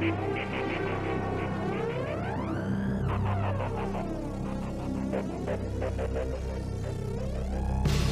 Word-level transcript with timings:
Thank 0.00 0.14
you. 7.92 8.07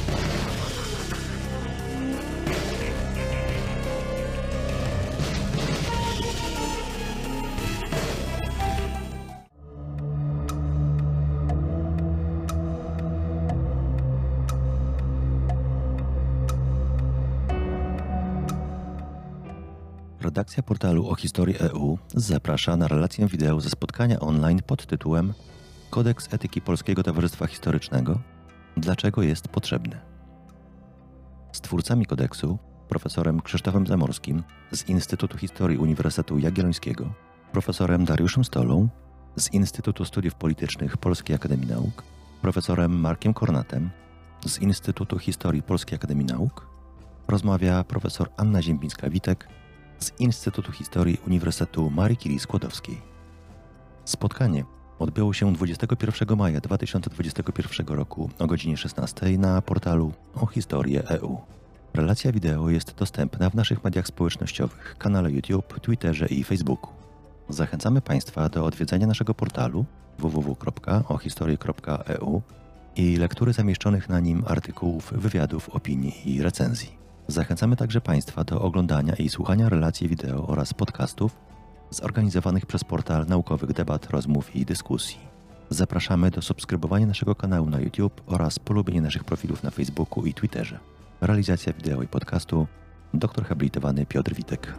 Redakcja 20.37 20.63
portalu 20.63 21.09
o 21.09 21.15
historii 21.15 21.57
EU 21.59 21.97
zaprasza 22.15 22.77
na 22.77 22.87
relację 22.87 23.27
wideo 23.27 23.61
ze 23.61 23.69
spotkania 23.69 24.19
online 24.19 24.59
pod 24.67 24.85
tytułem 24.85 25.33
Kodeks 25.89 26.33
Etyki 26.33 26.61
Polskiego 26.61 27.03
Towarzystwa 27.03 27.47
Historycznego 27.47 28.19
Dlaczego 28.77 29.21
jest 29.21 29.47
potrzebny? 29.47 29.99
Z 31.51 31.61
twórcami 31.61 32.05
kodeksu, 32.05 32.57
profesorem 32.89 33.41
Krzysztofem 33.41 33.87
Zamorskim 33.87 34.43
z 34.71 34.89
Instytutu 34.89 35.37
Historii 35.37 35.77
Uniwersytetu 35.77 36.39
Jagiellońskiego, 36.39 37.13
profesorem 37.51 38.05
Dariuszem 38.05 38.43
Stolą 38.43 38.87
z 39.35 39.53
Instytutu 39.53 40.05
Studiów 40.05 40.35
Politycznych 40.35 40.97
Polskiej 40.97 41.35
Akademii 41.35 41.67
Nauk, 41.67 42.03
profesorem 42.41 42.99
Markiem 42.99 43.33
Kornatem 43.33 43.89
z 44.45 44.59
Instytutu 44.59 45.19
Historii 45.19 45.61
Polskiej 45.61 45.95
Akademii 45.95 46.25
Nauk, 46.25 46.67
rozmawia 47.27 47.83
profesor 47.83 48.29
Anna 48.37 48.61
Ziembińska-Witek 48.61 49.57
z 49.99 50.11
Instytutu 50.19 50.71
Historii 50.71 51.19
Uniwersytetu 51.27 51.89
Marii 51.89 52.17
Curie 52.17 52.39
Skłodowskiej. 52.39 53.01
Spotkanie 54.05 54.63
odbyło 54.99 55.33
się 55.33 55.53
21 55.53 56.37
maja 56.37 56.61
2021 56.61 57.87
roku 57.87 58.29
o 58.39 58.47
godzinie 58.47 58.77
16 58.77 59.37
na 59.37 59.61
portalu 59.61 60.13
o 60.35 60.45
historię 60.45 61.09
EU. 61.09 61.37
Relacja 61.93 62.31
wideo 62.31 62.69
jest 62.69 62.95
dostępna 62.95 63.49
w 63.49 63.55
naszych 63.55 63.83
mediach 63.83 64.07
społecznościowych, 64.07 64.95
kanale 64.97 65.31
YouTube, 65.31 65.79
Twitterze 65.79 66.27
i 66.27 66.43
Facebooku. 66.43 66.89
Zachęcamy 67.49 68.01
Państwa 68.01 68.49
do 68.49 68.65
odwiedzenia 68.65 69.07
naszego 69.07 69.33
portalu 69.33 69.85
www.ohistorie.eu 70.19 72.41
i 72.95 73.17
lektury 73.17 73.53
zamieszczonych 73.53 74.09
na 74.09 74.19
nim 74.19 74.43
artykułów, 74.47 75.13
wywiadów, 75.15 75.69
opinii 75.69 76.35
i 76.35 76.43
recenzji. 76.43 76.96
Zachęcamy 77.27 77.75
także 77.75 78.01
Państwa 78.01 78.43
do 78.43 78.61
oglądania 78.61 79.13
i 79.15 79.29
słuchania 79.29 79.69
relacji 79.69 80.07
wideo 80.07 80.47
oraz 80.47 80.73
podcastów 80.73 81.35
zorganizowanych 81.89 82.65
przez 82.65 82.83
portal 82.83 83.25
naukowych 83.25 83.73
debat, 83.73 84.09
rozmów 84.09 84.55
i 84.55 84.65
dyskusji. 84.65 85.17
Zapraszamy 85.69 86.31
do 86.31 86.41
subskrybowania 86.41 87.05
naszego 87.05 87.35
kanału 87.35 87.69
na 87.69 87.79
YouTube 87.79 88.21
oraz 88.25 88.59
polubienia 88.59 89.01
naszych 89.01 89.23
profilów 89.23 89.63
na 89.63 89.71
Facebooku 89.71 90.25
i 90.25 90.33
Twitterze. 90.33 90.79
Realizacja 91.21 91.73
wideo 91.73 92.03
i 92.03 92.07
podcastu 92.07 92.67
dr 93.13 93.45
habilitowany 93.45 94.05
Piotr 94.05 94.33
Witek. 94.33 94.73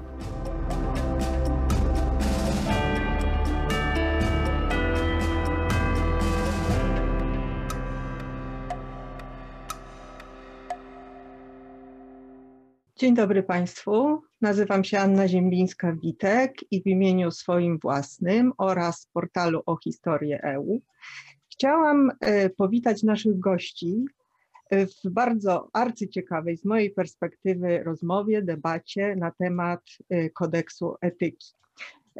Dzień 12.98 13.14
dobry 13.14 13.42
Państwu. 13.42 14.22
Nazywam 14.40 14.84
się 14.84 14.98
Anna 14.98 15.28
Ziembińska-Witek 15.28 16.52
i 16.70 16.82
w 16.82 16.86
imieniu 16.86 17.30
swoim 17.30 17.78
własnym 17.78 18.52
oraz 18.58 19.08
portalu 19.12 19.62
o 19.66 19.76
historię 19.76 20.42
EU 20.42 20.80
chciałam 21.52 22.10
e, 22.20 22.50
powitać 22.50 23.02
naszych 23.02 23.38
gości 23.38 24.04
w 24.72 25.10
bardzo 25.10 25.68
arcyciekawej 25.72 26.56
z 26.56 26.64
mojej 26.64 26.90
perspektywy 26.90 27.82
rozmowie, 27.84 28.42
debacie 28.42 29.16
na 29.16 29.30
temat 29.30 29.80
e, 30.10 30.30
kodeksu 30.30 30.94
etyki. 31.00 31.52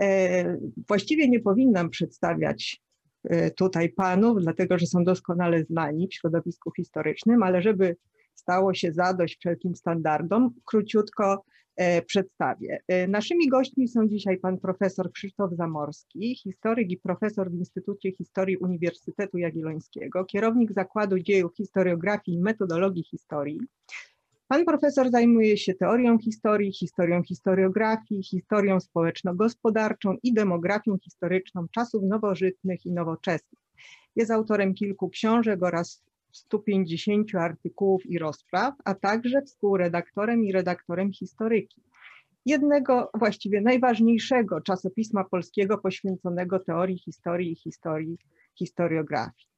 E, 0.01 0.59
właściwie 0.89 1.29
nie 1.29 1.41
powinnam 1.41 1.91
przedstawiać 1.91 2.83
tutaj 3.57 3.89
panów, 3.89 4.43
dlatego 4.43 4.79
że 4.79 4.87
są 4.87 5.05
doskonale 5.05 5.65
znani 5.65 6.09
w 6.09 6.15
środowisku 6.15 6.73
historycznym, 6.77 7.43
ale 7.43 7.63
żeby 7.63 7.97
stało 8.49 8.75
się 8.75 8.93
zadość 8.93 9.39
wszelkim 9.39 9.77
standardom, 9.77 10.51
króciutko 10.65 11.45
e, 11.77 12.03
przedstawię. 12.03 12.79
E, 12.89 13.09
naszymi 13.09 13.49
gośćmi 13.49 13.89
są 13.89 14.09
dzisiaj 14.09 14.39
pan 14.39 14.59
profesor 14.59 15.13
Krzysztof 15.13 15.53
Zamorski, 15.53 16.37
historyk 16.37 16.91
i 16.91 16.97
profesor 16.97 17.51
w 17.51 17.55
Instytucie 17.55 18.13
Historii 18.13 18.57
Uniwersytetu 18.57 19.39
Jagiellońskiego, 19.39 20.25
kierownik 20.25 20.73
Zakładu 20.73 21.19
Dziejów 21.19 21.57
Historiografii 21.57 22.39
i 22.39 22.41
Metodologii 22.41 23.05
Historii. 23.05 23.61
Pan 24.49 24.65
profesor 24.65 25.11
zajmuje 25.11 25.57
się 25.57 25.75
teorią 25.75 26.19
historii, 26.19 26.73
historią 26.73 27.23
historiografii, 27.23 28.23
historią 28.23 28.81
społeczno-gospodarczą 28.81 30.17
i 30.23 30.35
demografią 30.35 30.99
historyczną 30.99 31.67
czasów 31.75 32.03
nowożytnych 32.03 32.87
i 32.87 32.93
nowoczesnych. 32.93 33.61
Jest 34.17 34.31
autorem 34.31 34.75
kilku 34.75 35.09
książek 35.09 35.63
oraz 35.63 36.08
150 36.39 37.35
artykułów 37.35 38.07
i 38.07 38.19
rozpraw, 38.19 38.75
a 38.85 38.95
także 38.95 39.43
współredaktorem 39.43 40.45
i 40.45 40.53
redaktorem 40.53 41.13
historyki. 41.13 41.83
Jednego, 42.47 43.11
właściwie 43.15 43.61
najważniejszego 43.61 44.61
czasopisma 44.61 45.25
polskiego 45.25 45.79
poświęconego 45.79 46.59
teorii 46.59 46.99
historii 46.99 47.53
i 47.53 47.57
historii, 47.57 48.19
historiografii. 48.59 49.49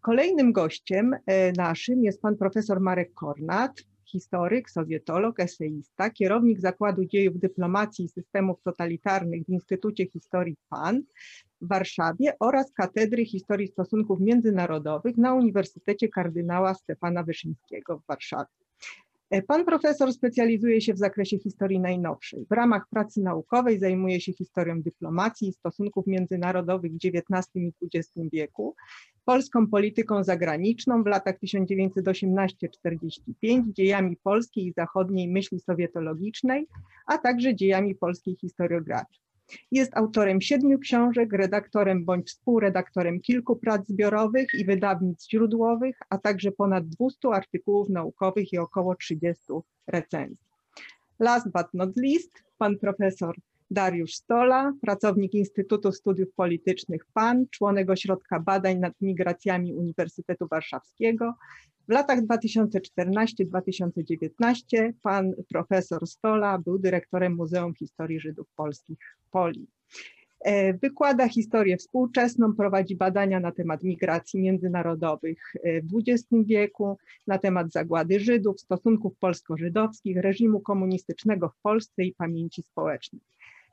Kolejnym 0.00 0.52
gościem 0.52 1.14
e, 1.26 1.52
naszym 1.52 2.04
jest 2.04 2.22
pan 2.22 2.36
profesor 2.36 2.80
Marek 2.80 3.14
Kornat, 3.14 3.72
historyk, 4.08 4.70
sowietolog, 4.70 5.40
eseista, 5.40 6.10
kierownik 6.10 6.60
Zakładu 6.60 7.04
Dziejów 7.04 7.38
Dyplomacji 7.38 8.04
i 8.04 8.08
Systemów 8.08 8.62
Totalitarnych 8.62 9.44
w 9.44 9.48
Instytucie 9.48 10.06
Historii 10.06 10.56
PAN 10.68 11.02
w 11.60 11.68
Warszawie 11.68 12.32
oraz 12.40 12.72
Katedry 12.72 13.24
Historii 13.24 13.68
Stosunków 13.68 14.20
Międzynarodowych 14.20 15.16
na 15.16 15.34
Uniwersytecie 15.34 16.08
Kardynała 16.08 16.74
Stefana 16.74 17.22
Wyszyńskiego 17.22 17.98
w 17.98 18.06
Warszawie. 18.06 18.67
Pan 19.46 19.64
profesor 19.64 20.12
specjalizuje 20.12 20.80
się 20.80 20.94
w 20.94 20.98
zakresie 20.98 21.38
historii 21.38 21.80
najnowszej. 21.80 22.46
W 22.50 22.52
ramach 22.52 22.88
pracy 22.90 23.22
naukowej 23.22 23.78
zajmuje 23.78 24.20
się 24.20 24.32
historią 24.32 24.82
dyplomacji 24.82 25.48
i 25.48 25.52
stosunków 25.52 26.06
międzynarodowych 26.06 26.92
w 26.92 26.98
XIX 27.04 27.48
i 27.54 27.72
XX 27.94 28.10
wieku, 28.32 28.74
polską 29.24 29.66
polityką 29.66 30.24
zagraniczną 30.24 31.02
w 31.02 31.06
latach 31.06 31.38
1918-45, 31.38 33.72
dziejami 33.72 34.16
polskiej 34.16 34.66
i 34.66 34.72
zachodniej 34.72 35.28
myśli 35.28 35.60
sowietologicznej, 35.60 36.66
a 37.06 37.18
także 37.18 37.54
dziejami 37.54 37.94
polskiej 37.94 38.36
historiografii. 38.40 39.27
Jest 39.70 39.96
autorem 39.96 40.40
siedmiu 40.40 40.78
książek, 40.78 41.32
redaktorem 41.32 42.04
bądź 42.04 42.28
współredaktorem 42.28 43.20
kilku 43.20 43.56
prac 43.56 43.86
zbiorowych 43.86 44.48
i 44.54 44.64
wydawnictw 44.64 45.30
źródłowych, 45.30 45.98
a 46.10 46.18
także 46.18 46.52
ponad 46.52 46.88
200 46.88 47.28
artykułów 47.28 47.88
naukowych 47.88 48.52
i 48.52 48.58
około 48.58 48.94
30 48.94 49.42
recenzji. 49.86 50.48
Last 51.18 51.46
but 51.46 51.66
not 51.74 51.96
least, 51.96 52.44
pan 52.58 52.78
profesor 52.78 53.34
Dariusz 53.70 54.14
Stola, 54.14 54.72
pracownik 54.80 55.34
Instytutu 55.34 55.92
Studiów 55.92 56.34
Politycznych 56.34 57.06
PAN, 57.14 57.46
członek 57.50 57.90
Ośrodka 57.90 58.40
Badań 58.40 58.78
nad 58.78 58.92
Migracjami 59.00 59.74
Uniwersytetu 59.74 60.48
Warszawskiego. 60.48 61.34
W 61.88 61.92
latach 61.92 62.20
2014-2019 62.20 64.92
pan 65.02 65.32
profesor 65.48 66.06
Stola 66.06 66.58
był 66.58 66.78
dyrektorem 66.78 67.34
Muzeum 67.34 67.74
Historii 67.74 68.20
Żydów 68.20 68.46
Polskich 68.56 68.98
Poli. 69.30 69.66
E, 70.40 70.74
wykłada 70.74 71.28
historię 71.28 71.76
współczesną, 71.76 72.54
prowadzi 72.54 72.96
badania 72.96 73.40
na 73.40 73.52
temat 73.52 73.82
migracji 73.82 74.40
międzynarodowych 74.40 75.52
w 75.64 75.96
XX 75.96 76.24
wieku, 76.46 76.98
na 77.26 77.38
temat 77.38 77.72
zagłady 77.72 78.20
Żydów, 78.20 78.60
stosunków 78.60 79.12
polsko-żydowskich, 79.20 80.16
reżimu 80.16 80.60
komunistycznego 80.60 81.48
w 81.48 81.60
Polsce 81.62 82.04
i 82.04 82.14
pamięci 82.14 82.62
społecznej. 82.62 83.22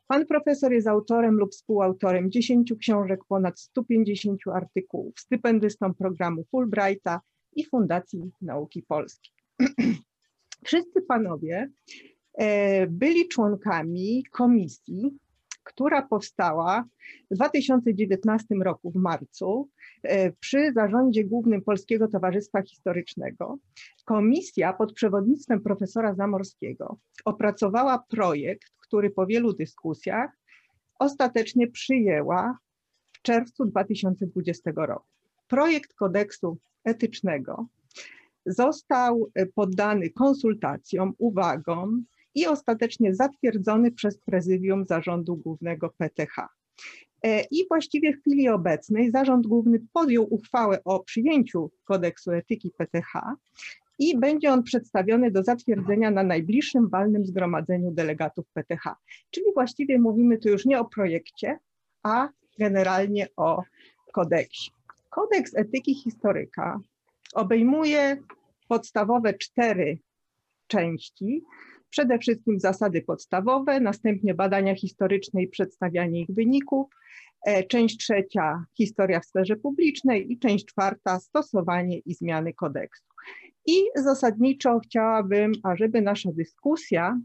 Pan 0.07 0.25
profesor 0.25 0.73
jest 0.73 0.87
autorem 0.87 1.35
lub 1.35 1.51
współautorem 1.51 2.31
10 2.31 2.73
książek, 2.79 3.19
ponad 3.27 3.59
150 3.59 4.39
artykułów, 4.53 5.19
stypendystą 5.19 5.93
programu 5.93 6.43
Fulbrighta 6.51 7.21
i 7.55 7.65
Fundacji 7.65 8.31
Nauki 8.41 8.83
Polskiej. 8.83 9.33
Wszyscy 10.65 11.01
panowie 11.01 11.69
e, 12.33 12.87
byli 12.87 13.27
członkami 13.27 14.23
komisji, 14.31 15.17
która 15.65 16.01
powstała 16.01 16.85
w 17.31 17.35
2019 17.35 18.55
roku 18.55 18.91
w 18.91 18.95
marcu 18.95 19.69
e, 20.03 20.31
przy 20.31 20.73
zarządzie 20.73 21.23
głównym 21.23 21.61
Polskiego 21.61 22.07
Towarzystwa 22.07 22.61
Historycznego. 22.61 23.57
Komisja 24.05 24.73
pod 24.73 24.93
przewodnictwem 24.93 25.61
profesora 25.61 26.15
Zamorskiego 26.15 26.97
opracowała 27.25 28.03
projekt, 28.09 28.71
który 28.81 29.09
po 29.09 29.25
wielu 29.25 29.53
dyskusjach 29.53 30.31
ostatecznie 30.99 31.67
przyjęła 31.67 32.57
w 33.13 33.21
czerwcu 33.21 33.65
2020 33.65 34.71
roku. 34.75 35.05
Projekt 35.47 35.93
kodeksu 35.93 36.57
etycznego 36.83 37.67
został 38.45 39.31
poddany 39.55 40.09
konsultacjom, 40.09 41.13
uwagom 41.17 42.05
i 42.35 42.47
ostatecznie 42.47 43.15
zatwierdzony 43.15 43.91
przez 43.91 44.17
Prezydium 44.17 44.85
Zarządu 44.85 45.35
Głównego 45.35 45.89
PTH. 45.97 46.47
E, 47.23 47.43
I 47.51 47.67
właściwie 47.67 48.13
w 48.13 48.19
chwili 48.19 48.49
obecnej 48.49 49.11
Zarząd 49.11 49.47
Główny 49.47 49.79
podjął 49.93 50.33
uchwałę 50.33 50.83
o 50.83 50.99
przyjęciu 50.99 51.71
kodeksu 51.83 52.31
etyki 52.31 52.71
PTH 52.77 53.13
i 53.99 54.17
będzie 54.17 54.51
on 54.51 54.63
przedstawiony 54.63 55.31
do 55.31 55.43
zatwierdzenia 55.43 56.11
na 56.11 56.23
najbliższym 56.23 56.89
walnym 56.89 57.25
zgromadzeniu 57.25 57.91
delegatów 57.91 58.45
PTH. 58.53 58.95
Czyli 59.31 59.45
właściwie 59.53 59.99
mówimy 59.99 60.37
tu 60.37 60.49
już 60.49 60.65
nie 60.65 60.79
o 60.79 60.85
projekcie, 60.85 61.59
a 62.03 62.29
generalnie 62.59 63.27
o 63.37 63.63
kodeksie. 64.13 64.71
Kodeks 65.09 65.55
etyki 65.55 65.95
historyka 65.95 66.79
obejmuje 67.33 68.17
podstawowe 68.67 69.33
cztery 69.33 69.99
części. 70.67 71.43
Przede 71.95 72.19
wszystkim 72.19 72.59
zasady 72.59 73.01
podstawowe, 73.01 73.79
następnie 73.79 74.33
badania 74.33 74.75
historyczne 74.75 75.43
i 75.43 75.47
przedstawianie 75.47 76.21
ich 76.21 76.27
wyników, 76.29 76.87
e, 77.45 77.63
część 77.63 77.97
trzecia 77.97 78.65
historia 78.77 79.19
w 79.19 79.25
sferze 79.25 79.55
publicznej 79.55 80.31
i 80.31 80.39
część 80.39 80.65
czwarta 80.65 81.19
stosowanie 81.19 81.97
i 81.97 82.13
zmiany 82.13 82.53
kodeksu. 82.53 83.03
I 83.65 83.73
zasadniczo 83.95 84.79
chciałabym, 84.79 85.51
ażeby 85.63 86.01
nasza 86.01 86.29
dyskusja 86.31 87.19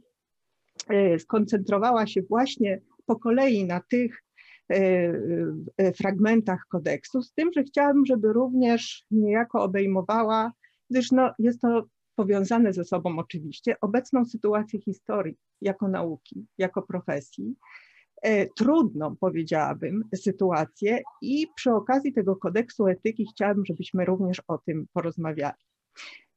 e, 0.89 1.19
skoncentrowała 1.19 2.07
się 2.07 2.23
właśnie 2.23 2.81
po 3.07 3.17
kolei 3.17 3.65
na 3.65 3.81
tych 3.81 4.23
e, 4.73 5.93
fragmentach 5.93 6.63
kodeksu, 6.69 7.23
z 7.23 7.33
tym, 7.33 7.51
że 7.53 7.63
chciałabym, 7.63 8.07
żeby 8.07 8.33
również 8.33 9.05
niejako 9.11 9.63
obejmowała, 9.63 10.53
gdyż 10.91 11.13
no, 11.13 11.31
jest 11.39 11.61
to 11.61 11.85
powiązane 12.21 12.73
ze 12.73 12.85
sobą 12.85 13.19
oczywiście, 13.19 13.77
obecną 13.81 14.25
sytuację 14.25 14.81
historii 14.81 15.37
jako 15.61 15.89
nauki, 15.89 16.47
jako 16.59 16.83
profesji, 16.83 17.55
e, 18.23 18.47
trudną, 18.47 19.17
powiedziałabym, 19.17 20.05
sytuację 20.15 20.99
i 21.23 21.47
przy 21.57 21.73
okazji 21.73 22.13
tego 22.13 22.37
kodeksu 22.37 22.87
etyki 22.87 23.27
chciałabym, 23.27 23.67
żebyśmy 23.67 24.05
również 24.05 24.43
o 24.49 24.59
tym 24.59 24.87
porozmawiali. 24.93 25.63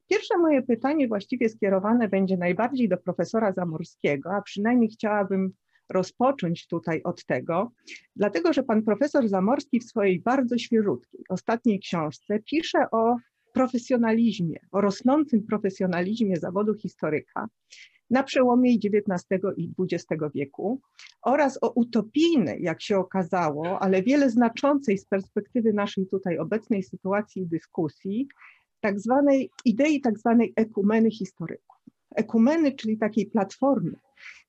Pierwsze 0.09 0.37
moje 0.37 0.61
pytanie 0.61 1.07
właściwie 1.07 1.49
skierowane 1.49 2.09
będzie 2.09 2.37
najbardziej 2.37 2.89
do 2.89 2.97
profesora 2.97 3.53
Zamorskiego, 3.53 4.31
a 4.33 4.41
przynajmniej 4.41 4.89
chciałabym 4.89 5.53
rozpocząć 5.89 6.67
tutaj 6.67 7.01
od 7.03 7.25
tego, 7.25 7.71
dlatego 8.15 8.53
że 8.53 8.63
pan 8.63 8.83
profesor 8.83 9.27
Zamorski 9.27 9.79
w 9.79 9.83
swojej 9.83 10.21
bardzo 10.21 10.57
świeżutkiej, 10.57 11.23
ostatniej 11.29 11.79
książce 11.79 12.39
pisze 12.39 12.85
o 12.91 13.15
profesjonalizmie, 13.53 14.59
o 14.71 14.81
rosnącym 14.81 15.43
profesjonalizmie 15.43 16.37
zawodu 16.37 16.73
historyka 16.73 17.47
na 18.09 18.23
przełomie 18.23 18.73
XIX 18.73 19.41
i 19.57 19.71
XX 19.79 20.23
wieku 20.35 20.81
oraz 21.21 21.59
o 21.61 21.69
utopijnej, 21.69 22.63
jak 22.63 22.81
się 22.81 22.97
okazało, 22.97 23.79
ale 23.79 24.03
wiele 24.03 24.29
znaczącej 24.29 24.97
z 24.97 25.05
perspektywy 25.05 25.73
naszej 25.73 26.07
tutaj 26.07 26.37
obecnej 26.37 26.83
sytuacji 26.83 27.41
i 27.41 27.47
dyskusji, 27.47 28.27
tak 28.81 28.99
zwanej 28.99 29.49
idei 29.65 30.01
tak 30.01 30.19
zwanej 30.19 30.53
ekumeny 30.55 31.11
historyków. 31.11 31.77
Ekumeny, 32.15 32.71
czyli 32.71 32.97
takiej 32.97 33.25
platformy, 33.25 33.95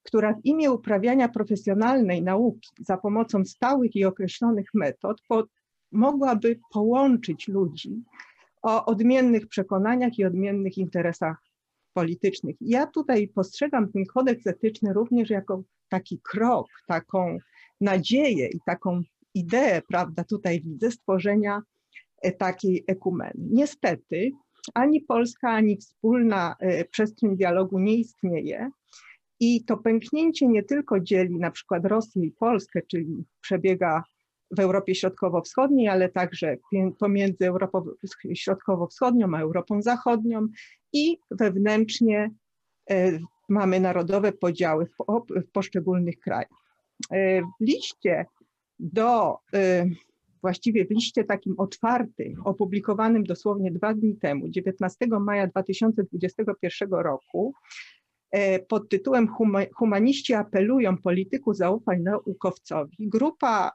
która 0.03 0.35
w 0.35 0.45
imię 0.45 0.71
uprawiania 0.71 1.29
profesjonalnej 1.29 2.23
nauki 2.23 2.71
za 2.81 2.97
pomocą 2.97 3.45
stałych 3.45 3.97
i 3.97 4.05
określonych 4.05 4.67
metod 4.75 5.21
po, 5.29 5.45
mogłaby 5.93 6.61
połączyć 6.73 7.49
ludzi 7.49 8.03
o 8.65 8.85
odmiennych 8.85 9.49
przekonaniach 9.49 10.19
i 10.19 10.25
odmiennych 10.25 10.79
interesach 10.79 11.37
politycznych. 11.93 12.57
Ja 12.61 12.87
tutaj 12.87 13.29
postrzegam 13.29 13.93
ten 13.93 14.05
kodeks 14.05 14.47
etyczny 14.47 14.93
również 14.93 15.31
jako 15.31 15.63
taki 15.89 16.21
krok, 16.23 16.67
taką 16.87 17.39
nadzieję 17.81 18.47
i 18.47 18.59
taką 18.67 19.03
ideę, 19.35 19.83
prawda, 19.89 20.25
tutaj 20.25 20.61
widzę, 20.61 20.91
stworzenia 20.91 21.63
e, 22.23 22.33
takiej 22.33 22.85
ekumeny. 22.87 23.49
Niestety 23.51 24.31
ani 24.75 25.01
polska, 25.01 25.51
ani 25.51 25.77
wspólna 25.77 26.57
e, 26.59 26.85
przestrzeń 26.85 27.37
dialogu 27.37 27.79
nie 27.79 27.95
istnieje. 27.95 28.71
I 29.41 29.65
to 29.65 29.77
pęknięcie 29.77 30.49
nie 30.49 30.63
tylko 30.63 31.01
dzieli 31.01 31.37
na 31.37 31.51
przykład 31.51 31.85
Rosję 31.85 32.25
i 32.25 32.31
Polskę, 32.31 32.81
czyli 32.83 33.25
przebiega 33.41 34.05
w 34.55 34.61
Europie 34.61 34.95
Środkowo-Wschodniej, 34.95 35.89
ale 35.89 36.09
także 36.09 36.57
pomiędzy 36.99 37.47
Europą 37.47 37.85
Środkowo-Wschodnią 38.35 39.35
a 39.35 39.41
Europą 39.41 39.83
Zachodnią 39.83 40.47
i 40.93 41.19
wewnętrznie 41.31 42.31
e, 42.91 43.19
mamy 43.49 43.81
narodowe 43.81 44.33
podziały 44.33 44.87
w 45.47 45.51
poszczególnych 45.53 46.19
krajach. 46.19 46.49
E, 47.11 47.43
w 47.43 47.61
liście 47.61 48.27
do, 48.79 49.39
e, 49.55 49.87
właściwie 50.43 50.87
w 50.87 50.91
liście 50.91 51.25
takim 51.25 51.55
otwartym, 51.59 52.43
opublikowanym 52.45 53.25
dosłownie 53.25 53.71
dwa 53.71 53.95
dni 53.95 54.17
temu, 54.17 54.49
19 54.49 55.07
maja 55.07 55.47
2021 55.47 56.91
roku, 56.91 57.55
pod 58.69 58.89
tytułem 58.89 59.29
Humaniści 59.75 60.35
apelują 60.35 60.99
polityku 60.99 61.55
zaufaj 61.55 62.01
naukowcowi. 62.01 62.97
Grupa 63.01 63.71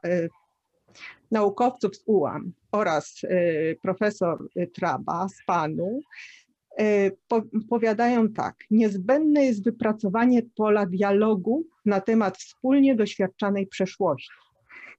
naukowców 1.32 1.96
z 1.96 2.04
UAM 2.06 2.52
oraz 2.72 3.24
y, 3.24 3.78
profesor 3.82 4.48
Traba 4.74 5.28
z 5.28 5.46
PANU 5.48 6.02
y, 6.82 7.18
powiadają 7.70 8.30
tak, 8.30 8.56
niezbędne 8.72 9.46
jest 9.46 9.64
wypracowanie 9.64 10.42
pola 10.56 10.86
dialogu 10.86 11.66
na 11.86 12.02
temat 12.02 12.38
wspólnie 12.38 12.96
doświadczanej 12.96 13.68
przeszłości, 13.68 14.32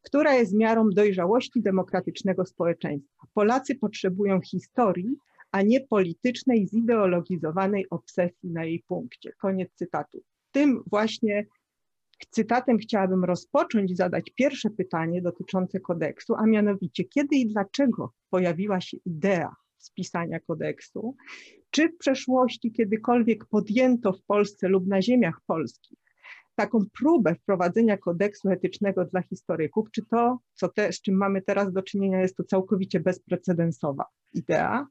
która 0.02 0.34
jest 0.34 0.54
miarą 0.54 0.90
dojrzałości 0.90 1.62
demokratycznego 1.62 2.44
społeczeństwa. 2.46 3.26
Polacy 3.34 3.74
potrzebują 3.74 4.40
historii, 4.40 5.16
a 5.52 5.62
nie 5.62 5.80
politycznej, 5.80 6.68
zideologizowanej 6.68 7.86
obsesji 7.90 8.50
na 8.50 8.64
jej 8.64 8.84
punkcie. 8.88 9.32
Koniec 9.38 9.70
cytatu. 9.74 10.22
Tym 10.52 10.82
właśnie 10.86 11.46
cytatem 12.26 12.78
chciałabym 12.78 13.24
rozpocząć 13.24 13.90
i 13.90 13.96
zadać 13.96 14.30
pierwsze 14.34 14.70
pytanie 14.70 15.22
dotyczące 15.22 15.80
kodeksu, 15.80 16.34
a 16.34 16.46
mianowicie 16.46 17.04
kiedy 17.04 17.36
i 17.36 17.46
dlaczego 17.46 18.12
pojawiła 18.30 18.80
się 18.80 18.96
idea 19.04 19.54
spisania 19.78 20.40
kodeksu? 20.40 21.16
Czy 21.70 21.88
w 21.88 21.98
przeszłości 21.98 22.72
kiedykolwiek 22.72 23.44
podjęto 23.44 24.12
w 24.12 24.22
Polsce 24.22 24.68
lub 24.68 24.86
na 24.86 25.02
ziemiach 25.02 25.40
polskich 25.46 25.98
taką 26.60 26.84
próbę 26.98 27.34
wprowadzenia 27.34 27.96
kodeksu 27.96 28.50
etycznego 28.50 29.04
dla 29.04 29.22
historyków, 29.22 29.90
czy 29.90 30.02
to, 30.10 30.38
co 30.54 30.68
te, 30.68 30.92
z 30.92 31.00
czym 31.00 31.14
mamy 31.14 31.42
teraz 31.42 31.72
do 31.72 31.82
czynienia, 31.82 32.20
jest 32.20 32.36
to 32.36 32.44
całkowicie 32.44 33.00
bezprecedensowa 33.00 34.04
idea? 34.34 34.86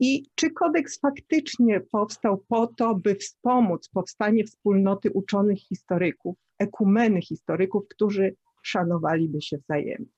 I 0.00 0.26
czy 0.34 0.50
kodeks 0.50 1.00
faktycznie 1.00 1.80
powstał 1.80 2.44
po 2.48 2.66
to, 2.66 2.94
by 2.94 3.14
wspomóc 3.14 3.88
powstanie 3.88 4.44
wspólnoty 4.44 5.10
uczonych 5.10 5.58
historyków, 5.58 6.36
ekumeny 6.60 7.22
historyków, 7.22 7.88
którzy 7.88 8.36
szanowaliby 8.62 9.42
się 9.42 9.58
wzajemnie? 9.58 10.12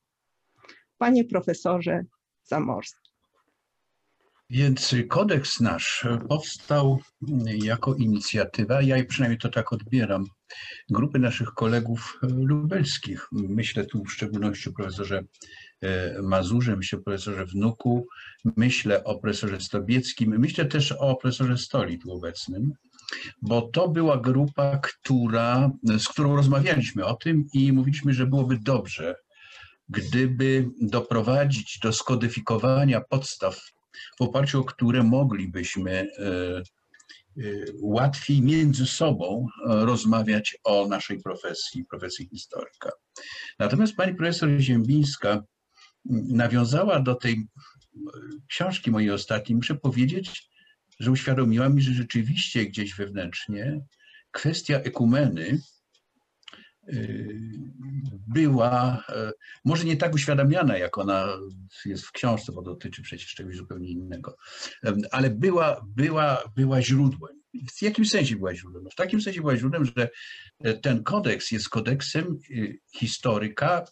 Panie 0.98 1.24
profesorze 1.24 2.04
Zamorski. 2.44 3.12
Więc 4.50 4.94
kodeks 5.08 5.60
nasz 5.60 6.06
powstał 6.28 6.98
jako 7.46 7.94
inicjatywa, 7.94 8.82
ja 8.82 9.04
przynajmniej 9.04 9.38
to 9.38 9.48
tak 9.48 9.72
odbieram, 9.72 10.24
grupy 10.90 11.18
naszych 11.18 11.48
kolegów 11.48 12.18
lubelskich. 12.22 13.28
Myślę 13.32 13.84
tu 13.84 14.04
w 14.04 14.12
szczególności 14.12 14.68
o 14.68 14.72
profesorze 14.72 15.24
e, 15.80 16.22
Mazurze, 16.22 16.76
myślę 16.76 16.98
o 16.98 17.02
profesorze 17.02 17.46
Wnuku, 17.46 18.06
myślę 18.56 19.04
o 19.04 19.18
profesorze 19.18 19.60
Stobieckim, 19.60 20.38
myślę 20.38 20.64
też 20.64 20.92
o 20.92 21.16
profesorze 21.16 21.58
Stoli 21.58 21.98
tu 21.98 22.12
obecnym, 22.12 22.72
bo 23.42 23.62
to 23.62 23.88
była 23.88 24.18
grupa, 24.18 24.78
która, 24.78 25.70
z 25.98 26.08
którą 26.08 26.36
rozmawialiśmy 26.36 27.04
o 27.04 27.14
tym 27.14 27.44
i 27.54 27.72
mówiliśmy, 27.72 28.12
że 28.12 28.26
byłoby 28.26 28.58
dobrze, 28.62 29.14
gdyby 29.88 30.68
doprowadzić 30.80 31.78
do 31.82 31.92
skodyfikowania 31.92 33.00
podstaw 33.00 33.72
w 34.18 34.22
oparciu 34.22 34.60
o 34.60 34.64
które 34.64 35.02
moglibyśmy 35.02 35.90
e, 35.92 36.06
e, 36.22 36.62
łatwiej 37.80 38.42
między 38.42 38.86
sobą 38.86 39.46
e, 39.46 39.84
rozmawiać 39.84 40.56
o 40.64 40.86
naszej 40.88 41.20
profesji, 41.22 41.84
profesji 41.84 42.28
historyka. 42.28 42.90
Natomiast 43.58 43.96
pani 43.96 44.14
profesor 44.14 44.50
Ziembińska 44.58 45.42
nawiązała 46.28 47.00
do 47.00 47.14
tej 47.14 47.46
książki 48.48 48.90
mojej 48.90 49.10
ostatniej. 49.10 49.56
Muszę 49.56 49.74
powiedzieć, 49.74 50.51
że 51.00 51.10
uświadomiła 51.10 51.68
mi, 51.68 51.82
że 51.82 51.92
rzeczywiście 51.92 52.66
gdzieś 52.66 52.94
wewnętrznie 52.94 53.80
kwestia 54.30 54.76
ekumeny 54.76 55.58
była 58.28 59.04
może 59.64 59.84
nie 59.84 59.96
tak 59.96 60.14
uświadamiana, 60.14 60.78
jak 60.78 60.98
ona 60.98 61.28
jest 61.84 62.04
w 62.04 62.12
książce, 62.12 62.52
bo 62.52 62.62
dotyczy 62.62 63.02
przecież 63.02 63.34
czegoś 63.34 63.56
zupełnie 63.56 63.88
innego, 63.88 64.36
ale 65.10 65.30
była, 65.30 65.86
była, 65.96 66.42
była 66.56 66.82
źródłem. 66.82 67.42
W 67.78 67.82
jakim 67.82 68.06
sensie 68.06 68.36
była 68.36 68.54
źródłem? 68.54 68.84
W 68.90 68.94
takim 68.94 69.20
sensie 69.20 69.40
była 69.40 69.56
źródłem, 69.56 69.84
że 69.84 70.10
ten 70.82 71.02
kodeks 71.02 71.50
jest 71.50 71.68
kodeksem 71.68 72.38
historyka 72.94 73.84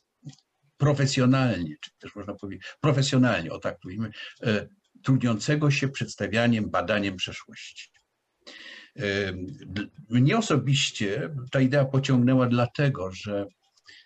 profesjonalnie, 0.77 1.77
czy 1.81 1.91
też 1.99 2.15
można 2.15 2.35
powiedzieć 2.35 2.67
profesjonalnie, 2.81 3.53
o 3.53 3.59
tak 3.59 3.77
mówimy, 3.85 4.11
trudniącego 5.03 5.71
się 5.71 5.89
przedstawianiem, 5.89 6.71
badaniem 6.71 7.17
przeszłości. 7.17 7.91
Mnie 10.11 10.39
osobiście 10.39 11.35
ta 11.51 11.61
idea 11.61 11.85
pociągnęła 11.85 12.47
dlatego, 12.47 13.13
że 13.13 13.47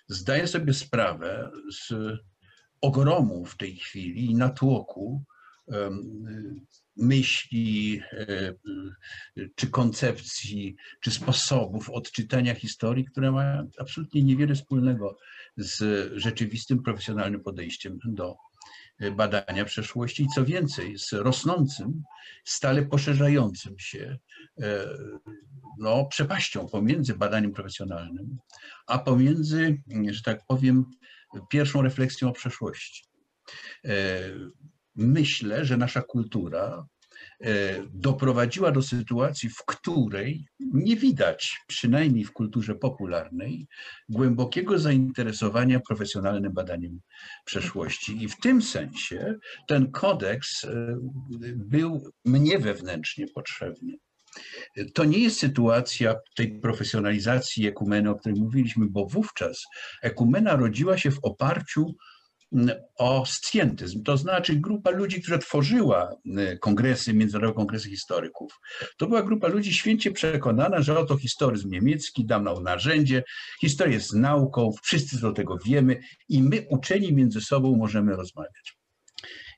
zdaję 0.08 0.46
sobie 0.46 0.74
sprawę 0.74 1.50
z 1.70 1.92
ogromu 2.80 3.44
w 3.44 3.56
tej 3.56 3.76
chwili 3.76 4.30
i 4.30 4.34
natłoku 4.34 5.24
myśli, 6.96 8.02
czy 9.54 9.70
koncepcji, 9.70 10.76
czy 11.00 11.10
sposobów 11.10 11.90
odczytania 11.90 12.54
historii, 12.54 13.04
które 13.04 13.32
mają 13.32 13.70
absolutnie 13.78 14.22
niewiele 14.22 14.54
wspólnego 14.54 15.18
z 15.56 16.12
rzeczywistym, 16.16 16.82
profesjonalnym 16.82 17.40
podejściem 17.40 17.98
do 18.04 18.36
badania 19.12 19.64
przeszłości 19.64 20.22
i 20.22 20.28
co 20.34 20.44
więcej, 20.44 20.98
z 20.98 21.12
rosnącym, 21.12 22.02
stale 22.44 22.82
poszerzającym 22.82 23.78
się 23.78 24.18
e, 24.60 24.86
no, 25.78 26.04
przepaścią 26.04 26.68
pomiędzy 26.68 27.14
badaniem 27.14 27.52
profesjonalnym, 27.52 28.38
a 28.86 28.98
pomiędzy, 28.98 29.82
że 30.10 30.22
tak 30.22 30.46
powiem, 30.46 30.84
pierwszą 31.50 31.82
refleksją 31.82 32.28
o 32.28 32.32
przeszłości. 32.32 33.04
E, 33.84 34.20
myślę, 34.94 35.64
że 35.64 35.76
nasza 35.76 36.02
kultura 36.02 36.86
doprowadziła 37.92 38.70
do 38.70 38.82
sytuacji, 38.82 39.48
w 39.48 39.64
której 39.66 40.46
nie 40.60 40.96
widać, 40.96 41.56
przynajmniej 41.66 42.24
w 42.24 42.32
kulturze 42.32 42.74
popularnej, 42.74 43.66
głębokiego 44.08 44.78
zainteresowania 44.78 45.80
profesjonalnym 45.80 46.52
badaniem 46.52 47.00
przeszłości. 47.44 48.22
I 48.22 48.28
w 48.28 48.40
tym 48.40 48.62
sensie 48.62 49.34
ten 49.68 49.90
kodeks 49.90 50.64
e, 50.64 50.96
był 51.56 52.10
mnie 52.24 52.58
wewnętrznie 52.58 53.26
potrzebny. 53.34 53.92
To 54.94 55.04
nie 55.04 55.18
jest 55.18 55.38
sytuacja 55.38 56.14
tej 56.36 56.60
profesjonalizacji 56.60 57.66
ekumeny, 57.66 58.10
o 58.10 58.14
której 58.14 58.40
mówiliśmy, 58.40 58.86
bo 58.90 59.06
wówczas 59.06 59.62
ekumena 60.02 60.56
rodziła 60.56 60.98
się 60.98 61.10
w 61.10 61.18
oparciu 61.22 61.94
o 62.96 63.26
scjentyzm, 63.26 64.02
to 64.02 64.16
znaczy 64.16 64.56
grupa 64.56 64.90
ludzi, 64.90 65.22
która 65.22 65.38
tworzyła 65.38 66.16
y, 66.26 66.58
kongresy, 66.58 67.14
międzynarodowe 67.14 67.56
kongresy 67.56 67.88
historyków. 67.90 68.60
To 68.96 69.06
była 69.06 69.22
grupa 69.22 69.48
ludzi 69.48 69.74
święcie 69.74 70.10
przekonana, 70.10 70.82
że 70.82 70.98
oto 70.98 71.16
historyzm 71.16 71.70
niemiecki 71.70 72.26
dał 72.26 72.42
nam 72.42 72.62
narzędzie, 72.62 73.22
historia 73.60 73.94
jest 73.94 74.14
nauką, 74.14 74.70
wszyscy 74.82 75.20
do 75.20 75.32
tego 75.32 75.58
wiemy 75.66 76.00
i 76.28 76.42
my 76.42 76.66
uczeni 76.70 77.12
między 77.12 77.40
sobą 77.40 77.76
możemy 77.76 78.16
rozmawiać. 78.16 78.76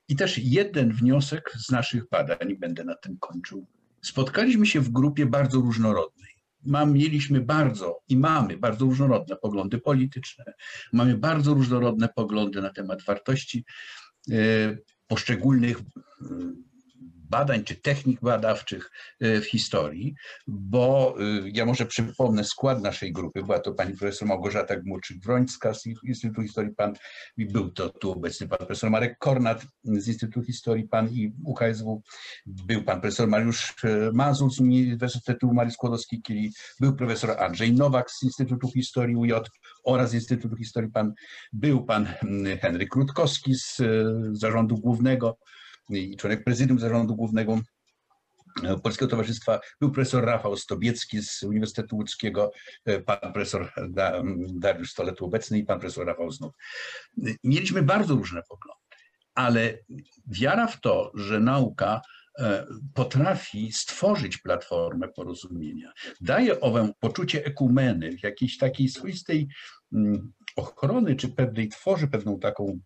I 0.08 0.16
też 0.16 0.38
jeden 0.38 0.92
wniosek 0.92 1.52
z 1.56 1.70
naszych 1.70 2.08
badań, 2.08 2.56
będę 2.58 2.84
na 2.84 2.94
tym 2.94 3.16
kończył. 3.20 3.66
Spotkaliśmy 4.02 4.66
się 4.66 4.80
w 4.80 4.90
grupie 4.90 5.26
bardzo 5.26 5.60
różnorodnej 5.60 6.35
mam, 6.66 6.92
mieliśmy 6.92 7.40
bardzo 7.40 8.00
i 8.08 8.16
mamy 8.16 8.56
bardzo 8.56 8.84
różnorodne 8.84 9.36
poglądy 9.36 9.78
polityczne, 9.78 10.44
mamy 10.92 11.18
bardzo 11.18 11.54
różnorodne 11.54 12.08
poglądy 12.08 12.62
na 12.62 12.70
temat 12.70 13.02
wartości 13.02 13.64
e, 14.30 14.34
poszczególnych 15.06 15.78
badań 17.30 17.64
czy 17.64 17.76
technik 17.76 18.20
badawczych 18.20 18.90
e, 19.20 19.40
w 19.40 19.46
historii, 19.46 20.14
bo 20.46 21.16
e, 21.20 21.22
ja 21.52 21.66
może 21.66 21.86
przypomnę 21.86 22.44
skład 22.44 22.82
naszej 22.82 23.12
grupy. 23.12 23.42
Była 23.42 23.58
to 23.58 23.72
pani 23.74 23.96
profesor 23.96 24.28
Małgorzata 24.28 24.74
Gmurczyk-Wrońska 24.76 25.74
z 25.74 25.86
Instytutu 26.04 26.42
Historii 26.42 26.74
Pan, 26.74 26.94
był 27.38 27.70
to 27.70 27.88
tu 27.88 28.12
obecny 28.12 28.48
pan 28.48 28.58
profesor 28.58 28.90
Marek 28.90 29.18
Kornat 29.18 29.66
z 29.84 30.08
Instytutu 30.08 30.42
Historii 30.42 30.88
Pan 30.88 31.08
i 31.08 31.32
UKSW, 31.44 32.02
był 32.46 32.82
pan 32.82 33.00
profesor 33.00 33.28
Mariusz 33.28 33.74
e, 33.84 34.10
Mazur 34.12 34.52
z 34.52 34.60
Uniwersytetu 34.60 35.52
Marii 35.52 35.72
Skłodowskiej, 35.72 36.52
był 36.80 36.96
profesor 36.96 37.30
Andrzej 37.30 37.72
Nowak 37.72 38.10
z 38.10 38.22
Instytutu 38.22 38.70
Historii 38.70 39.16
UJ 39.16 39.32
oraz 39.84 40.14
Instytutu 40.14 40.56
Historii 40.56 40.90
Pan, 40.90 41.12
był 41.52 41.84
pan 41.84 42.06
mm, 42.22 42.58
Henryk 42.58 42.94
Rutkowski 42.94 43.54
z 43.54 43.82
Zarządu 44.32 44.78
Głównego 44.78 45.38
i 45.90 46.16
członek 46.16 46.44
prezydium 46.44 46.78
zarządu 46.78 47.16
głównego 47.16 47.60
e, 48.64 48.78
Polskiego 48.78 49.10
Towarzystwa, 49.10 49.60
był 49.80 49.90
profesor 49.90 50.24
Rafał 50.24 50.56
Stobiecki 50.56 51.22
z 51.22 51.42
Uniwersytetu 51.42 51.96
Łódzkiego, 51.96 52.50
e, 52.84 53.00
pan 53.00 53.32
profesor 53.32 53.72
Dariusz 54.54 54.90
Stolet 54.90 55.22
obecny 55.22 55.58
i 55.58 55.64
pan 55.64 55.80
profesor 55.80 56.06
Rafał 56.06 56.30
znów. 56.30 56.54
Mieliśmy 57.44 57.82
bardzo 57.82 58.14
różne 58.14 58.42
poglądy, 58.48 58.96
ale 59.34 59.78
wiara 60.26 60.66
w 60.66 60.80
to, 60.80 61.12
że 61.14 61.40
nauka 61.40 62.00
e, 62.38 62.66
potrafi 62.94 63.72
stworzyć 63.72 64.38
platformę 64.38 65.08
porozumienia, 65.08 65.92
daje 66.20 66.60
owe 66.60 66.92
poczucie 67.00 67.44
ekumeny, 67.44 68.16
jakiejś 68.22 68.58
takiej 68.58 68.88
swoistej 68.88 69.48
mm, 69.92 70.32
ochrony, 70.56 71.16
czy 71.16 71.28
pewnej, 71.28 71.68
tworzy 71.68 72.08
pewną 72.08 72.38
taką 72.38 72.80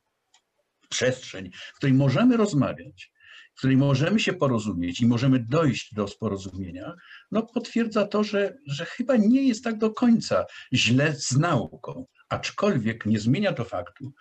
przestrzeń, 0.90 1.50
w 1.52 1.76
której 1.76 1.94
możemy 1.94 2.36
rozmawiać, 2.36 3.12
w 3.54 3.58
której 3.58 3.76
możemy 3.76 4.20
się 4.20 4.32
porozumieć 4.32 5.00
i 5.00 5.06
możemy 5.06 5.38
dojść 5.38 5.94
do 5.94 6.06
porozumienia, 6.20 6.94
no 7.30 7.42
potwierdza 7.42 8.06
to, 8.06 8.24
że, 8.24 8.56
że 8.66 8.84
chyba 8.84 9.16
nie 9.16 9.42
jest 9.48 9.64
tak 9.64 9.78
do 9.78 9.90
końca 9.90 10.44
źle 10.72 11.14
z 11.14 11.36
nauką. 11.36 12.06
Aczkolwiek 12.28 13.06
nie 13.06 13.20
zmienia 13.20 13.52
to 13.52 13.64
faktu, 13.64 14.12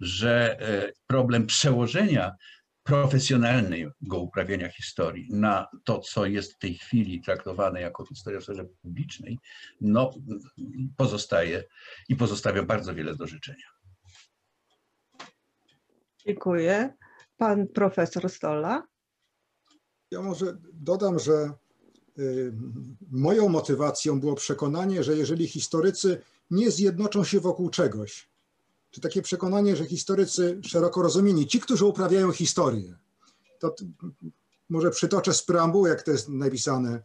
że 0.00 0.60
e, 0.60 0.92
problem 1.06 1.46
przełożenia 1.46 2.32
profesjonalnego 2.88 4.18
uprawiania 4.18 4.68
historii 4.68 5.28
na 5.30 5.66
to, 5.84 5.98
co 5.98 6.26
jest 6.26 6.54
w 6.54 6.58
tej 6.58 6.74
chwili 6.74 7.20
traktowane 7.20 7.80
jako 7.80 8.06
historia 8.06 8.40
publicznej, 8.82 9.38
no, 9.80 10.10
pozostaje 10.96 11.64
i 12.08 12.16
pozostawia 12.16 12.62
bardzo 12.62 12.94
wiele 12.94 13.16
do 13.16 13.26
życzenia. 13.26 13.77
Dziękuję. 16.28 16.94
Pan 17.36 17.68
profesor 17.68 18.30
Stola. 18.30 18.86
Ja 20.10 20.22
może 20.22 20.58
dodam, 20.72 21.18
że 21.18 21.52
y, 22.18 22.52
moją 23.10 23.48
motywacją 23.48 24.20
było 24.20 24.34
przekonanie, 24.34 25.02
że 25.02 25.16
jeżeli 25.16 25.48
historycy 25.48 26.22
nie 26.50 26.70
zjednoczą 26.70 27.24
się 27.24 27.40
wokół 27.40 27.70
czegoś, 27.70 28.28
czy 28.90 29.00
takie 29.00 29.22
przekonanie, 29.22 29.76
że 29.76 29.84
historycy 29.84 30.60
szeroko 30.64 31.02
rozumieni, 31.02 31.46
ci, 31.46 31.60
którzy 31.60 31.84
uprawiają 31.84 32.32
historię, 32.32 32.96
to 33.58 33.74
może 34.68 34.90
przytoczę 34.90 35.34
z 35.34 35.42
preambuły, 35.42 35.88
jak 35.88 36.02
to 36.02 36.10
jest 36.10 36.28
napisane, 36.28 37.02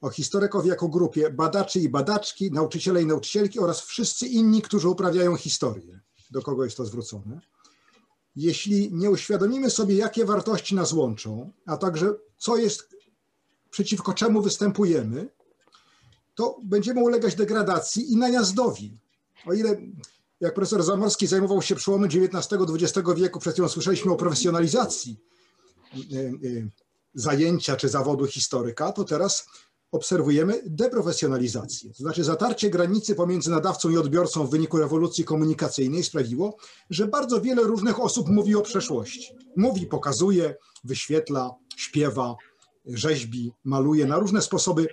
o 0.00 0.10
historyków 0.10 0.66
jako 0.66 0.88
grupie 0.88 1.30
badaczy 1.30 1.80
i 1.80 1.88
badaczki, 1.88 2.52
nauczyciele 2.52 3.02
i 3.02 3.06
nauczycielki 3.06 3.58
oraz 3.58 3.80
wszyscy 3.80 4.26
inni, 4.26 4.62
którzy 4.62 4.88
uprawiają 4.88 5.36
historię. 5.36 6.00
Do 6.30 6.42
kogo 6.42 6.64
jest 6.64 6.76
to 6.76 6.84
zwrócone? 6.84 7.40
Jeśli 8.38 8.90
nie 8.92 9.10
uświadomimy 9.10 9.70
sobie, 9.70 9.94
jakie 9.94 10.24
wartości 10.24 10.74
nas 10.74 10.92
łączą, 10.92 11.52
a 11.66 11.76
także 11.76 12.14
co 12.36 12.56
jest, 12.56 12.96
przeciwko 13.70 14.14
czemu 14.14 14.42
występujemy, 14.42 15.28
to 16.34 16.60
będziemy 16.64 17.02
ulegać 17.02 17.34
degradacji 17.34 18.12
i 18.12 18.16
najazdowi. 18.16 18.98
O 19.46 19.52
ile, 19.52 19.76
jak 20.40 20.54
profesor 20.54 20.82
Zamorski 20.82 21.26
zajmował 21.26 21.62
się 21.62 21.74
przełomem 21.74 22.10
XIX-XX 22.10 23.08
wieku, 23.16 23.40
przed 23.40 23.52
chwilą 23.52 23.68
słyszeliśmy 23.68 24.12
o 24.12 24.16
profesjonalizacji 24.16 25.20
e, 25.94 25.98
e, 25.98 26.32
zajęcia 27.14 27.76
czy 27.76 27.88
zawodu 27.88 28.26
historyka, 28.26 28.92
to 28.92 29.04
teraz 29.04 29.46
obserwujemy 29.92 30.62
deprofesjonalizację. 30.66 31.90
To 31.90 31.98
znaczy 31.98 32.24
zatarcie 32.24 32.70
granicy 32.70 33.14
pomiędzy 33.14 33.50
nadawcą 33.50 33.90
i 33.90 33.96
odbiorcą 33.96 34.46
w 34.46 34.50
wyniku 34.50 34.78
rewolucji 34.78 35.24
komunikacyjnej 35.24 36.04
sprawiło, 36.04 36.56
że 36.90 37.06
bardzo 37.06 37.40
wiele 37.40 37.62
różnych 37.62 38.00
osób 38.00 38.28
mówi 38.28 38.54
o 38.54 38.62
przeszłości. 38.62 39.34
Mówi, 39.56 39.86
pokazuje, 39.86 40.54
wyświetla, 40.84 41.54
śpiewa, 41.76 42.36
rzeźbi, 42.86 43.52
maluje, 43.64 44.06
na 44.06 44.18
różne 44.18 44.42
sposoby 44.42 44.86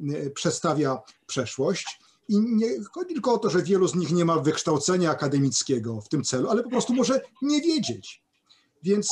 e, 0.00 0.30
przedstawia 0.30 0.98
przeszłość. 1.26 2.00
I 2.28 2.40
nie 2.40 2.68
chodzi 2.92 3.14
tylko 3.14 3.34
o 3.34 3.38
to, 3.38 3.50
że 3.50 3.62
wielu 3.62 3.88
z 3.88 3.94
nich 3.94 4.12
nie 4.12 4.24
ma 4.24 4.38
wykształcenia 4.38 5.10
akademickiego 5.10 6.00
w 6.00 6.08
tym 6.08 6.24
celu, 6.24 6.50
ale 6.50 6.62
po 6.62 6.70
prostu 6.70 6.94
może 6.94 7.20
nie 7.42 7.60
wiedzieć. 7.60 8.22
Więc 8.82 9.10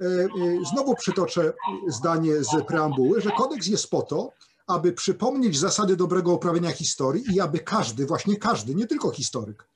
e, 0.00 0.04
e, 0.04 0.28
znowu 0.72 0.94
przytoczę 0.94 1.52
zdanie 1.88 2.44
z 2.44 2.66
preambuły, 2.66 3.20
że 3.20 3.30
kodeks 3.30 3.66
jest 3.66 3.90
po 3.90 4.02
to, 4.02 4.32
aby 4.66 4.92
przypomnieć 4.92 5.58
zasady 5.58 5.96
dobrego 5.96 6.32
uprawiania 6.32 6.72
historii 6.72 7.24
i 7.34 7.40
aby 7.40 7.58
każdy, 7.58 8.06
właśnie 8.06 8.36
każdy, 8.36 8.74
nie 8.74 8.86
tylko 8.86 9.10
historyk, 9.10 9.68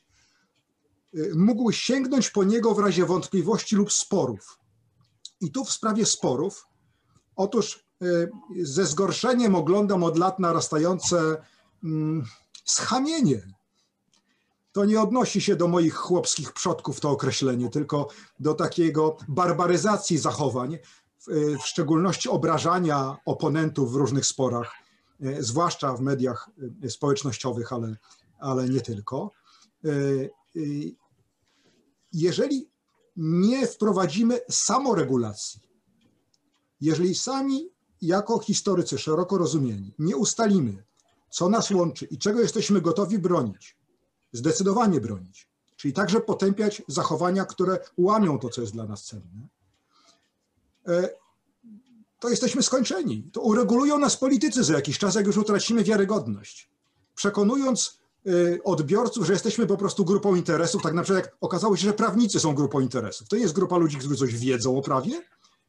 mógł 1.35 1.73
sięgnąć 1.73 2.31
po 2.31 2.45
niego 2.45 2.75
w 2.75 2.79
razie 2.79 3.07
wątpliwości 3.07 3.77
lub 3.77 3.93
sporów. 3.93 4.59
I 5.41 5.51
tu 5.51 5.65
w 5.65 5.71
sprawie 5.71 6.07
sporów, 6.07 6.67
otóż 7.37 7.85
ze 8.63 8.87
zgorszeniem 8.87 9.55
oglądam 9.55 10.05
od 10.05 10.19
lat 10.19 10.39
narastające 10.39 11.43
mm, 11.85 12.25
schamienie. 12.65 13.43
To 14.73 14.85
nie 14.85 15.01
odnosi 15.01 15.41
się 15.41 15.57
do 15.57 15.69
moich 15.69 15.95
chłopskich 15.95 16.53
przodków 16.53 17.01
to 17.01 17.11
określenie, 17.11 17.71
tylko 17.71 18.09
do 18.41 18.55
takiego 18.55 19.17
barbaryzacji 19.29 20.19
zachowań, 20.19 20.79
w 21.29 21.67
szczególności 21.67 22.29
obrażania 22.29 23.17
oponentów 23.27 23.93
w 23.93 23.95
różnych 23.95 24.27
sporach, 24.27 24.73
zwłaszcza 25.41 25.97
w 25.97 26.01
mediach 26.01 26.51
społecznościowych, 26.89 27.73
ale, 27.73 27.97
ale 28.39 28.69
nie 28.69 28.81
tylko. 28.81 29.31
Jeżeli 32.13 32.71
nie 33.17 33.67
wprowadzimy 33.67 34.41
samoregulacji, 34.51 35.61
jeżeli 36.81 37.15
sami 37.15 37.71
jako 38.03 38.39
historycy 38.39 38.99
szeroko 38.99 39.39
rozumieni 39.39 39.95
nie 39.99 40.17
ustalimy, 40.17 40.85
co 41.31 41.49
nas 41.49 41.71
łączy 41.71 42.05
i 42.05 42.19
czego 42.19 42.41
jesteśmy 42.41 42.81
gotowi 42.81 43.19
bronić, 43.19 43.77
zdecydowanie 44.33 45.01
bronić, 45.01 45.49
czyli 45.77 45.95
także 45.95 46.21
potępiać 46.21 46.83
zachowania, 46.89 47.45
które 47.45 47.79
łamią 47.97 48.39
to, 48.39 48.49
co 48.49 48.61
jest 48.61 48.73
dla 48.73 48.87
nas 48.87 49.05
cenne, 49.05 49.49
to 52.21 52.29
jesteśmy 52.29 52.63
skończeni. 52.63 53.31
To 53.33 53.41
uregulują 53.41 53.99
nas 53.99 54.17
politycy 54.17 54.65
za 54.65 54.75
jakiś 54.75 54.99
czas, 54.99 55.15
jak 55.15 55.27
już 55.27 55.37
utracimy 55.37 55.85
wiarygodność. 55.85 56.71
Przekonując 57.15 58.01
e, 58.27 58.31
odbiorców, 58.65 59.27
że 59.27 59.33
jesteśmy 59.33 59.67
po 59.67 59.77
prostu 59.77 60.05
grupą 60.05 60.35
interesów, 60.35 60.83
tak 60.83 60.95
na 60.95 61.03
przykład 61.03 61.25
jak 61.25 61.37
okazało 61.41 61.77
się, 61.77 61.85
że 61.85 61.93
prawnicy 61.93 62.41
są 62.41 62.55
grupą 62.55 62.81
interesów. 62.81 63.29
To 63.29 63.37
nie 63.37 63.43
jest 63.43 63.55
grupa 63.55 63.77
ludzi, 63.77 63.97
którzy 63.97 64.17
coś 64.17 64.35
wiedzą 64.35 64.79
o 64.79 64.83
prawie, 64.83 65.23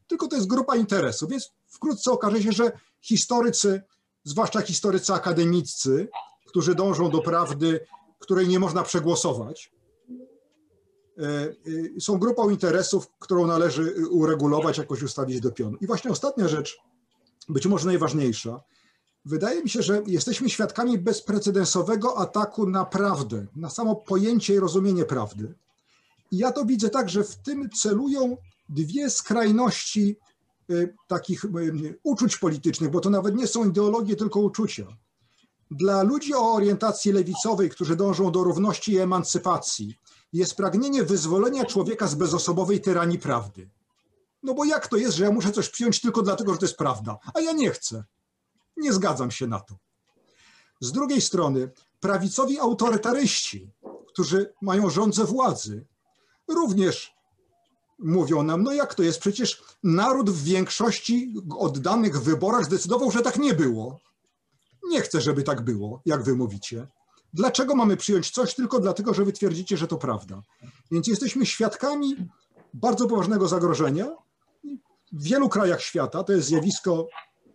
tylko 0.08 0.28
to 0.28 0.36
jest 0.36 0.48
grupa 0.48 0.76
interesów. 0.76 1.30
Więc 1.30 1.52
wkrótce 1.68 2.12
okaże 2.12 2.44
się, 2.44 2.52
że 2.52 2.72
historycy, 3.02 3.82
zwłaszcza 4.24 4.62
historycy 4.62 5.14
akademiccy, 5.14 6.10
którzy 6.46 6.76
dążą 6.76 7.10
do 7.10 7.22
prawdy, 7.22 7.80
której 8.20 8.48
nie 8.48 8.60
można 8.60 8.84
przegłosować, 8.84 9.72
e, 9.72 9.72
e, 9.72 9.81
są 12.00 12.18
grupą 12.18 12.50
interesów, 12.50 13.08
którą 13.20 13.48
należy 13.48 13.96
uregulować, 14.10 14.78
jakoś 14.78 15.04
ustawić 15.04 15.40
do 15.40 15.52
pionu. 15.52 15.78
I 15.82 15.88
właśnie 15.88 16.12
ostatnia 16.12 16.48
rzecz, 16.48 16.78
być 17.50 17.66
może 17.66 17.86
najważniejsza, 17.86 18.62
wydaje 19.26 19.64
mi 19.64 19.70
się, 19.70 19.82
że 19.82 20.04
jesteśmy 20.08 20.50
świadkami 20.50 20.98
bezprecedensowego 20.98 22.18
ataku 22.18 22.70
na 22.70 22.86
prawdę, 22.86 23.48
na 23.56 23.70
samo 23.70 23.96
pojęcie 23.96 24.54
i 24.54 24.60
rozumienie 24.60 25.06
prawdy. 25.06 25.54
I 26.32 26.38
ja 26.38 26.52
to 26.52 26.66
widzę 26.66 26.90
tak, 26.90 27.10
że 27.10 27.24
w 27.24 27.36
tym 27.36 27.70
celują 27.70 28.38
dwie 28.70 29.10
skrajności 29.10 30.18
y, 30.72 30.96
takich 31.08 31.46
y, 31.46 32.00
uczuć 32.04 32.38
politycznych, 32.38 32.92
bo 32.92 33.00
to 33.00 33.10
nawet 33.10 33.36
nie 33.36 33.48
są 33.48 33.70
ideologie, 33.70 34.16
tylko 34.16 34.40
uczucia. 34.40 34.88
Dla 35.72 36.04
ludzi 36.04 36.34
o 36.34 36.54
orientacji 36.54 37.12
lewicowej, 37.12 37.70
którzy 37.70 37.96
dążą 37.96 38.32
do 38.32 38.44
równości 38.44 38.92
i 38.92 39.00
emancypacji, 39.00 39.96
jest 40.34 40.56
pragnienie 40.56 41.04
wyzwolenia 41.04 41.66
człowieka 41.66 42.08
z 42.08 42.16
bezosobowej 42.16 42.82
tyranii 42.82 43.20
prawdy. 43.20 43.70
No 44.44 44.54
bo 44.54 44.66
jak 44.66 44.88
to 44.88 44.98
jest, 44.98 45.18
że 45.18 45.24
ja 45.24 45.32
muszę 45.32 45.52
coś 45.52 45.70
przyjąć 45.70 46.02
tylko 46.02 46.22
dlatego, 46.22 46.54
że 46.54 46.60
to 46.60 46.66
jest 46.66 46.78
prawda, 46.78 47.18
a 47.34 47.40
ja 47.40 47.52
nie 47.52 47.72
chcę. 47.72 48.04
Nie 48.78 48.94
zgadzam 48.94 49.32
się 49.32 49.48
na 49.48 49.60
to. 49.60 49.76
Z 50.80 50.92
drugiej 50.92 51.22
strony, 51.22 51.72
prawicowi 52.00 52.60
autorytaryści, 52.60 53.72
którzy 54.08 54.54
mają 54.62 54.90
rządzę 54.90 55.26
władzy, 55.26 55.86
również 56.48 57.16
mówią 58.00 58.44
nam, 58.44 58.64
no 58.64 58.74
jak 58.74 58.96
to 58.96 59.04
jest, 59.04 59.20
przecież 59.20 59.64
naród 59.84 60.30
w 60.30 60.44
większości 60.44 61.34
oddanych 61.58 62.22
wyborach 62.22 62.66
zdecydował, 62.66 63.12
że 63.12 63.22
tak 63.22 63.38
nie 63.38 63.54
było. 63.54 64.00
Nie 64.84 65.02
chcę, 65.02 65.22
żeby 65.22 65.44
tak 65.44 65.62
było, 65.62 66.02
jak 66.06 66.24
wy 66.24 66.36
mówicie. 66.36 66.88
Dlaczego 67.34 67.76
mamy 67.76 67.98
przyjąć 67.98 68.32
coś 68.32 68.56
tylko 68.56 68.80
dlatego, 68.80 69.14
że 69.14 69.26
wy 69.26 69.32
twierdzicie, 69.34 69.78
że 69.78 69.88
to 69.88 69.98
prawda? 69.98 70.42
Więc 70.92 71.08
jesteśmy 71.08 71.46
świadkami 71.46 72.16
bardzo 72.74 73.08
poważnego 73.08 73.48
zagrożenia. 73.48 74.16
W 75.12 75.24
wielu 75.24 75.50
krajach 75.50 75.82
świata 75.82 76.24
to 76.24 76.34
jest 76.34 76.48
zjawisko, 76.48 77.08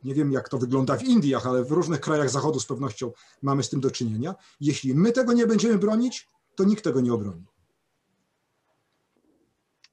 nie 0.05 0.15
wiem 0.15 0.33
jak 0.33 0.49
to 0.49 0.59
wygląda 0.59 0.97
w 0.97 1.03
Indiach, 1.03 1.47
ale 1.47 1.65
w 1.65 1.71
różnych 1.71 2.01
krajach 2.01 2.31
Zachodu 2.31 2.61
z 2.61 2.67
pewnością 2.67 3.13
mamy 3.43 3.63
z 3.63 3.69
tym 3.69 3.81
do 3.81 3.91
czynienia. 3.91 4.35
Jeśli 4.61 4.95
my 4.95 5.13
tego 5.13 5.33
nie 5.33 5.47
będziemy 5.47 5.79
bronić, 5.79 6.29
to 6.55 6.65
nikt 6.65 6.85
tego 6.85 7.01
nie 7.01 7.13
obroni. 7.13 7.45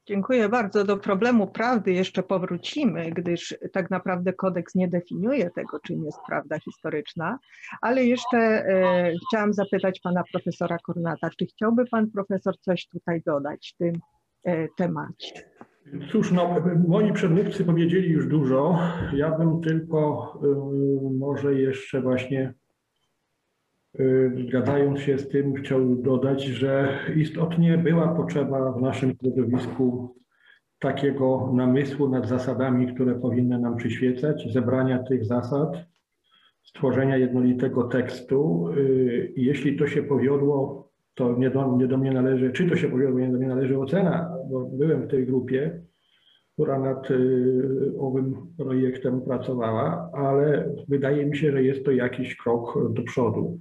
Dziękuję 0.06 0.48
bardzo. 0.48 0.84
Do 0.84 0.96
problemu 0.96 1.46
prawdy 1.46 1.92
jeszcze 1.92 2.22
powrócimy, 2.22 3.10
gdyż 3.10 3.54
tak 3.72 3.90
naprawdę 3.90 4.32
kodeks 4.32 4.74
nie 4.74 4.88
definiuje 4.88 5.50
tego, 5.50 5.80
czym 5.80 6.04
jest 6.04 6.18
prawda 6.26 6.58
historyczna, 6.58 7.38
ale 7.80 8.04
jeszcze 8.04 8.38
e, 8.38 9.12
chciałam 9.28 9.52
zapytać 9.52 10.00
pana 10.00 10.22
profesora 10.32 10.78
Kornata, 10.78 11.30
czy 11.38 11.46
chciałby 11.46 11.86
pan 11.86 12.10
profesor 12.10 12.58
coś 12.60 12.88
tutaj 12.88 13.22
dodać 13.26 13.72
w 13.74 13.78
tym 13.78 13.94
e, 14.44 14.68
temacie? 14.76 15.50
Cóż, 16.12 16.32
no, 16.32 16.62
moi 16.88 17.12
przedmówcy 17.12 17.64
powiedzieli 17.64 18.10
już 18.10 18.26
dużo. 18.26 18.78
Ja 19.12 19.30
bym 19.38 19.60
tylko 19.60 20.32
y, 20.44 21.18
może 21.18 21.54
jeszcze 21.54 22.00
właśnie 22.02 22.54
Zgadzając 24.46 25.00
się 25.00 25.18
z 25.18 25.28
tym, 25.28 25.54
chciałbym 25.54 26.02
dodać, 26.02 26.44
że 26.44 26.98
istotnie 27.16 27.78
była 27.78 28.08
potrzeba 28.08 28.72
w 28.72 28.82
naszym 28.82 29.12
środowisku 29.20 30.14
takiego 30.78 31.50
namysłu 31.54 32.08
nad 32.08 32.28
zasadami, 32.28 32.94
które 32.94 33.14
powinny 33.14 33.58
nam 33.58 33.76
przyświecać, 33.76 34.52
zebrania 34.52 35.02
tych 35.02 35.24
zasad, 35.24 35.76
stworzenia 36.62 37.16
jednolitego 37.16 37.82
tekstu. 37.84 38.68
Y, 38.76 39.32
jeśli 39.36 39.76
to 39.76 39.86
się 39.86 40.02
powiodło, 40.02 40.88
to 41.14 41.36
nie 41.38 41.50
do, 41.50 41.76
nie 41.76 41.86
do 41.86 41.98
mnie 41.98 42.12
należy, 42.12 42.52
czy 42.52 42.70
to 42.70 42.76
się 42.76 42.88
powiodło, 42.88 43.20
nie 43.20 43.32
do 43.32 43.38
mnie 43.38 43.48
należy 43.48 43.78
ocena, 43.78 44.30
bo 44.50 44.64
byłem 44.64 45.02
w 45.02 45.10
tej 45.10 45.26
grupie, 45.26 45.82
która 46.52 46.78
nad 46.78 47.10
y, 47.10 47.92
owym 47.98 48.36
projektem 48.58 49.20
pracowała, 49.20 50.10
ale 50.12 50.74
wydaje 50.88 51.26
mi 51.26 51.36
się, 51.36 51.52
że 51.52 51.62
jest 51.62 51.84
to 51.84 51.90
jakiś 51.90 52.36
krok 52.36 52.92
do 52.92 53.02
przodu. 53.02 53.60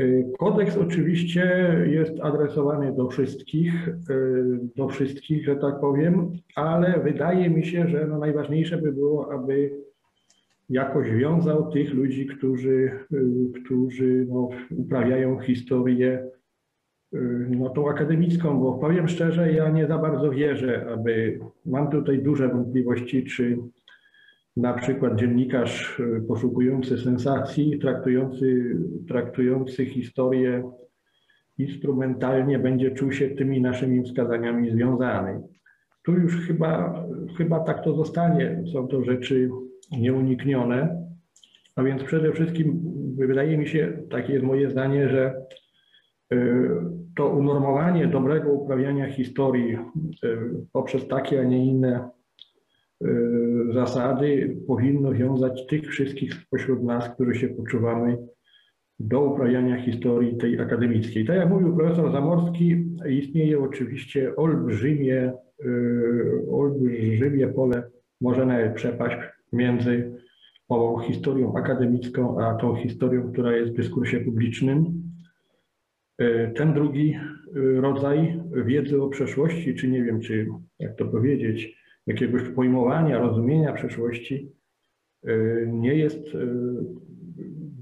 Y, 0.00 0.24
kodeks 0.38 0.76
oczywiście 0.76 1.76
jest 1.86 2.20
adresowany 2.20 2.92
do 2.92 3.08
wszystkich, 3.08 3.88
y, 3.88 3.94
do 4.76 4.88
wszystkich, 4.88 5.44
że 5.44 5.56
tak 5.56 5.80
powiem, 5.80 6.32
ale 6.54 7.00
wydaje 7.00 7.50
mi 7.50 7.66
się, 7.66 7.88
że 7.88 8.06
no 8.06 8.18
najważniejsze 8.18 8.78
by 8.78 8.92
było, 8.92 9.32
aby 9.32 9.70
jakoś 10.70 11.10
wiązał 11.10 11.72
tych 11.72 11.94
ludzi, 11.94 12.26
którzy, 12.26 12.90
y, 13.12 13.62
którzy 13.64 14.26
no, 14.28 14.48
uprawiają 14.70 15.38
historię 15.38 16.30
no, 17.50 17.70
tą 17.70 17.90
akademicką, 17.90 18.60
bo 18.60 18.72
powiem 18.72 19.08
szczerze, 19.08 19.52
ja 19.52 19.70
nie 19.70 19.86
za 19.86 19.98
bardzo 19.98 20.30
wierzę, 20.30 20.86
aby 20.92 21.40
mam 21.66 21.90
tutaj 21.90 22.22
duże 22.22 22.48
wątpliwości, 22.48 23.24
czy 23.24 23.58
na 24.56 24.72
przykład 24.72 25.16
dziennikarz 25.16 26.00
e, 26.00 26.20
poszukujący 26.20 26.98
sensacji, 26.98 27.78
traktujący, 27.78 28.76
traktujący 29.08 29.86
historię 29.86 30.70
instrumentalnie 31.58 32.58
będzie 32.58 32.90
czuł 32.90 33.12
się 33.12 33.30
tymi 33.30 33.60
naszymi 33.60 34.02
wskazaniami 34.02 34.70
związany. 34.70 35.42
Tu 36.04 36.12
już 36.12 36.46
chyba, 36.46 37.02
chyba 37.36 37.60
tak 37.60 37.84
to 37.84 37.96
zostanie. 37.96 38.64
Są 38.72 38.88
to 38.88 39.04
rzeczy 39.04 39.50
nieuniknione. 39.92 41.04
A 41.76 41.82
więc 41.82 42.02
przede 42.02 42.32
wszystkim 42.32 42.80
wydaje 43.16 43.58
mi 43.58 43.68
się, 43.68 43.98
takie 44.10 44.32
jest 44.32 44.44
moje 44.44 44.70
zdanie, 44.70 45.08
że 45.08 45.34
e, 46.32 46.36
to 47.16 47.28
unormowanie 47.28 48.06
dobrego 48.06 48.52
uprawiania 48.52 49.12
historii 49.12 49.74
e, 49.74 49.78
poprzez 50.72 51.08
takie, 51.08 51.40
a 51.40 51.44
nie 51.44 51.66
inne 51.66 52.08
zasady 53.72 54.56
powinno 54.66 55.12
wiązać 55.12 55.66
tych 55.66 55.86
wszystkich 55.86 56.34
spośród 56.34 56.82
nas, 56.82 57.08
którzy 57.08 57.34
się 57.34 57.48
poczuwamy 57.48 58.18
do 59.00 59.20
uprawiania 59.20 59.84
historii 59.84 60.36
tej 60.36 60.60
akademickiej. 60.60 61.24
Tak 61.24 61.36
jak 61.36 61.50
mówił 61.50 61.76
profesor 61.76 62.12
Zamorski, 62.12 62.84
istnieje 63.10 63.60
oczywiście 63.60 64.36
olbrzymie, 64.36 65.32
y, 65.64 66.46
olbrzymie 66.50 67.48
pole, 67.48 67.82
może 68.20 68.46
nawet 68.46 68.74
przepaść 68.74 69.16
między 69.52 70.12
ową 70.68 70.98
historią 70.98 71.56
akademicką, 71.56 72.40
a 72.40 72.54
tą 72.54 72.76
historią, 72.76 73.32
która 73.32 73.56
jest 73.56 73.72
w 73.72 73.76
dyskursie 73.76 74.20
publicznym. 74.20 75.02
Y, 76.20 76.52
ten 76.56 76.74
drugi 76.74 77.16
rodzaj 77.76 78.40
wiedzy 78.52 79.02
o 79.02 79.08
przeszłości, 79.08 79.74
czy 79.74 79.88
nie 79.88 80.04
wiem, 80.04 80.20
czy 80.20 80.46
jak 80.78 80.96
to 80.96 81.04
powiedzieć, 81.04 81.83
jakiegoś 82.06 82.48
pojmowania, 82.48 83.18
rozumienia 83.18 83.72
przeszłości 83.72 84.52
y, 85.28 85.68
nie 85.72 85.94
jest, 85.94 86.34
y, 86.34 86.48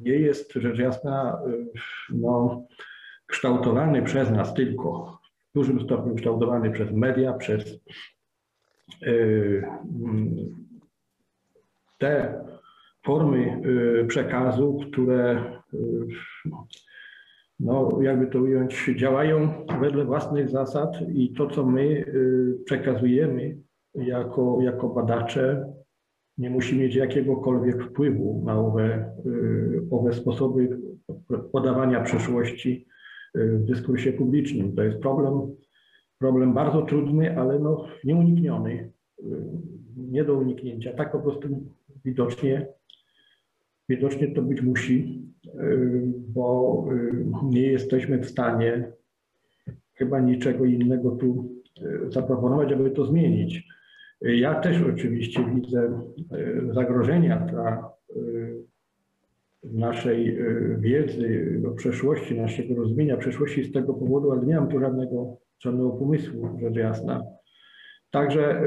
nie 0.03 0.13
jest 0.13 0.53
rzecz 0.53 0.79
jasna 0.79 1.43
y, 1.47 1.67
no, 2.15 2.67
kształtowany 3.27 4.03
przez 4.03 4.31
nas 4.31 4.55
tylko. 4.55 5.19
w 5.51 5.55
dużym 5.55 5.81
stopniu 5.81 6.15
kształtowany 6.15 6.71
przez 6.71 6.93
media, 6.93 7.33
przez 7.33 7.81
te 11.99 12.45
formy 13.05 13.63
przekazu, 14.09 14.81
które 14.87 15.45
no, 17.61 17.99
jakby 18.03 18.27
to 18.27 18.39
ująć, 18.39 18.91
działają 18.97 19.67
wedle 19.81 20.05
własnych 20.05 20.49
zasad 20.49 20.91
i 21.15 21.33
to, 21.33 21.47
co 21.47 21.67
my 21.67 22.05
przekazujemy 22.65 23.57
jako, 23.95 24.59
jako 24.63 24.89
badacze, 24.89 25.73
nie 26.39 26.51
musi 26.51 26.77
mieć 26.77 26.95
jakiegokolwiek 26.95 27.85
wpływu 27.85 28.43
na 28.47 28.61
owe, 28.61 29.15
owe 29.91 30.13
sposoby 30.13 30.79
podawania 31.53 32.01
przeszłości 32.01 32.87
w 33.35 33.65
dyskursie 33.65 34.13
publicznym. 34.13 34.77
To 34.77 34.83
jest 34.83 34.99
problem, 34.99 35.57
problem 36.19 36.55
bardzo 36.55 36.83
trudny, 36.83 37.39
ale 37.39 37.59
no 37.59 37.87
nieunikniony, 38.05 38.91
nie 39.97 40.25
do 40.25 40.35
uniknięcia. 40.35 40.93
Tak 40.93 41.13
po 41.13 41.19
prostu 41.19 41.49
widocznie, 42.05 42.67
widocznie 43.89 44.29
to 44.35 44.43
być 44.43 44.63
musi, 44.63 45.23
bo 46.29 46.85
nie 47.43 47.63
jesteśmy 47.63 48.19
w 48.19 48.31
stanie 48.31 48.93
chyba 49.95 50.21
niczego 50.21 50.65
innego 50.65 51.11
tu 51.11 51.49
zaproponować, 52.09 52.73
aby 52.73 52.91
to 52.91 53.07
zmienić. 53.07 53.69
Ja 54.25 54.55
też 54.55 54.83
oczywiście 54.83 55.45
widzę 55.55 56.01
zagrożenia 56.71 57.39
dla 57.39 57.93
naszej 59.65 60.39
wiedzy 60.79 61.61
o 61.69 61.71
przeszłości, 61.71 62.41
naszego 62.41 62.75
rozumienia 62.75 63.17
przeszłości 63.17 63.65
z 63.65 63.73
tego 63.73 63.95
powodu, 63.95 64.33
ale 64.33 64.47
nie 64.47 64.55
mam 64.55 64.69
tu 64.69 64.81
żadnego, 64.81 65.37
żadnego 65.59 65.91
pomysłu, 65.91 66.59
rzecz 66.61 66.77
jasna. 66.77 67.25
Także 68.11 68.63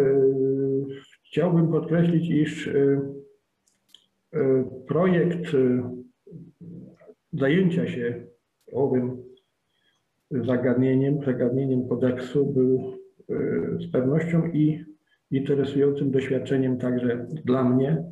chciałbym 1.26 1.72
podkreślić, 1.72 2.30
iż 2.30 2.70
projekt 4.88 5.52
zajęcia 7.34 7.88
się 7.88 8.26
owym 8.72 9.18
zagadnieniem, 10.32 11.24
zagadnieniem 11.26 11.88
kodeksu 11.88 12.46
był 12.46 12.94
z 13.80 13.92
pewnością 13.92 14.52
i 14.52 14.95
interesującym 15.32 16.12
doświadczeniem 16.12 16.78
także 16.78 17.28
dla 17.46 17.64
mnie. 17.64 18.04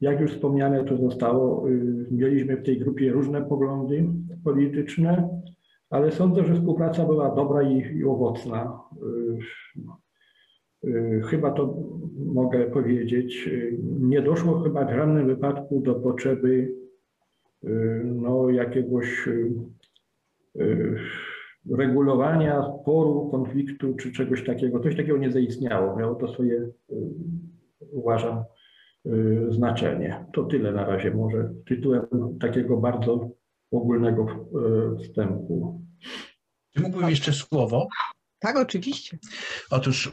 Jak 0.00 0.20
już 0.20 0.32
wspomniane 0.32 0.84
to 0.84 0.96
zostało, 0.96 1.66
mieliśmy 2.10 2.56
w 2.56 2.62
tej 2.62 2.78
grupie 2.78 3.12
różne 3.12 3.42
poglądy 3.42 4.04
polityczne, 4.44 5.28
ale 5.90 6.12
sądzę, 6.12 6.44
że 6.44 6.54
współpraca 6.54 7.04
była 7.04 7.34
dobra 7.34 7.62
i, 7.62 7.96
i 7.96 8.04
owocna. 8.04 8.80
Chyba 11.24 11.50
to 11.50 11.76
mogę 12.26 12.70
powiedzieć. 12.70 13.50
Nie 14.00 14.22
doszło 14.22 14.60
chyba 14.60 14.84
w 14.84 14.94
żadnym 14.94 15.26
wypadku 15.26 15.80
do 15.80 15.94
potrzeby 15.94 16.74
no, 18.04 18.50
jakiegoś 18.50 19.28
regulowania 21.72 22.62
sporu, 22.62 23.28
konfliktu 23.30 23.94
czy 23.94 24.12
czegoś 24.12 24.44
takiego. 24.44 24.80
Coś 24.80 24.96
takiego 24.96 25.18
nie 25.18 25.32
zaistniało. 25.32 25.96
Miało 25.96 26.14
to 26.14 26.32
swoje, 26.32 26.68
uważam, 27.92 28.44
znaczenie. 29.48 30.26
To 30.32 30.44
tyle 30.44 30.72
na 30.72 30.86
razie 30.86 31.10
może 31.10 31.52
tytułem 31.66 32.06
takiego 32.40 32.76
bardzo 32.76 33.30
ogólnego 33.70 34.26
wstępu. 34.98 35.82
Czy 36.70 36.82
mógłbym 36.82 37.10
jeszcze 37.10 37.32
słowo? 37.32 37.88
Tak, 38.44 38.56
oczywiście. 38.56 39.18
Otóż 39.70 40.10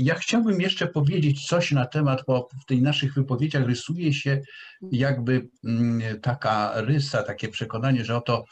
ja 0.00 0.14
chciałbym 0.14 0.60
jeszcze 0.60 0.86
powiedzieć 0.86 1.46
coś 1.46 1.72
na 1.72 1.86
temat, 1.86 2.22
bo 2.26 2.48
w 2.62 2.66
tych 2.66 2.82
naszych 2.82 3.14
wypowiedziach 3.14 3.66
rysuje 3.66 4.14
się 4.14 4.40
jakby 4.92 5.48
taka 6.22 6.72
rysa, 6.80 7.22
takie 7.22 7.48
przekonanie, 7.48 8.04
że 8.04 8.16
oto 8.16 8.44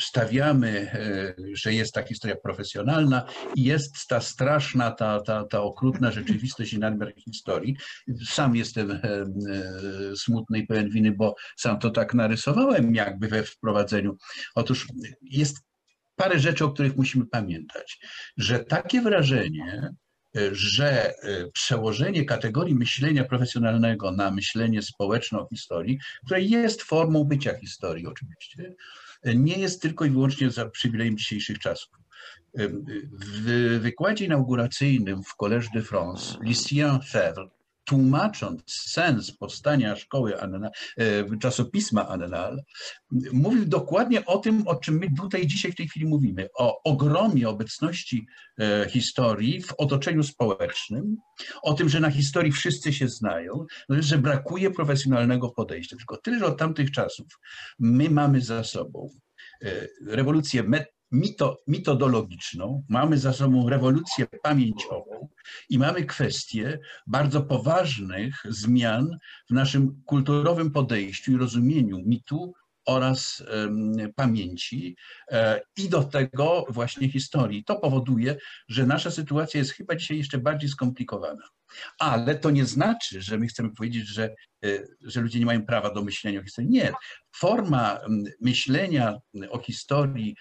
stawiamy, 0.00 0.90
że 1.54 1.74
jest 1.74 1.92
ta 1.92 2.02
historia 2.02 2.36
profesjonalna 2.36 3.26
i 3.54 3.64
jest 3.64 4.06
ta 4.08 4.20
straszna, 4.20 4.90
ta, 4.90 5.20
ta, 5.20 5.44
ta 5.44 5.62
okrutna 5.62 6.10
rzeczywistość 6.10 6.72
i 6.72 6.78
nadmiar 6.78 7.12
historii. 7.14 7.76
Sam 8.28 8.56
jestem 8.56 9.00
smutny 10.16 10.58
i 10.58 10.66
pełen 10.66 10.90
winy, 10.90 11.12
bo 11.12 11.34
sam 11.56 11.78
to 11.78 11.90
tak 11.90 12.14
narysowałem 12.14 12.94
jakby 12.94 13.28
we 13.28 13.42
wprowadzeniu. 13.42 14.16
Otóż 14.54 14.86
jest 15.22 15.56
parę 16.16 16.38
rzeczy, 16.38 16.64
o 16.64 16.70
których 16.70 16.96
musimy 16.96 17.26
pamiętać, 17.26 17.98
że 18.36 18.58
takie 18.58 19.00
wrażenie, 19.00 19.90
że 20.52 21.14
przełożenie 21.52 22.24
kategorii 22.24 22.74
myślenia 22.74 23.24
profesjonalnego 23.24 24.12
na 24.12 24.30
myślenie 24.30 24.82
społeczne 24.82 25.38
o 25.38 25.48
historii, 25.48 25.98
które 26.26 26.40
jest 26.40 26.82
formą 26.82 27.24
bycia 27.24 27.58
historii 27.58 28.06
oczywiście, 28.06 28.74
nie 29.24 29.58
jest 29.58 29.82
tylko 29.82 30.04
i 30.04 30.10
wyłącznie 30.10 30.50
za 30.50 30.70
przywilejem 30.70 31.18
dzisiejszych 31.18 31.58
czasów. 31.58 31.92
W 33.12 33.78
wykładzie 33.82 34.24
inauguracyjnym 34.24 35.22
w 35.22 35.36
Collège 35.42 35.68
de 35.74 35.82
France, 35.82 36.38
Lucien 36.40 37.00
Febvre 37.10 37.48
tłumacząc 37.84 38.62
sens 38.66 39.36
powstania 39.36 39.96
szkoły 39.96 40.40
Annal, 40.40 40.70
czasopisma 41.40 42.08
Annal, 42.08 42.62
mówił 43.32 43.66
dokładnie 43.66 44.24
o 44.26 44.38
tym, 44.38 44.68
o 44.68 44.76
czym 44.76 44.98
my 44.98 45.06
tutaj 45.16 45.46
dzisiaj 45.46 45.72
w 45.72 45.76
tej 45.76 45.88
chwili 45.88 46.06
mówimy, 46.06 46.48
o 46.58 46.82
ogromie 46.82 47.48
obecności 47.48 48.26
historii 48.88 49.62
w 49.62 49.72
otoczeniu 49.72 50.22
społecznym, 50.22 51.16
o 51.62 51.74
tym, 51.74 51.88
że 51.88 52.00
na 52.00 52.10
historii 52.10 52.52
wszyscy 52.52 52.92
się 52.92 53.08
znają, 53.08 53.66
że 53.88 54.18
brakuje 54.18 54.70
profesjonalnego 54.70 55.50
podejścia. 55.50 55.96
Tylko 55.96 56.16
tyle, 56.16 56.38
że 56.38 56.46
od 56.46 56.58
tamtych 56.58 56.90
czasów 56.90 57.26
my 57.78 58.10
mamy 58.10 58.40
za 58.40 58.64
sobą 58.64 59.10
rewolucję 60.06 60.62
mito, 61.14 61.62
mitodologiczną, 61.66 62.84
mamy 62.88 63.18
za 63.18 63.32
sobą 63.32 63.68
rewolucję 63.68 64.26
pamięciową 64.42 65.28
i 65.68 65.78
mamy 65.78 66.04
kwestię 66.04 66.78
bardzo 67.06 67.42
poważnych 67.42 68.42
zmian 68.48 69.18
w 69.50 69.54
naszym 69.54 70.02
kulturowym 70.06 70.70
podejściu 70.70 71.32
i 71.32 71.36
rozumieniu 71.36 71.98
mitu 72.06 72.54
oraz 72.86 73.42
pamięci 74.16 74.96
e, 75.30 75.60
i 75.76 75.88
do 75.88 76.04
tego 76.04 76.66
właśnie 76.68 77.08
historii. 77.08 77.64
To 77.64 77.76
powoduje, 77.76 78.36
że 78.68 78.86
nasza 78.86 79.10
sytuacja 79.10 79.58
jest 79.58 79.72
chyba 79.72 79.96
dzisiaj 79.96 80.18
jeszcze 80.18 80.38
bardziej 80.38 80.68
skomplikowana. 80.68 81.42
Ale 81.98 82.34
to 82.34 82.50
nie 82.50 82.64
znaczy, 82.64 83.22
że 83.22 83.38
my 83.38 83.46
chcemy 83.46 83.70
powiedzieć, 83.74 84.08
że, 84.08 84.34
że 85.00 85.20
ludzie 85.20 85.38
nie 85.38 85.46
mają 85.46 85.66
prawa 85.66 85.94
do 85.94 86.02
myślenia 86.02 86.40
o 86.40 86.42
historii. 86.42 86.70
Nie. 86.70 86.92
Forma 87.36 88.00
myślenia 88.40 89.14
o 89.50 89.58
historii, 89.58 90.36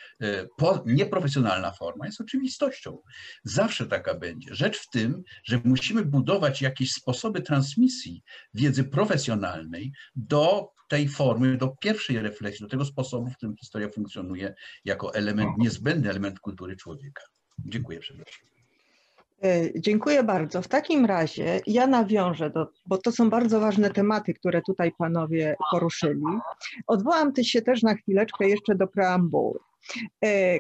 nieprofesjonalna 0.85 1.71
forma, 1.71 2.05
jest 2.05 2.21
oczywistością. 2.21 2.97
Zawsze 3.43 3.87
taka 3.87 4.13
będzie. 4.13 4.55
Rzecz 4.55 4.77
w 4.77 4.89
tym, 4.89 5.23
że 5.43 5.61
musimy 5.63 6.05
budować 6.05 6.61
jakieś 6.61 6.91
sposoby 6.91 7.41
transmisji 7.41 8.23
wiedzy 8.53 8.83
profesjonalnej 8.83 9.91
do 10.15 10.69
tej 10.89 11.07
formy, 11.07 11.57
do 11.57 11.67
pierwszej 11.67 12.19
refleksji, 12.19 12.63
do 12.63 12.69
tego 12.69 12.85
sposobu, 12.85 13.29
w 13.29 13.37
którym 13.37 13.57
historia 13.57 13.89
funkcjonuje 13.89 14.53
jako 14.85 15.15
element, 15.15 15.57
niezbędny 15.57 16.09
element 16.09 16.39
kultury 16.39 16.75
człowieka. 16.75 17.23
Dziękuję 17.65 17.99
przepraszam. 17.99 18.52
Dziękuję 19.75 20.23
bardzo. 20.23 20.61
W 20.61 20.67
takim 20.67 21.05
razie 21.05 21.61
ja 21.67 21.87
nawiążę, 21.87 22.49
do, 22.49 22.67
bo 22.85 22.97
to 22.97 23.11
są 23.11 23.29
bardzo 23.29 23.59
ważne 23.59 23.89
tematy, 23.89 24.33
które 24.33 24.61
tutaj 24.61 24.91
panowie 24.97 25.55
poruszyli. 25.71 26.23
Odwołam 26.87 27.31
się 27.41 27.61
też 27.61 27.83
na 27.83 27.95
chwileczkę 27.95 28.49
jeszcze 28.49 28.75
do 28.75 28.87
preambuły. 28.87 29.59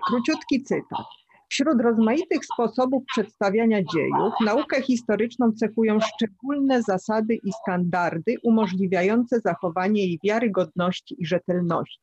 Króciutki 0.07 0.63
cytat. 0.63 1.05
Wśród 1.49 1.81
rozmaitych 1.81 2.45
sposobów 2.53 3.03
przedstawiania 3.05 3.83
dziejów 3.83 4.33
naukę 4.45 4.81
historyczną 4.81 5.51
cechują 5.51 5.99
szczególne 5.99 6.81
zasady 6.81 7.35
i 7.35 7.51
standardy 7.51 8.35
umożliwiające 8.43 9.39
zachowanie 9.39 10.05
jej 10.05 10.19
wiarygodności 10.23 11.15
i 11.19 11.25
rzetelności. 11.25 11.99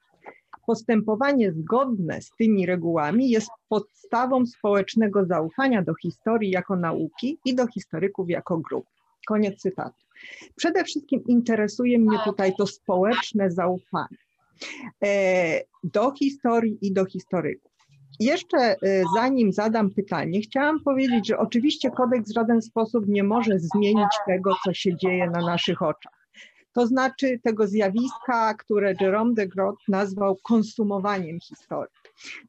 Postępowanie 0.70 1.52
zgodne 1.52 2.22
z 2.22 2.30
tymi 2.38 2.66
regułami 2.66 3.30
jest 3.30 3.50
podstawą 3.68 4.46
społecznego 4.46 5.24
zaufania 5.24 5.82
do 5.82 5.94
historii 5.94 6.50
jako 6.50 6.76
nauki 6.76 7.38
i 7.44 7.54
do 7.54 7.66
historyków 7.66 8.30
jako 8.30 8.58
grup. 8.58 8.84
Koniec 9.26 9.60
cytatu. 9.60 10.04
Przede 10.56 10.84
wszystkim 10.84 11.24
interesuje 11.28 11.98
mnie 11.98 12.18
tutaj 12.24 12.54
to 12.58 12.66
społeczne 12.66 13.50
zaufanie 13.50 14.16
do 15.84 16.12
historii 16.12 16.78
i 16.82 16.92
do 16.92 17.04
historyków. 17.04 17.72
Jeszcze 18.20 18.76
zanim 19.16 19.52
zadam 19.52 19.90
pytanie, 19.90 20.40
chciałam 20.40 20.80
powiedzieć, 20.80 21.28
że 21.28 21.38
oczywiście 21.38 21.90
kodeks 21.90 22.30
w 22.30 22.34
żaden 22.34 22.62
sposób 22.62 23.08
nie 23.08 23.24
może 23.24 23.58
zmienić 23.58 24.12
tego, 24.26 24.54
co 24.64 24.74
się 24.74 24.96
dzieje 24.96 25.30
na 25.30 25.40
naszych 25.40 25.82
oczach. 25.82 26.19
To 26.72 26.86
znaczy 26.86 27.40
tego 27.42 27.66
zjawiska, 27.66 28.54
które 28.54 28.94
Jerome 29.00 29.34
de 29.34 29.48
Groot 29.48 29.76
nazwał 29.88 30.36
konsumowaniem 30.42 31.40
historii. 31.40 31.94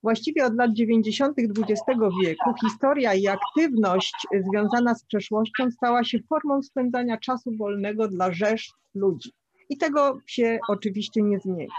Właściwie 0.03 0.45
od 0.45 0.55
lat 0.55 0.73
90. 0.73 1.39
XX 1.39 1.99
wieku 2.23 2.53
historia 2.65 3.13
i 3.13 3.27
aktywność 3.27 4.13
związana 4.49 4.95
z 4.95 5.05
przeszłością 5.05 5.71
stała 5.71 6.03
się 6.03 6.19
formą 6.29 6.61
spędzania 6.63 7.17
czasu 7.17 7.51
wolnego 7.57 8.07
dla 8.07 8.33
rzesz 8.33 8.73
ludzi. 8.95 9.31
I 9.69 9.77
tego 9.77 10.19
się 10.27 10.59
oczywiście 10.69 11.21
nie 11.21 11.39
zmieni. 11.39 11.71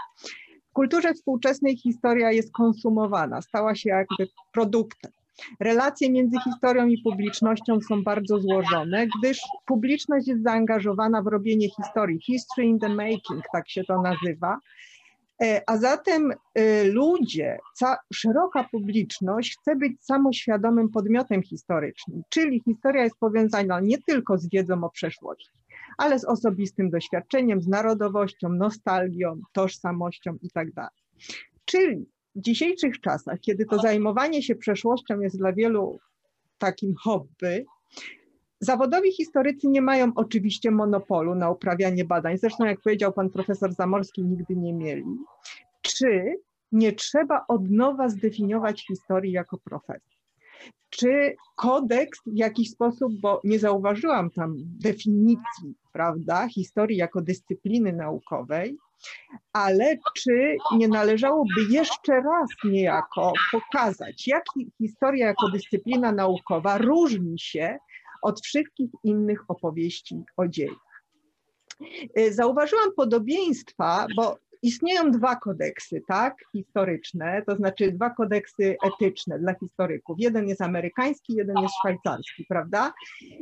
W 0.69 0.73
kulturze 0.73 1.13
współczesnej 1.13 1.77
historia 1.77 2.31
jest 2.31 2.51
konsumowana, 2.51 3.41
stała 3.41 3.75
się 3.75 3.89
jakby 3.89 4.27
produktem. 4.51 5.11
Relacje 5.59 6.11
między 6.11 6.37
historią 6.39 6.87
i 6.87 7.01
publicznością 7.01 7.81
są 7.81 8.03
bardzo 8.03 8.41
złożone, 8.41 9.07
gdyż 9.19 9.41
publiczność 9.65 10.27
jest 10.27 10.43
zaangażowana 10.43 11.21
w 11.21 11.27
robienie 11.27 11.69
historii. 11.69 12.21
History 12.21 12.67
in 12.67 12.79
the 12.79 12.89
making, 12.89 13.43
tak 13.53 13.69
się 13.69 13.83
to 13.83 14.01
nazywa. 14.01 14.59
E, 15.41 15.61
a 15.67 15.77
zatem 15.77 16.31
e, 16.55 16.83
ludzie, 16.83 17.59
szeroka 18.13 18.63
publiczność 18.71 19.57
chce 19.57 19.75
być 19.75 20.03
samoświadomym 20.05 20.89
podmiotem 20.89 21.43
historycznym, 21.43 22.21
czyli 22.29 22.61
historia 22.65 23.03
jest 23.03 23.17
powiązana 23.19 23.79
nie 23.79 23.97
tylko 24.01 24.37
z 24.37 24.49
wiedzą 24.49 24.83
o 24.83 24.89
przeszłości, 24.89 25.49
ale 25.97 26.19
z 26.19 26.25
osobistym 26.25 26.89
doświadczeniem, 26.89 27.61
z 27.61 27.67
narodowością, 27.67 28.49
nostalgią, 28.49 29.41
tożsamością 29.53 30.31
itd. 30.41 30.71
Tak 30.75 30.91
czyli 31.65 32.05
w 32.35 32.41
dzisiejszych 32.41 33.01
czasach, 33.01 33.39
kiedy 33.39 33.65
to 33.65 33.79
zajmowanie 33.79 34.43
się 34.43 34.55
przeszłością 34.55 35.19
jest 35.19 35.37
dla 35.37 35.53
wielu 35.53 35.99
takim 36.57 36.95
hobby, 36.95 37.65
zawodowi 38.59 39.11
historycy 39.11 39.67
nie 39.67 39.81
mają 39.81 40.11
oczywiście 40.15 40.71
monopolu 40.71 41.35
na 41.35 41.49
uprawianie 41.49 42.05
badań. 42.05 42.37
Zresztą, 42.37 42.65
jak 42.65 42.81
powiedział 42.81 43.13
pan 43.13 43.29
profesor 43.29 43.73
Zamorski, 43.73 44.23
nigdy 44.23 44.55
nie 44.55 44.73
mieli. 44.73 45.05
Czy 45.81 46.35
nie 46.71 46.93
trzeba 46.93 47.45
od 47.47 47.69
nowa 47.69 48.09
zdefiniować 48.09 48.87
historii 48.87 49.31
jako 49.31 49.57
profesji? 49.57 50.17
Czy 50.89 51.35
kodeks 51.55 52.19
w 52.25 52.37
jakiś 52.37 52.69
sposób, 52.69 53.13
bo 53.21 53.41
nie 53.43 53.59
zauważyłam 53.59 54.29
tam 54.29 54.55
definicji, 54.57 55.75
prawda, 55.93 56.47
historii 56.47 56.97
jako 56.97 57.21
dyscypliny 57.21 57.93
naukowej, 57.93 58.77
ale 59.53 59.97
czy 60.17 60.57
nie 60.77 60.87
należałoby 60.87 61.61
jeszcze 61.69 62.13
raz 62.13 62.49
niejako 62.63 63.33
pokazać, 63.51 64.27
jak 64.27 64.43
historia 64.77 65.27
jako 65.27 65.49
dyscyplina 65.49 66.11
naukowa 66.11 66.77
różni 66.77 67.39
się 67.39 67.77
od 68.21 68.41
wszystkich 68.41 68.89
innych 69.03 69.43
opowieści 69.47 70.23
o 70.37 70.47
dziejach? 70.47 71.03
Zauważyłam 72.31 72.93
podobieństwa, 72.95 74.07
bo 74.15 74.37
Istnieją 74.63 75.11
dwa 75.11 75.35
kodeksy, 75.35 76.01
tak, 76.07 76.37
historyczne, 76.51 77.41
to 77.47 77.55
znaczy 77.55 77.91
dwa 77.91 78.09
kodeksy 78.09 78.75
etyczne 78.83 79.39
dla 79.39 79.53
historyków. 79.53 80.15
Jeden 80.19 80.47
jest 80.47 80.61
amerykański, 80.61 81.33
jeden 81.33 81.55
jest 81.61 81.75
szwajcarski, 81.79 82.45
prawda? 82.49 82.93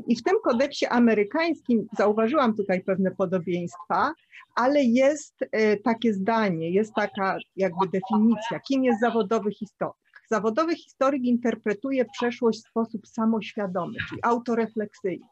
I 0.08 0.16
w 0.16 0.24
tym 0.24 0.36
kodeksie 0.44 0.86
amerykańskim 0.86 1.88
zauważyłam 1.98 2.56
tutaj 2.56 2.84
pewne 2.84 3.12
podobieństwa, 3.12 4.14
ale 4.56 4.84
jest 4.84 5.36
e, 5.52 5.78
takie 5.78 6.14
zdanie, 6.14 6.72
jest 6.72 6.94
taka 6.94 7.38
jakby 7.56 7.88
definicja, 7.88 8.60
kim 8.68 8.84
jest 8.84 9.00
zawodowy 9.00 9.52
historyk. 9.52 9.96
Zawodowy 10.30 10.76
historyk 10.76 11.24
interpretuje 11.24 12.06
przeszłość 12.06 12.60
w 12.60 12.70
sposób 12.70 13.08
samoświadomy, 13.08 13.94
czyli 14.10 14.22
autorefleksyjny, 14.24 15.26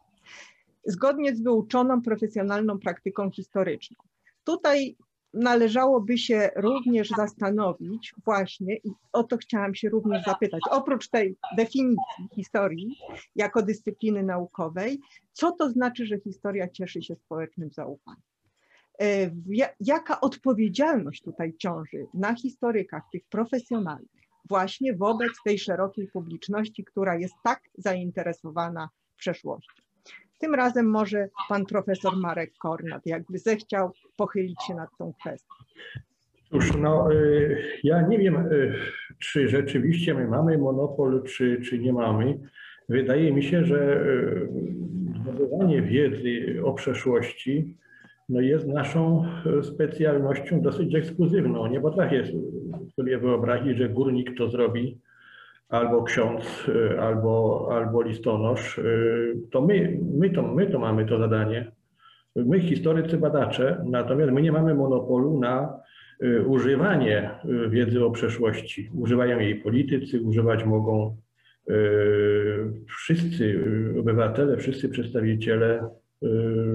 zgodnie 0.86 1.36
z 1.36 1.44
wyuczoną 1.44 2.02
profesjonalną 2.02 2.80
praktyką 2.80 3.32
historyczną. 3.32 3.98
Tutaj 4.44 4.96
należałoby 5.34 6.18
się 6.18 6.50
również 6.56 7.10
zastanowić 7.10 8.14
właśnie, 8.26 8.76
i 8.76 8.92
o 9.14 9.24
to 9.24 9.38
chciałam 9.38 9.76
się 9.76 9.90
również 9.90 10.24
zapytać, 10.26 10.62
oprócz 10.72 11.10
tej 11.10 11.38
definicji 11.58 12.28
historii 12.36 12.98
jako 13.36 13.62
dyscypliny 13.62 14.24
naukowej, 14.24 15.00
co 15.34 15.52
to 15.52 15.70
znaczy, 15.70 16.06
że 16.06 16.20
historia 16.20 16.68
cieszy 16.68 17.02
się 17.02 17.16
społecznym 17.16 17.72
zaufaniem? 17.72 18.22
E, 19.02 19.32
jaka 19.80 20.22
odpowiedzialność 20.22 21.22
tutaj 21.22 21.54
ciąży 21.58 22.08
na 22.14 22.36
historykach, 22.36 23.04
tych 23.12 23.26
profesjonalnych, 23.30 24.22
właśnie 24.50 24.94
wobec 24.94 25.32
tej 25.46 25.60
szerokiej 25.60 26.08
publiczności, 26.08 26.84
która 26.84 27.16
jest 27.16 27.34
tak 27.44 27.62
zainteresowana 27.78 28.90
przeszłością? 29.18 29.89
Tym 30.40 30.56
razem 30.56 30.86
może 30.86 31.30
pan 31.50 31.66
profesor 31.66 32.18
Marek 32.18 32.54
Kornat, 32.58 33.06
jakby 33.06 33.40
zechciał 33.40 33.92
pochylić 34.18 34.64
się 34.64 34.76
nad 34.76 34.90
tą 34.98 35.14
kwestią. 35.14 35.54
Cóż, 36.52 36.78
no 36.78 37.14
y, 37.14 37.58
ja 37.84 38.02
nie 38.02 38.18
wiem, 38.18 38.36
y, 38.36 38.76
czy 39.20 39.50
rzeczywiście 39.50 40.14
my 40.14 40.28
mamy 40.28 40.58
monopol, 40.58 41.24
czy, 41.24 41.62
czy 41.62 41.80
nie 41.80 41.94
mamy. 41.94 42.40
Wydaje 42.90 43.34
mi 43.34 43.44
się, 43.44 43.66
że 43.66 44.06
y, 44.06 44.50
zdobywanie 45.22 45.82
wiedzy 45.82 46.64
o 46.64 46.74
przeszłości 46.74 47.78
no 48.30 48.42
jest 48.42 48.68
naszą 48.68 49.26
specjalnością 49.62 50.62
dosyć 50.62 50.96
ekskluzywną. 50.96 51.68
Nie 51.68 51.82
potrafię 51.82 52.24
sobie 52.96 53.18
wyobrazić, 53.18 53.78
że 53.78 53.90
górnik 53.90 54.38
to 54.38 54.50
zrobi 54.50 54.98
albo 55.70 56.04
ksiądz, 56.04 56.68
y, 56.68 57.00
albo, 57.02 57.68
albo 57.72 58.02
listonosz, 58.02 58.78
y, 58.78 59.36
to 59.52 59.62
my, 59.62 60.00
my, 60.18 60.30
to 60.30 60.42
my 60.42 60.68
to 60.68 60.80
mamy 60.80 61.06
to 61.06 61.18
zadanie. 61.18 61.72
My, 62.36 62.60
historycy, 62.60 63.18
badacze, 63.18 63.84
natomiast 63.86 64.32
my 64.32 64.42
nie 64.42 64.52
mamy 64.52 64.76
monopolu 64.76 65.40
na 65.40 65.80
y, 66.24 66.44
używanie 66.44 67.30
wiedzy 67.70 68.06
o 68.06 68.12
przeszłości. 68.12 68.90
Używają 68.94 69.40
jej 69.40 69.56
politycy, 69.56 70.22
używać 70.22 70.66
mogą 70.66 71.18
wszyscy 72.88 73.64
obywatele, 74.00 74.58
wszyscy 74.58 74.90
przedstawiciele 74.90 75.90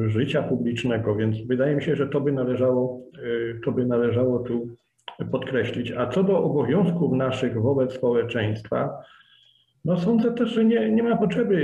życia 0.06 0.42
publicznego, 0.42 1.16
więc 1.16 1.46
wydaje 1.46 1.76
mi 1.76 1.82
się, 1.82 1.96
że 1.96 2.06
to 2.06 2.20
by 2.20 2.32
należało, 2.32 3.02
to 3.64 3.72
by 3.72 3.86
należało 3.86 4.38
tu 4.38 4.68
podkreślić. 5.30 5.92
A 5.92 6.06
co 6.06 6.22
do 6.22 6.42
obowiązków 6.42 7.12
naszych 7.12 7.62
wobec 7.62 7.92
społeczeństwa, 7.92 9.02
no 9.84 9.96
sądzę 9.96 10.32
też, 10.32 10.50
że 10.50 10.64
nie, 10.64 10.90
nie 10.90 11.02
ma 11.02 11.16
potrzeby 11.16 11.56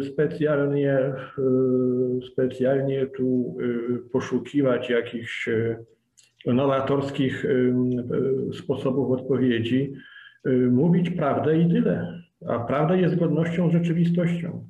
y, 0.00 0.04
specjalnie, 0.04 0.98
y, 1.38 2.26
specjalnie 2.32 3.06
tu 3.06 3.56
y, 3.60 4.10
poszukiwać 4.12 4.90
jakichś 4.90 5.48
nowatorskich 6.46 7.46
sposobów 8.52 9.20
odpowiedzi. 9.20 9.92
Mówić 10.70 11.10
prawdę 11.10 11.58
i 11.58 11.68
tyle. 11.68 12.22
A 12.48 12.58
prawda 12.58 12.96
jest 12.96 13.14
zgodnością 13.14 13.70
z 13.70 13.72
rzeczywistością. 13.72 14.64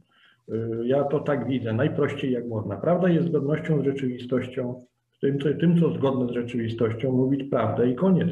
Ja 0.84 1.04
to 1.04 1.20
tak 1.20 1.48
widzę, 1.48 1.72
najprościej 1.72 2.32
jak 2.32 2.46
można. 2.46 2.76
Prawda 2.76 3.08
jest 3.08 3.28
zgodnością 3.28 3.82
z 3.82 3.84
rzeczywistością 3.84 4.84
tym, 5.20 5.40
co, 5.40 5.44
tym, 5.60 5.80
co 5.80 5.94
zgodne 5.94 6.28
z 6.28 6.34
rzeczywistością, 6.34 7.12
mówić 7.12 7.50
prawdę 7.50 7.90
i 7.90 7.94
koniec. 7.94 8.28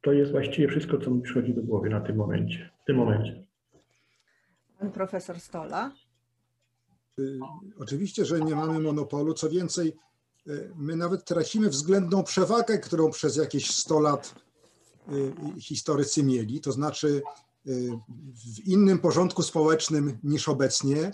To 0.00 0.12
jest 0.12 0.32
właściwie 0.32 0.68
wszystko, 0.68 0.98
co 0.98 1.10
mi 1.10 1.22
przychodzi 1.22 1.54
do 1.54 1.62
głowy 1.62 1.90
na 1.90 2.00
tym 2.00 2.16
momencie. 2.16 2.70
W 2.82 2.86
tym 2.86 2.96
momencie. 2.96 3.44
Pan 4.78 4.90
profesor 4.90 5.40
Stola. 5.40 5.92
Y, 7.18 7.38
oczywiście, 7.78 8.24
że 8.24 8.40
nie 8.40 8.54
mamy 8.54 8.80
monopolu. 8.80 9.34
Co 9.34 9.50
więcej, 9.50 9.92
y, 10.48 10.70
my 10.76 10.96
nawet 10.96 11.24
tracimy 11.24 11.68
względną 11.68 12.24
przewagę, 12.24 12.78
którą 12.78 13.10
przez 13.10 13.36
jakieś 13.36 13.70
100 13.70 14.00
lat 14.00 14.34
y, 15.12 15.60
historycy 15.60 16.22
mieli. 16.22 16.60
To 16.60 16.72
znaczy, 16.72 17.22
w 18.56 18.66
innym 18.66 18.98
porządku 18.98 19.42
społecznym 19.42 20.18
niż 20.22 20.48
obecnie 20.48 21.12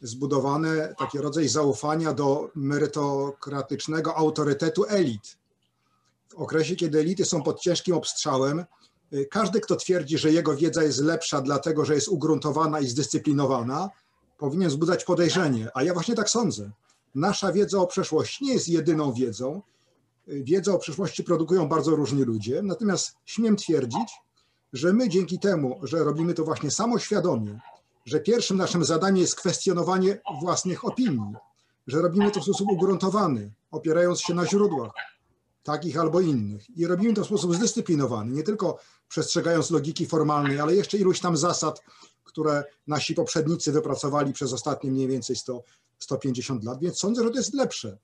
zbudowane 0.00 0.94
taki 0.98 1.18
rodzaj 1.18 1.48
zaufania 1.48 2.12
do 2.12 2.50
merytokratycznego 2.54 4.16
autorytetu 4.16 4.84
elit. 4.88 5.38
W 6.28 6.34
okresie, 6.34 6.76
kiedy 6.76 6.98
elity 6.98 7.24
są 7.24 7.42
pod 7.42 7.60
ciężkim 7.60 7.94
obstrzałem, 7.94 8.64
y, 9.12 9.26
każdy, 9.26 9.60
kto 9.60 9.76
twierdzi, 9.76 10.18
że 10.18 10.32
jego 10.32 10.56
wiedza 10.56 10.82
jest 10.82 10.98
lepsza, 10.98 11.40
dlatego 11.40 11.84
że 11.84 11.94
jest 11.94 12.08
ugruntowana 12.08 12.80
i 12.80 12.86
zdyscyplinowana, 12.86 13.90
powinien 14.38 14.68
wzbudzać 14.68 15.04
podejrzenie. 15.04 15.68
A 15.74 15.82
ja 15.82 15.92
właśnie 15.92 16.14
tak 16.14 16.30
sądzę. 16.30 16.70
Nasza 17.14 17.52
wiedza 17.52 17.78
o 17.78 17.86
przeszłości 17.86 18.44
nie 18.44 18.52
jest 18.52 18.68
jedyną 18.68 19.12
wiedzą. 19.12 19.62
Y, 20.28 20.42
wiedzę 20.44 20.74
o 20.74 20.78
przeszłości 20.78 21.24
produkują 21.24 21.68
bardzo 21.68 21.90
różni 21.96 22.22
ludzie, 22.22 22.62
natomiast 22.62 23.16
śmiem 23.24 23.56
twierdzić, 23.56 24.08
że 24.72 24.92
my 24.92 25.08
dzięki 25.08 25.38
temu, 25.38 25.80
że 25.82 26.04
robimy 26.04 26.34
to 26.34 26.44
właśnie 26.44 26.70
samoświadomie, 26.70 27.60
że 28.04 28.20
pierwszym 28.20 28.56
naszym 28.56 28.84
zadaniem 28.84 29.16
jest 29.16 29.36
kwestionowanie 29.36 30.20
własnych 30.40 30.84
opinii, 30.84 31.34
że 31.86 32.02
robimy 32.02 32.30
to 32.30 32.40
w 32.40 32.44
sposób 32.44 32.68
ugruntowany, 32.68 33.52
opierając 33.70 34.20
się 34.20 34.34
na 34.34 34.46
źródłach, 34.46 34.92
takich 35.62 35.98
albo 35.98 36.20
innych. 36.20 36.78
I 36.78 36.86
robimy 36.86 37.14
to 37.14 37.22
w 37.22 37.26
sposób 37.26 37.54
zdyscyplinowany, 37.54 38.32
nie 38.32 38.42
tylko 38.42 38.78
przestrzegając 39.08 39.70
logiki 39.70 40.06
formalnej, 40.06 40.60
ale 40.60 40.74
jeszcze 40.74 40.96
iluś 40.96 41.20
tam 41.20 41.36
zasad, 41.36 41.82
które 42.24 42.64
nasi 42.86 43.14
poprzednicy 43.14 43.72
wypracowali 43.72 44.32
przez 44.32 44.52
ostatnie 44.52 44.90
mniej 44.90 45.08
więcej 45.08 45.36
100, 45.36 45.62
150 45.98 46.64
lat, 46.64 46.80
więc 46.80 46.98
sądzę, 46.98 47.22
że 47.22 47.30
to 47.30 47.36
jest 47.36 47.54
lepsze. 47.54 47.98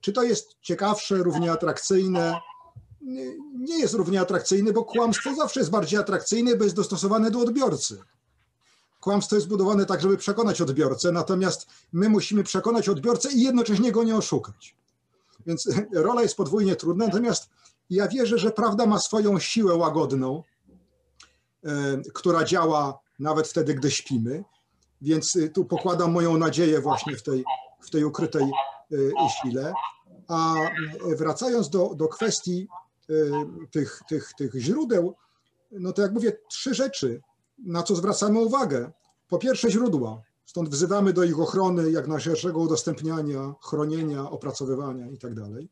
Czy 0.00 0.12
to 0.12 0.22
jest 0.22 0.56
ciekawsze, 0.60 1.16
równie 1.16 1.52
atrakcyjne? 1.52 2.40
nie 3.54 3.78
jest 3.78 3.94
równie 3.94 4.20
atrakcyjny, 4.20 4.72
bo 4.72 4.84
kłamstwo 4.84 5.34
zawsze 5.34 5.60
jest 5.60 5.70
bardziej 5.70 5.98
atrakcyjne, 5.98 6.56
bo 6.56 6.64
jest 6.64 6.76
dostosowane 6.76 7.30
do 7.30 7.38
odbiorcy. 7.38 7.98
Kłamstwo 9.04 9.36
jest 9.36 9.48
budowane 9.48 9.86
tak, 9.86 10.00
żeby 10.00 10.16
przekonać 10.16 10.60
odbiorcę, 10.60 11.12
natomiast 11.12 11.66
my 11.92 12.08
musimy 12.08 12.44
przekonać 12.44 12.88
odbiorcę 12.88 13.32
i 13.32 13.42
jednocześnie 13.42 13.92
go 13.92 14.04
nie 14.04 14.16
oszukać. 14.16 14.76
Więc 15.46 15.68
rola 15.92 16.22
jest 16.22 16.36
podwójnie 16.36 16.76
trudna, 16.76 17.06
natomiast 17.06 17.50
ja 17.90 18.08
wierzę, 18.08 18.38
że 18.38 18.50
prawda 18.50 18.86
ma 18.86 18.98
swoją 18.98 19.38
siłę 19.38 19.74
łagodną, 19.74 20.42
e, 21.64 21.70
która 22.14 22.44
działa 22.44 22.98
nawet 23.18 23.48
wtedy, 23.48 23.74
gdy 23.74 23.90
śpimy. 23.90 24.44
Więc 25.02 25.36
y, 25.36 25.48
tu 25.48 25.64
pokładam 25.64 26.12
moją 26.12 26.38
nadzieję 26.38 26.80
właśnie 26.80 27.16
w 27.16 27.22
tej, 27.22 27.44
w 27.80 27.90
tej 27.90 28.04
ukrytej 28.04 28.50
y, 28.92 29.12
sile. 29.42 29.72
A 30.28 30.54
y, 31.12 31.16
wracając 31.16 31.70
do, 31.70 31.94
do 31.94 32.08
kwestii 32.08 32.68
tych, 33.70 34.00
tych, 34.08 34.32
tych 34.38 34.54
źródeł, 34.54 35.14
no 35.70 35.92
to 35.92 36.02
jak 36.02 36.12
mówię, 36.12 36.32
trzy 36.48 36.74
rzeczy, 36.74 37.22
na 37.58 37.82
co 37.82 37.96
zwracamy 37.96 38.38
uwagę. 38.38 38.92
Po 39.28 39.38
pierwsze 39.38 39.70
źródła, 39.70 40.22
stąd 40.46 40.68
wzywamy 40.68 41.12
do 41.12 41.24
ich 41.24 41.40
ochrony, 41.40 41.90
jak 41.90 42.08
najszerszego 42.08 42.60
udostępniania, 42.60 43.54
chronienia, 43.62 44.30
opracowywania 44.30 45.06
itd. 45.06 45.42
Tak 45.42 45.64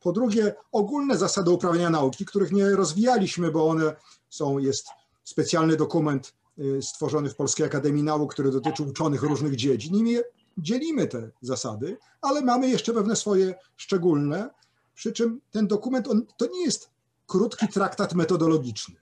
po 0.00 0.12
drugie, 0.12 0.54
ogólne 0.72 1.18
zasady 1.18 1.50
uprawiania 1.50 1.90
nauki, 1.90 2.24
których 2.24 2.52
nie 2.52 2.70
rozwijaliśmy, 2.70 3.50
bo 3.50 3.68
one 3.68 3.96
są, 4.30 4.58
jest 4.58 4.86
specjalny 5.24 5.76
dokument 5.76 6.32
Y, 6.58 6.82
stworzony 6.82 7.30
w 7.30 7.36
Polskiej 7.36 7.66
Akademii 7.66 8.02
Nauk, 8.02 8.32
który 8.32 8.50
dotyczy 8.50 8.82
uczonych 8.82 9.22
różnych 9.22 9.56
dziedzin 9.56 9.96
i 9.96 10.02
my 10.02 10.22
dzielimy 10.58 11.06
te 11.06 11.30
zasady, 11.40 11.98
ale 12.20 12.42
mamy 12.42 12.68
jeszcze 12.68 12.92
pewne 12.92 13.16
swoje 13.16 13.54
szczególne, 13.76 14.50
przy 14.94 15.12
czym 15.12 15.40
ten 15.50 15.66
dokument 15.66 16.08
on, 16.08 16.26
to 16.36 16.46
nie 16.46 16.64
jest 16.64 16.90
krótki 17.26 17.68
traktat 17.68 18.14
metodologiczny. 18.14 18.94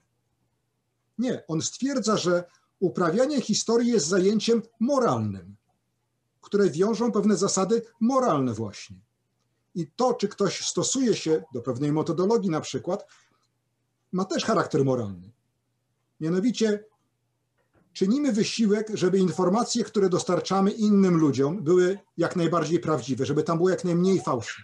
Nie, 1.17 1.43
on 1.47 1.61
stwierdza, 1.61 2.17
że 2.17 2.43
uprawianie 2.79 3.41
historii 3.41 3.91
jest 3.91 4.07
zajęciem 4.07 4.61
moralnym, 4.79 5.55
które 6.41 6.69
wiążą 6.69 7.11
pewne 7.11 7.37
zasady 7.37 7.81
moralne 7.99 8.53
właśnie. 8.53 8.97
I 9.75 9.87
to, 9.95 10.13
czy 10.13 10.27
ktoś 10.27 10.67
stosuje 10.67 11.15
się 11.15 11.43
do 11.53 11.61
pewnej 11.61 11.91
metodologii 11.91 12.49
na 12.49 12.61
przykład, 12.61 13.07
ma 14.11 14.25
też 14.25 14.45
charakter 14.45 14.85
moralny. 14.85 15.31
Mianowicie 16.19 16.85
czynimy 17.93 18.31
wysiłek, 18.31 18.91
żeby 18.93 19.17
informacje, 19.17 19.83
które 19.83 20.09
dostarczamy 20.09 20.71
innym 20.71 21.17
ludziom, 21.17 21.63
były 21.63 21.99
jak 22.17 22.35
najbardziej 22.35 22.79
prawdziwe, 22.79 23.25
żeby 23.25 23.43
tam 23.43 23.57
było 23.57 23.69
jak 23.69 23.83
najmniej 23.83 24.21
fałszu. 24.21 24.61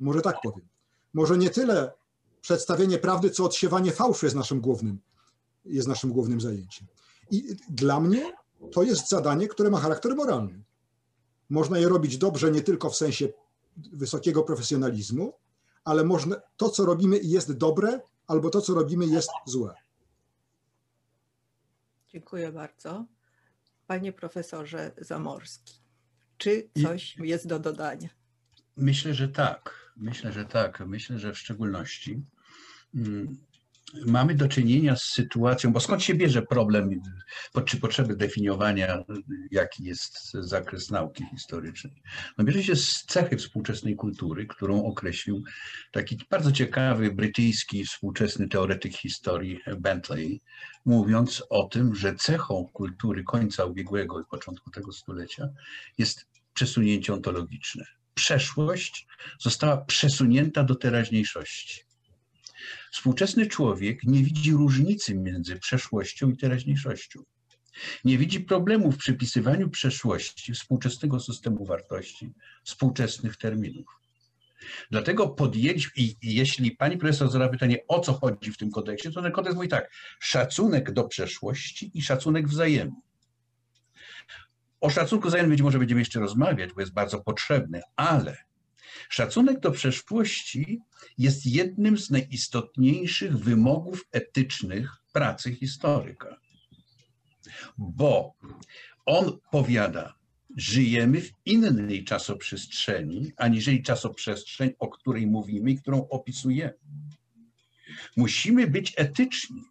Może 0.00 0.20
tak 0.20 0.36
powiem. 0.42 0.68
Może 1.14 1.38
nie 1.38 1.50
tyle 1.50 1.92
przedstawienie 2.40 2.98
prawdy, 2.98 3.30
co 3.30 3.44
odsiewanie 3.44 3.92
fałszu 3.92 4.26
jest 4.26 4.36
naszym 4.36 4.60
głównym, 4.60 4.98
jest 5.64 5.88
naszym 5.88 6.12
głównym 6.12 6.40
zajęciem. 6.40 6.86
I 7.30 7.56
dla 7.70 8.00
mnie 8.00 8.32
to 8.72 8.82
jest 8.82 9.08
zadanie, 9.08 9.48
które 9.48 9.70
ma 9.70 9.80
charakter 9.80 10.16
moralny. 10.16 10.62
Można 11.50 11.78
je 11.78 11.88
robić 11.88 12.18
dobrze 12.18 12.50
nie 12.50 12.62
tylko 12.62 12.90
w 12.90 12.96
sensie 12.96 13.28
wysokiego 13.92 14.42
profesjonalizmu, 14.42 15.32
ale 15.84 16.04
można, 16.04 16.36
to, 16.56 16.68
co 16.68 16.84
robimy, 16.84 17.18
jest 17.22 17.52
dobre, 17.52 18.00
albo 18.26 18.50
to, 18.50 18.60
co 18.60 18.74
robimy, 18.74 19.06
jest 19.06 19.30
złe. 19.46 19.74
Dziękuję 22.08 22.52
bardzo. 22.52 23.06
Panie 23.86 24.12
profesorze 24.12 24.92
Zamorski, 24.98 25.74
czy 26.38 26.68
coś 26.82 27.16
jest 27.16 27.46
do 27.46 27.58
dodania? 27.58 28.08
Myślę, 28.76 29.14
że 29.14 29.28
tak. 29.28 29.92
Myślę, 29.96 30.32
że 30.32 30.44
tak. 30.44 30.82
Myślę, 30.86 31.18
że 31.18 31.32
w 31.32 31.38
szczególności 31.38 32.22
mm, 32.94 33.36
mamy 34.06 34.34
do 34.34 34.48
czynienia 34.48 34.96
z 34.96 35.02
sytuacją, 35.02 35.72
bo 35.72 35.80
skąd 35.80 36.02
się 36.02 36.14
bierze 36.14 36.42
problem, 36.42 36.90
czy 37.66 37.76
potrzeby 37.76 38.16
definiowania, 38.16 39.04
jaki 39.50 39.84
jest 39.84 40.32
zakres 40.32 40.90
nauki 40.90 41.24
historycznej? 41.30 42.02
No 42.38 42.44
bierze 42.44 42.62
się 42.62 42.76
z 42.76 43.04
cechy 43.04 43.36
współczesnej 43.36 43.96
kultury, 43.96 44.46
którą 44.46 44.84
określił 44.84 45.42
taki 45.92 46.18
bardzo 46.30 46.52
ciekawy 46.52 47.12
brytyjski 47.12 47.84
współczesny 47.84 48.48
teoretyk 48.48 48.96
historii 48.96 49.60
Bentley, 49.78 50.40
mówiąc 50.84 51.42
o 51.50 51.64
tym, 51.64 51.94
że 51.94 52.14
cechą 52.14 52.70
kultury 52.72 53.24
końca 53.24 53.64
ubiegłego 53.64 54.20
i 54.20 54.24
początku 54.30 54.70
tego 54.70 54.92
stulecia 54.92 55.48
jest 55.98 56.26
przesunięcie 56.54 57.14
ontologiczne. 57.14 57.84
Przeszłość 58.14 59.06
została 59.40 59.76
przesunięta 59.76 60.64
do 60.64 60.74
teraźniejszości 60.74 61.87
Współczesny 62.92 63.46
człowiek 63.46 64.04
nie 64.04 64.22
widzi 64.22 64.52
różnicy 64.52 65.14
między 65.14 65.56
przeszłością 65.56 66.30
i 66.30 66.36
teraźniejszością. 66.36 67.22
Nie 68.04 68.18
widzi 68.18 68.40
problemu 68.40 68.92
w 68.92 68.96
przypisywaniu 68.96 69.70
przeszłości 69.70 70.52
współczesnego 70.52 71.20
systemu 71.20 71.64
wartości, 71.64 72.32
współczesnych 72.64 73.36
terminów. 73.36 73.86
Dlatego 74.90 75.28
podjęliśmy, 75.28 75.92
i 75.96 76.16
jeśli 76.22 76.70
pani 76.70 76.96
profesor 76.96 77.30
zada 77.30 77.48
pytanie, 77.48 77.78
o 77.88 78.00
co 78.00 78.12
chodzi 78.12 78.52
w 78.52 78.56
tym 78.56 78.70
kodeksie, 78.70 79.12
to 79.12 79.22
ten 79.22 79.32
kodeks 79.32 79.56
mówi 79.56 79.68
tak, 79.68 79.90
szacunek 80.20 80.92
do 80.92 81.04
przeszłości 81.04 81.90
i 81.94 82.02
szacunek 82.02 82.48
wzajemny. 82.48 83.00
O 84.80 84.90
szacunku 84.90 85.28
wzajemnym 85.28 85.50
być 85.50 85.62
może 85.62 85.78
będziemy 85.78 86.00
jeszcze 86.00 86.20
rozmawiać, 86.20 86.72
bo 86.72 86.80
jest 86.80 86.92
bardzo 86.92 87.20
potrzebny, 87.20 87.80
ale 87.96 88.47
Szacunek 89.08 89.60
do 89.60 89.70
przeszłości 89.70 90.80
jest 91.18 91.46
jednym 91.46 91.98
z 91.98 92.10
najistotniejszych 92.10 93.38
wymogów 93.38 94.04
etycznych 94.12 94.90
pracy 95.12 95.54
historyka, 95.54 96.36
bo 97.78 98.34
on 99.06 99.38
powiada, 99.50 100.14
żyjemy 100.56 101.20
w 101.20 101.32
innej 101.44 102.04
czasoprzestrzeni, 102.04 103.32
aniżeli 103.36 103.82
czasoprzestrzeń, 103.82 104.70
o 104.78 104.88
której 104.88 105.26
mówimy 105.26 105.70
i 105.70 105.78
którą 105.78 106.08
opisujemy. 106.08 106.74
Musimy 108.16 108.66
być 108.66 108.92
etyczni 108.96 109.62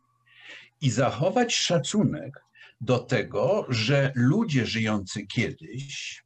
i 0.82 0.90
zachować 0.90 1.56
szacunek 1.56 2.44
do 2.82 3.00
tego, 3.00 3.66
że 3.70 4.12
ludzie 4.16 4.66
żyjący 4.66 5.28
kiedyś 5.28 6.24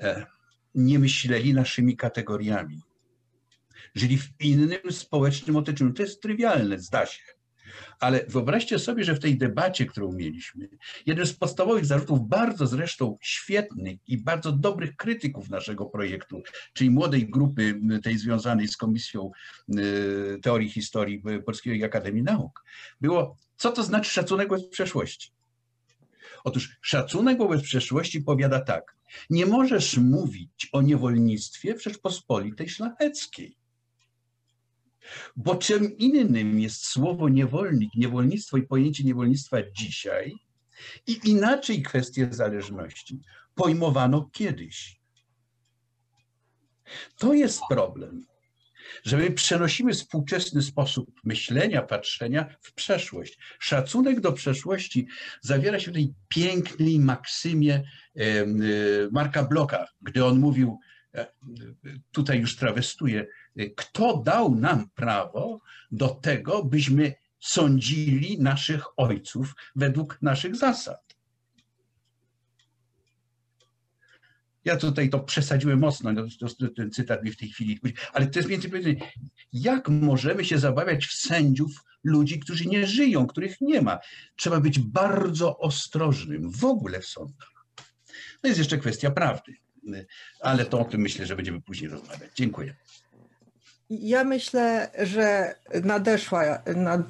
e, 0.00 0.26
nie 0.74 0.98
myśleli 0.98 1.54
naszymi 1.54 1.96
kategoriami. 1.96 2.80
Żyli 3.94 4.18
w 4.18 4.28
innym 4.40 4.92
społecznym 4.92 5.56
otoczeniu. 5.56 5.92
To 5.92 6.02
jest 6.02 6.22
trywialne, 6.22 6.78
zda 6.78 7.06
się. 7.06 7.22
Ale 8.00 8.24
wyobraźcie 8.28 8.78
sobie, 8.78 9.04
że 9.04 9.14
w 9.14 9.20
tej 9.20 9.38
debacie, 9.38 9.86
którą 9.86 10.12
mieliśmy, 10.12 10.68
jeden 11.06 11.26
z 11.26 11.32
podstawowych 11.32 11.84
zarzutów, 11.84 12.28
bardzo 12.28 12.66
zresztą 12.66 13.18
świetnych 13.20 13.98
i 14.06 14.18
bardzo 14.18 14.52
dobrych 14.52 14.96
krytyków 14.96 15.50
naszego 15.50 15.86
projektu, 15.86 16.42
czyli 16.72 16.90
młodej 16.90 17.30
grupy 17.30 17.80
tej 18.02 18.18
związanej 18.18 18.68
z 18.68 18.76
Komisją 18.76 19.30
y, 19.78 20.38
Teorii 20.42 20.70
Historii 20.70 21.22
Polskiej 21.46 21.84
Akademii 21.84 22.22
Nauk, 22.22 22.64
było, 23.00 23.36
co 23.56 23.72
to 23.72 23.82
znaczy 23.82 24.10
szacunek 24.10 24.48
wobec 24.48 24.68
przeszłości. 24.68 25.30
Otóż 26.44 26.78
szacunek 26.82 27.38
wobec 27.38 27.62
przeszłości 27.62 28.20
powiada 28.20 28.60
tak, 28.60 28.96
nie 29.30 29.46
możesz 29.46 29.96
mówić 29.96 30.68
o 30.72 30.82
niewolnictwie 30.82 31.74
w 31.74 31.82
Rzeczpospolitej 31.82 32.68
Szlacheckiej. 32.68 33.56
Bo 35.36 35.56
czym 35.56 35.96
innym 35.98 36.60
jest 36.60 36.84
słowo 36.86 37.28
niewolnik, 37.28 37.90
niewolnictwo 37.94 38.56
i 38.56 38.62
pojęcie 38.62 39.04
niewolnictwa 39.04 39.56
dzisiaj 39.72 40.34
i 41.06 41.20
inaczej 41.24 41.82
kwestie 41.82 42.28
zależności 42.30 43.20
pojmowano 43.54 44.30
kiedyś. 44.32 45.00
To 47.16 47.34
jest 47.34 47.60
problem 47.68 48.26
że 49.04 49.16
my 49.16 49.30
przenosimy 49.30 49.92
współczesny 49.92 50.62
sposób 50.62 51.20
myślenia, 51.24 51.82
patrzenia 51.82 52.56
w 52.60 52.72
przeszłość. 52.74 53.38
Szacunek 53.58 54.20
do 54.20 54.32
przeszłości 54.32 55.06
zawiera 55.40 55.80
się 55.80 55.90
w 55.90 55.94
tej 55.94 56.14
pięknej 56.28 56.98
maksymie 56.98 57.74
e, 58.16 58.22
Marka 59.12 59.42
Bloka, 59.42 59.86
gdy 60.02 60.24
on 60.24 60.38
mówił, 60.38 60.78
e, 61.14 61.26
tutaj 62.12 62.40
już 62.40 62.56
trawestuję, 62.56 63.26
kto 63.76 64.16
dał 64.16 64.54
nam 64.54 64.90
prawo 64.94 65.60
do 65.90 66.08
tego, 66.08 66.64
byśmy 66.64 67.14
sądzili 67.40 68.40
naszych 68.40 68.84
ojców 68.96 69.54
według 69.76 70.18
naszych 70.22 70.56
zasad. 70.56 71.09
Ja 74.64 74.76
tutaj 74.76 75.10
to 75.10 75.20
przesadziłem 75.20 75.78
mocno, 75.78 76.12
no, 76.12 76.26
ten 76.76 76.90
cytat 76.90 77.24
mi 77.24 77.30
w 77.30 77.36
tej 77.36 77.48
chwili, 77.48 77.80
ale 78.12 78.26
to 78.26 78.38
jest 78.38 78.48
więcej 78.48 78.70
powiedzenie, 78.70 79.12
jak 79.52 79.88
możemy 79.88 80.44
się 80.44 80.58
zabawiać 80.58 81.06
w 81.06 81.12
sędziów 81.12 81.84
ludzi, 82.04 82.40
którzy 82.40 82.66
nie 82.66 82.86
żyją, 82.86 83.26
których 83.26 83.60
nie 83.60 83.82
ma. 83.82 83.98
Trzeba 84.36 84.60
być 84.60 84.78
bardzo 84.78 85.58
ostrożnym 85.58 86.50
w 86.50 86.64
ogóle 86.64 87.00
w 87.00 87.06
sądach. 87.06 87.50
No 88.42 88.48
jest 88.48 88.58
jeszcze 88.58 88.78
kwestia 88.78 89.10
prawdy, 89.10 89.54
ale 90.40 90.64
to 90.64 90.80
o 90.80 90.84
tym 90.84 91.00
myślę, 91.00 91.26
że 91.26 91.36
będziemy 91.36 91.60
później 91.60 91.90
rozmawiać. 91.90 92.30
Dziękuję. 92.34 92.74
Ja 93.90 94.24
myślę, 94.24 94.90
że 94.98 95.54
nadeszła, 95.84 96.58
nad, 96.76 97.00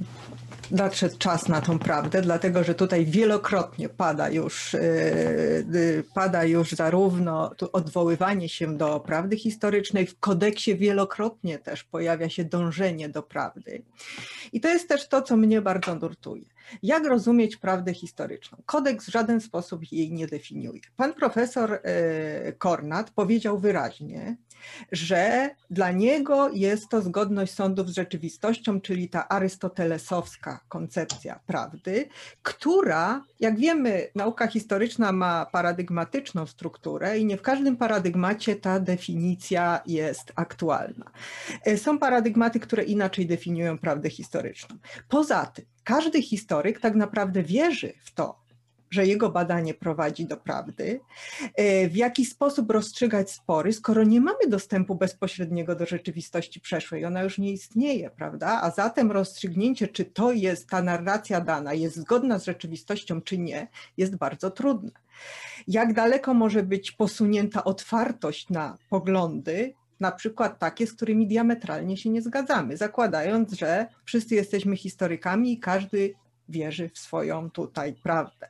nadszedł 0.70 1.18
czas 1.18 1.48
na 1.48 1.60
tą 1.60 1.78
prawdę, 1.78 2.22
dlatego 2.22 2.64
że 2.64 2.74
tutaj 2.74 3.06
wielokrotnie 3.06 3.88
pada 3.88 4.30
już, 4.30 4.72
yy, 4.72 6.04
pada 6.14 6.44
już 6.44 6.70
zarówno 6.70 7.50
odwoływanie 7.72 8.48
się 8.48 8.76
do 8.76 9.00
prawdy 9.00 9.36
historycznej, 9.36 10.06
w 10.06 10.18
kodeksie 10.18 10.76
wielokrotnie 10.76 11.58
też 11.58 11.84
pojawia 11.84 12.28
się 12.28 12.44
dążenie 12.44 13.08
do 13.08 13.22
prawdy. 13.22 13.82
I 14.52 14.60
to 14.60 14.68
jest 14.68 14.88
też 14.88 15.08
to, 15.08 15.22
co 15.22 15.36
mnie 15.36 15.62
bardzo 15.62 15.94
nurtuje. 15.94 16.44
Jak 16.82 17.06
rozumieć 17.06 17.56
prawdę 17.56 17.94
historyczną? 17.94 18.58
Kodeks 18.66 19.06
w 19.06 19.12
żaden 19.12 19.40
sposób 19.40 19.92
jej 19.92 20.12
nie 20.12 20.26
definiuje. 20.26 20.80
Pan 20.96 21.14
profesor 21.14 21.70
yy, 22.44 22.52
Kornat 22.52 23.10
powiedział 23.10 23.58
wyraźnie, 23.58 24.36
że 24.92 25.50
dla 25.70 25.90
niego 25.90 26.48
jest 26.48 26.88
to 26.88 27.02
zgodność 27.02 27.52
sądów 27.54 27.88
z 27.88 27.94
rzeczywistością, 27.94 28.80
czyli 28.80 29.08
ta 29.08 29.28
arystotelesowska 29.28 30.60
koncepcja 30.68 31.40
prawdy, 31.46 32.08
która, 32.42 33.24
jak 33.40 33.58
wiemy, 33.58 34.08
nauka 34.14 34.46
historyczna 34.46 35.12
ma 35.12 35.46
paradygmatyczną 35.46 36.46
strukturę 36.46 37.18
i 37.18 37.24
nie 37.24 37.36
w 37.36 37.42
każdym 37.42 37.76
paradygmacie 37.76 38.56
ta 38.56 38.80
definicja 38.80 39.80
jest 39.86 40.32
aktualna. 40.36 41.10
E, 41.64 41.78
są 41.78 41.98
paradygmaty, 41.98 42.60
które 42.60 42.82
inaczej 42.84 43.26
definiują 43.26 43.78
prawdę 43.78 44.10
historyczną. 44.10 44.76
Poza 45.08 45.46
tym, 45.46 45.64
każdy 45.84 46.22
historyk 46.22 46.80
tak 46.80 46.94
naprawdę 46.94 47.42
wierzy 47.42 47.92
w 48.04 48.14
to, 48.14 48.39
że 48.90 49.06
jego 49.06 49.30
badanie 49.30 49.74
prowadzi 49.74 50.26
do 50.26 50.36
prawdy, 50.36 51.00
e, 51.54 51.88
w 51.88 51.96
jaki 51.96 52.24
sposób 52.24 52.70
rozstrzygać 52.70 53.30
spory, 53.30 53.72
skoro 53.72 54.04
nie 54.04 54.20
mamy 54.20 54.46
dostępu 54.48 54.94
bezpośredniego 54.94 55.74
do 55.74 55.86
rzeczywistości 55.86 56.60
przeszłej, 56.60 57.04
ona 57.04 57.22
już 57.22 57.38
nie 57.38 57.52
istnieje, 57.52 58.10
prawda? 58.10 58.60
A 58.62 58.70
zatem 58.70 59.12
rozstrzygnięcie, 59.12 59.88
czy 59.88 60.04
to 60.04 60.32
jest 60.32 60.68
ta 60.68 60.82
narracja 60.82 61.40
dana, 61.40 61.74
jest 61.74 61.96
zgodna 61.96 62.38
z 62.38 62.44
rzeczywistością, 62.44 63.20
czy 63.20 63.38
nie, 63.38 63.68
jest 63.96 64.16
bardzo 64.16 64.50
trudne. 64.50 64.90
Jak 65.68 65.92
daleko 65.92 66.34
może 66.34 66.62
być 66.62 66.92
posunięta 66.92 67.64
otwartość 67.64 68.50
na 68.50 68.78
poglądy, 68.88 69.74
na 70.00 70.12
przykład 70.12 70.58
takie, 70.58 70.86
z 70.86 70.92
którymi 70.92 71.26
diametralnie 71.26 71.96
się 71.96 72.10
nie 72.10 72.22
zgadzamy, 72.22 72.76
zakładając, 72.76 73.52
że 73.52 73.86
wszyscy 74.04 74.34
jesteśmy 74.34 74.76
historykami 74.76 75.52
i 75.52 75.60
każdy 75.60 76.14
wierzy 76.50 76.90
w 76.94 76.98
swoją 76.98 77.50
tutaj 77.50 77.94
prawdę. 78.02 78.48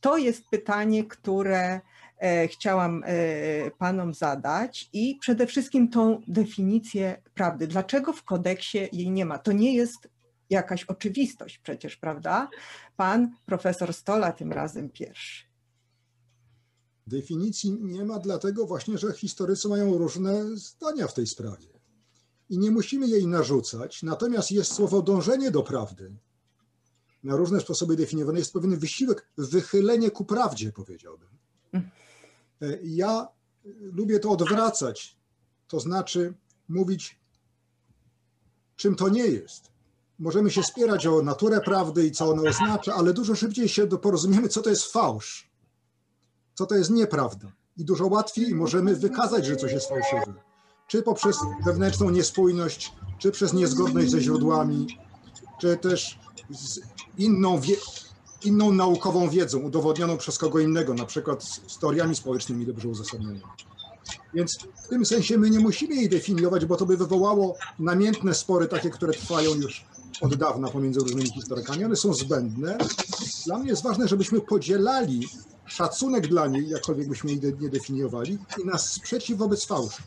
To 0.00 0.16
jest 0.16 0.44
pytanie, 0.50 1.04
które 1.04 1.80
e, 2.18 2.48
chciałam 2.48 3.02
e, 3.06 3.70
panom 3.70 4.14
zadać 4.14 4.88
i 4.92 5.18
przede 5.20 5.46
wszystkim 5.46 5.88
tą 5.88 6.22
definicję 6.28 7.22
prawdy. 7.34 7.66
Dlaczego 7.66 8.12
w 8.12 8.24
kodeksie 8.24 8.88
jej 8.92 9.10
nie 9.10 9.24
ma? 9.24 9.38
To 9.38 9.52
nie 9.52 9.74
jest 9.74 10.08
jakaś 10.50 10.84
oczywistość 10.84 11.58
przecież, 11.58 11.96
prawda? 11.96 12.48
Pan 12.96 13.36
profesor 13.46 13.94
Stola 13.94 14.32
tym 14.32 14.52
razem 14.52 14.90
pierwszy. 14.90 15.44
Definicji 17.06 17.78
nie 17.80 18.04
ma 18.04 18.18
dlatego 18.18 18.66
właśnie, 18.66 18.98
że 18.98 19.12
historycy 19.12 19.68
mają 19.68 19.98
różne 19.98 20.56
zdania 20.56 21.06
w 21.06 21.14
tej 21.14 21.26
sprawie. 21.26 21.66
I 22.48 22.58
nie 22.58 22.70
musimy 22.70 23.08
jej 23.08 23.26
narzucać, 23.26 24.02
natomiast 24.02 24.52
jest 24.52 24.72
słowo 24.72 25.02
dążenie 25.02 25.50
do 25.50 25.62
prawdy 25.62 26.16
na 27.26 27.36
różne 27.36 27.60
sposoby 27.60 27.96
definiowany 27.96 28.38
jest 28.38 28.52
pewien 28.52 28.78
wysiłek, 28.78 29.26
wychylenie 29.38 30.10
ku 30.10 30.24
prawdzie, 30.24 30.72
powiedziałbym. 30.72 31.28
E, 31.74 32.78
ja 32.82 33.28
lubię 33.80 34.20
to 34.20 34.30
odwracać, 34.30 35.16
to 35.68 35.80
znaczy 35.80 36.34
mówić, 36.68 37.20
czym 38.76 38.94
to 38.94 39.08
nie 39.08 39.26
jest. 39.26 39.70
Możemy 40.18 40.50
się 40.50 40.62
spierać 40.62 41.06
o 41.06 41.22
naturę 41.22 41.60
prawdy 41.60 42.06
i 42.06 42.10
co 42.10 42.30
ona 42.30 42.42
oznacza, 42.42 42.94
ale 42.94 43.12
dużo 43.12 43.34
szybciej 43.34 43.68
się 43.68 43.86
porozumiemy, 43.86 44.48
co 44.48 44.62
to 44.62 44.70
jest 44.70 44.92
fałsz, 44.92 45.50
co 46.54 46.66
to 46.66 46.74
jest 46.74 46.90
nieprawda. 46.90 47.52
I 47.76 47.84
dużo 47.84 48.06
łatwiej 48.06 48.54
możemy 48.54 48.96
wykazać, 48.96 49.46
że 49.46 49.56
coś 49.56 49.72
jest 49.72 49.88
fałszywe. 49.88 50.34
Czy 50.88 51.02
poprzez 51.02 51.36
wewnętrzną 51.64 52.10
niespójność, 52.10 52.92
czy 53.18 53.30
przez 53.30 53.52
niezgodność 53.52 54.10
ze 54.10 54.20
źródłami, 54.20 54.86
czy 55.60 55.76
też 55.76 56.18
z 56.50 56.80
inną, 57.18 57.60
wie, 57.60 57.76
inną 58.44 58.72
naukową 58.72 59.28
wiedzą, 59.28 59.58
udowodnioną 59.58 60.16
przez 60.16 60.38
kogo 60.38 60.58
innego, 60.58 60.94
na 60.94 61.06
przykład 61.06 61.44
z 61.66 61.78
teoriami 61.78 62.16
społecznymi 62.16 62.66
dobrze 62.66 62.88
uzasadnionymi. 62.88 63.42
Więc 64.34 64.58
w 64.84 64.88
tym 64.88 65.06
sensie 65.06 65.38
my 65.38 65.50
nie 65.50 65.60
musimy 65.60 65.94
jej 65.94 66.08
definiować, 66.08 66.66
bo 66.66 66.76
to 66.76 66.86
by 66.86 66.96
wywołało 66.96 67.56
namiętne 67.78 68.34
spory, 68.34 68.68
takie, 68.68 68.90
które 68.90 69.12
trwają 69.12 69.54
już 69.54 69.84
od 70.20 70.34
dawna 70.34 70.68
pomiędzy 70.68 71.00
różnymi 71.00 71.30
historykami. 71.30 71.84
One 71.84 71.96
są 71.96 72.14
zbędne. 72.14 72.78
Dla 73.46 73.58
mnie 73.58 73.70
jest 73.70 73.82
ważne, 73.82 74.08
żebyśmy 74.08 74.40
podzielali 74.40 75.28
szacunek 75.66 76.26
dla 76.26 76.46
niej, 76.46 76.68
jakkolwiek 76.68 77.08
byśmy 77.08 77.30
jej 77.30 77.40
nie 77.60 77.68
definiowali, 77.68 78.38
i 78.62 78.66
nasz 78.66 78.80
sprzeciw 78.80 79.38
wobec 79.38 79.66
fałszu. 79.66 80.02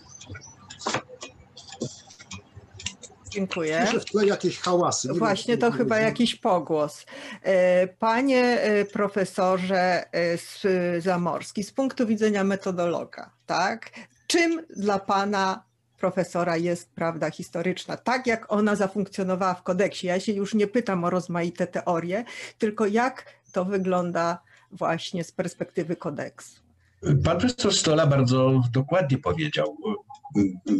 Dziękuję. 3.43 3.81
Słyszę 3.83 3.99
w 3.99 4.05
tle 4.05 4.25
jakieś 4.25 4.59
hałasy. 4.59 5.07
Nie 5.09 5.19
Właśnie 5.19 5.57
wiem, 5.57 5.61
to 5.71 5.77
chyba 5.77 5.95
wiem. 5.95 6.05
jakiś 6.05 6.35
pogłos. 6.35 7.05
E, 7.43 7.87
Panie 7.87 8.61
e, 8.61 8.85
profesorze 8.85 10.13
e, 10.13 10.37
z- 10.37 11.03
Zamorski, 11.03 11.63
z 11.63 11.71
punktu 11.71 12.07
widzenia 12.07 12.43
metodologa, 12.43 13.29
tak? 13.45 13.89
Czym 14.27 14.65
dla 14.77 14.99
pana 14.99 15.63
profesora 15.99 16.57
jest 16.57 16.89
prawda 16.91 17.31
historyczna? 17.31 17.97
Tak 17.97 18.27
jak 18.27 18.51
ona 18.53 18.75
zafunkcjonowała 18.75 19.53
w 19.53 19.63
kodeksie. 19.63 20.07
Ja 20.07 20.19
się 20.19 20.31
już 20.31 20.53
nie 20.53 20.67
pytam 20.67 21.03
o 21.03 21.09
rozmaite 21.09 21.67
teorie, 21.67 22.23
tylko 22.57 22.85
jak 22.85 23.25
to 23.51 23.65
wygląda 23.65 24.39
właśnie 24.71 25.23
z 25.23 25.31
perspektywy 25.31 25.95
kodeksu. 25.95 26.59
Pan 27.23 27.37
profesor 27.39 27.73
Stola 27.73 28.07
bardzo 28.07 28.61
dokładnie 28.71 29.17
powiedział. 29.17 29.77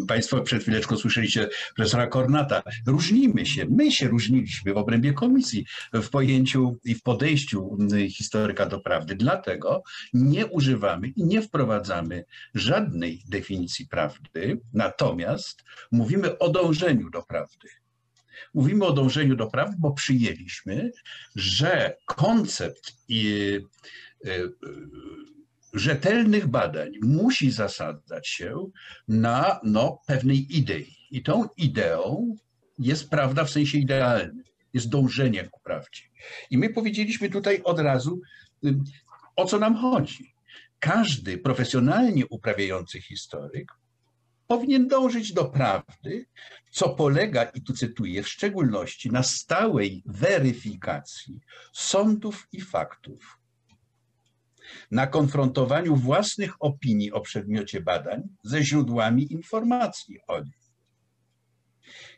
Państwo 0.08 0.42
przed 0.42 0.62
chwileczką 0.62 0.98
słyszeliście 0.98 1.50
profesora 1.76 2.08
Kornata. 2.08 2.64
Różnimy 2.88 3.46
się, 3.46 3.66
my 3.70 3.92
się 3.92 4.08
różniliśmy 4.08 4.74
w 4.74 4.78
obrębie 4.78 5.14
komisji 5.14 5.66
w 5.94 6.10
pojęciu 6.10 6.78
i 6.84 6.96
w 6.96 7.04
podejściu 7.04 7.78
historyka 8.10 8.66
do 8.66 8.80
prawdy. 8.80 9.16
Dlatego 9.16 9.84
nie 10.14 10.46
używamy 10.46 11.08
i 11.08 11.24
nie 11.24 11.42
wprowadzamy 11.42 12.26
żadnej 12.54 13.24
definicji 13.28 13.88
prawdy, 13.88 14.60
natomiast 14.74 15.64
mówimy 15.92 16.38
o 16.38 16.50
dążeniu 16.50 17.10
do 17.10 17.24
prawdy. 17.24 17.68
Mówimy 18.54 18.86
o 18.86 18.94
dążeniu 18.94 19.36
do 19.36 19.48
prawdy, 19.48 19.76
bo 19.80 19.92
przyjęliśmy, 19.92 20.92
że 21.36 21.98
koncept 22.06 22.94
i 23.08 23.52
y, 24.26 24.52
rzetelnych 25.74 26.48
badań 26.48 26.92
musi 27.02 27.52
zasadzać 27.52 28.28
się 28.28 28.66
na 29.08 29.60
no, 29.64 30.02
pewnej 30.08 30.58
idei. 30.58 30.96
I 31.12 31.24
tą 31.24 31.48
ideą 31.58 32.36
jest 32.80 33.10
prawda 33.10 33.46
w 33.46 33.50
sensie 33.50 33.78
idealnym, 33.78 34.44
jest 34.74 34.90
dążenie 34.90 35.44
ku 35.44 35.60
prawdzie. 35.60 36.02
I 36.50 36.58
my 36.58 36.70
powiedzieliśmy 36.70 37.30
tutaj 37.30 37.62
od 37.64 37.80
razu, 37.80 38.22
o 39.36 39.46
co 39.46 39.60
nam 39.60 39.76
chodzi. 39.76 40.34
Każdy 40.80 41.38
profesjonalnie 41.38 42.28
uprawiający 42.28 43.02
historyk 43.02 43.72
powinien 44.48 44.88
dążyć 44.88 45.34
do 45.34 45.46
prawdy, 45.46 46.26
co 46.72 46.90
polega, 46.90 47.44
i 47.44 47.62
tu 47.62 47.74
cytuję, 47.74 48.24
w 48.24 48.30
szczególności 48.30 49.12
na 49.12 49.24
stałej 49.24 50.04
weryfikacji 50.06 51.40
sądów 51.74 52.48
i 52.52 52.62
faktów 52.62 53.39
na 54.92 55.08
konfrontowaniu 55.08 55.96
własnych 55.96 56.54
opinii 56.60 57.12
o 57.12 57.22
przedmiocie 57.22 57.82
badań 57.82 58.24
ze 58.44 58.64
źródłami 58.64 59.34
informacji 59.34 60.20
o 60.28 60.40
nim. 60.40 60.54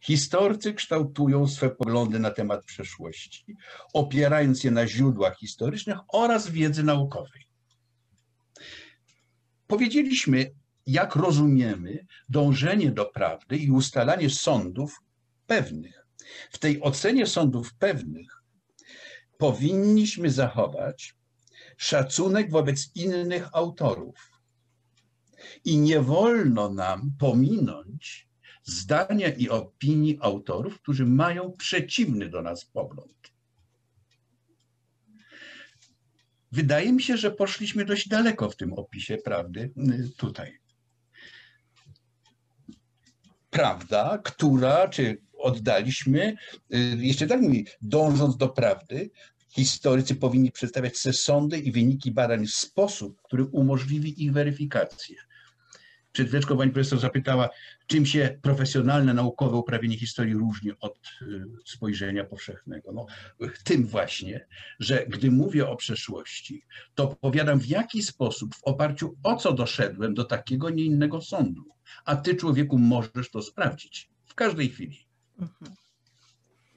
Historycy 0.01 0.73
kształtują 0.73 1.47
swe 1.47 1.69
poglądy 1.69 2.19
na 2.19 2.31
temat 2.31 2.65
przeszłości, 2.65 3.55
opierając 3.93 4.63
je 4.63 4.71
na 4.71 4.87
źródłach 4.87 5.37
historycznych 5.37 5.97
oraz 6.13 6.49
wiedzy 6.49 6.83
naukowej. 6.83 7.47
Powiedzieliśmy, 9.67 10.51
jak 10.85 11.15
rozumiemy 11.15 12.05
dążenie 12.29 12.91
do 12.91 13.05
prawdy 13.05 13.57
i 13.57 13.71
ustalanie 13.71 14.29
sądów 14.29 14.99
pewnych. 15.47 16.05
W 16.51 16.59
tej 16.59 16.81
ocenie 16.81 17.27
sądów 17.27 17.73
pewnych 17.73 18.43
powinniśmy 19.37 20.29
zachować 20.31 21.13
szacunek 21.81 22.51
wobec 22.51 22.91
innych 22.95 23.49
autorów. 23.53 24.31
I 25.65 25.77
nie 25.77 26.01
wolno 26.01 26.69
nam 26.69 27.11
pominąć 27.19 28.29
zdania 28.63 29.27
i 29.27 29.49
opinii 29.49 30.17
autorów, 30.21 30.81
którzy 30.81 31.05
mają 31.05 31.51
przeciwny 31.51 32.29
do 32.29 32.41
nas 32.41 32.65
pogląd. 32.65 33.31
Wydaje 36.51 36.93
mi 36.93 37.01
się, 37.01 37.17
że 37.17 37.31
poszliśmy 37.31 37.85
dość 37.85 38.07
daleko 38.07 38.49
w 38.49 38.55
tym 38.55 38.73
opisie 38.73 39.17
prawdy 39.17 39.73
y, 39.89 40.09
tutaj. 40.17 40.61
prawda, 43.49 44.17
która, 44.23 44.87
czy 44.87 45.21
oddaliśmy, 45.37 46.35
jeszcze 46.97 47.27
tak 47.27 47.41
mówi, 47.41 47.65
dążąc 47.81 48.37
do 48.37 48.49
prawdy, 48.49 49.09
historycy 49.51 50.15
powinni 50.15 50.51
przedstawiać 50.51 50.97
se 50.97 51.13
sądy 51.13 51.59
i 51.59 51.71
wyniki 51.71 52.11
badań 52.11 52.47
w 52.47 52.55
sposób, 52.55 53.21
który 53.21 53.43
umożliwi 53.43 54.23
ich 54.23 54.33
weryfikację. 54.33 55.15
Przed 56.11 56.27
chwileczką 56.27 56.57
pani 56.57 56.71
profesor 56.71 56.99
zapytała, 56.99 57.49
czym 57.87 58.05
się 58.05 58.39
profesjonalne, 58.41 59.13
naukowe 59.13 59.57
uprawienie 59.57 59.97
historii 59.97 60.33
różni 60.33 60.71
od 60.79 60.97
y, 61.21 61.43
spojrzenia 61.65 62.23
powszechnego. 62.23 62.91
No, 62.91 63.05
tym 63.63 63.87
właśnie, 63.87 64.47
że 64.79 65.05
gdy 65.07 65.31
mówię 65.31 65.69
o 65.69 65.75
przeszłości, 65.75 66.63
to 66.95 67.09
opowiadam 67.09 67.59
w 67.59 67.65
jaki 67.65 68.03
sposób, 68.03 68.55
w 68.55 68.63
oparciu 68.63 69.15
o 69.23 69.35
co 69.35 69.53
doszedłem 69.53 70.13
do 70.13 70.23
takiego, 70.23 70.69
nie 70.69 70.83
innego 70.83 71.21
sądu. 71.21 71.65
A 72.05 72.15
ty, 72.15 72.35
człowieku, 72.35 72.77
możesz 72.77 73.29
to 73.31 73.41
sprawdzić 73.41 74.09
w 74.25 74.35
każdej 74.35 74.69
chwili. 74.69 74.97
Mhm. 75.39 75.75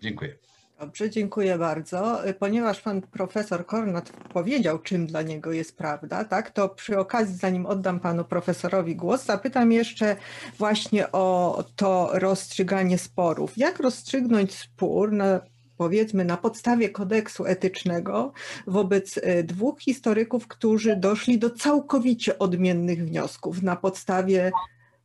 Dziękuję. 0.03 0.39
Dobrze, 0.85 1.11
dziękuję 1.11 1.59
bardzo. 1.59 2.21
Ponieważ 2.39 2.81
pan 2.81 3.03
profesor 3.03 3.67
Kornat 3.67 4.11
powiedział, 4.11 4.79
czym 4.79 5.07
dla 5.07 5.23
niego 5.23 5.53
jest 5.53 5.77
prawda, 5.77 6.25
tak, 6.25 6.51
to 6.51 6.69
przy 6.69 6.99
okazji, 6.99 7.37
zanim 7.37 7.67
oddam 7.67 8.01
panu 8.01 8.25
profesorowi 8.25 8.97
głos, 8.97 9.25
zapytam 9.25 9.73
jeszcze 9.73 10.17
właśnie 10.59 11.13
o 11.13 11.65
to 11.77 12.11
rozstrzyganie 12.13 12.99
sporów. 12.99 13.59
Jak 13.59 13.81
rozstrzygnąć 13.81 14.55
spór 14.59 15.13
na 15.13 15.41
powiedzmy 15.77 16.25
na 16.25 16.37
podstawie 16.37 16.89
kodeksu 16.89 17.47
etycznego 17.47 18.33
wobec 18.67 19.19
e, 19.23 19.43
dwóch 19.43 19.81
historyków, 19.81 20.49
którzy 20.49 20.97
doszli 20.97 21.39
do 21.39 21.51
całkowicie 21.51 22.39
odmiennych 22.39 23.07
wniosków 23.07 23.63
na 23.63 23.77
podstawie 23.77 24.53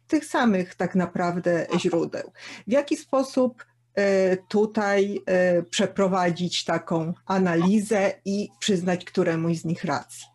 tych 0.07 0.25
samych 0.25 0.75
tak 0.75 0.95
naprawdę 0.95 1.67
źródeł. 1.77 2.31
W 2.67 2.71
jaki 2.71 2.97
sposób 2.97 3.65
tutaj 4.49 5.19
e, 5.25 5.63
przeprowadzić 5.63 6.65
taką 6.65 7.13
analizę 7.25 8.11
i 8.25 8.47
przyznać 8.59 9.05
któremuś 9.05 9.57
z 9.57 9.65
nich 9.65 9.83
rację. 9.83 10.27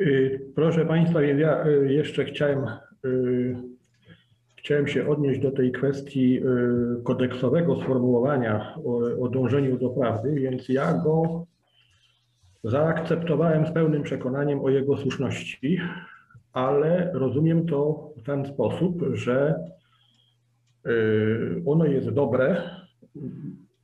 Y, 0.00 0.40
proszę 0.54 0.86
Państwa, 0.86 1.22
ja 1.22 1.66
y, 1.66 1.92
jeszcze 1.92 2.24
chciałem, 2.24 2.66
y, 3.04 3.56
chciałem 4.56 4.86
się 4.88 5.08
odnieść 5.08 5.40
do 5.40 5.50
tej 5.50 5.72
kwestii 5.72 6.40
kodeksowego 7.04 7.82
sformułowania 7.82 8.74
o, 8.84 9.22
o 9.24 9.28
dążeniu 9.28 9.78
do 9.78 9.90
prawdy, 9.90 10.34
więc 10.34 10.68
ja 10.68 10.94
go 10.94 11.46
zaakceptowałem 12.64 13.66
z 13.66 13.72
pełnym 13.72 14.02
przekonaniem 14.02 14.60
o 14.60 14.70
jego 14.70 14.96
słuszności, 14.96 15.80
ale 16.52 17.10
rozumiem 17.14 17.66
to 17.66 18.10
w 18.16 18.22
ten 18.22 18.46
sposób, 18.46 19.02
że 19.12 19.54
ono 21.66 21.84
jest 21.84 22.10
dobre, 22.10 22.62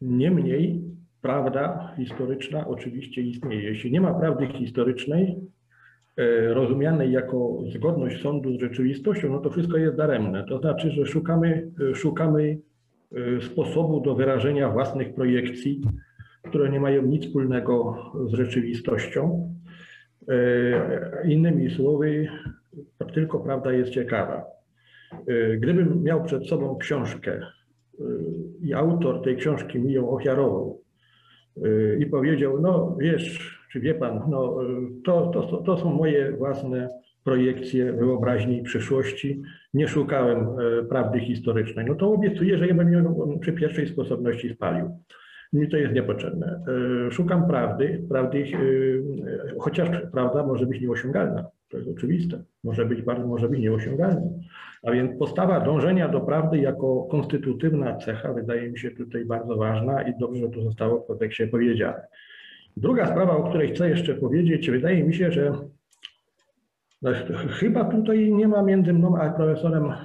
niemniej 0.01 0.88
prawda 1.22 1.94
historyczna 1.96 2.68
oczywiście 2.68 3.22
istnieje. 3.22 3.62
Jeśli 3.62 3.92
nie 3.92 4.01
ma 4.01 4.14
prawdy 4.14 4.46
historycznej, 4.46 5.36
y, 6.18 6.55
rozumianej 6.55 7.12
jako 7.12 7.59
zgodność 7.74 8.22
sądu 8.22 8.53
z 8.53 8.61
rzeczywistością, 8.61 9.32
no 9.32 9.40
to 9.40 9.51
wszystko 9.51 9.76
jest 9.76 9.96
daremne. 9.96 10.44
To 10.44 10.59
znaczy, 10.59 10.90
że 10.90 11.07
szukamy, 11.07 11.70
y, 11.80 11.94
szukamy 11.94 12.59
sposobu 13.40 14.01
do 14.01 14.14
wyrażenia 14.14 14.70
własnych 14.70 15.14
projekcji, 15.14 15.80
które 16.44 16.70
nie 16.70 16.80
mają 16.80 17.03
nic 17.03 17.26
wspólnego 17.26 17.96
z 18.26 18.32
rzeczywistością. 18.32 19.55
Innymi 21.24 21.70
słowy, 21.70 22.28
tylko 23.14 23.40
prawda 23.40 23.72
jest 23.72 23.90
ciekawa. 23.90 24.58
Y, 25.29 25.59
gdybym 25.61 26.03
miał 26.03 26.25
przed 26.25 26.47
sobą 26.47 26.77
książkę 26.77 27.41
y, 28.01 28.05
i 28.63 28.75
autor 28.75 29.23
tej 29.23 29.37
książki 29.37 29.79
mi 29.79 29.93
ją 29.93 30.11
ofiarował 30.11 30.83
y, 31.57 31.99
i 32.01 32.07
powiedział, 32.07 32.61
no 32.61 32.97
wiesz, 33.01 33.59
czy 33.73 33.81
wie 33.81 33.95
pan, 33.95 34.21
no, 34.31 34.57
to, 35.05 35.27
to, 35.27 35.63
to 35.63 35.79
są 35.79 35.95
moje 35.95 36.33
własne 36.33 36.89
projekcje 37.25 37.93
wyobraźni 37.93 38.63
przyszłości, 38.63 39.43
nie 39.75 39.89
szukałem 39.89 40.47
prawdy 40.89 41.21
historycznej, 41.21 41.87
no 41.87 41.95
to 41.95 42.13
obiecuję, 42.13 42.59
że 42.59 42.67
ja 42.67 42.75
bym 42.75 42.93
ją 42.93 43.39
przy 43.41 43.53
pierwszej 43.53 43.89
sposobności 43.89 44.55
spalił. 44.55 44.91
Mi 45.53 45.69
to 45.69 45.77
jest 45.77 45.95
niepotrzebne. 45.95 46.61
Szukam 47.11 47.47
prawdy, 47.47 48.03
prawdy, 48.09 48.45
chociaż 49.59 49.89
prawda 50.13 50.47
może 50.47 50.67
być 50.67 50.81
nieosiągalna. 50.81 51.45
To 51.69 51.77
jest 51.77 51.91
oczywiste. 51.91 52.43
Może 52.65 52.87
być 52.87 53.03
bardzo, 53.03 53.27
może 53.27 53.49
być 53.49 53.61
nieosiągalna. 53.61 54.21
A 54.83 54.93
więc 54.93 55.18
postawa 55.18 55.61
dążenia 55.61 56.09
do 56.09 56.20
prawdy 56.20 56.59
jako 56.59 57.03
konstytutywna 57.11 57.97
cecha 57.97 58.33
wydaje 58.33 58.70
mi 58.70 58.79
się 58.79 58.91
tutaj 58.91 59.24
bardzo 59.24 59.57
ważna 59.57 60.03
i 60.03 60.18
dobrze, 60.18 60.49
to 60.49 60.62
zostało 60.62 61.01
w 61.01 61.07
kodeksie 61.07 61.47
powiedziane. 61.47 62.07
Druga 62.76 63.07
sprawa, 63.07 63.37
o 63.37 63.49
której 63.49 63.68
chcę 63.68 63.91
jeszcze 63.91 64.14
powiedzieć, 64.14 64.70
wydaje 64.70 65.05
mi 65.05 65.14
się, 65.14 65.33
że 65.33 65.53
no, 67.03 67.11
chyba 67.49 67.85
tutaj 67.85 68.33
nie 68.33 68.49
ma 68.49 68.62
między 68.62 68.93
mną 68.93 69.16
a 69.16 69.31
profesorem 69.31 69.85
e, 69.85 69.97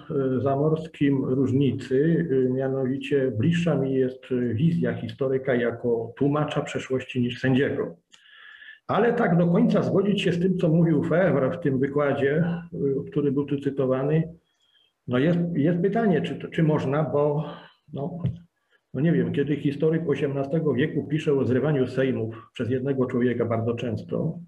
Zamorskim 0.41 1.25
różnicy, 1.25 2.27
e, 2.31 2.53
mianowicie 2.53 3.31
bliższa 3.31 3.75
mi 3.75 3.93
jest 3.93 4.23
wizja 4.53 4.93
historyka 4.93 5.55
jako 5.55 6.13
tłumacza 6.17 6.61
przeszłości 6.61 7.21
niż 7.21 7.39
sędziego. 7.39 7.95
Ale 8.87 9.13
tak 9.13 9.37
do 9.37 9.47
końca 9.47 9.83
zgodzić 9.83 10.21
się 10.21 10.31
z 10.31 10.39
tym, 10.39 10.57
co 10.57 10.69
mówił 10.69 11.03
Fevre 11.03 11.51
w 11.51 11.59
tym 11.59 11.79
wykładzie, 11.79 12.43
y, 12.73 13.11
który 13.11 13.31
był 13.31 13.45
tu 13.45 13.59
cytowany, 13.59 14.33
no 15.07 15.17
jest, 15.17 15.39
jest 15.55 15.81
pytanie, 15.81 16.21
czy, 16.21 16.49
czy 16.51 16.63
można, 16.63 17.03
bo 17.03 17.43
no, 17.93 18.23
no 18.93 19.01
nie 19.01 19.11
wiem, 19.11 19.33
kiedy 19.33 19.55
historyk 19.55 20.01
XVIII 20.09 20.75
wieku 20.75 21.07
pisze 21.07 21.33
o 21.33 21.45
zrywaniu 21.45 21.87
sejmów 21.87 22.49
przez 22.53 22.69
jednego 22.69 23.05
człowieka 23.05 23.45
bardzo 23.45 23.73
często, 23.73 24.39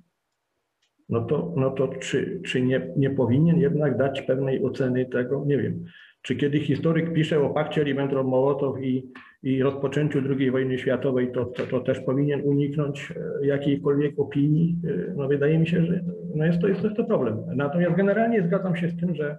no 1.09 1.21
to, 1.21 1.53
no 1.55 1.71
to 1.71 1.87
czy, 1.87 2.41
czy 2.45 2.61
nie, 2.61 2.93
nie 2.97 3.09
powinien 3.09 3.59
jednak 3.59 3.97
dać 3.97 4.21
pewnej 4.21 4.65
oceny 4.65 5.05
tego, 5.05 5.43
nie 5.45 5.57
wiem. 5.57 5.85
Czy 6.21 6.35
kiedy 6.35 6.59
historyk 6.59 7.13
pisze 7.13 7.41
o 7.41 7.49
pakcie 7.49 7.83
Ribbentrop-Mołotow 7.83 8.83
i, 8.83 9.11
i 9.43 9.63
rozpoczęciu 9.63 10.19
II 10.29 10.51
wojny 10.51 10.77
światowej, 10.77 11.31
to, 11.31 11.45
to, 11.45 11.67
to, 11.67 11.79
też 11.79 11.99
powinien 11.99 12.41
uniknąć 12.41 13.13
e, 13.41 13.45
jakiejkolwiek 13.45 14.19
opinii? 14.19 14.75
E, 14.87 15.13
no 15.15 15.27
wydaje 15.27 15.59
mi 15.59 15.67
się, 15.67 15.85
że 15.85 16.01
no 16.35 16.45
jest, 16.45 16.61
to, 16.61 16.67
jest, 16.67 16.83
jest 16.83 16.95
to 16.95 17.03
problem. 17.03 17.37
Natomiast 17.55 17.95
generalnie 17.95 18.43
zgadzam 18.43 18.75
się 18.75 18.89
z 18.89 18.97
tym, 18.97 19.15
że 19.15 19.37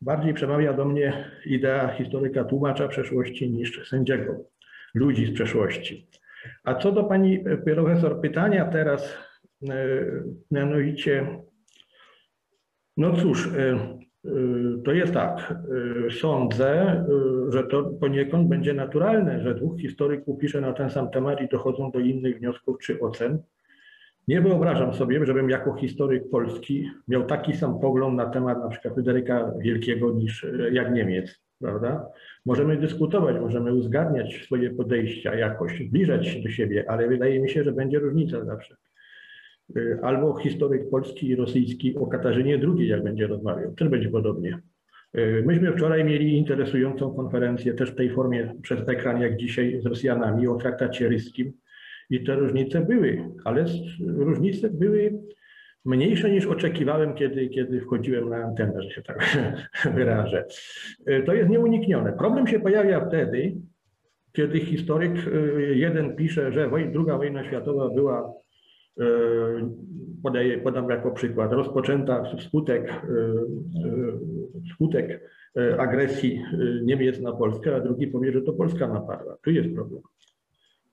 bardziej 0.00 0.34
przemawia 0.34 0.72
do 0.72 0.84
mnie 0.84 1.30
idea 1.46 1.88
historyka 1.88 2.44
tłumacza 2.44 2.88
przeszłości 2.88 3.50
niż 3.50 3.88
sędziego 3.88 4.44
ludzi 4.94 5.26
z 5.26 5.32
przeszłości. 5.32 6.08
A 6.64 6.74
co 6.74 6.92
do 6.92 7.04
pani 7.04 7.44
profesor 7.64 8.20
pytania 8.20 8.64
teraz, 8.64 9.16
e, 9.68 9.96
mianowicie, 10.50 11.26
no 12.96 13.16
cóż, 13.16 13.48
Y, 14.24 14.82
to 14.84 14.92
jest 14.92 15.14
tak. 15.14 15.54
Sądzę, 16.20 17.04
że 17.48 17.62
to 17.62 17.84
poniekąd 17.84 18.48
będzie 18.48 18.74
naturalne, 18.74 19.42
że 19.42 19.54
dwóch 19.54 19.80
historyków 19.80 20.38
pisze 20.38 20.60
na 20.60 20.72
ten 20.72 20.90
sam 20.90 21.10
temat 21.10 21.40
i 21.40 21.48
dochodzą 21.48 21.90
do 21.90 21.98
innych 21.98 22.38
wniosków 22.38 22.78
czy 22.78 23.00
ocen. 23.00 23.42
Nie 24.30 24.40
wyobrażam 24.40 24.94
sobie, 24.94 25.26
żebym 25.26 25.50
jako 25.50 25.74
historyk 25.74 26.30
polski 26.30 26.90
miał 27.08 27.24
taki 27.24 27.56
sam 27.56 27.80
pogląd 27.80 28.16
na 28.16 28.26
temat 28.26 28.58
na 28.58 28.68
przykład 28.68 28.94
Fryderyka 28.94 29.52
Wielkiego 29.58 30.12
niż 30.12 30.46
jak 30.72 30.94
Niemiec, 30.94 31.40
prawda? 31.60 32.06
Możemy 32.46 32.76
dyskutować, 32.76 33.40
możemy 33.40 33.74
uzgadniać 33.74 34.42
swoje 34.44 34.70
podejścia 34.70 35.34
jakoś, 35.34 35.82
zbliżać 35.88 36.28
się 36.28 36.42
do 36.42 36.48
siebie, 36.48 36.84
ale 36.90 37.08
wydaje 37.08 37.40
mi 37.40 37.50
się, 37.50 37.64
że 37.64 37.72
będzie 37.72 37.98
różnica 37.98 38.44
zawsze. 38.44 38.76
Y, 39.76 39.98
albo 40.02 40.38
historyk 40.38 40.90
polski 40.90 41.28
i 41.28 41.36
rosyjski 41.36 41.96
o 41.96 42.06
Katarzynie 42.06 42.60
II, 42.62 42.88
jak 42.88 43.04
będzie 43.04 43.26
rozmawiał. 43.26 43.74
Też 43.74 43.88
będzie 43.88 44.08
podobnie. 44.08 44.58
Y, 45.18 45.42
myśmy 45.46 45.72
wczoraj 45.72 46.04
mieli 46.04 46.38
interesującą 46.38 47.14
konferencję, 47.14 47.74
też 47.74 47.90
w 47.90 47.96
tej 47.96 48.10
formie 48.10 48.54
przez 48.62 48.88
ekran, 48.88 49.20
jak 49.20 49.36
dzisiaj, 49.36 49.80
z 49.82 49.86
Rosjanami 49.86 50.48
o 50.48 50.56
traktacie 50.56 51.08
ryskim. 51.08 51.52
I 52.10 52.24
te 52.24 52.36
różnice 52.36 52.80
były, 52.80 53.24
ale 53.44 53.64
różnice 54.06 54.70
były 54.70 55.22
mniejsze 55.84 56.30
niż 56.30 56.46
oczekiwałem, 56.46 57.14
kiedy, 57.14 57.48
kiedy 57.48 57.80
wchodziłem 57.80 58.28
na 58.28 58.36
antenę, 58.36 58.82
że 58.82 58.90
się 58.90 59.02
tak 59.02 59.36
wyrażę. 59.94 60.44
Y, 61.08 61.22
to 61.26 61.34
jest 61.34 61.50
nieuniknione. 61.50 62.12
Problem 62.12 62.46
się 62.46 62.60
pojawia 62.60 63.06
wtedy, 63.06 63.56
kiedy 64.32 64.60
historyk 64.60 65.12
jeden 65.74 66.16
pisze, 66.16 66.52
że 66.52 66.70
druga 66.92 67.16
wojna 67.16 67.44
światowa 67.44 67.88
była 67.88 68.40
E, 69.00 69.04
podaję, 70.22 70.58
podam 70.58 70.90
jako 70.90 71.10
przykład, 71.10 71.52
rozpoczęta 71.52 72.24
wskutek, 72.38 72.88
e, 72.88 72.94
e, 72.94 73.02
wskutek 74.70 75.30
agresji 75.78 76.42
Niemiec 76.82 77.20
na 77.20 77.32
Polskę, 77.32 77.76
a 77.76 77.80
drugi 77.80 78.06
powie, 78.06 78.32
że 78.32 78.42
to 78.42 78.52
Polska 78.52 78.88
napadła. 78.88 79.36
Tu 79.42 79.50
jest 79.50 79.74
problem. 79.74 80.02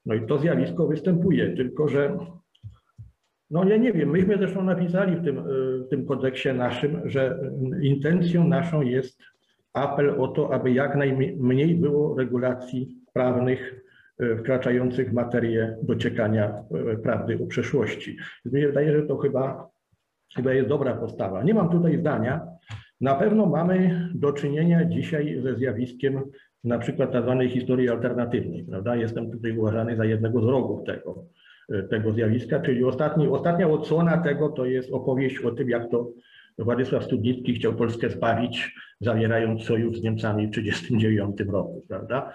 No 0.08 0.14
i 0.14 0.28
to 0.28 0.38
zjawisko 0.38 0.88
występuje, 0.88 1.56
tylko 1.56 1.88
że 1.88 2.18
no 3.50 3.64
ja 3.70 3.78
nie 3.78 3.94
wiem, 3.94 4.10
myśmy 4.10 4.38
zresztą 4.38 4.64
napisali 4.64 5.16
w 5.16 5.24
tym, 5.24 5.44
w 5.86 5.90
tym 5.90 6.06
kodeksie 6.06 6.54
naszym, 6.54 7.02
że 7.06 7.40
intencją 7.82 8.48
naszą 8.48 8.82
jest 8.82 9.24
apel 9.74 10.22
o 10.22 10.28
to, 10.28 10.54
aby 10.54 10.72
jak 10.72 10.96
najmniej 10.96 11.76
było 11.76 12.18
regulacji 12.18 12.98
prawnych 13.14 13.86
e, 14.20 14.38
wkraczających 14.38 15.10
w 15.10 15.14
materię 15.14 15.78
dociekania 15.84 16.64
e, 16.92 16.98
prawdy 16.98 17.40
o 17.44 17.48
przeszłości. 17.48 18.18
Mi 18.46 18.62
się 18.62 18.68
wydaje, 18.68 18.92
że 18.92 19.04
to 19.04 19.18
chyba, 19.18 19.70
chyba 20.36 20.54
jest 20.54 20.70
dobra 20.70 20.94
postawa. 20.94 21.44
Nie 21.44 21.54
mam 21.54 21.70
tutaj 21.70 21.98
zdania. 21.98 22.48
Na 23.02 23.16
pewno 23.16 23.46
mamy 23.46 24.10
do 24.16 24.34
czynienia 24.34 24.86
dzisiaj 24.86 25.42
ze 25.42 25.56
zjawiskiem 25.56 26.24
na 26.68 26.80
przykład 26.80 27.10
zwanej 27.24 27.50
historii 27.50 27.90
alternatywnej, 27.90 28.64
prawda? 28.64 28.96
Jestem 28.96 29.32
tutaj 29.32 29.58
uważany 29.58 29.96
za 29.96 30.06
jednego 30.06 30.42
z 30.42 30.46
rogów 30.46 30.84
tego, 30.84 31.26
e, 31.70 31.84
tego 31.84 32.14
zjawiska, 32.14 32.60
czyli 32.60 32.84
ostatni, 32.84 33.28
ostatnia 33.28 33.70
odsłona 33.70 34.18
tego 34.18 34.50
to 34.50 34.66
jest 34.66 34.94
opowieść 34.94 35.40
o 35.40 35.52
tym, 35.52 35.70
jak 35.70 35.90
to 35.92 36.12
Władysław 36.60 37.04
Studnicki 37.04 37.54
chciał 37.54 37.74
Polskę 37.74 38.10
zbawić, 38.10 38.76
zawierając 39.00 39.64
sojusz 39.64 39.98
z 39.98 40.04
Niemcami 40.04 40.48
w 40.48 40.52
1939 40.52 41.52
roku, 41.52 41.86
prawda? 41.88 42.34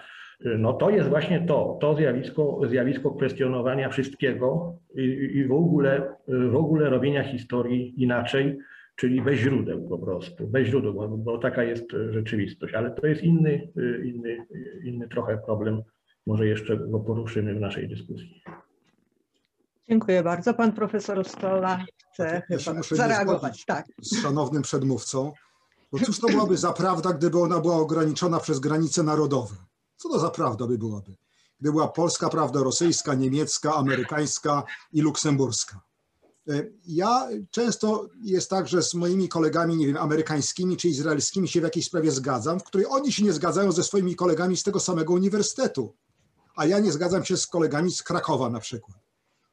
No 0.57 0.73
to 0.73 0.89
jest 0.89 1.09
właśnie 1.09 1.39
to, 1.47 1.77
to 1.81 1.95
zjawisko, 1.95 2.61
zjawisko 2.69 3.11
kwestionowania 3.11 3.89
wszystkiego 3.89 4.75
i, 4.95 5.01
i 5.33 5.45
w, 5.45 5.51
ogóle, 5.51 6.15
w 6.27 6.55
ogóle 6.55 6.89
robienia 6.89 7.23
historii 7.23 7.93
inaczej, 7.97 8.57
czyli 8.95 9.21
bez 9.21 9.39
źródeł 9.39 9.89
po 9.89 9.97
prostu, 9.97 10.47
bez 10.47 10.67
źródeł, 10.67 10.93
bo, 10.93 11.07
bo 11.07 11.37
taka 11.37 11.63
jest 11.63 11.85
rzeczywistość, 12.09 12.73
ale 12.73 12.91
to 12.91 13.07
jest 13.07 13.23
inny, 13.23 13.71
inny, 14.05 14.47
inny 14.83 15.07
trochę 15.07 15.37
problem, 15.37 15.81
może 16.25 16.47
jeszcze 16.47 16.77
go 16.77 16.99
poruszymy 16.99 17.55
w 17.55 17.59
naszej 17.59 17.87
dyskusji. 17.87 18.43
Dziękuję 19.89 20.23
bardzo. 20.23 20.53
Pan 20.53 20.71
profesor 20.71 21.25
Stola 21.25 21.85
chce 22.11 22.41
Ja 22.49 22.57
chyba 22.57 22.81
zareagować. 22.83 23.65
Tak. 23.65 23.85
z 24.01 24.21
szanownym 24.21 24.61
przedmówcą. 24.61 25.31
Bo 25.91 25.99
cóż 25.99 26.19
to 26.19 26.27
byłaby 26.27 26.57
za 26.57 26.73
prawda, 26.73 27.13
gdyby 27.13 27.39
ona 27.39 27.59
była 27.59 27.75
ograniczona 27.75 28.39
przez 28.39 28.59
granice 28.59 29.03
narodowe? 29.03 29.55
Co 29.95 30.09
to 30.09 30.19
za 30.19 30.29
prawda 30.29 30.67
by 30.67 30.77
byłaby? 30.77 31.15
Gdyby 31.59 31.73
była 31.73 31.87
polska 31.87 32.29
prawda, 32.29 32.59
rosyjska, 32.59 33.13
niemiecka, 33.13 33.73
amerykańska 33.73 34.63
i 34.93 35.01
luksemburska. 35.01 35.81
E, 36.49 36.63
Ja 36.87 37.27
często 37.51 38.09
jest 38.23 38.49
tak, 38.49 38.67
że 38.67 38.83
z 38.83 38.93
moimi 38.93 39.29
kolegami, 39.29 39.75
nie 39.77 39.87
wiem, 39.87 39.97
amerykańskimi 39.97 40.77
czy 40.77 40.87
izraelskimi 40.87 41.47
się 41.47 41.59
w 41.59 41.63
jakiejś 41.63 41.85
sprawie 41.85 42.11
zgadzam, 42.11 42.59
w 42.59 42.63
której 42.63 42.87
oni 42.89 43.11
się 43.11 43.23
nie 43.23 43.33
zgadzają 43.33 43.71
ze 43.71 43.83
swoimi 43.83 44.15
kolegami 44.15 44.57
z 44.57 44.63
tego 44.63 44.79
samego 44.79 45.13
uniwersytetu, 45.13 45.93
a 46.55 46.65
ja 46.65 46.79
nie 46.79 46.91
zgadzam 46.91 47.25
się 47.25 47.37
z 47.37 47.47
kolegami 47.47 47.91
z 47.91 48.03
Krakowa 48.03 48.49
na 48.49 48.59
przykład. 48.59 48.97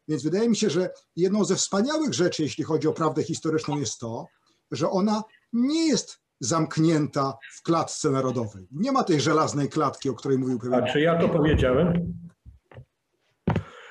Więc 0.08 0.22
wydaje 0.22 0.48
mi 0.48 0.56
się, 0.56 0.70
że 0.70 0.90
jedną 1.16 1.44
ze 1.44 1.56
wspaniałych 1.56 2.14
rzeczy, 2.14 2.42
jeśli 2.42 2.64
chodzi 2.64 2.88
o 2.88 2.92
prawdę 2.92 3.22
historyczną, 3.22 3.78
jest 3.78 3.98
to, 3.98 4.26
że 4.70 4.90
ona 4.90 5.22
nie 5.52 5.86
jest 5.88 6.18
zamknięta 6.40 7.38
w 7.56 7.62
klatce 7.62 8.10
narodowej. 8.10 8.68
Nie 8.72 8.92
ma 8.92 9.04
tej 9.04 9.20
żelaznej 9.20 9.68
klatki, 9.68 10.08
o 10.10 10.14
której 10.14 10.38
mówił 10.38 10.56
A 10.58 10.60
pewien. 10.60 10.92
czy 10.92 11.00
ja 11.00 11.20
to 11.20 11.28
powiedziałem? 11.28 12.14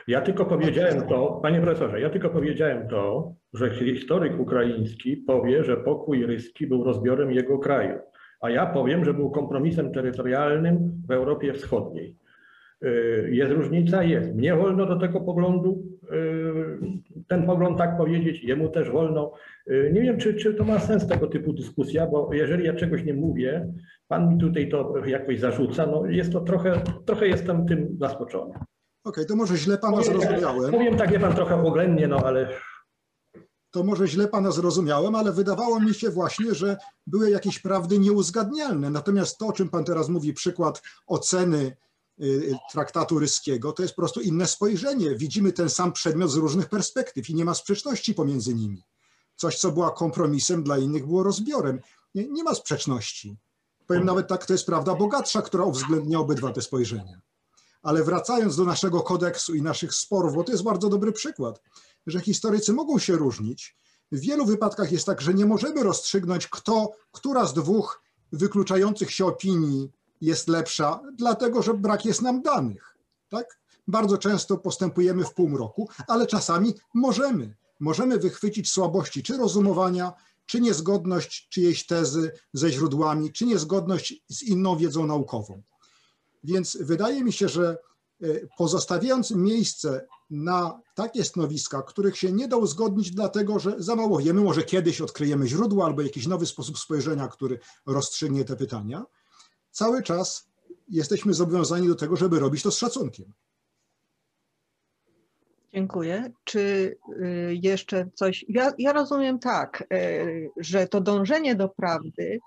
Ja 0.09 0.21
tylko 0.21 0.45
powiedziałem 0.45 1.01
to, 1.07 1.39
panie 1.41 1.61
profesorze, 1.61 2.01
ja 2.01 2.09
tylko 2.09 2.29
powiedziałem 2.29 2.87
to, 2.87 3.33
że 3.53 3.69
historyk 3.69 4.39
ukraiński 4.39 5.17
powie, 5.17 5.63
że 5.63 5.77
pokój 5.77 6.25
ryski 6.25 6.67
był 6.67 6.83
rozbiorem 6.83 7.31
jego 7.31 7.59
kraju, 7.59 7.99
a 8.41 8.49
ja 8.49 8.65
powiem, 8.65 9.05
że 9.05 9.13
był 9.13 9.31
kompromisem 9.31 9.91
terytorialnym 9.91 10.91
w 11.07 11.11
Europie 11.11 11.53
Wschodniej. 11.53 12.15
Y, 12.83 13.29
Jest 13.31 13.51
różnica? 13.51 14.03
Jest. 14.03 14.35
Mnie 14.35 14.55
wolno 14.55 14.85
do 14.85 14.99
tego 14.99 15.21
poglądu, 15.21 15.83
y, 16.03 17.25
ten 17.27 17.45
pogląd 17.45 17.77
tak 17.77 17.97
powiedzieć, 17.97 18.43
jemu 18.43 18.69
też 18.69 18.91
wolno. 18.91 19.33
Y, 19.67 19.91
Nie 19.93 20.01
wiem, 20.01 20.17
czy, 20.17 20.33
czy 20.33 20.53
to 20.53 20.63
ma 20.63 20.79
sens 20.79 21.07
tego 21.07 21.27
typu 21.27 21.53
dyskusja, 21.53 22.07
bo 22.07 22.29
jeżeli 22.33 22.65
ja 22.65 22.73
czegoś 22.73 23.03
nie 23.03 23.13
mówię, 23.13 23.73
pan 24.07 24.29
mi 24.33 24.39
tutaj 24.39 24.69
to 24.69 24.93
jakoś 25.05 25.39
zarzuca, 25.39 25.85
no 25.85 26.05
jest 26.05 26.33
to 26.33 26.41
trochę, 26.41 26.73
trochę 27.05 27.27
jestem 27.27 27.65
tym 27.65 27.87
zaskoczony. 27.99 28.53
Okej, 29.03 29.25
to 29.25 29.35
może 29.35 29.57
źle 29.57 29.77
pana 29.77 29.97
Powiem 29.97 30.13
tak- 30.13 30.21
zrozumiałem. 30.21 30.71
Powiem 30.71 30.97
tak, 30.97 31.11
wie 31.11 31.19
pan, 31.19 31.35
trochę 31.35 31.63
oględnie, 31.67 32.07
no 32.07 32.17
ale 32.25 32.59
To 33.71 33.83
może 33.83 34.07
źle 34.07 34.27
pana 34.27 34.51
zrozumiałem, 34.51 35.15
ale 35.15 35.31
wydawało 35.31 35.79
mi 35.79 35.93
się 35.93 36.09
właśnie, 36.09 36.55
że 36.55 36.77
były 37.07 37.29
jakieś 37.29 37.59
prawdy 37.59 37.99
nieuzgadnialne. 37.99 38.89
Natomiast 38.89 39.37
to, 39.37 39.47
o 39.47 39.53
czym 39.53 39.69
pan 39.69 39.83
teraz 39.85 40.09
mówi, 40.09 40.33
przykład 40.33 40.81
oceny 41.07 41.77
y, 42.21 42.55
traktatu 42.71 43.19
ryskiego, 43.19 43.71
to 43.71 43.81
jest 43.81 43.95
po 43.95 44.01
prostu 44.01 44.21
inne 44.21 44.47
spojrzenie. 44.47 45.15
Widzimy 45.15 45.53
ten 45.53 45.69
sam 45.69 45.93
przedmiot 45.93 46.31
z 46.31 46.35
różnych 46.35 46.69
perspektyw 46.69 47.29
i 47.29 47.35
nie 47.35 47.45
ma 47.45 47.53
sprzeczności 47.53 48.13
pomiędzy 48.13 48.53
nimi. 48.55 48.83
Coś, 49.35 49.59
co 49.59 49.71
była 49.71 49.91
kompromisem 49.91 50.63
dla 50.63 50.77
innych, 50.77 51.05
było 51.05 51.23
rozbiorem. 51.23 51.79
Nie, 52.15 52.27
nie 52.27 52.43
ma 52.43 52.55
sprzeczności. 52.55 53.37
Powiem 53.87 54.05
nawet 54.05 54.27
tak, 54.27 54.45
to 54.45 54.53
jest 54.53 54.65
prawda 54.65 54.95
bogatsza, 54.95 55.41
która 55.41 55.63
uwzględnia 55.63 56.19
obydwa 56.19 56.51
te 56.51 56.61
spojrzenia. 56.61 57.19
Ale 57.81 58.03
wracając 58.03 58.55
do 58.55 58.65
naszego 58.65 59.01
kodeksu 59.01 59.55
i 59.55 59.61
naszych 59.61 59.93
sporów, 59.93 60.35
bo 60.35 60.43
to 60.43 60.51
jest 60.51 60.63
bardzo 60.63 60.89
dobry 60.89 61.11
przykład, 61.11 61.61
że 62.07 62.19
historycy 62.19 62.73
mogą 62.73 62.99
się 62.99 63.15
różnić. 63.15 63.75
W 64.11 64.19
wielu 64.19 64.45
wypadkach 64.45 64.91
jest 64.91 65.05
tak, 65.05 65.21
że 65.21 65.33
nie 65.33 65.45
możemy 65.45 65.83
rozstrzygnąć, 65.83 66.47
kto, 66.47 66.91
która 67.11 67.45
z 67.45 67.53
dwóch 67.53 68.03
wykluczających 68.31 69.11
się 69.11 69.25
opinii 69.25 69.91
jest 70.21 70.47
lepsza, 70.47 71.01
dlatego 71.17 71.61
że 71.61 71.73
brak 71.73 72.05
jest 72.05 72.21
nam 72.21 72.41
danych. 72.41 72.97
Tak? 73.29 73.59
Bardzo 73.87 74.17
często 74.17 74.57
postępujemy 74.57 75.23
w 75.23 75.33
półmroku, 75.33 75.89
ale 76.07 76.27
czasami 76.27 76.73
możemy. 76.93 77.55
Możemy 77.79 78.19
wychwycić 78.19 78.71
słabości 78.71 79.23
czy 79.23 79.37
rozumowania, 79.37 80.13
czy 80.45 80.61
niezgodność 80.61 81.47
czyjejś 81.49 81.85
tezy 81.85 82.31
ze 82.53 82.71
źródłami, 82.71 83.31
czy 83.31 83.45
niezgodność 83.45 84.23
z 84.27 84.43
inną 84.43 84.77
wiedzą 84.77 85.05
naukową. 85.05 85.61
Więc 86.43 86.77
wydaje 86.81 87.23
mi 87.23 87.33
się, 87.33 87.49
że 87.49 87.77
e, 88.23 88.27
pozostawiając 88.57 89.31
miejsce 89.31 90.07
na 90.29 90.81
takie 90.95 91.23
stanowiska, 91.23 91.81
których 91.81 92.17
się 92.17 92.31
nie 92.31 92.47
da 92.47 92.57
uzgodnić, 92.57 93.11
dlatego 93.11 93.59
że 93.59 93.75
za 93.77 93.95
mało 93.95 94.19
wiemy, 94.19 94.41
może 94.41 94.63
kiedyś 94.63 95.01
odkryjemy 95.01 95.47
źródło 95.47 95.85
albo 95.85 96.01
jakiś 96.01 96.27
nowy 96.27 96.45
sposób 96.45 96.79
spojrzenia, 96.79 97.27
który 97.27 97.59
rozstrzygnie 97.85 98.45
te 98.45 98.55
pytania, 98.55 99.05
cały 99.71 100.03
czas 100.03 100.49
jesteśmy 100.87 101.33
zobowiązani 101.33 101.87
do 101.87 101.95
tego, 101.95 102.15
żeby 102.15 102.39
robić 102.39 102.63
to 102.63 102.71
z 102.71 102.77
szacunkiem. 102.77 103.33
Dziękuję. 105.73 106.31
Czy 106.43 106.59
y, 107.21 107.59
jeszcze 107.63 108.09
coś? 108.15 108.45
Ja, 108.47 108.73
ja 108.77 108.93
rozumiem 108.93 109.39
tak, 109.39 109.83
y, 109.93 110.49
że 110.57 110.87
to 110.87 111.01
dążenie 111.01 111.55
do 111.55 111.69
prawdy 111.69 112.39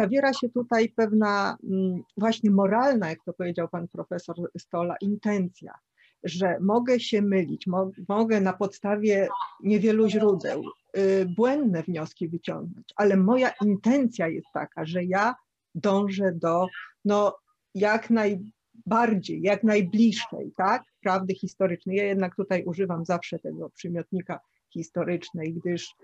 zawiera 0.00 0.32
się 0.32 0.48
tutaj 0.48 0.88
pewna 0.88 1.56
mm, 1.64 2.02
właśnie 2.16 2.50
moralna, 2.50 3.08
jak 3.08 3.18
to 3.24 3.32
powiedział 3.32 3.68
pan 3.68 3.88
profesor 3.88 4.36
Stola, 4.58 4.94
intencja, 5.00 5.74
że 6.24 6.58
mogę 6.60 7.00
się 7.00 7.22
mylić, 7.22 7.66
mo, 7.66 7.90
mogę 8.08 8.40
na 8.40 8.52
podstawie 8.52 9.28
niewielu 9.62 10.08
źródeł 10.08 10.62
y, 10.96 11.26
błędne 11.36 11.82
wnioski 11.82 12.28
wyciągnąć, 12.28 12.86
ale 12.96 13.16
moja 13.16 13.50
intencja 13.64 14.28
jest 14.28 14.46
taka, 14.54 14.84
że 14.84 15.04
ja 15.04 15.34
dążę 15.74 16.32
do 16.32 16.66
no, 17.04 17.36
jak 17.74 18.10
najbardziej, 18.10 19.42
jak 19.42 19.64
najbliższej, 19.64 20.52
tak, 20.56 20.82
prawdy 21.02 21.34
historycznej. 21.34 21.96
Ja 21.96 22.04
jednak 22.04 22.36
tutaj 22.36 22.64
używam 22.64 23.04
zawsze 23.04 23.38
tego 23.38 23.70
przymiotnika 23.70 24.40
historycznej, 24.72 25.54
gdyż 25.54 25.94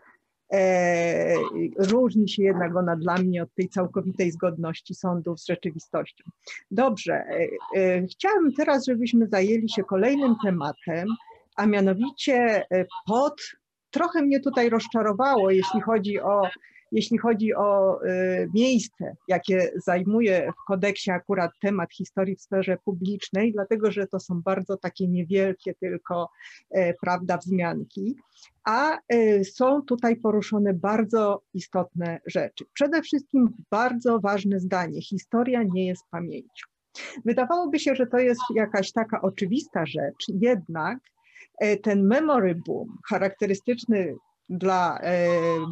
różni 1.78 2.28
się 2.28 2.42
jednak 2.42 2.76
ona 2.76 2.96
dla 2.96 3.14
mnie 3.14 3.42
od 3.42 3.54
tej 3.54 3.68
całkowitej 3.68 4.30
zgodności 4.30 4.94
sądów 4.94 5.40
z 5.40 5.46
rzeczywistością. 5.46 6.24
Dobrze, 6.70 7.14
e, 7.14 7.48
e, 7.76 8.06
chciałabym 8.06 8.52
teraz, 8.52 8.86
żebyśmy 8.86 9.26
zajęli 9.26 9.68
się 9.68 9.84
kolejnym 9.84 10.34
tematem, 10.44 11.08
a 11.56 11.66
mianowicie 11.66 12.66
e, 12.70 12.86
pod, 13.06 13.42
trochę 13.90 14.22
mnie 14.22 14.40
tutaj 14.40 14.68
rozczarowało, 14.68 15.50
jeśli 15.50 15.80
chodzi 15.80 16.20
o 16.20 16.42
jeśli 16.92 17.18
chodzi 17.18 17.54
o 17.54 18.00
y, 18.04 18.50
miejsce, 18.54 19.16
jakie 19.28 19.72
zajmuje 19.84 20.52
w 20.52 20.66
kodeksie 20.66 21.10
akurat 21.10 21.50
temat 21.60 21.94
historii 21.94 22.36
w 22.36 22.42
sferze 22.42 22.78
publicznej, 22.84 23.52
dlatego 23.52 23.90
że 23.90 24.06
to 24.06 24.20
są 24.20 24.42
bardzo 24.42 24.76
takie 24.76 25.08
niewielkie 25.08 25.74
tylko, 25.74 26.28
e, 26.70 26.94
prawda, 26.94 27.36
wzmianki, 27.38 28.16
a 28.64 28.98
e, 29.08 29.44
są 29.44 29.82
tutaj 29.82 30.16
poruszone 30.16 30.74
bardzo 30.74 31.42
istotne 31.54 32.20
rzeczy. 32.26 32.64
Przede 32.72 33.02
wszystkim 33.02 33.48
bardzo 33.70 34.20
ważne 34.20 34.60
zdanie: 34.60 35.02
historia 35.02 35.62
nie 35.62 35.86
jest 35.86 36.04
pamięcią. 36.10 36.66
Wydawałoby 37.24 37.78
się, 37.78 37.94
że 37.94 38.06
to 38.06 38.18
jest 38.18 38.40
jakaś 38.54 38.92
taka 38.92 39.22
oczywista 39.22 39.86
rzecz, 39.86 40.26
jednak 40.28 40.98
e, 41.60 41.76
ten 41.76 42.06
memory 42.06 42.54
boom 42.66 42.98
charakterystyczny 43.08 44.14
dla 44.48 44.98
e, 44.98 45.28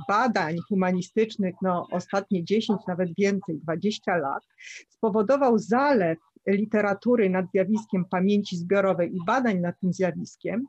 badań 0.08 0.56
humanistycznych 0.68 1.54
no, 1.62 1.86
ostatnie 1.90 2.44
10, 2.44 2.80
nawet 2.88 3.10
więcej, 3.18 3.58
20 3.58 4.16
lat, 4.16 4.42
spowodował 4.88 5.58
zalew 5.58 6.18
literatury 6.46 7.30
nad 7.30 7.46
zjawiskiem 7.50 8.04
pamięci 8.04 8.56
zbiorowej 8.56 9.16
i 9.16 9.18
badań 9.26 9.60
nad 9.60 9.80
tym 9.80 9.92
zjawiskiem. 9.92 10.66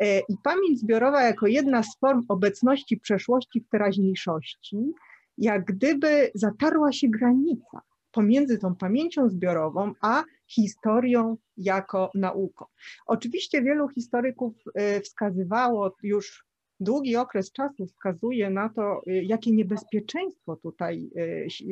E, 0.00 0.18
I 0.18 0.36
pamięć 0.42 0.80
zbiorowa 0.80 1.22
jako 1.22 1.46
jedna 1.46 1.82
z 1.82 1.98
form 1.98 2.24
obecności 2.28 2.96
przeszłości 2.96 3.60
w 3.60 3.68
teraźniejszości, 3.68 4.92
jak 5.38 5.64
gdyby 5.64 6.30
zatarła 6.34 6.92
się 6.92 7.08
granica 7.08 7.80
pomiędzy 8.12 8.58
tą 8.58 8.74
pamięcią 8.74 9.28
zbiorową 9.28 9.92
a 10.00 10.24
historią 10.46 11.36
jako 11.56 12.10
nauką. 12.14 12.64
Oczywiście 13.06 13.62
wielu 13.62 13.88
historyków 13.88 14.54
wskazywało 15.02 15.96
już 16.02 16.47
długi 16.80 17.16
okres 17.16 17.52
czasu 17.52 17.86
wskazuje 17.86 18.50
na 18.50 18.68
to, 18.68 19.02
jakie 19.06 19.52
niebezpieczeństwo 19.52 20.56
tutaj 20.56 21.10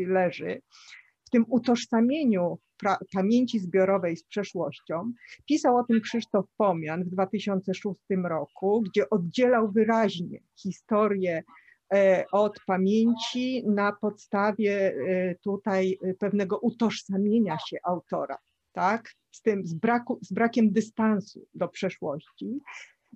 leży 0.07 0.63
w 1.27 1.31
tym 1.31 1.45
utożsamieniu 1.49 2.59
pamięci 3.15 3.59
zbiorowej 3.59 4.17
z 4.17 4.25
przeszłością. 4.25 5.13
Pisał 5.47 5.77
o 5.77 5.85
tym 5.85 6.01
Krzysztof 6.01 6.47
Pomian 6.57 7.05
w 7.05 7.09
2006 7.09 8.01
roku, 8.25 8.83
gdzie 8.83 9.11
oddzielał 9.11 9.73
wyraźnie 9.73 10.41
historię 10.57 11.43
e, 11.95 12.25
od 12.33 12.61
pamięci 12.67 13.65
na 13.67 13.93
podstawie 13.93 14.95
e, 14.95 15.35
tutaj 15.35 15.99
pewnego 16.19 16.59
utożsamienia 16.59 17.59
się 17.59 17.77
autora, 17.83 18.39
tak? 18.73 19.11
Z 19.31 19.43
tym, 19.43 19.67
z, 19.67 19.75
braku, 19.75 20.19
z 20.23 20.33
brakiem 20.33 20.73
dystansu 20.73 21.47
do 21.55 21.69
przeszłości. 21.69 22.61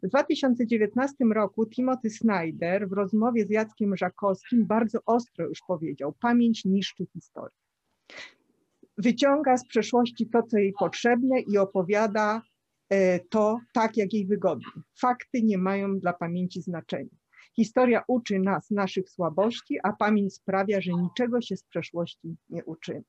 W 0.02 0.08
2019 0.08 1.24
roku 1.34 1.66
Timothy 1.66 2.10
Snyder 2.10 2.88
w 2.88 2.92
rozmowie 2.92 3.46
z 3.46 3.50
Jackiem 3.50 3.96
Żakowskim 3.96 4.66
bardzo 4.66 4.98
ostro 5.06 5.48
już 5.48 5.58
powiedział, 5.68 6.12
pamięć 6.20 6.64
niszczy 6.64 7.06
historię 7.06 7.60
wyciąga 9.00 9.56
z 9.56 9.66
przeszłości 9.66 10.26
to, 10.26 10.42
co 10.42 10.58
jej 10.58 10.72
potrzebne 10.78 11.40
i 11.40 11.58
opowiada 11.58 12.42
e, 12.88 13.20
to 13.20 13.58
tak, 13.72 13.96
jak 13.96 14.12
jej 14.12 14.26
wygodnie. 14.26 14.82
Fakty 15.00 15.42
nie 15.42 15.58
mają 15.58 15.98
dla 15.98 16.12
pamięci 16.12 16.62
znaczenia. 16.62 17.10
Historia 17.56 18.02
uczy 18.08 18.38
nas 18.38 18.70
naszych 18.70 19.10
słabości, 19.10 19.78
a 19.82 19.92
pamięć 19.92 20.34
sprawia, 20.34 20.80
że 20.80 20.92
niczego 20.92 21.40
się 21.40 21.56
z 21.56 21.64
przeszłości 21.64 22.36
nie 22.48 22.64
uczymy. 22.64 23.02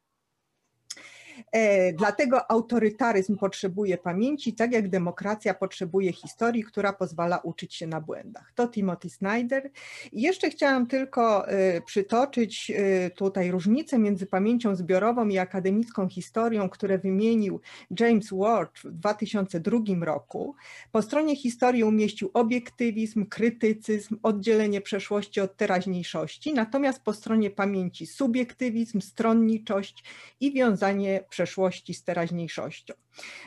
E, 1.52 1.94
dlatego 1.94 2.52
autorytaryzm 2.52 3.38
potrzebuje 3.38 3.98
pamięci, 3.98 4.54
tak 4.54 4.72
jak 4.72 4.89
demokracja 4.89 5.54
potrzebuje 5.54 6.14
historii, 6.14 6.64
która 6.64 6.94
pozwala 6.94 7.38
uczyć 7.38 7.76
się 7.76 7.88
na 7.88 8.02
błędach. 8.02 8.52
To 8.56 8.68
Timothy 8.68 9.10
Snyder. 9.10 9.72
I 10.12 10.22
jeszcze 10.22 10.50
chciałam 10.50 10.88
tylko 10.88 11.48
e, 11.48 11.82
przytoczyć 11.82 12.72
e, 12.76 13.10
tutaj 13.10 13.52
różnicę 13.52 14.00
między 14.00 14.26
pamięcią 14.26 14.76
zbiorową 14.76 15.28
i 15.28 15.38
akademicką 15.38 16.10
historią, 16.10 16.70
które 16.70 16.98
wymienił 16.98 17.62
James 18.00 18.30
Ward 18.32 18.80
w 18.80 18.92
2002 18.92 19.80
roku. 20.02 20.56
Po 20.92 21.02
stronie 21.02 21.36
historii 21.36 21.84
umieścił 21.84 22.32
obiektywizm, 22.34 23.26
krytycyzm, 23.26 24.18
oddzielenie 24.24 24.82
przeszłości 24.82 25.42
od 25.42 25.58
teraźniejszości, 25.58 26.54
natomiast 26.54 27.04
po 27.04 27.14
stronie 27.14 27.50
pamięci 27.50 28.08
subiektywizm, 28.08 29.02
stronniczość 29.02 30.04
i 30.39 30.54
wiązanie 30.54 31.24
przeszłości 31.32 31.94
z 31.94 32.04
teraźniejszością. 32.04 32.94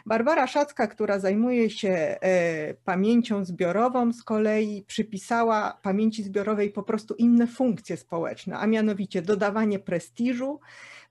Barbara 0.07 0.47
Szacka, 0.47 0.87
która 0.87 1.19
zajmuje 1.19 1.71
się 1.71 1.89
e, 1.91 2.75
pamięcią 2.75 3.45
zbiorową, 3.45 4.13
z 4.13 4.23
kolei 4.23 4.85
przypisała 4.87 5.79
pamięci 5.83 6.23
zbiorowej 6.23 6.71
po 6.71 6.83
prostu 6.83 7.15
inne 7.15 7.47
funkcje 7.47 7.97
społeczne, 7.97 8.59
a 8.59 8.67
mianowicie 8.67 9.23
dodawanie 9.23 9.79
prestiżu, 9.79 10.61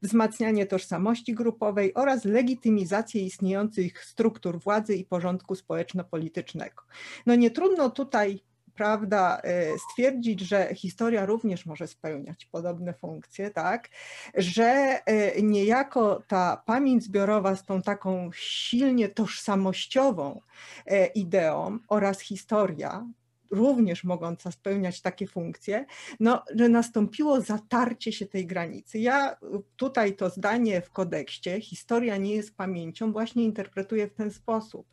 wzmacnianie 0.01 0.65
tożsamości 0.65 1.33
grupowej 1.33 1.93
oraz 1.93 2.25
legitymizację 2.25 3.21
istniejących 3.21 4.05
struktur 4.05 4.59
władzy 4.59 4.95
i 4.95 5.05
porządku 5.05 5.55
społeczno-politycznego. 5.55 6.83
No 7.25 7.35
nie 7.35 7.51
trudno 7.51 7.89
tutaj 7.89 8.43
prawda, 8.75 9.41
e, 9.43 9.79
stwierdzić, 9.79 10.41
że 10.41 10.75
historia 10.75 11.25
również 11.25 11.65
może 11.65 11.87
spełniać 11.87 12.45
podobne 12.45 12.93
funkcje, 12.93 13.49
tak, 13.51 13.89
że 14.35 14.63
e, 15.05 15.41
niejako 15.41 16.23
ta 16.27 16.63
pamięć 16.65 17.03
zbiorowa 17.03 17.55
z 17.55 17.65
tą 17.65 17.81
taką 17.81 18.29
silnie 18.33 19.09
tożsamościową 19.09 20.41
e, 20.85 21.05
ideą 21.05 21.79
oraz 21.87 22.19
historia, 22.19 23.05
również 23.53 24.03
mogąca 24.03 24.51
spełniać 24.51 25.01
takie 25.01 25.27
funkcje, 25.27 25.85
no, 26.19 26.43
że 26.55 26.69
nastąpiło 26.69 27.41
zatarcie 27.41 28.11
się 28.11 28.25
tej 28.25 28.47
granicy. 28.47 28.99
Ja 28.99 29.35
tutaj 29.75 30.15
to 30.15 30.29
zdanie 30.29 30.81
w 30.81 30.91
kodekście, 30.91 31.61
historia 31.61 32.17
nie 32.17 32.35
jest 32.35 32.55
pamięcią, 32.57 33.11
właśnie 33.11 33.43
interpretuję 33.43 34.07
w 34.07 34.13
ten 34.13 34.31
sposób, 34.31 34.87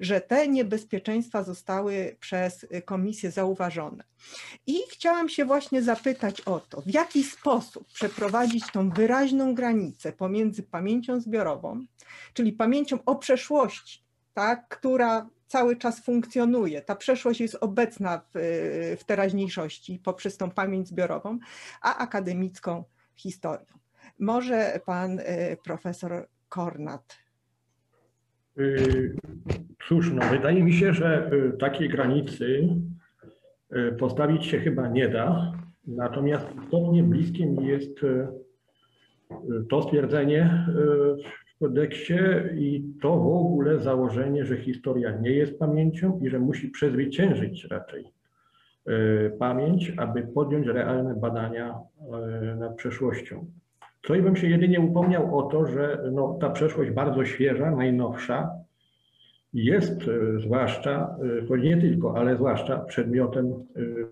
że 0.00 0.20
te 0.20 0.48
niebezpieczeństwa 0.48 1.42
zostały 1.42 2.16
przez 2.20 2.66
komisję 2.84 3.30
zauważone. 3.30 4.04
I 4.66 4.78
chciałam 4.90 5.28
się 5.28 5.44
właśnie 5.44 5.82
zapytać 5.82 6.40
o 6.40 6.60
to, 6.60 6.80
w 6.80 6.94
jaki 6.94 7.24
sposób 7.24 7.86
przeprowadzić 7.92 8.64
tą 8.72 8.90
wyraźną 8.90 9.54
granicę 9.54 10.12
pomiędzy 10.12 10.62
pamięcią 10.62 11.20
zbiorową, 11.20 11.86
czyli 12.32 12.52
pamięcią 12.52 12.98
o 13.06 13.16
przeszłości, 13.16 14.04
tak, 14.34 14.68
która 14.68 15.28
cały 15.46 15.76
czas 15.76 16.04
funkcjonuje. 16.04 16.82
Ta 16.82 16.96
przeszłość 16.96 17.40
jest 17.40 17.56
obecna 17.60 18.20
w, 18.34 18.96
w 19.00 19.04
teraźniejszości 19.04 20.00
poprzez 20.04 20.36
tą 20.36 20.50
pamięć 20.50 20.88
zbiorową, 20.88 21.38
a 21.82 21.98
akademicką 21.98 22.84
historią. 23.14 23.66
Może 24.18 24.80
pan 24.86 25.18
y, 25.18 25.56
profesor 25.64 26.28
Kornat. 26.48 27.16
Y, 28.58 29.16
cóż, 29.88 30.12
no, 30.12 30.22
wydaje 30.30 30.64
mi 30.64 30.72
się, 30.72 30.92
że 30.92 31.30
y, 31.32 31.58
takiej 31.58 31.88
granicy 31.88 32.68
postawić 33.98 34.46
się 34.46 34.58
chyba 34.58 34.88
nie 34.88 35.08
da. 35.08 35.52
Natomiast 35.86 36.46
istotnie 36.64 37.02
bliskie 37.02 37.46
mi 37.46 37.66
jest 37.66 38.00
to 39.68 39.82
stwierdzenie 39.82 40.66
kodeksie 41.60 42.18
i 42.54 42.84
to 43.02 43.16
w 43.16 43.26
ogóle 43.26 43.78
założenie, 43.78 44.44
że 44.44 44.56
historia 44.56 45.10
nie 45.10 45.30
jest 45.30 45.58
pamięcią 45.58 46.20
i 46.22 46.28
że 46.28 46.38
musi 46.38 46.68
przezwyciężyć 46.68 47.64
raczej 47.64 48.04
e, 48.86 49.30
pamięć, 49.30 49.92
aby 49.96 50.22
podjąć 50.22 50.66
realne 50.66 51.14
badania 51.14 51.78
e, 52.52 52.56
nad 52.56 52.76
przeszłością. 52.76 53.46
Co 54.06 54.14
i 54.14 54.22
bym 54.22 54.36
się 54.36 54.48
jedynie 54.48 54.80
upomniał 54.80 55.38
o 55.38 55.42
to, 55.42 55.66
że 55.66 56.10
no, 56.12 56.38
ta 56.40 56.50
przeszłość 56.50 56.90
bardzo 56.90 57.24
świeża, 57.24 57.70
najnowsza, 57.70 58.50
jest 59.54 60.02
e, 60.02 60.40
zwłaszcza, 60.40 61.16
e, 61.42 61.46
choć 61.46 61.62
nie 61.62 61.76
tylko, 61.76 62.16
ale 62.16 62.36
zwłaszcza 62.36 62.78
przedmiotem 62.78 63.46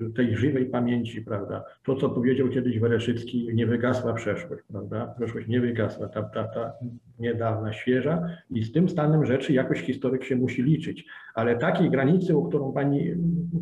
e, 0.04 0.10
tej 0.10 0.36
żywej 0.36 0.66
pamięci, 0.66 1.22
prawda? 1.22 1.64
To, 1.84 1.96
co 1.96 2.10
powiedział 2.10 2.48
kiedyś 2.48 2.78
Wereszycki, 2.78 3.48
nie 3.54 3.66
wygasła 3.66 4.12
przeszłość, 4.12 4.62
prawda? 4.72 5.14
Przeszłość 5.16 5.48
nie 5.48 5.60
wygasła, 5.60 6.08
ta, 6.08 6.22
ta, 6.22 6.44
ta 6.44 6.72
niedawna, 7.18 7.72
świeża 7.72 8.28
i 8.50 8.64
z 8.64 8.72
tym 8.72 8.88
stanem 8.88 9.26
rzeczy 9.26 9.52
jakoś 9.52 9.80
historyk 9.80 10.24
się 10.24 10.36
musi 10.36 10.62
liczyć. 10.62 11.06
Ale 11.34 11.56
takiej 11.56 11.90
granicy, 11.90 12.36
o 12.36 12.42
którą 12.42 12.72
pani 12.72 13.14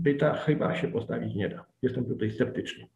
pyta, 0.04 0.34
chyba 0.34 0.74
się 0.74 0.88
postawić 0.88 1.34
nie 1.34 1.48
da. 1.48 1.64
Jestem 1.82 2.04
tutaj 2.04 2.30
sceptyczny. 2.30 2.86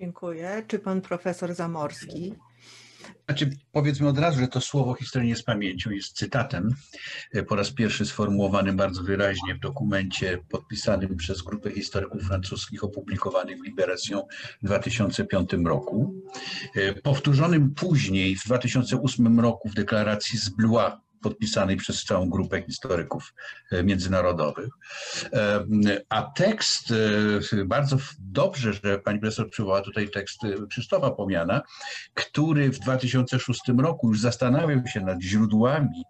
Dziękuję. 0.00 0.62
Czy 0.66 0.78
pan 0.78 1.00
profesor 1.00 1.54
Zamorski? 1.54 2.34
Znaczy, 3.26 3.50
powiedzmy 3.72 4.08
od 4.08 4.18
razu, 4.18 4.40
że 4.40 4.48
to 4.48 4.60
słowo 4.60 4.94
historia 4.94 5.28
nie 5.28 5.36
z 5.36 5.42
pamięcią 5.42 5.90
jest 5.90 6.16
cytatem, 6.16 6.74
e, 7.32 7.42
po 7.42 7.56
raz 7.56 7.70
pierwszy 7.70 8.06
sformułowanym 8.06 8.76
bardzo 8.76 9.02
wyraźnie 9.02 9.54
w 9.54 9.60
dokumencie 9.60 10.38
podpisanym 10.48 11.16
przez 11.16 11.42
grupę 11.42 11.70
historyków 11.70 12.22
francuskich, 12.22 12.84
opublikowanym 12.84 13.58
w 13.58 13.64
Liberation 13.64 14.22
w 14.62 14.66
2005 14.66 15.64
roku, 15.64 16.14
e, 16.74 16.92
powtórzonym 16.92 17.74
później 17.74 18.36
w 18.36 18.44
2008 18.44 19.40
roku 19.40 19.68
w 19.68 19.74
deklaracji 19.74 20.38
z 20.38 20.48
Blois 20.48 20.92
podpisanej 21.24 21.76
przez 21.76 22.04
całą 22.04 22.30
grupę 22.30 22.62
historyków 22.62 23.34
e, 23.72 23.84
międzynarodowych. 23.84 24.68
E, 25.32 25.64
a 26.08 26.22
tekst, 26.22 26.92
e, 27.52 27.64
bardzo 27.64 27.96
dobrze, 28.20 28.72
że 28.72 28.98
pani 28.98 29.18
profesor 29.18 29.50
przywołała 29.50 29.82
tutaj 29.82 30.10
tekst 30.10 30.40
Krzysztofa 30.70 31.10
Pomiana, 31.10 31.62
który 32.14 32.70
w 32.70 32.78
2006 32.78 33.60
roku 33.78 34.08
już 34.08 34.20
zastanawiał 34.20 34.86
się 34.86 35.00
nad 35.00 35.20
źródłami 35.22 36.04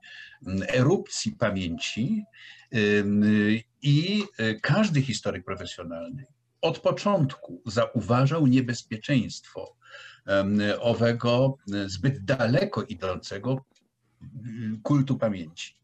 erupcji 0.68 1.32
pamięci 1.32 2.24
i 3.82 4.24
każdy 4.62 5.02
historyk 5.02 5.44
profesjonalny 5.44 6.24
od 6.60 6.78
początku 6.78 7.62
zauważał 7.66 8.46
niebezpieczeństwo 8.46 9.76
owego 10.80 11.56
zbyt 11.86 12.24
daleko 12.24 12.82
idącego 12.82 13.64
kultu 14.82 15.18
pamięci. 15.18 15.74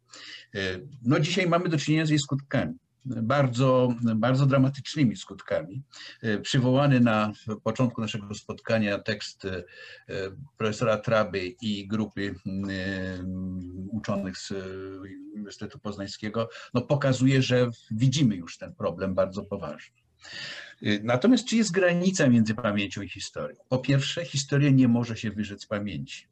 E, 0.55 0.61
no 1.03 1.21
dzisiaj 1.21 1.49
mamy 1.49 1.69
do 1.69 1.79
czynienia 1.79 2.07
z 2.07 2.11
jej 2.11 2.19
skutkami 2.19 2.75
bardzo, 3.05 3.95
bardzo 4.17 4.47
dramatycznymi 4.47 5.17
skutkami. 5.17 5.83
E, 6.23 6.39
przywołany 6.39 7.01
na 7.01 7.33
początku 7.65 8.01
naszego 8.01 8.35
spotkania 8.35 8.99
tekst 8.99 9.45
e, 9.45 9.63
profesora 10.57 10.97
Traby 10.97 11.55
i 11.63 11.89
grupy 11.89 12.35
uczonych 13.91 14.39
z 14.39 14.53
Uniwersytetu 15.35 15.79
Poznańskiego 15.79 16.49
no 16.75 16.83
pokazuje, 16.83 17.43
że 17.43 17.71
widzimy 17.91 18.37
już 18.37 18.59
ten 18.59 18.75
problem 18.75 19.15
bardzo 19.15 19.43
poważny. 19.43 19.97
Natomiast 21.03 21.45
czy 21.45 21.57
jest 21.57 21.73
granica 21.73 22.29
między 22.29 22.55
pamięcią 22.55 23.03
i 23.03 23.09
historią? 23.09 23.57
Po 23.69 23.79
pierwsze, 23.79 24.25
historia 24.25 24.71
nie 24.71 24.89
może 24.89 25.17
się 25.17 25.31
wyrzec 25.31 25.67
pamięci. 25.67 26.29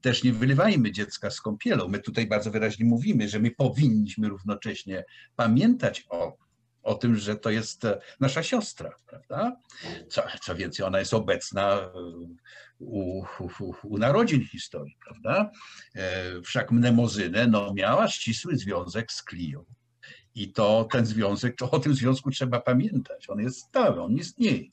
Też 0.00 0.24
nie 0.24 0.32
wylewajmy 0.32 0.92
dziecka 0.92 1.30
z 1.30 1.40
kąpielą. 1.40 1.88
My 1.88 1.98
tutaj 1.98 2.26
bardzo 2.26 2.50
wyraźnie 2.50 2.84
mówimy, 2.84 3.28
że 3.28 3.38
my 3.38 3.50
powinniśmy 3.50 4.28
równocześnie 4.28 5.04
pamiętać 5.36 6.04
o 6.08 6.42
o 6.82 6.94
tym, 6.94 7.16
że 7.16 7.36
to 7.36 7.50
jest 7.50 7.84
e, 7.84 8.00
nasza 8.20 8.42
siostra, 8.42 8.90
prawda? 9.06 9.56
Co, 10.08 10.22
co 10.42 10.54
więcej, 10.54 10.86
ona 10.86 10.98
jest 10.98 11.14
obecna 11.14 11.92
u, 12.78 13.24
u, 13.60 13.74
u 13.82 13.98
narodzin 13.98 14.46
historii, 14.46 14.96
prawda? 15.04 15.50
E, 15.94 16.42
wszak 16.42 16.72
Mnemozynę 16.72 17.46
no, 17.46 17.74
miała 17.74 18.08
ścisły 18.08 18.56
związek 18.56 19.12
z 19.12 19.22
Klią. 19.22 19.64
I 20.34 20.52
to 20.52 20.88
ten 20.92 21.06
związek, 21.06 21.56
to 21.56 21.70
o 21.70 21.78
tym 21.78 21.94
związku 21.94 22.30
trzeba 22.30 22.60
pamiętać. 22.60 23.30
On 23.30 23.40
jest 23.40 23.58
stały, 23.58 24.02
on 24.02 24.12
istnieje. 24.12 24.64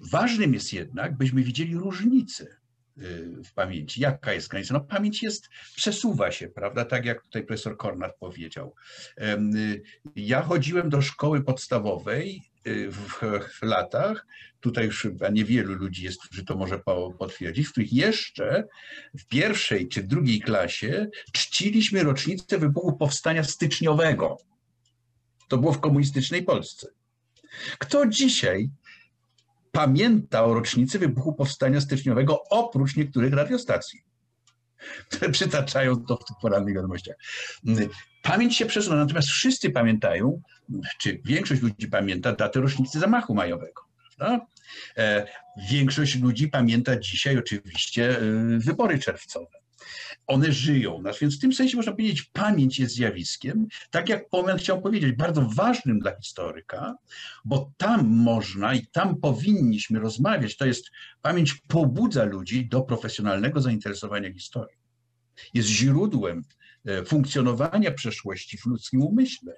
Ważnym 0.00 0.54
jest 0.54 0.72
jednak, 0.72 1.16
byśmy 1.16 1.42
widzieli 1.42 1.76
różnice 1.76 2.60
Y, 3.02 3.42
w 3.44 3.52
pamięci. 3.52 4.00
Jaka 4.00 4.32
jest 4.32 4.48
granica? 4.48 4.74
No 4.74 4.80
pamięć 4.80 5.22
jest, 5.22 5.48
przesuwa 5.76 6.32
się, 6.32 6.48
prawda? 6.48 6.84
Tak 6.84 7.04
jak 7.04 7.22
tutaj 7.22 7.44
profesor 7.44 7.76
Kornat 7.76 8.16
powiedział. 8.18 8.74
Y, 9.20 9.82
ja 10.16 10.42
chodziłem 10.42 10.88
do 10.90 11.02
szkoły 11.02 11.44
podstawowej 11.44 12.42
y, 12.66 12.90
w, 12.92 13.62
latach, 13.62 14.26
tutaj 14.60 14.86
już 14.86 15.02
chyba 15.02 15.28
niewielu 15.28 15.74
ludzi 15.74 16.04
jest, 16.04 16.22
którzy 16.22 16.44
to 16.44 16.56
może 16.56 16.80
potwierdzić, 17.18 17.66
w 17.66 17.72
których 17.72 17.92
jeszcze 17.92 18.64
w 19.18 19.26
pierwszej 19.26 19.88
czy 19.88 20.02
drugiej 20.02 20.40
klasie 20.40 21.08
czciliśmy 21.32 22.02
rocznicę 22.02 22.58
wybuchu 22.58 22.96
powstania 22.96 23.44
styczniowego. 23.44 24.36
To 25.48 25.58
było 25.58 25.72
w 25.72 25.80
komunistycznej 25.80 26.42
Polsce. 26.42 26.86
Kto 27.78 28.06
dzisiaj 28.06 28.70
pamięta 29.72 30.44
o 30.44 30.54
rocznicy 30.54 30.98
wybuchu 30.98 31.32
powstania 31.32 31.80
styczniowego 31.80 32.42
oprócz 32.50 32.96
niektórych 32.96 33.34
radiostacji, 33.34 34.00
które 35.08 35.30
przytaczają 35.38 36.04
to 36.04 36.16
w 36.16 36.24
tych 36.24 36.36
porannych 36.42 36.74
wiadomościach. 36.74 37.16
Pamięć 38.22 38.56
się 38.56 38.66
przesunęła, 38.66 39.02
natomiast 39.02 39.28
wszyscy 39.28 39.70
pamiętają, 39.70 40.42
czy 41.00 41.20
większość 41.24 41.62
ludzi 41.62 41.88
pamięta 41.88 42.32
datę 42.32 42.60
rocznicy 42.60 43.00
zamachu 43.00 43.34
majowego. 43.34 43.82
Prawda? 44.16 44.46
E, 44.96 45.26
większość 45.70 46.18
ludzi 46.18 46.48
pamięta 46.48 46.98
dzisiaj 46.98 47.38
oczywiście 47.38 48.18
e, 48.18 48.22
wybory 48.58 48.98
czerwcowe 48.98 49.59
one 50.26 50.52
żyją 50.52 51.02
nas. 51.02 51.18
Więc 51.18 51.36
w 51.36 51.40
tym 51.40 51.52
sensie 51.52 51.76
można 51.76 51.92
powiedzieć, 51.92 52.22
pamięć 52.22 52.78
jest 52.78 52.94
zjawiskiem, 52.94 53.66
tak 53.90 54.08
jak 54.08 54.28
Pomian 54.28 54.58
chciał 54.58 54.82
powiedzieć, 54.82 55.12
bardzo 55.12 55.42
ważnym 55.54 55.98
dla 55.98 56.16
historyka, 56.16 56.94
bo 57.44 57.72
tam 57.76 58.06
można 58.08 58.74
i 58.74 58.86
tam 58.86 59.16
powinniśmy 59.20 59.98
rozmawiać. 59.98 60.56
To 60.56 60.66
jest, 60.66 60.90
pamięć 61.22 61.54
pobudza 61.68 62.24
ludzi 62.24 62.68
do 62.68 62.82
profesjonalnego 62.82 63.60
zainteresowania 63.60 64.32
historią. 64.32 64.76
Jest 65.54 65.68
źródłem 65.68 66.42
e, 66.84 67.04
funkcjonowania 67.04 67.90
przeszłości 67.90 68.58
w 68.58 68.66
ludzkim 68.66 69.02
umyśle. 69.02 69.52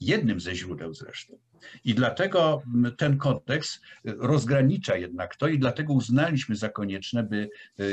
Jednym 0.00 0.40
ze 0.40 0.54
źródeł 0.54 0.94
zresztą. 0.94 1.38
I 1.84 1.94
dlatego 1.94 2.62
ten 2.98 3.18
kodeks 3.18 3.80
rozgranicza 4.04 4.96
jednak 4.96 5.36
to 5.36 5.48
i 5.48 5.58
dlatego 5.58 5.92
uznaliśmy 5.92 6.56
za 6.56 6.68
konieczne, 6.68 7.22
by, 7.22 7.48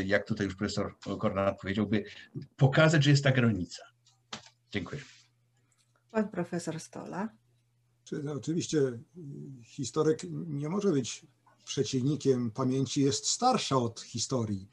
jak 0.05 0.28
tutaj 0.28 0.45
już 0.45 0.55
profesor 0.55 0.95
Kornat 1.20 1.59
powiedział, 1.61 1.88
by 1.88 2.03
pokazać, 2.55 3.03
że 3.03 3.09
jest 3.09 3.24
ta 3.24 3.32
granica. 3.32 3.84
Dziękuję. 4.72 5.01
Pan 6.11 6.30
profesor 6.30 6.80
Stola. 6.80 7.30
No, 8.24 8.34
oczywiście 8.34 8.80
historyk 9.63 10.20
nie 10.47 10.70
może 10.70 10.91
być 10.91 11.26
przeciwnikiem 11.65 12.51
pamięci, 12.51 13.01
jest 13.01 13.28
starsza 13.28 13.78
od 13.78 14.01
historii. 14.01 14.68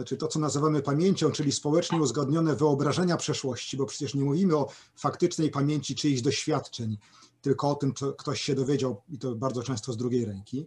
Znaczy 0.00 0.16
to, 0.16 0.28
co 0.28 0.38
nazywamy 0.38 0.82
pamięcią, 0.82 1.30
czyli 1.30 1.52
społecznie 1.52 1.98
uzgodnione 1.98 2.56
wyobrażenia 2.56 3.16
przeszłości, 3.16 3.76
bo 3.76 3.86
przecież 3.86 4.14
nie 4.14 4.24
mówimy 4.24 4.56
o 4.56 4.68
faktycznej 4.96 5.50
pamięci 5.50 5.94
czyichś 5.94 6.20
doświadczeń, 6.20 6.98
tylko 7.42 7.70
o 7.70 7.74
tym, 7.74 7.94
co 7.94 8.12
ktoś 8.12 8.40
się 8.40 8.54
dowiedział 8.54 9.02
i 9.08 9.18
to 9.18 9.34
bardzo 9.34 9.62
często 9.62 9.92
z 9.92 9.96
drugiej 9.96 10.24
ręki. 10.24 10.66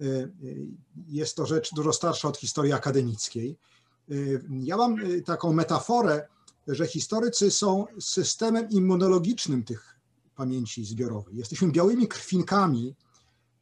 E, 0.00 0.04
e, 0.04 0.28
jest 1.08 1.36
to 1.36 1.46
rzecz 1.46 1.74
dużo 1.74 1.92
starsza 1.92 2.28
od 2.28 2.36
historii 2.36 2.72
akademickiej. 2.72 3.58
E, 4.10 4.14
ja 4.60 4.76
mam 4.76 4.96
taką 5.24 5.52
metaforę, 5.52 6.28
że 6.68 6.86
historycy 6.86 7.50
są 7.50 7.86
systemem 8.00 8.70
immunologicznym 8.70 9.64
tych 9.64 9.98
pamięci 10.36 10.84
zbiorowej. 10.84 11.36
Jesteśmy 11.36 11.72
białymi 11.72 12.08
krwinkami 12.08 12.94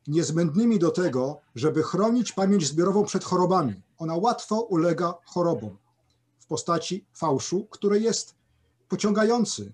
niezbędnymi 0.07 0.79
do 0.79 0.91
tego, 0.91 1.41
żeby 1.55 1.83
chronić 1.83 2.33
pamięć 2.33 2.67
zbiorową 2.67 3.05
przed 3.05 3.25
chorobami. 3.25 3.83
Ona 4.01 4.17
łatwo 4.17 4.61
ulega 4.61 5.15
chorobom 5.25 5.77
w 6.39 6.47
postaci 6.47 7.05
fałszu, 7.15 7.67
który 7.71 8.01
jest 8.01 8.35
pociągający, 8.89 9.73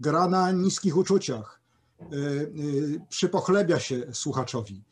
gra 0.00 0.28
na 0.28 0.52
niskich 0.52 0.96
uczuciach, 0.96 1.58
E, 2.00 2.04
e, 2.06 2.48
przypochlebia 3.08 3.80
się 3.80 4.06
słuchaczowi. 4.12 4.82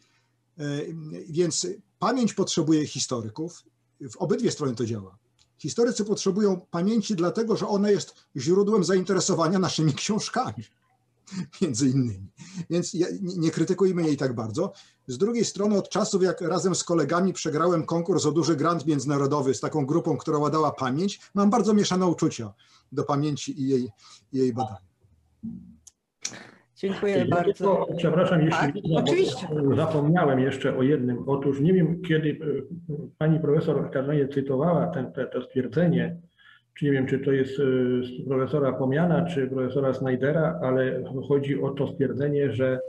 E, 0.59 0.63
więc 1.29 1.67
pamięć 1.99 2.35
potrzebuje 2.35 2.87
historyków. 2.87 3.65
W 4.01 4.17
obydwie 4.17 4.51
strony 4.51 4.75
to 4.75 4.87
działa. 4.87 5.19
Historycy 5.59 6.05
potrzebują 6.05 6.61
pamięci, 6.71 7.17
dlatego 7.17 7.57
że 7.57 7.69
ona 7.69 7.91
jest 7.91 8.15
źródłem 8.37 8.85
zainteresowania 8.85 9.59
naszymi 9.59 9.95
książkami, 10.03 10.65
między 11.63 11.89
innymi. 11.89 12.31
Więc 12.71 12.97
nie 13.21 13.51
krytykujmy 13.51 14.03
jej 14.03 14.17
tak 14.17 14.35
bardzo. 14.35 14.73
Z 15.07 15.19
drugiej 15.19 15.45
strony, 15.45 15.79
od 15.79 15.89
czasów, 15.89 16.23
jak 16.23 16.41
razem 16.41 16.75
z 16.75 16.85
kolegami 16.85 17.33
przegrałem 17.33 17.87
konkurs 17.87 18.27
o 18.27 18.33
duży 18.33 18.57
grant 18.57 18.87
międzynarodowy 18.87 19.55
z 19.55 19.61
taką 19.61 19.87
grupą, 19.87 20.17
która 20.17 20.39
ładała 20.39 20.73
pamięć, 20.73 21.21
mam 21.35 21.51
bardzo 21.51 21.75
mieszane 21.75 22.07
uczucia 22.07 22.53
do 22.93 23.05
pamięci 23.05 23.61
i 23.63 23.69
jej, 23.69 23.89
i 24.33 24.39
jej 24.39 24.53
badania. 24.53 24.87
Dziękuję 26.77 27.17
ja 27.17 27.27
bardzo. 27.27 27.53
Tylko, 27.53 27.87
przepraszam, 27.97 28.41
jeśli 28.41 28.59
tak, 28.59 28.75
oczywiście. 28.95 29.49
zapomniałem 29.77 30.41
jeszcze 30.41 30.77
o 30.79 30.83
jednym. 30.83 31.29
Otóż 31.29 31.61
nie 31.61 31.73
wiem, 31.73 32.03
kiedy 32.09 32.39
pani 33.19 33.41
profesor 33.41 33.91
Karneje 33.91 34.29
cytowała 34.29 34.87
ten, 34.87 35.13
te, 35.13 35.27
to 35.27 35.43
stwierdzenie, 35.43 36.17
czy 36.77 36.85
nie 36.85 36.93
wiem, 36.93 37.07
czy 37.07 37.19
to 37.19 37.33
jest 37.33 37.57
z 37.57 37.61
e, 38.21 38.25
profesora 38.29 38.73
Pomiana, 38.73 39.25
czy 39.25 39.47
profesora 39.47 39.95
Snydera, 39.95 40.59
ale 40.63 41.05
chodzi 41.29 41.63
o 41.63 41.71
to 41.71 41.93
stwierdzenie, 41.93 42.53
że 42.53 42.81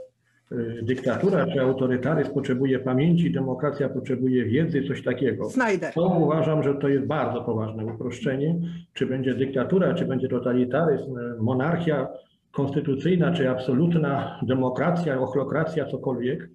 e, 0.52 0.56
dyktatura 0.82 1.46
czy 1.46 1.60
autorytaryzm 1.60 2.34
potrzebuje 2.34 2.78
pamięci, 2.78 3.32
demokracja 3.32 3.88
potrzebuje 3.88 4.44
wiedzy, 4.44 4.82
coś 4.82 5.02
takiego. 5.02 5.50
Snyder. 5.50 5.94
To 5.94 6.08
uważam, 6.08 6.62
że 6.62 6.74
to 6.74 6.88
jest 6.88 7.06
bardzo 7.06 7.40
poważne 7.40 7.86
uproszczenie. 7.86 8.60
Czy 8.92 9.06
będzie 9.06 9.34
dyktatura, 9.34 9.94
czy 9.94 10.04
będzie 10.04 10.28
totalitaryzm, 10.28 11.18
monarchia, 11.38 12.08
konstytucyjna 12.50 13.32
czy 13.32 13.50
absolutna 13.50 14.40
demokracja, 14.42 15.20
ochlokracja, 15.20 15.86
cokolwiek, 15.86 16.42
y, 16.42 16.48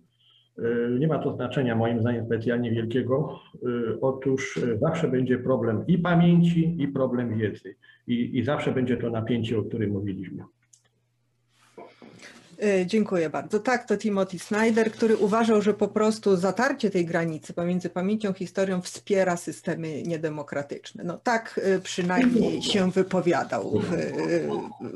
nie 0.99 1.07
ma 1.07 1.19
to 1.19 1.35
znaczenia 1.35 1.75
moim 1.75 2.01
zdaniem 2.01 2.25
specjalnie 2.25 2.71
wielkiego. 2.71 3.39
Y, 3.63 4.01
otóż 4.01 4.57
y, 4.57 4.77
zawsze 4.77 5.07
będzie 5.07 5.37
problem 5.37 5.83
i 5.87 5.97
pamięci, 5.97 6.75
i 6.79 6.87
problem 6.87 7.37
wiedzy. 7.37 7.75
I, 8.07 8.37
i 8.37 8.43
zawsze 8.43 8.71
będzie 8.71 8.97
to 8.97 9.09
napięcie, 9.09 9.59
o 9.59 9.63
którym 9.63 9.91
mówiliśmy. 9.91 10.43
E, 12.61 12.85
dziękuję 12.85 13.29
bardzo. 13.29 13.59
Tak, 13.59 13.87
to 13.87 13.97
Timothy 13.97 14.39
Snyder, 14.39 14.91
który 14.91 15.17
uważał, 15.17 15.61
że 15.61 15.73
po 15.73 15.87
prostu 15.87 16.37
zatarcie 16.37 16.89
tej 16.89 17.05
granicy 17.05 17.53
pomiędzy 17.53 17.89
pamięcią 17.89 18.33
a 18.33 18.33
historią 18.33 18.81
wspiera 18.81 19.37
systemy 19.37 20.03
niedemokratyczne. 20.03 21.03
No 21.03 21.17
tak 21.17 21.59
e, 21.63 21.79
przynajmniej 21.79 22.61
się 22.61 22.91
wypowiadał. 22.91 23.81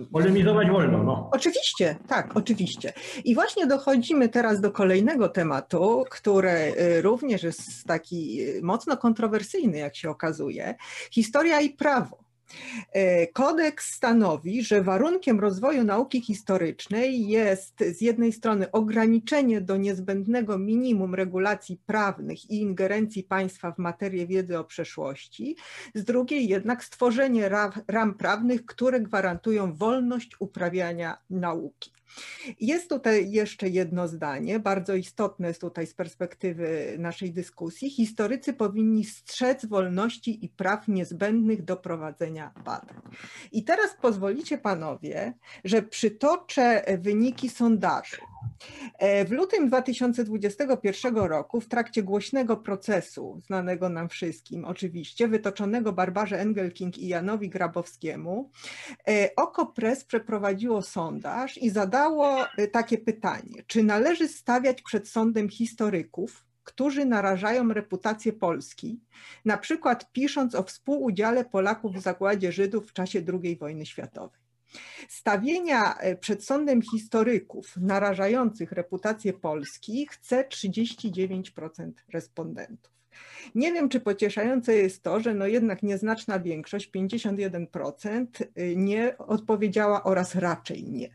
E, 0.02 0.06
Polemizować 0.12 0.70
wolno. 0.70 1.04
No. 1.04 1.30
Oczywiście, 1.32 1.96
tak, 2.08 2.38
oczywiście. 2.38 2.94
I 3.26 3.36
właśnie 3.36 3.68
dochodzimy 3.68 4.30
teraz 4.30 4.62
do 4.62 4.72
kolejnego 4.72 5.30
tematu, 5.30 6.06
który 6.10 6.74
również 7.02 7.44
jest 7.44 7.86
taki 7.88 8.40
mocno 8.62 8.98
kontrowersyjny, 8.98 9.78
jak 9.78 9.96
się 9.96 10.10
okazuje. 10.10 10.76
Historia 11.12 11.62
i 11.62 11.70
prawo. 11.70 12.27
E, 12.94 13.28
kodeks 13.28 13.94
stanowi, 13.94 14.64
że 14.64 14.84
warunkiem 14.84 15.40
rozwoju 15.40 15.84
nauki 15.84 16.22
historycznej 16.22 17.28
jest 17.28 17.80
z 17.80 18.02
jednej 18.02 18.34
strony 18.34 18.72
ograniczenie 18.72 19.62
do 19.62 19.78
niezbędnego 19.78 20.58
minimum 20.58 21.16
regulacji 21.16 21.80
prawnych 21.86 22.50
i 22.50 22.62
ingerencji 22.62 23.24
państwa 23.24 23.72
w 23.72 23.78
materię 23.78 24.28
wiedzy 24.28 24.60
o 24.60 24.64
przeszłości, 24.64 25.56
z 25.96 26.04
drugiej 26.04 26.48
jednak 26.48 26.84
stworzenie 26.84 27.50
ram 27.88 28.14
prawnych, 28.14 28.66
które 28.66 29.02
gwarantują 29.02 29.74
wolność 29.74 30.32
uprawiania 30.40 31.18
nauki. 31.30 31.97
Jest 32.60 32.90
tutaj 32.90 33.32
jeszcze 33.32 33.70
jedno 33.70 34.08
zdanie, 34.08 34.60
bardzo 34.60 34.96
istotne 34.96 35.48
jest 35.48 35.62
tutaj 35.62 35.88
z 35.88 35.94
perspektywy 35.94 36.96
naszej 37.00 37.34
dyskusji. 37.34 37.90
Historycy 37.90 38.54
powinni 38.54 39.06
strzec 39.06 39.66
wolności 39.66 40.46
i 40.46 40.50
praw 40.50 40.88
niezbędnych 40.88 41.64
do 41.64 41.78
prowadzenia 41.78 42.52
badań. 42.66 43.02
I 43.52 43.64
teraz 43.64 43.98
pozwolicie 44.02 44.58
panowie, 44.58 45.34
że 45.64 45.82
przytoczę 45.82 46.84
wyniki 47.00 47.50
sondażu. 47.50 48.37
E, 49.00 49.26
w 49.26 49.32
lutym 49.32 49.68
2021 49.68 51.16
roku, 51.16 51.62
w 51.62 51.68
trakcie 51.68 52.04
głośnego 52.04 52.58
procesu, 52.58 53.42
znanego 53.46 53.90
nam 53.90 54.10
wszystkim 54.10 54.66
oczywiście, 54.66 55.28
wytoczonego 55.28 55.94
Barbarze 55.94 56.40
Engelking 56.40 56.98
i 56.98 57.08
Janowi 57.08 57.50
Grabowskiemu, 57.50 58.52
e, 59.08 59.30
OKO.press 59.36 60.04
przeprowadziło 60.06 60.82
sondaż 60.82 61.58
i 61.58 61.70
zadało 61.70 62.46
e, 62.58 62.68
takie 62.68 62.98
pytanie, 62.98 63.64
czy 63.68 63.84
należy 63.84 64.28
stawiać 64.28 64.82
przed 64.82 65.10
sądem 65.10 65.50
historyków, 65.50 66.46
którzy 66.64 67.06
narażają 67.06 67.74
reputację 67.74 68.34
Polski, 68.34 69.00
na 69.46 69.58
przykład 69.58 70.12
pisząc 70.12 70.56
o 70.56 70.64
współudziale 70.64 71.46
Polaków 71.46 71.96
w 71.96 72.02
zagładzie 72.02 72.52
Żydów 72.52 72.90
w 72.90 72.94
czasie 72.94 73.22
II 73.44 73.58
wojny 73.58 73.86
światowej. 73.86 74.47
Stawienia 75.10 75.96
e, 75.98 76.16
przed 76.16 76.46
sądem 76.46 76.82
historyków 76.82 77.78
narażających 77.78 78.72
reputację 78.72 79.34
Polski 79.34 80.08
chce 80.12 80.44
39% 80.44 81.92
respondentów. 82.14 82.98
Nie 83.56 83.74
wiem, 83.74 83.90
czy 83.90 84.00
pocieszające 84.00 84.76
jest 84.76 85.04
to, 85.04 85.20
że 85.20 85.34
no 85.34 85.48
jednak 85.48 85.84
nieznaczna 85.84 86.40
większość, 86.40 86.92
51%, 86.92 88.26
e, 88.56 88.76
nie 88.76 89.18
odpowiedziała 89.18 90.04
oraz 90.04 90.36
raczej 90.36 90.84
nie. 90.84 91.10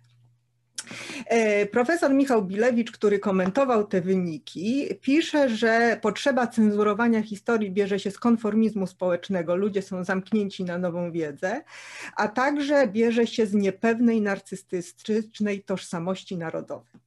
E, 1.26 1.66
profesor 1.66 2.14
Michał 2.14 2.42
Bilewicz, 2.42 2.90
który 2.90 3.18
komentował 3.18 3.86
te 3.86 4.00
wyniki, 4.00 4.88
pisze, 5.00 5.48
że 5.48 5.98
potrzeba 6.02 6.46
cenzurowania 6.46 7.22
historii 7.22 7.70
bierze 7.70 7.98
się 7.98 8.10
z 8.10 8.18
konformizmu 8.18 8.86
społecznego, 8.86 9.56
ludzie 9.56 9.82
są 9.82 10.04
zamknięci 10.04 10.64
na 10.64 10.78
nową 10.78 11.12
wiedzę, 11.12 11.62
a 12.16 12.28
także 12.28 12.86
bierze 12.88 13.26
się 13.26 13.46
z 13.46 13.54
niepewnej 13.54 14.20
narcystycznej 14.20 15.62
tożsamości 15.62 16.36
narodowej. 16.36 17.00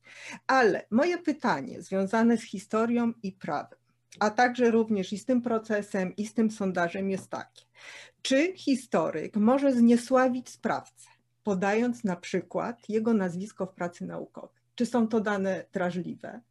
Ale 0.48 0.86
moje 0.92 1.18
pytanie 1.18 1.82
związane 1.82 2.38
z 2.38 2.44
historią 2.44 3.14
i 3.24 3.32
prawem, 3.32 3.80
a 4.20 4.30
także 4.30 4.72
również 4.72 5.14
i 5.14 5.18
z 5.18 5.26
tym 5.26 5.42
procesem, 5.42 6.16
i 6.16 6.28
z 6.28 6.34
tym 6.34 6.52
sondażem 6.52 7.10
jest 7.10 7.30
takie. 7.30 7.66
Czy 8.22 8.54
historyk 8.56 9.36
może 9.36 9.74
zniesławić 9.74 10.50
sprawcę? 10.50 11.15
Podając 11.46 12.04
na 12.04 12.16
przykład 12.16 12.90
jego 12.90 13.14
nazwisko 13.14 13.66
w 13.66 13.74
pracy 13.74 14.06
naukowej. 14.06 14.62
Czy 14.76 14.86
są 14.86 15.08
to 15.08 15.20
dane 15.20 15.66
drażliwe? 15.74 16.42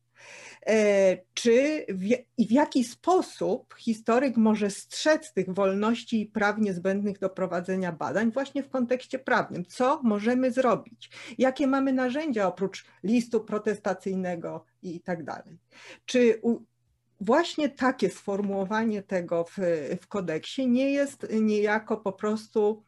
E, 0.66 1.18
czy 1.34 1.86
w, 1.88 2.04
i 2.38 2.46
w 2.46 2.52
jaki 2.52 2.84
sposób 2.84 3.74
historyk 3.78 4.36
może 4.36 4.70
strzec 4.70 5.32
tych 5.32 5.54
wolności 5.54 6.20
i 6.20 6.26
praw 6.26 6.58
niezbędnych 6.58 7.18
do 7.18 7.30
prowadzenia 7.30 7.92
badań 7.92 8.32
właśnie 8.32 8.62
w 8.62 8.68
kontekście 8.68 9.18
prawnym? 9.18 9.64
Co 9.64 10.00
możemy 10.02 10.52
zrobić? 10.52 11.10
Jakie 11.38 11.66
mamy 11.66 11.92
narzędzia 11.92 12.46
oprócz 12.46 12.84
listu 13.02 13.40
protestacyjnego 13.40 14.64
i 14.82 15.00
tak 15.00 15.24
dalej? 15.24 15.58
Czy 16.06 16.38
u, 16.42 16.60
właśnie 17.20 17.68
takie 17.68 18.10
sformułowanie 18.10 19.02
tego 19.02 19.44
w, 19.44 19.58
w 20.00 20.06
kodeksie 20.06 20.68
nie 20.68 20.90
jest 20.90 21.26
niejako 21.40 21.96
po 21.96 22.12
prostu 22.12 22.82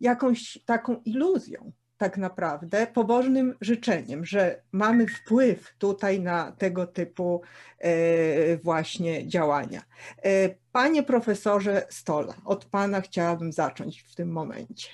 jakąś 0.00 0.58
taką 0.66 1.00
iluzją, 1.04 1.72
tak 1.96 2.18
naprawdę, 2.18 2.86
pobożnym 2.86 3.54
życzeniem, 3.60 4.24
że 4.24 4.62
mamy 4.72 5.06
wpływ 5.06 5.74
tutaj 5.78 6.20
na 6.20 6.52
tego 6.52 6.86
typu 6.86 7.42
e, 7.78 8.56
właśnie 8.56 9.28
działania. 9.28 9.82
E, 10.22 10.54
panie 10.72 11.02
profesorze 11.02 11.86
Stola, 11.90 12.34
od 12.44 12.64
pana 12.64 13.00
chciałabym 13.00 13.52
zacząć 13.52 14.02
w 14.02 14.14
tym 14.14 14.32
momencie. 14.32 14.88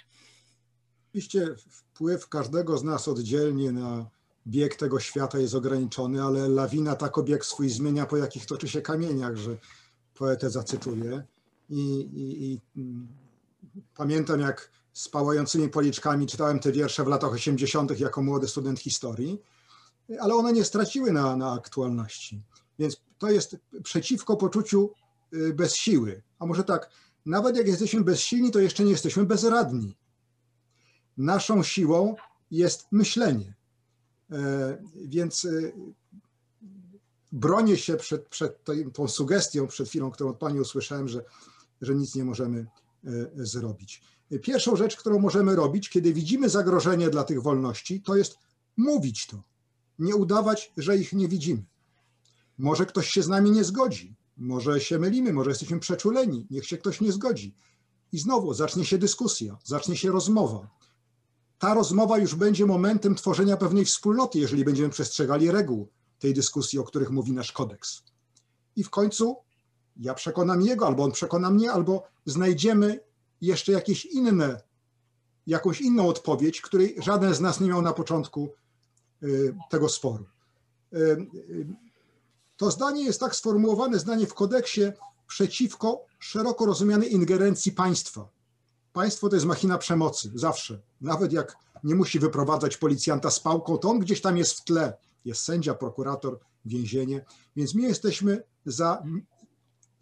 Oczywiście 1.09 1.47
wpływ 1.71 2.29
każdego 2.29 2.79
z 2.79 2.85
nas 2.85 3.09
oddzielnie 3.09 3.73
na 3.73 4.11
bieg 4.47 4.77
tego 4.77 5.01
świata 5.01 5.39
jest 5.39 5.55
ograniczony, 5.55 6.23
ale 6.23 6.49
lawina 6.49 6.97
tak 6.97 7.19
obieg 7.19 7.45
swój 7.45 7.69
zmienia, 7.69 8.07
po 8.07 8.17
jakich 8.17 8.47
toczy 8.47 8.69
się 8.69 8.83
kamieniach, 8.83 9.37
że 9.37 9.57
poetę 10.15 10.51
zacytuję. 10.51 11.23
I, 11.69 11.81
i, 12.01 12.53
i 12.53 12.61
mm, 12.77 13.09
pamiętam, 13.95 14.41
jak 14.41 14.71
z 14.97 15.09
pałającymi 15.09 15.69
policzkami 15.69 16.27
czytałem 16.27 16.59
te 16.59 16.73
wiersze 16.73 17.05
w 17.05 17.07
latach 17.07 17.33
80. 17.33 18.01
jako 18.01 18.23
młody 18.23 18.49
student 18.49 18.81
historii, 18.81 19.43
ale 20.21 20.35
one 20.35 20.53
nie 20.53 20.65
straciły 20.65 21.13
na, 21.13 21.37
na 21.37 21.53
aktualności. 21.53 22.43
Więc 22.79 23.01
to 23.19 23.31
jest 23.31 23.57
przeciwko 23.83 24.37
poczuciu 24.37 24.91
y, 25.33 25.55
bez 25.55 25.75
siły. 25.75 26.23
A 26.39 26.47
może 26.47 26.65
tak, 26.65 26.91
nawet 27.27 27.57
jak 27.57 27.67
jesteśmy 27.67 28.01
bezsilni, 28.01 28.51
to 28.51 28.59
jeszcze 28.59 28.85
nie 28.85 28.91
jesteśmy 28.91 29.25
bezradni. 29.25 29.97
Naszą 31.17 31.63
siłą 31.63 32.15
jest 32.51 32.87
myślenie. 32.93 33.55
E, 34.31 34.79
więc 34.95 35.45
y, 35.45 35.73
bronię 37.33 37.77
się 37.77 37.97
przed, 37.97 38.29
przed 38.29 38.65
tą 38.95 39.09
sugestią, 39.09 39.67
przed 39.67 39.89
chwilą, 39.89 40.11
którą 40.11 40.31
od 40.31 40.39
Pani 40.39 40.61
usłyszałem, 40.61 41.09
że, 41.09 41.25
że 41.81 41.95
nic 41.95 42.15
nie 42.15 42.25
możemy 42.25 42.67
e, 43.05 43.11
zrobić. 43.35 44.16
Pierwszą 44.43 44.77
rzecz, 44.77 44.97
którą 44.97 45.19
możemy 45.19 45.57
robić, 45.57 45.89
kiedy 45.89 46.13
widzimy 46.13 46.49
zagrożenie 46.49 47.11
dla 47.11 47.25
tych 47.25 47.43
wolności, 47.43 48.03
to 48.03 48.17
jest 48.17 48.39
mówić 48.77 49.27
to. 49.27 49.43
Nie 49.99 50.17
udawać, 50.17 50.73
że 50.77 50.97
ich 50.97 51.13
nie 51.13 51.29
widzimy. 51.29 51.65
Może 52.59 52.87
ktoś 52.87 53.09
się 53.09 53.23
z 53.23 53.29
nami 53.29 53.51
nie 53.51 53.65
zgodzi, 53.65 54.17
może 54.37 54.81
się 54.81 54.99
mylimy, 54.99 55.33
może 55.33 55.51
jesteśmy 55.51 55.81
przeczuleni, 55.81 56.47
niech 56.51 56.67
się 56.67 56.79
ktoś 56.79 57.01
nie 57.01 57.13
zgodzi. 57.13 57.55
I 58.13 58.19
znowu 58.19 58.55
zacznie 58.55 58.85
się 58.85 58.99
dyskusja, 58.99 59.59
zacznie 59.65 59.97
się 59.97 60.11
rozmowa. 60.11 60.69
Ta 61.59 61.75
rozmowa 61.75 62.19
już 62.19 62.35
będzie 62.35 62.67
momentem 62.67 63.15
tworzenia 63.15 63.57
pewnej 63.57 63.85
wspólnoty, 63.85 64.39
jeżeli 64.39 64.65
będziemy 64.65 64.89
przestrzegali 64.89 65.51
reguł 65.51 65.89
tej 66.19 66.35
dyskusji, 66.35 66.79
o 66.79 66.85
których 66.85 67.11
mówi 67.11 67.33
nasz 67.33 67.53
kodeks. 67.53 68.03
I 68.77 68.85
w 68.85 68.91
końcu 68.91 69.37
ja 69.97 70.15
przekonam 70.15 70.63
jego, 70.63 70.87
albo 70.87 71.05
on 71.05 71.13
przekona 71.13 71.51
mnie, 71.51 71.73
albo 71.73 72.03
znajdziemy 72.27 73.01
jeszcze 73.41 73.73
jakieś 73.73 74.05
inne, 74.05 74.61
jakąś 75.47 75.81
inną 75.81 76.09
odpowiedź, 76.09 76.61
której 76.61 76.97
żaden 76.99 77.35
z 77.35 77.41
nas 77.41 77.61
nie 77.61 77.69
miał 77.69 77.83
na 77.83 77.93
początku 77.93 78.49
y, 79.23 79.55
tego 79.71 79.89
sporu. 79.89 80.27
Y, 80.93 80.99
y, 80.99 81.67
to 82.57 82.71
zdanie 82.71 83.05
jest 83.05 83.21
tak 83.21 83.37
sformułowane, 83.37 83.99
zdanie 83.99 84.27
w 84.27 84.35
kodeksie, 84.35 84.83
przeciwko 85.27 86.05
szeroko 86.19 86.67
rozumianej 86.67 87.15
ingerencji 87.15 87.73
państwa. 87.73 88.29
Państwo 88.93 89.29
to 89.29 89.37
jest 89.37 89.47
machina 89.47 89.79
przemocy, 89.79 90.31
zawsze. 90.35 90.81
Nawet 91.01 91.33
jak 91.33 91.57
nie 91.85 91.95
musi 91.95 92.19
wyprowadzać 92.19 92.77
policjanta 92.77 93.31
z 93.31 93.41
pałką, 93.41 93.79
to 93.79 93.91
on 93.91 93.99
gdzieś 93.99 94.21
tam 94.21 94.37
jest 94.37 94.53
w 94.53 94.65
tle. 94.65 94.97
Jest 95.25 95.45
sędzia, 95.45 95.75
prokurator, 95.75 96.39
więzienie. 96.65 97.25
Więc 97.57 97.75
my 97.75 97.83
jesteśmy 97.83 98.43
za 98.67 99.03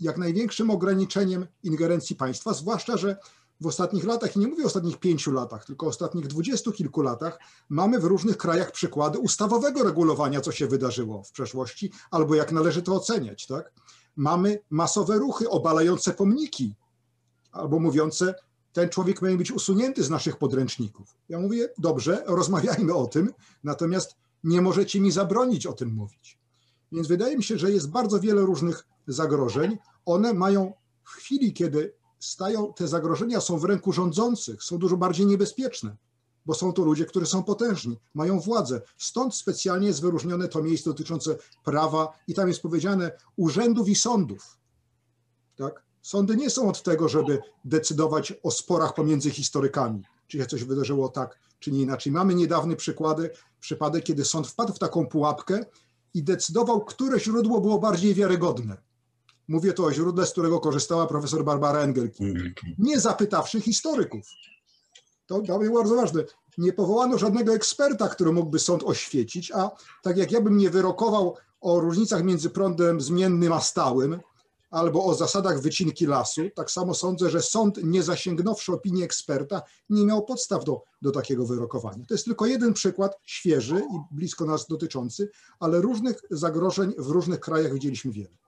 jak 0.01 0.19
największym 0.19 0.71
ograniczeniem 0.71 1.47
ingerencji 1.63 2.17
państwa, 2.17 2.55
zwłaszcza, 2.55 2.97
że 2.97 3.17
w 3.61 3.67
ostatnich 3.67 4.05
latach, 4.05 4.37
i 4.37 4.39
nie 4.39 4.47
mówię 4.47 4.63
o 4.63 4.67
ostatnich 4.67 4.99
pięciu 4.99 5.33
latach, 5.33 5.65
tylko 5.65 5.87
ostatnich 5.87 6.27
dwudziestu 6.27 6.73
kilku 6.73 7.03
latach, 7.03 7.39
mamy 7.69 7.99
w 7.99 8.05
różnych 8.05 8.37
krajach 8.37 8.73
przykłady 8.73 9.19
ustawowego 9.19 9.85
regulowania, 9.85 10.41
co 10.41 10.53
się 10.53 10.67
wydarzyło 10.67 11.23
w 11.23 11.33
przeszłości, 11.33 11.93
albo 12.11 12.35
jak 12.35 12.53
należy 12.53 12.83
to 12.83 12.95
oceniać. 12.95 13.47
Tak? 13.47 13.73
Mamy 14.17 14.59
masowe 14.71 15.19
ruchy 15.19 15.51
obalające 15.51 16.13
pomniki, 16.13 16.77
albo 17.53 17.79
mówiące, 17.79 18.35
ten 18.73 18.89
człowiek 18.89 19.21
powinien 19.21 19.39
być 19.39 19.53
usunięty 19.53 20.05
z 20.05 20.11
naszych 20.11 20.37
podręczników. 20.37 21.17
Ja 21.29 21.39
mówię, 21.39 21.69
dobrze, 21.79 22.23
rozmawiajmy 22.27 22.95
o 22.95 23.07
tym, 23.07 23.33
natomiast 23.65 24.15
nie 24.45 24.63
możecie 24.63 25.01
mi 25.01 25.13
zabronić 25.13 25.67
o 25.67 25.73
tym 25.73 25.95
mówić. 25.95 26.39
Więc 26.93 27.09
wydaje 27.09 27.37
mi 27.37 27.45
się, 27.45 27.59
że 27.59 27.71
jest 27.71 27.91
bardzo 27.91 28.21
wiele 28.21 28.43
różnych 28.43 28.87
zagrożeń. 29.07 29.79
One 30.07 30.35
mają 30.35 30.73
w 31.05 31.11
chwili, 31.11 31.53
kiedy 31.53 31.95
stają, 32.21 32.73
te 32.73 32.89
zagrożenia 32.89 33.41
są 33.41 33.59
w 33.59 33.65
ręku 33.65 33.93
rządzących, 33.93 34.63
są 34.63 34.79
dużo 34.79 34.97
bardziej 34.97 35.27
niebezpieczne, 35.27 35.97
bo 36.47 36.55
są 36.55 36.73
to 36.73 36.85
ludzie, 36.85 37.05
którzy 37.05 37.27
są 37.27 37.43
potężni, 37.43 38.01
mają 38.15 38.41
władzę. 38.41 38.83
Stąd 38.99 39.35
specjalnie 39.35 39.87
jest 39.87 40.03
wyróżnione 40.03 40.49
to 40.49 40.63
miejsce 40.63 40.91
dotyczące 40.91 41.37
prawa 41.65 42.13
i 42.29 42.35
tam 42.35 42.49
jest 42.49 42.63
powiedziane 42.63 43.11
urzędów 43.37 43.89
i 43.89 43.95
sądów. 43.95 44.59
Tak? 45.57 45.85
Sądy 46.03 46.37
nie 46.37 46.51
są 46.51 46.69
od 46.69 46.83
tego, 46.83 47.09
żeby 47.09 47.43
decydować 47.65 48.33
o 48.43 48.51
sporach 48.51 48.95
pomiędzy 48.95 49.31
historykami, 49.31 50.03
czy 50.27 50.39
się 50.39 50.47
coś 50.47 50.65
wydarzyło 50.65 51.09
tak, 51.09 51.39
czy 51.59 51.73
nie 51.73 51.83
inaczej. 51.83 52.13
Mamy 52.13 52.35
niedawny 52.35 52.77
przykłady, 52.77 53.31
przypadek, 53.61 54.05
kiedy 54.05 54.25
sąd 54.25 54.47
wpadł 54.47 54.73
w 54.73 54.79
taką 54.79 55.07
pułapkę 55.07 55.65
i 56.15 56.23
decydował, 56.23 56.85
które 56.85 57.21
źródło 57.21 57.61
było 57.61 57.79
bardziej 57.79 58.15
wiarygodne. 58.15 58.77
Mówię 59.49 59.73
tu 59.73 59.85
o 59.85 59.93
źródle, 59.93 60.27
z 60.27 60.33
którego 60.33 60.61
korzystała 60.61 61.07
profesor 61.07 61.45
Barbara 61.45 61.81
Engelking. 61.81 62.61
Nie 62.79 63.01
zapytawszy 63.01 63.61
historyków. 63.61 64.27
To, 65.27 65.41
to 65.41 65.59
było 65.59 65.79
bardzo 65.79 65.97
ważne. 65.97 66.25
Nie 66.59 66.73
powołano 66.73 67.19
żadnego 67.19 67.55
eksperta, 67.55 68.09
który 68.09 68.33
mógłby 68.33 68.59
sąd 68.59 68.83
oświecić, 68.83 69.53
a 69.53 69.71
tak 70.03 70.17
jak 70.17 70.33
ja 70.33 70.41
bym 70.41 70.57
nie 70.57 70.71
wyrokował 70.71 71.37
o 71.61 71.81
różnicach 71.81 72.25
między 72.25 72.51
prądem 72.51 73.01
zmiennym 73.01 73.53
a 73.53 73.61
stałym, 73.61 74.21
albo 74.71 75.05
o 75.05 75.15
zasadach 75.15 75.61
wycinki 75.61 76.07
lasu, 76.07 76.41
tak 76.55 76.71
samo 76.71 76.95
sądzę, 76.95 77.31
że 77.31 77.43
sąd, 77.43 77.81
nie 77.85 78.03
zasięgnąwszy 78.03 78.73
opinii 78.73 79.03
eksperta, 79.03 79.63
nie 79.91 80.07
miał 80.07 80.25
podstaw 80.25 80.65
do, 80.65 80.83
do 81.03 81.11
takiego 81.11 81.47
wyrokowania. 81.47 82.05
To 82.09 82.15
jest 82.15 82.25
tylko 82.25 82.47
jeden 82.47 82.75
przykład, 82.75 83.19
świeży 83.25 83.77
i 83.77 84.15
blisko 84.15 84.45
nas 84.45 84.67
dotyczący, 84.67 85.31
ale 85.61 85.81
różnych 85.81 86.17
zagrożeń 86.31 86.93
w 86.99 87.09
różnych 87.09 87.41
krajach 87.41 87.73
widzieliśmy 87.73 88.13
wiele. 88.13 88.44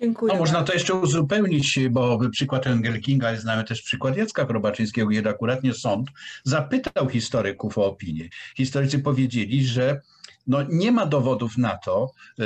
Dziękuję. 0.00 0.32
No, 0.32 0.38
można 0.38 0.62
to 0.62 0.72
jeszcze 0.72 0.94
uzupełnić, 0.94 1.78
bo 1.90 2.18
przykład 2.30 2.66
Engel 2.66 3.00
Kinga, 3.00 3.28
ale 3.28 3.40
znamy 3.40 3.64
też 3.64 3.82
przykład 3.82 4.16
Jacka 4.16 4.46
Chrobaczyńskiego, 4.46 5.10
kiedy 5.10 5.28
akuratnie 5.28 5.74
sąd 5.74 6.08
zapytał 6.44 7.08
historyków 7.08 7.78
o 7.78 7.86
opinię. 7.86 8.28
Historycy 8.56 8.98
powiedzieli, 8.98 9.66
że 9.66 10.00
no, 10.46 10.58
nie 10.68 10.92
ma 10.92 11.06
dowodów 11.06 11.58
na 11.58 11.76
to, 11.76 12.12
y, 12.40 12.44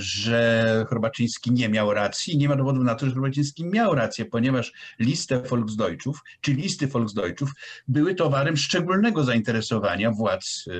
że 0.00 0.84
Chrobaczyński 0.88 1.52
nie 1.52 1.68
miał 1.68 1.94
racji, 1.94 2.38
nie 2.38 2.48
ma 2.48 2.56
dowodów 2.56 2.84
na 2.84 2.94
to, 2.94 3.06
że 3.06 3.12
Chrobaczyński 3.12 3.64
miał 3.64 3.94
rację, 3.94 4.24
ponieważ 4.24 4.72
listę 4.98 5.42
Volksdeutschów, 5.42 6.20
czy 6.40 6.52
listy 6.52 6.86
Volksdeutschów 6.86 7.50
były 7.88 8.14
towarem 8.14 8.56
szczególnego 8.56 9.24
zainteresowania 9.24 10.10
władz 10.10 10.64
y, 10.66 10.70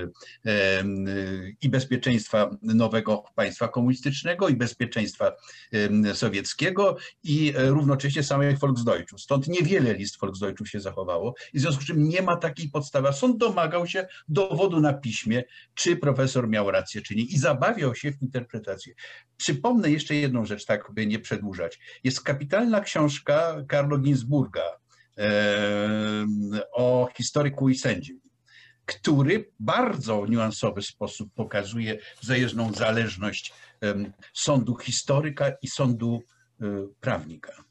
y, 0.50 1.56
i 1.62 1.68
bezpieczeństwa 1.68 2.50
nowego 2.62 3.24
państwa 3.34 3.68
komunistycznego 3.68 4.48
i 4.48 4.56
bezpieczeństwa 4.56 5.32
sowieckiego 6.14 6.96
i 7.24 7.52
równocześnie 7.56 8.22
samych 8.22 8.58
Volksdeutschów. 8.58 9.20
Stąd 9.20 9.48
niewiele 9.48 9.94
list 9.94 10.20
Volksdeutschów 10.20 10.68
się 10.68 10.80
zachowało 10.80 11.34
i 11.52 11.58
w 11.58 11.60
związku 11.60 11.82
z 11.82 11.86
czym 11.86 12.08
nie 12.08 12.22
ma 12.22 12.36
takiej 12.36 12.68
podstawy. 12.68 13.12
Sąd 13.12 13.36
domagał 13.36 13.86
się 13.86 14.06
dowodu 14.28 14.80
na 14.80 14.92
piśmie, 14.92 15.44
czy 15.74 15.96
profesor 15.96 16.48
miał 16.48 16.55
rację, 16.64 17.02
czy 17.02 17.14
nie 17.14 17.22
i 17.22 17.38
zabawiał 17.38 17.94
się 17.94 18.12
w 18.12 18.22
interpretację. 18.22 18.94
Przypomnę 19.36 19.90
jeszcze 19.90 20.14
jedną 20.14 20.44
rzecz, 20.44 20.64
tak 20.64 20.92
by 20.92 21.06
nie 21.06 21.18
przedłużać. 21.18 21.78
Jest 22.04 22.22
kapitalna 22.22 22.80
książka 22.80 23.56
Karlo 23.68 23.98
Ginsburga 23.98 24.62
e, 25.18 26.26
o 26.72 27.08
historyku 27.16 27.68
i 27.68 27.74
sędziu 27.74 28.14
który 28.86 29.52
bardzo 29.60 30.26
niuansowy 30.26 30.82
sposób 30.82 31.34
pokazuje 31.34 31.98
wzajemną 32.22 32.72
zależność 32.72 33.52
sądu 34.34 34.76
historyka 34.76 35.52
i 35.62 35.68
sądu 35.68 36.22
e, 36.60 36.64
prawnika. 37.00 37.65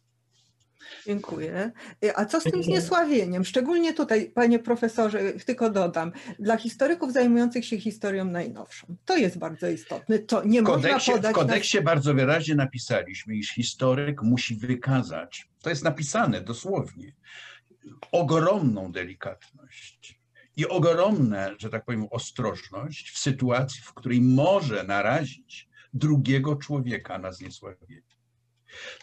Dziękuję. 1.05 1.71
Y, 2.03 2.15
A 2.15 2.25
co 2.25 2.41
z 2.41 2.43
tym 2.43 2.63
zniesławieniem? 2.63 3.45
Szczególnie 3.45 3.93
tutaj, 3.93 4.31
panie 4.35 4.59
profesorze, 4.59 5.33
tylko 5.33 5.69
dodam, 5.69 6.11
dla 6.39 6.57
historyków 6.57 7.13
zajmujących 7.13 7.65
się 7.65 7.79
historią 7.79 8.25
najnowszą. 8.25 8.95
To 9.05 9.17
jest 9.17 9.37
bardzo 9.37 9.69
istotne. 9.69 10.19
To 10.19 10.43
nie 10.43 10.61
W 10.61 10.65
można 10.65 10.89
kodeksie, 10.89 11.11
w 11.11 11.15
podać 11.15 11.35
kodeksie 11.35 11.81
bardzo 11.81 12.13
wyraźnie 12.13 12.55
napisaliśmy, 12.55 13.35
iż 13.35 13.49
historyk 13.49 14.21
musi 14.21 14.55
wykazać, 14.55 15.47
to 15.61 15.69
jest 15.69 15.83
napisane 15.83 16.41
dosłownie, 16.41 17.13
ogromną 18.11 18.91
delikatność 18.91 20.19
i 20.57 20.67
ogromne, 20.67 21.55
że 21.57 21.69
tak 21.69 21.85
powiem, 21.85 22.07
ostrożność 22.11 23.11
w 23.11 23.19
sytuacji, 23.19 23.81
w 23.81 23.93
której 23.93 24.21
może 24.21 24.83
narazić 24.83 25.69
drugiego 25.93 26.55
człowieka 26.55 27.17
na 27.17 27.31
zniesławienie. 27.31 28.04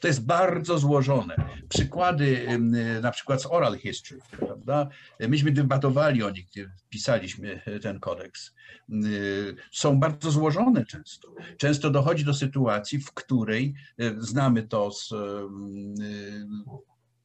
To 0.01 0.09
jest 0.09 0.27
bardzo 0.27 0.79
złożone. 0.79 1.37
Przykłady 1.69 2.47
na 3.03 3.11
przykład 3.11 3.43
z 3.43 3.47
oral 3.47 3.79
history, 3.79 4.21
prawda? 4.39 4.89
Myśmy 5.21 5.53
debatowali 5.53 6.23
o 6.23 6.31
nich, 6.31 6.47
pisaliśmy 6.89 7.63
ten 7.83 8.01
kodeks. 8.01 8.55
Y, 8.91 9.57
Są 9.73 10.01
bardzo 10.01 10.31
złożone 10.31 10.87
często. 10.87 11.35
Często 11.57 11.91
dochodzi 11.91 12.25
do 12.25 12.35
sytuacji, 12.35 12.99
w 12.99 13.13
której 13.13 13.75
y, 14.01 14.15
znamy 14.19 14.63
to 14.63 14.91
z 14.93 15.13
y, 15.13 15.17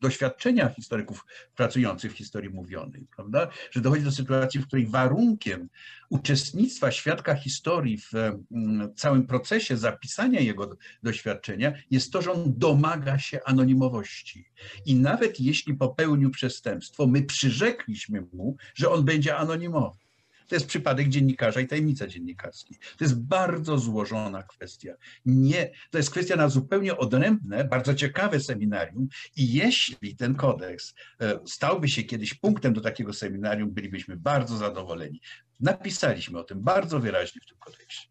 doświadczenia 0.02 0.70
historyków 0.70 1.26
pracujących 1.56 2.12
w 2.14 2.18
historii 2.18 2.50
mówionej, 2.50 3.08
prawda? 3.16 3.48
Że 3.72 3.82
dochodzi 3.82 4.04
do 4.04 4.12
sytuacji, 4.12 4.60
w 4.60 4.68
której 4.68 4.88
warunkiem 4.88 5.70
uczestnictwa 6.10 6.92
świadka 6.92 7.36
historii 7.36 7.98
w 7.98 8.14
mm, 8.52 8.96
całym 8.96 9.28
procesie 9.28 9.78
zapisania 9.78 10.40
jego 10.40 10.78
doświadczenia 11.04 11.74
jest 11.92 12.14
to, 12.14 12.22
że 12.22 12.32
on 12.32 12.54
domaga 12.58 13.20
się 13.20 13.40
anonimowości. 13.46 14.50
I 14.86 14.96
nawet 14.96 15.40
jeśli 15.40 15.74
popełnił 15.74 16.30
przestępstwo, 16.32 17.08
my 17.08 17.24
przyrzekliśmy 17.24 18.22
mu, 18.34 18.58
że 18.76 18.90
on 18.90 19.06
będzie 19.06 19.38
anonimowy. 19.38 20.07
To 20.48 20.56
jest 20.56 20.68
przypadek 20.68 21.10
dziennikarza 21.10 21.62
i 21.62 21.68
tajemnica 21.68 22.08
dziennikarskiej. 22.08 22.78
To 22.98 23.04
jest 23.04 23.22
bardzo 23.22 23.78
złożona 23.78 24.44
kwestia. 24.44 24.94
Nie, 25.26 25.72
to 25.90 25.98
jest 25.98 26.12
kwestia 26.12 26.36
na 26.36 26.50
zupełnie 26.50 26.98
odrębne, 26.98 27.64
bardzo 27.64 27.94
ciekawe 27.94 28.40
seminarium 28.40 29.08
i 29.36 29.54
jeśli 29.54 30.16
ten 30.16 30.36
kodeks 30.36 30.94
e, 31.22 31.40
stałby 31.46 31.88
się 31.88 32.04
kiedyś 32.04 32.34
punktem 32.34 32.74
do 32.74 32.82
takiego 32.82 33.14
seminarium, 33.14 33.72
bylibyśmy 33.72 34.18
bardzo 34.18 34.58
zadowoleni. 34.58 35.22
Napisaliśmy 35.60 36.40
o 36.40 36.44
tym 36.44 36.62
bardzo 36.62 37.00
wyraźnie 37.00 37.42
w 37.42 37.50
tym 37.50 37.58
kodeksie, 37.58 38.08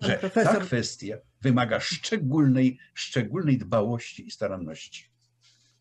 że 0.00 0.12
ta 0.12 0.28
profesor- 0.28 0.62
kwestia 0.62 1.16
wymaga 1.42 1.80
szczególnej, 1.80 2.78
szczególnej 2.94 3.58
dbałości 3.58 4.26
i 4.26 4.30
staranności. 4.30 5.12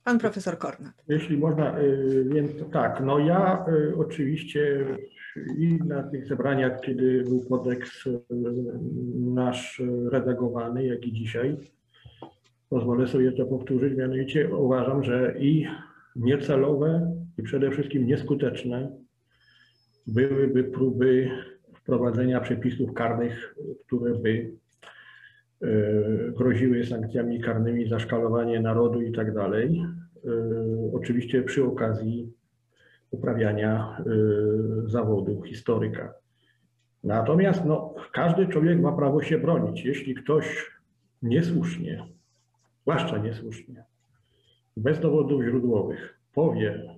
Pan 0.03 0.19
profesor 0.19 0.57
Kornat. 0.57 1.03
Jeśli 1.07 1.37
można, 1.37 1.79
y, 1.79 2.25
więc 2.33 2.51
tak, 2.73 3.01
no 3.05 3.19
ja 3.19 3.65
y, 3.67 3.97
oczywiście 3.97 4.85
i 5.57 5.79
na 5.87 6.03
tych 6.03 6.27
zebraniach, 6.27 6.81
kiedy 6.81 7.23
był 7.23 7.45
kodeks 7.49 8.07
y, 8.07 8.19
nasz 9.15 9.81
redagowany, 10.11 10.85
jak 10.85 11.05
i 11.05 11.13
dzisiaj, 11.13 11.57
pozwolę 12.69 13.07
sobie 13.07 13.31
to 13.31 13.45
powtórzyć, 13.45 13.97
mianowicie 13.97 14.55
uważam, 14.55 15.03
że 15.03 15.35
i 15.39 15.65
niecelowe 16.15 17.15
i 17.37 17.43
przede 17.43 17.71
wszystkim 17.71 18.05
nieskuteczne 18.05 18.91
byłyby 20.07 20.63
próby 20.63 21.29
wprowadzenia 21.75 22.41
przepisów 22.41 22.93
karnych, 22.93 23.55
które 23.87 24.15
by 24.15 24.51
e, 25.61 25.67
groziły 26.31 26.85
sankcjami 26.85 27.41
karnymi 27.41 27.89
za 27.89 27.99
szkalowanie 27.99 28.59
narodu 28.59 29.01
i 29.01 29.11
tak 29.11 29.33
dalej. 29.33 29.83
E, 30.25 30.31
Oczywiście 30.93 31.43
przy 31.43 31.65
okazji 31.65 32.33
uprawiania 33.11 33.97
e, 33.99 34.03
zawodu 34.89 35.41
historyka. 35.41 36.13
Natomiast 37.03 37.65
no, 37.65 37.93
każdy 38.13 38.47
człowiek 38.47 38.81
ma 38.81 38.91
prawo 38.91 39.21
się 39.21 39.37
bronić. 39.37 39.85
Jeśli 39.85 40.15
ktoś 40.15 40.71
niesłusznie, 41.21 42.05
zwłaszcza 42.81 43.17
niesłusznie, 43.17 43.83
bez 44.77 44.99
dowodów 44.99 45.43
źródłowych 45.43 46.19
powie, 46.33 46.95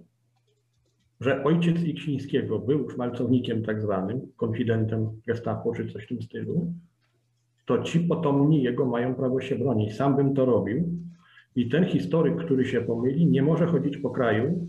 że 1.19 1.43
ojciec 1.43 1.83
Iksińskiego 1.83 2.59
był 2.59 2.89
szmalcownikiem 2.89 3.63
tak 3.63 3.81
zwanym, 3.81 4.21
konfidentem 4.37 5.21
gestapo 5.27 5.73
czy 5.73 5.87
coś 5.87 6.03
w 6.03 6.07
tym 6.07 6.21
stylu, 6.21 6.73
to 7.65 7.83
ci 7.83 7.99
potomni 7.99 8.63
jego 8.63 8.85
mają 8.85 9.15
prawo 9.15 9.41
się 9.41 9.55
bronić. 9.55 9.95
Sam 9.95 10.15
bym 10.15 10.33
to 10.33 10.45
robił 10.45 10.89
i 11.55 11.69
ten 11.69 11.85
historyk, 11.85 12.45
który 12.45 12.65
się 12.65 12.81
pomyli, 12.81 13.27
nie 13.27 13.41
może 13.41 13.65
chodzić 13.65 13.97
po 13.97 14.09
kraju 14.09 14.67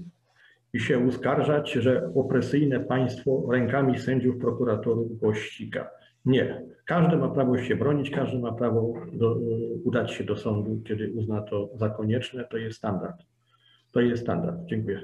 i 0.75 0.81
się 0.81 0.99
uskarżać, 0.99 1.73
że 1.73 2.11
opresyjne 2.15 2.81
państwo 2.81 3.49
rękami 3.53 3.99
sędziów, 3.99 4.39
prokuratorów 4.39 5.21
go 5.21 5.35
ściga. 5.35 5.91
Nie. 6.25 6.63
Każdy 6.85 7.17
ma 7.17 7.29
prawo 7.29 7.59
się 7.59 7.77
bronić, 7.77 8.11
każdy 8.11 8.39
ma 8.39 8.53
prawo 8.53 8.95
do, 9.13 9.37
udać 9.85 10.13
się 10.13 10.25
do 10.25 10.37
sądu, 10.37 10.83
kiedy 10.89 11.13
uzna 11.13 11.43
to 11.43 11.71
za 11.75 11.91
konieczne. 11.91 12.45
To 12.45 12.57
jest 12.57 12.79
standard. 12.79 13.17
To 13.93 14.01
jest 14.01 14.23
standard. 14.23 14.57
Dziękuję. 14.67 15.01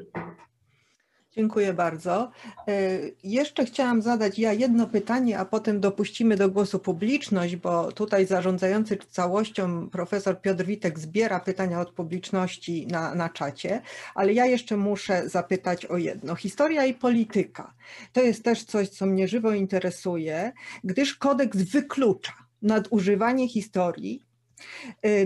Dziękuję 1.33 1.75
bardzo. 1.75 2.31
E, 2.69 2.99
Jeszcze 3.25 3.65
chciałam 3.65 4.03
zadać 4.03 4.39
ja 4.39 4.53
jedno 4.53 4.87
pytanie, 4.87 5.39
a 5.39 5.45
potem 5.45 5.81
dopuścimy 5.81 6.37
do 6.37 6.49
głosu 6.51 6.79
publiczność, 6.79 7.57
bo 7.57 7.93
tutaj 7.93 8.27
zarządzający 8.27 8.99
całością 9.11 9.91
profesor 9.91 10.41
Piotr 10.41 10.65
Witek 10.65 10.99
zbiera 10.99 11.41
pytania 11.41 11.81
od 11.81 11.91
publiczności 11.91 12.87
na, 12.87 13.15
na 13.15 13.29
czacie, 13.29 13.83
ale 14.15 14.33
ja 14.33 14.47
jeszcze 14.47 14.77
muszę 14.77 15.29
zapytać 15.29 15.87
o 15.87 15.97
jedno. 15.97 16.35
Historia 16.35 16.85
i 16.87 16.95
polityka. 16.95 17.75
To 18.13 18.21
jest 18.21 18.45
też 18.45 18.65
coś, 18.65 18.89
co 18.89 19.07
mnie 19.07 19.29
żywo 19.29 19.53
interesuje, 19.53 20.53
gdyż 20.85 21.15
kodeks 21.15 21.59
wyklucza 21.59 22.33
nadużywanie 22.63 23.49
historii 23.49 24.30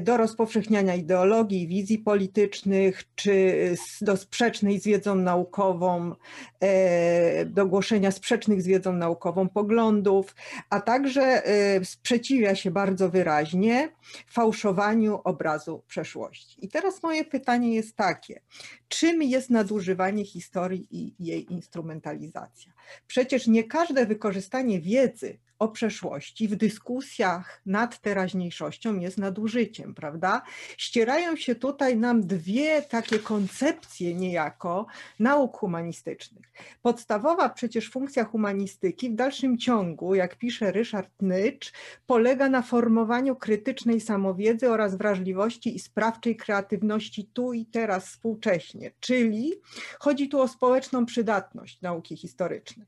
do 0.00 0.16
rozpowszechniania 0.16 0.94
ideologii, 0.94 1.68
wizji 1.68 1.98
politycznych, 1.98 3.04
czy 3.14 3.54
z- 3.76 4.04
do 4.04 4.16
sprzecznej 4.16 4.80
z 4.80 4.84
wiedzą 4.84 5.14
naukową, 5.14 6.14
e, 6.60 7.44
do 7.44 7.66
głoszenia 7.66 8.10
sprzecznych 8.10 8.62
z 8.62 8.66
wiedzą 8.66 8.92
naukową 8.92 9.48
poglądów, 9.48 10.34
a 10.70 10.80
także 10.80 11.42
sprzeciwia 11.84 12.54
się 12.54 12.70
bardzo 12.70 13.08
wyraźnie 13.08 13.88
fałszowaniu 14.30 15.20
obrazu 15.24 15.82
przeszłości. 15.86 16.64
I 16.64 16.68
teraz 16.68 17.02
moje 17.02 17.24
pytanie 17.24 17.74
jest 17.74 17.96
takie, 17.96 18.40
czym 18.88 19.22
jest 19.22 19.50
nadużywanie 19.50 20.24
historii 20.24 20.86
i 20.90 21.14
jej 21.18 21.52
instrumentalizacja. 21.52 22.72
Przecież 23.06 23.46
nie 23.46 23.64
każde 23.64 24.06
wykorzystanie 24.06 24.80
wiedzy 24.80 25.38
o 25.58 25.68
przeszłości 25.68 26.48
w 26.48 26.56
dyskusjach 26.56 27.62
nad 27.66 28.00
teraźniejszością 28.00 28.98
jest 28.98 29.18
nadużyciem, 29.18 29.94
prawda? 29.94 30.42
Ścierają 30.78 31.36
się 31.36 31.54
tutaj 31.54 31.96
nam 31.96 32.26
dwie 32.26 32.82
takie 32.82 33.18
koncepcje 33.18 34.14
niejako 34.14 34.86
nauk 35.18 35.56
humanistycznych. 35.56 36.52
Podstawowa 36.82 37.48
przecież 37.48 37.90
funkcja 37.90 38.24
humanistyki 38.24 39.10
w 39.10 39.14
dalszym 39.14 39.58
ciągu, 39.58 40.14
jak 40.14 40.36
pisze 40.36 40.72
Ryszard 40.72 41.10
Nycz, 41.22 41.72
polega 42.06 42.48
na 42.48 42.62
formowaniu 42.62 43.36
krytycznej 43.36 44.00
samowiedzy 44.00 44.70
oraz 44.70 44.96
wrażliwości 44.96 45.76
i 45.76 45.78
sprawczej 45.78 46.36
kreatywności 46.36 47.30
tu 47.32 47.52
i 47.52 47.66
teraz 47.66 48.06
współcześnie, 48.06 48.90
czyli 49.00 49.52
chodzi 49.98 50.28
tu 50.28 50.40
o 50.40 50.48
społeczną 50.48 51.06
przydatność 51.06 51.80
nauki 51.80 52.16
historycznej. 52.16 52.86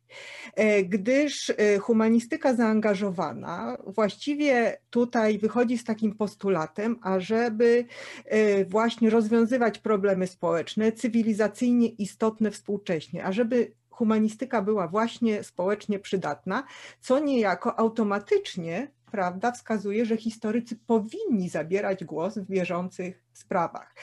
E, 0.54 0.84
gdyż 0.84 1.50
e, 1.50 1.78
humanistyka 1.78 2.54
zaangażowana 2.56 3.76
właściwie 3.86 4.78
tutaj 4.90 5.38
wychodzi 5.38 5.78
z 5.78 5.84
takim 5.84 6.14
postulatem, 6.14 6.98
ażeby 7.02 7.84
e, 8.24 8.64
właśnie 8.64 9.10
rozwiązywać 9.10 9.78
problemy 9.78 10.26
społeczne, 10.26 10.92
cywilizacyjnie 10.92 11.88
istotne 11.88 12.50
współcześnie, 12.50 13.24
ażeby 13.24 13.72
humanistyka 13.90 14.62
była 14.62 14.88
właśnie 14.88 15.42
społecznie 15.42 15.98
przydatna, 15.98 16.64
co 17.00 17.18
niejako 17.18 17.78
automatycznie 17.78 18.95
prawda, 19.10 19.52
wskazuje, 19.52 20.06
że 20.06 20.16
historycy 20.16 20.76
powinni 20.86 21.48
zabierać 21.48 22.04
głos 22.04 22.38
w 22.38 22.46
bieżących 22.46 23.22
sprawach. 23.32 23.94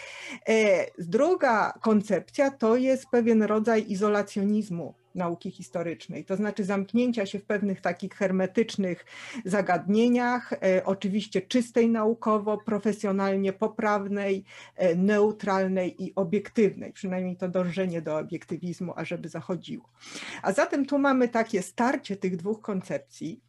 E, 0.50 0.86
druga 1.00 1.74
koncepcja 1.82 2.52
to 2.52 2.76
jest 2.76 3.06
pewien 3.12 3.44
rodzaj 3.44 3.92
izolacjonizmu 3.92 4.94
nauki 5.16 5.52
historycznej, 5.52 6.26
to 6.26 6.36
znaczy 6.36 6.64
zamknięcia 6.64 7.26
się 7.26 7.40
w 7.40 7.46
pewnych 7.46 7.82
takich 7.82 8.14
hermetycznych 8.14 9.06
zagadnieniach, 9.46 10.54
e, 10.54 10.86
oczywiście 10.86 11.42
czystej 11.42 11.90
naukowo, 11.90 12.58
profesjonalnie 12.58 13.54
poprawnej, 13.54 14.44
e, 14.76 14.96
neutralnej 14.96 16.04
i 16.04 16.16
obiektywnej, 16.16 16.94
przynajmniej 16.94 17.38
to 17.38 17.50
dążenie 17.50 18.02
do 18.02 18.18
obiektywizmu, 18.18 18.94
ażeby 18.96 19.30
zachodziło. 19.30 19.90
A 20.42 20.52
zatem 20.52 20.86
tu 20.86 21.00
mamy 21.00 21.30
takie 21.30 21.62
starcie 21.62 22.18
tych 22.18 22.38
dwóch 22.38 22.62
koncepcji, 22.62 23.42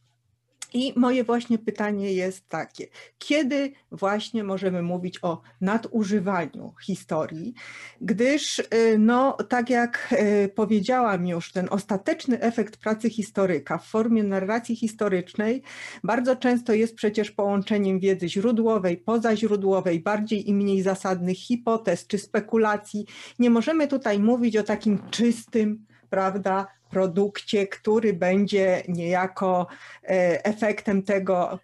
i 0.74 0.92
moje 0.96 1.24
właśnie 1.24 1.58
pytanie 1.58 2.12
jest 2.12 2.48
takie, 2.48 2.86
kiedy 3.18 3.72
właśnie 3.92 4.44
możemy 4.44 4.82
mówić 4.82 5.18
o 5.22 5.42
nadużywaniu 5.60 6.74
historii, 6.82 7.54
gdyż 8.00 8.58
y, 8.58 8.64
no 8.98 9.32
tak 9.32 9.70
jak 9.70 10.14
y, 10.44 10.48
powiedziałam 10.48 11.26
już, 11.26 11.52
ten 11.52 11.68
ostateczny 11.70 12.40
efekt 12.40 12.76
pracy 12.76 13.10
historyka 13.10 13.78
w 13.78 13.86
formie 13.86 14.22
narracji 14.22 14.76
historycznej 14.76 15.62
bardzo 16.04 16.36
często 16.36 16.72
jest 16.72 16.94
przecież 16.94 17.30
połączeniem 17.30 18.00
wiedzy 18.00 18.28
źródłowej, 18.28 18.96
pozaźródłowej, 18.96 20.00
bardziej 20.00 20.48
i 20.48 20.54
mniej 20.54 20.82
zasadnych 20.82 21.36
hipotez 21.36 22.06
czy 22.06 22.18
spekulacji. 22.18 23.06
Nie 23.38 23.50
możemy 23.50 23.88
tutaj 23.88 24.18
mówić 24.18 24.56
o 24.56 24.62
takim 24.62 25.10
czystym, 25.10 25.86
prawda, 26.14 26.66
produkcie, 26.90 27.66
który 27.66 28.12
będzie 28.12 28.82
niejako 28.88 29.66
e, 30.02 30.44
efektem 30.44 31.02
tego, 31.02 31.58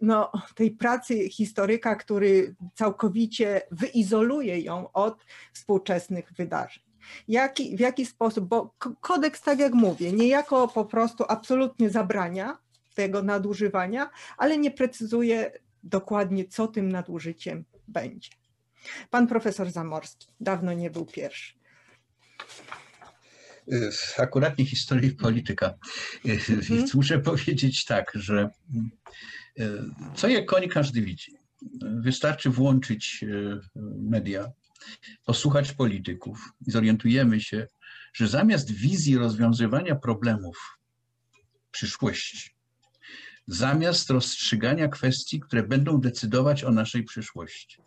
no, 0.00 0.32
tej 0.54 0.70
pracy 0.70 1.28
historyka, 1.28 1.96
który 1.96 2.54
całkowicie 2.74 3.62
wyizoluje 3.70 4.60
ją 4.60 4.92
od 4.92 5.24
współczesnych 5.52 6.32
wydarzeń. 6.32 6.82
Jaki, 7.28 7.76
w 7.76 7.80
jaki 7.80 8.06
sposób, 8.06 8.44
bo 8.44 8.74
kodeks, 9.00 9.42
tak 9.42 9.58
jak 9.58 9.72
mówię, 9.74 10.12
niejako 10.12 10.68
po 10.68 10.84
prostu 10.84 11.24
absolutnie 11.28 11.90
zabrania 11.90 12.58
tego 12.94 13.22
nadużywania, 13.22 14.10
ale 14.38 14.58
nie 14.58 14.70
precyzuje 14.70 15.52
dokładnie, 15.82 16.44
co 16.44 16.66
tym 16.66 16.92
nadużyciem 16.92 17.64
będzie. 17.88 18.30
Pan 19.10 19.26
profesor 19.26 19.70
Zamorski 19.70 20.26
dawno 20.40 20.72
nie 20.72 20.90
był 20.90 21.06
pierwszy. 21.06 21.60
Y, 23.72 23.90
akuratnie 24.18 24.66
historii 24.66 25.10
polityka. 25.10 25.74
Mhm. 26.24 26.84
Muszę 26.94 27.18
powiedzieć 27.18 27.84
tak, 27.84 28.12
że 28.14 28.50
y, 29.58 29.82
co 30.14 30.28
je 30.28 30.44
koń 30.44 30.68
każdy 30.68 31.02
widzi. 31.02 31.32
Wystarczy 31.82 32.50
włączyć 32.50 33.24
media, 33.98 34.52
posłuchać 35.24 35.72
polityków 35.72 36.52
i 36.66 36.70
zorientujemy 36.70 37.40
się, 37.40 37.66
że 38.12 38.28
zamiast 38.28 38.72
wizji 38.72 39.16
rozwiązywania 39.16 39.96
problemów 39.96 40.78
przyszłości, 41.70 42.50
zamiast 43.46 44.10
rozstrzygania 44.10 44.88
kwestii, 44.88 45.40
które 45.40 45.62
będą 45.62 46.00
decydować 46.00 46.64
o 46.64 46.70
naszej 46.70 47.04
przyszłości, 47.04 47.82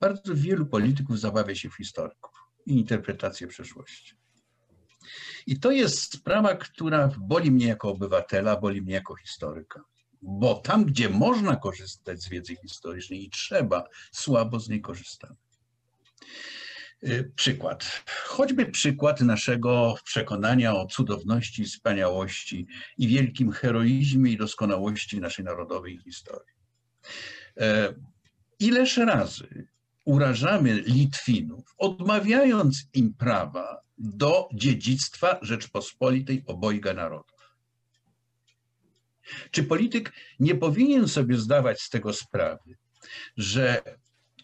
bardzo 0.00 0.34
wielu 0.34 0.66
polityków 0.66 1.20
zabawia 1.20 1.54
się 1.54 1.70
w 1.70 1.76
historyków 1.76 2.30
i 2.66 2.72
interpretację 2.72 3.46
przeszłości. 3.46 4.14
I 5.46 5.60
to 5.60 5.70
jest 5.70 6.12
sprawa, 6.14 6.54
która 6.54 7.10
boli 7.18 7.50
mnie 7.50 7.66
jako 7.66 7.88
obywatela, 7.88 8.60
boli 8.60 8.82
mnie 8.82 8.94
jako 8.94 9.16
historyka. 9.16 9.80
Bo 10.22 10.54
tam, 10.54 10.84
gdzie 10.84 11.08
można 11.08 11.56
korzystać 11.56 12.22
z 12.22 12.28
wiedzy 12.28 12.56
historycznej 12.56 13.24
i 13.24 13.30
trzeba, 13.30 13.84
słabo 14.12 14.60
z 14.60 14.68
niej 14.68 14.80
korzystamy. 14.80 15.36
Y, 17.08 17.32
przykład. 17.36 18.04
Choćby 18.26 18.66
przykład 18.66 19.20
naszego 19.20 19.94
przekonania 20.04 20.74
o 20.74 20.86
cudowności, 20.86 21.64
wspaniałości 21.64 22.66
i 22.98 23.08
wielkim 23.08 23.52
heroizmie 23.52 24.32
i 24.32 24.36
doskonałości 24.36 25.20
naszej 25.20 25.44
narodowej 25.44 25.98
historii. 25.98 26.54
E, 27.60 27.94
ileż 28.58 28.96
razy 28.96 29.68
urażamy 30.04 30.74
Litwinów, 30.74 31.74
odmawiając 31.78 32.88
im 32.94 33.14
prawa 33.14 33.83
do 33.98 34.48
dziedzictwa 34.54 35.38
Rzeczpospolitej 35.42 36.42
obojga 36.46 36.94
narodów. 36.94 37.34
Czy 39.50 39.64
polityk 39.64 40.12
nie 40.40 40.54
powinien 40.54 41.08
sobie 41.08 41.36
zdawać 41.36 41.80
z 41.80 41.90
tego 41.90 42.12
sprawy, 42.12 42.76
że 43.36 43.82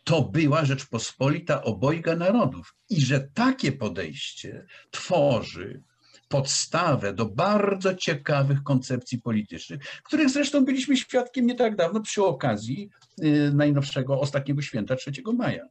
to 0.04 0.22
była 0.22 0.64
Rzeczpospolita 0.64 1.62
obojga 1.62 2.16
narodów 2.16 2.74
i 2.90 3.00
że 3.00 3.28
takie 3.34 3.72
podejście 3.72 4.66
tworzy 4.90 5.82
podstawę 6.28 7.12
do 7.12 7.26
bardzo 7.26 7.94
ciekawych 7.94 8.62
koncepcji 8.62 9.18
politycznych, 9.18 9.80
których 10.04 10.30
zresztą 10.30 10.64
byliśmy 10.64 10.96
świadkiem 10.96 11.46
nie 11.46 11.54
tak 11.54 11.76
dawno 11.76 12.00
przy 12.00 12.24
okazji 12.24 12.90
y, 13.24 13.52
najnowszego, 13.54 14.20
ostatniego 14.20 14.62
święta 14.62 14.96
3 14.96 15.12
maja. 15.36 15.64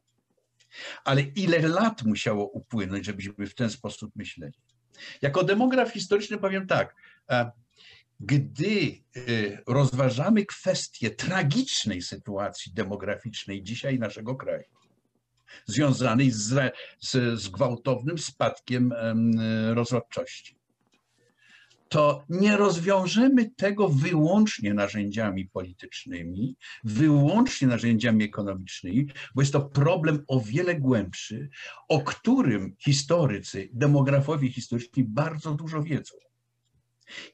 Ale 1.04 1.20
ile 1.20 1.68
lat 1.68 2.02
musiało 2.02 2.46
upłynąć, 2.46 3.06
żebyśmy 3.06 3.46
w 3.46 3.54
ten 3.54 3.70
sposób 3.70 4.16
myśleli? 4.16 4.54
Jako 5.22 5.44
demograf 5.44 5.92
historyczny 5.92 6.38
powiem 6.38 6.66
tak, 6.66 6.94
gdy 8.20 9.02
y, 9.16 9.58
rozważamy 9.66 10.46
kwestię 10.46 11.10
tragicznej 11.10 12.02
sytuacji 12.02 12.72
demograficznej 12.72 13.62
dzisiaj 13.62 13.98
naszego 13.98 14.34
kraju, 14.34 14.64
związanej 15.66 16.30
z, 16.30 16.74
z, 17.00 17.40
z 17.40 17.48
gwałtownym 17.48 18.18
spadkiem 18.18 18.94
rozrodczości, 19.74 20.59
to 21.90 22.24
nie 22.28 22.56
rozwiążemy 22.56 23.50
tego 23.50 23.88
wyłącznie 23.88 24.74
narzędziami 24.74 25.46
politycznymi, 25.46 26.56
wyłącznie 26.84 27.68
narzędziami 27.68 28.24
ekonomicznymi, 28.24 29.06
bo 29.34 29.42
jest 29.42 29.52
to 29.52 29.60
problem 29.60 30.24
o 30.28 30.40
wiele 30.40 30.74
głębszy, 30.74 31.50
o 31.88 32.00
którym 32.00 32.76
historycy, 32.78 33.68
demografowie 33.72 34.52
historyczni 34.52 35.04
bardzo 35.04 35.54
dużo 35.54 35.82
wiedzą. 35.82 36.16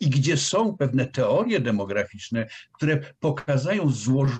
I 0.00 0.10
gdzie 0.10 0.36
są 0.36 0.76
pewne 0.76 1.06
teorie 1.06 1.60
demograficzne, 1.60 2.46
które 2.72 3.00
pokazują, 3.20 3.92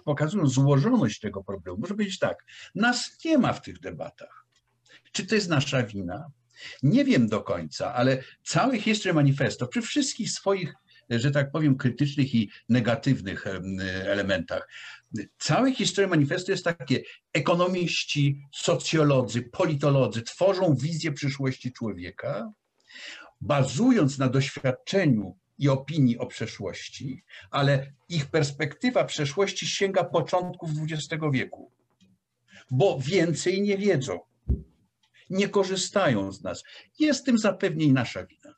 pokazują 0.04 0.46
złożoność 0.46 1.20
tego 1.20 1.44
problemu. 1.44 1.78
Może 1.78 1.94
powiedzieć 1.94 2.18
tak, 2.18 2.44
nas 2.74 3.18
nie 3.24 3.38
ma 3.38 3.52
w 3.52 3.62
tych 3.62 3.80
debatach. 3.80 4.46
Czy 5.12 5.26
to 5.26 5.34
jest 5.34 5.48
nasza 5.48 5.82
wina? 5.82 6.30
Nie 6.82 7.04
wiem 7.04 7.28
do 7.28 7.42
końca, 7.42 7.94
ale 7.94 8.22
cały 8.44 8.80
History 8.80 9.14
Manifesto 9.14 9.66
przy 9.66 9.82
wszystkich 9.82 10.30
swoich, 10.30 10.74
że 11.10 11.30
tak 11.30 11.50
powiem, 11.50 11.76
krytycznych 11.76 12.34
i 12.34 12.50
negatywnych 12.68 13.46
elementach, 13.84 14.68
całe 15.38 15.74
History 15.74 16.08
Manifesto 16.08 16.52
jest 16.52 16.64
takie, 16.64 17.02
ekonomiści, 17.32 18.40
socjolodzy, 18.52 19.42
politolodzy 19.42 20.22
tworzą 20.22 20.74
wizję 20.74 21.12
przyszłości 21.12 21.72
człowieka, 21.72 22.52
bazując 23.40 24.18
na 24.18 24.28
doświadczeniu 24.28 25.36
i 25.58 25.68
opinii 25.68 26.18
o 26.18 26.26
przeszłości, 26.26 27.24
ale 27.50 27.92
ich 28.08 28.26
perspektywa 28.26 29.04
przeszłości 29.04 29.66
sięga 29.66 30.04
początków 30.04 30.70
XX 30.82 31.24
wieku, 31.32 31.72
bo 32.70 32.98
więcej 33.00 33.62
nie 33.62 33.78
wiedzą 33.78 34.20
nie 35.30 35.48
korzystają 35.48 36.32
z 36.32 36.42
nas. 36.42 36.64
Jest 36.98 37.24
tym 37.24 37.38
zapewne 37.38 37.84
i 37.84 37.92
nasza 37.92 38.26
wina. 38.26 38.54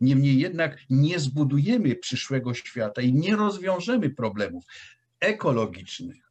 Niemniej 0.00 0.38
jednak 0.38 0.78
nie 0.90 1.18
zbudujemy 1.18 1.96
przyszłego 1.96 2.54
świata 2.54 3.02
i 3.02 3.12
nie 3.12 3.36
rozwiążemy 3.36 4.10
problemów 4.10 4.64
ekologicznych 5.20 6.30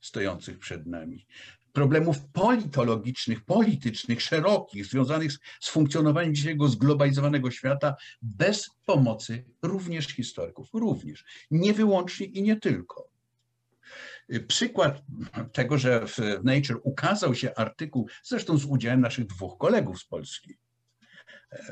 stojących 0.00 0.58
przed 0.58 0.86
nami 0.86 1.26
problemów 1.76 2.16
politologicznych, 2.32 3.44
politycznych, 3.44 4.22
szerokich, 4.22 4.86
związanych 4.86 5.32
z, 5.32 5.38
z 5.60 5.68
funkcjonowaniem 5.68 6.34
dzisiejszego 6.34 6.68
zglobalizowanego 6.68 7.50
świata 7.50 7.94
bez 8.22 8.70
pomocy 8.84 9.44
również 9.62 10.06
historyków, 10.06 10.68
również, 10.72 11.24
nie 11.50 11.72
wyłącznie 11.72 12.26
i 12.26 12.42
nie 12.42 12.56
tylko. 12.56 13.08
Przykład 14.48 15.02
tego, 15.52 15.78
że 15.78 16.06
w 16.06 16.18
Nature 16.44 16.80
ukazał 16.82 17.34
się 17.34 17.54
artykuł, 17.54 18.08
zresztą 18.24 18.58
z 18.58 18.64
udziałem 18.64 19.00
naszych 19.00 19.26
dwóch 19.26 19.58
kolegów 19.58 20.00
z 20.00 20.04
Polski, 20.04 20.54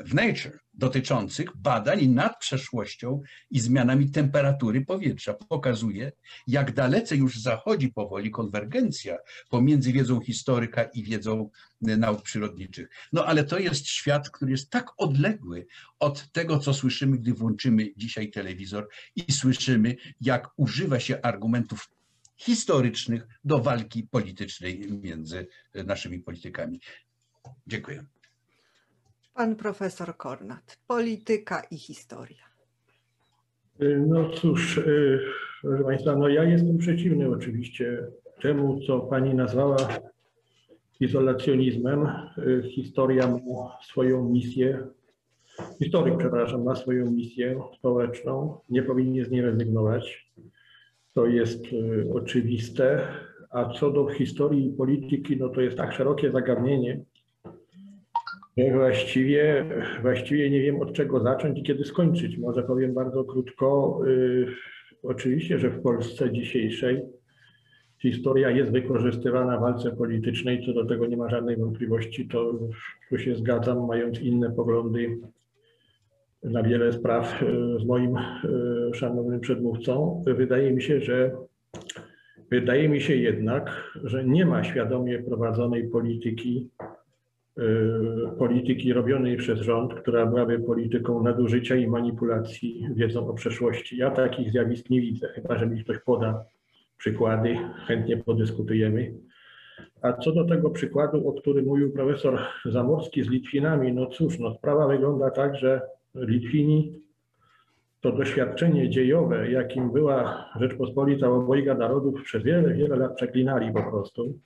w 0.05 0.13
Nature 0.13 0.59
dotyczących 0.73 1.57
badań 1.57 2.07
nad 2.07 2.39
przeszłością 2.39 3.21
i 3.51 3.59
zmianami 3.59 4.11
temperatury 4.11 4.85
powietrza 4.85 5.33
pokazuje, 5.33 6.11
jak 6.47 6.73
dalece 6.73 7.15
już 7.15 7.39
zachodzi 7.39 7.91
powoli 7.91 8.31
konwergencja 8.31 9.17
pomiędzy 9.49 9.91
wiedzą 9.91 10.19
historyka 10.21 10.83
i 10.83 11.03
wiedzą 11.03 11.49
nauk 11.81 12.21
przyrodniczych. 12.21 12.89
No 13.13 13.25
ale 13.25 13.43
to 13.43 13.59
jest 13.59 13.87
świat, 13.87 14.29
który 14.29 14.51
jest 14.51 14.69
tak 14.69 14.87
odległy 14.97 15.67
od 15.99 16.31
tego, 16.31 16.59
co 16.59 16.73
słyszymy, 16.73 17.17
gdy 17.17 17.33
włączymy 17.33 17.93
dzisiaj 17.97 18.31
telewizor 18.31 18.87
i 19.15 19.31
słyszymy, 19.31 19.95
jak 20.21 20.49
używa 20.57 20.99
się 20.99 21.21
argumentów 21.21 21.89
historycznych 22.37 23.27
do 23.43 23.59
walki 23.59 24.03
politycznej 24.03 24.87
między 25.03 25.47
naszymi 25.73 26.19
politykami. 26.19 26.79
Dziękuję. 27.67 28.05
Pan 29.33 29.55
profesor 29.55 30.17
Kornat, 30.17 30.77
polityka 30.87 31.61
i 31.71 31.77
historia. 31.77 32.45
No 34.07 34.29
cóż, 34.29 34.77
y, 34.77 35.19
proszę 35.61 35.83
Państwa, 35.83 36.15
no 36.15 36.29
ja 36.29 36.43
jestem 36.43 36.77
przeciwny 36.77 37.29
oczywiście 37.29 38.07
temu, 38.41 38.79
co 38.87 38.99
Pani 38.99 39.33
nazwała 39.33 39.77
izolacjonizmem. 40.99 42.07
Historia 42.75 43.27
ma 43.27 43.77
swoją 43.83 44.29
misję, 44.29 44.87
historyk, 45.83 46.17
przepraszam, 46.17 46.63
ma 46.63 46.75
swoją 46.75 47.11
misję 47.11 47.61
społeczną, 47.77 48.59
nie 48.69 48.83
powinien 48.83 49.25
z 49.25 49.29
niej 49.29 49.41
rezygnować. 49.41 50.24
To 51.15 51.25
jest 51.25 51.65
y, 51.73 52.07
oczywiste. 52.13 53.07
A 53.49 53.73
co 53.73 53.91
do 53.91 54.07
historii 54.07 54.67
i 54.67 54.73
polityki, 54.73 55.37
no 55.37 55.49
to 55.49 55.61
jest 55.61 55.77
tak 55.77 55.93
szerokie 55.93 56.31
zagadnienie, 56.31 57.05
Właściwie, 58.73 59.65
właściwie 60.01 60.49
nie 60.49 60.61
wiem 60.61 60.81
od 60.81 60.93
czego 60.93 61.19
zacząć 61.19 61.59
i 61.59 61.63
kiedy 61.63 61.85
skończyć. 61.85 62.37
Może 62.37 62.63
powiem 62.63 62.93
bardzo 62.93 63.23
krótko. 63.23 63.99
Y, 64.07 64.47
oczywiście, 65.03 65.59
że 65.59 65.69
w 65.69 65.81
Polsce 65.81 66.31
dzisiejszej 66.31 67.01
historia 68.01 68.49
jest 68.49 68.71
wykorzystywana 68.71 69.57
w 69.57 69.61
walce 69.61 69.91
politycznej, 69.91 70.65
co 70.65 70.73
do 70.73 70.85
tego 70.85 71.07
nie 71.07 71.17
ma 71.17 71.29
żadnej 71.29 71.57
wątpliwości. 71.57 72.27
To 72.27 72.59
tu 73.09 73.17
się 73.17 73.35
zgadzam, 73.35 73.85
mając 73.85 74.19
inne 74.19 74.51
poglądy 74.51 75.17
na 76.45 76.63
wiele 76.63 76.93
spraw 76.93 77.41
y, 77.41 77.79
z 77.79 77.85
moim 77.85 78.17
y, 78.17 78.93
szanownym 78.93 79.39
przedmówcą. 79.39 80.23
Wydaje 80.27 80.71
mi 80.71 80.81
się, 80.81 80.99
że 80.99 81.31
wydaje 82.51 82.89
mi 82.89 83.01
się 83.01 83.15
jednak, 83.15 83.91
że 84.03 84.25
nie 84.25 84.45
ma 84.45 84.63
świadomie 84.63 85.19
prowadzonej 85.19 85.87
polityki 85.87 86.69
Y, 87.59 88.37
polityki 88.37 88.93
robionej 88.93 89.37
przez 89.37 89.59
rząd, 89.59 89.93
która 89.93 90.25
byłaby 90.25 90.59
polityką 90.59 91.23
nadużycia 91.23 91.75
i 91.75 91.87
manipulacji 91.87 92.87
wiedzą 92.95 93.27
o 93.29 93.33
przeszłości. 93.33 93.97
Ja 93.97 94.11
takich 94.11 94.51
zjawisk 94.51 94.89
nie 94.89 95.01
widzę, 95.01 95.27
chyba 95.27 95.57
że 95.57 95.67
mi 95.67 95.83
ktoś 95.83 95.99
poda 95.99 96.45
przykłady, 96.97 97.57
chętnie 97.87 98.17
podyskutujemy. 98.17 99.13
A 100.01 100.13
co 100.13 100.31
do 100.31 100.45
tego 100.45 100.69
przykładu, 100.69 101.29
o 101.29 101.33
którym 101.33 101.65
mówił 101.65 101.91
profesor 101.91 102.39
Zamorski 102.65 103.23
z 103.23 103.29
Litwinami, 103.29 103.93
no 103.93 104.05
cóż, 104.05 104.39
no 104.39 104.53
sprawa 104.53 104.87
wygląda 104.87 105.31
tak, 105.31 105.55
że 105.55 105.81
Litwini 106.15 107.01
to 108.01 108.11
doświadczenie 108.11 108.89
dziejowe, 108.89 109.51
jakim 109.51 109.91
była 109.91 110.49
Rzeczpospolita 110.59 111.29
obojga 111.29 111.73
narodów, 111.73 112.23
przez 112.23 112.43
wiele, 112.43 112.73
wiele 112.73 112.95
lat 112.95 113.15
przeklinali 113.15 113.73
po 113.73 113.83
prostu. 113.83 114.39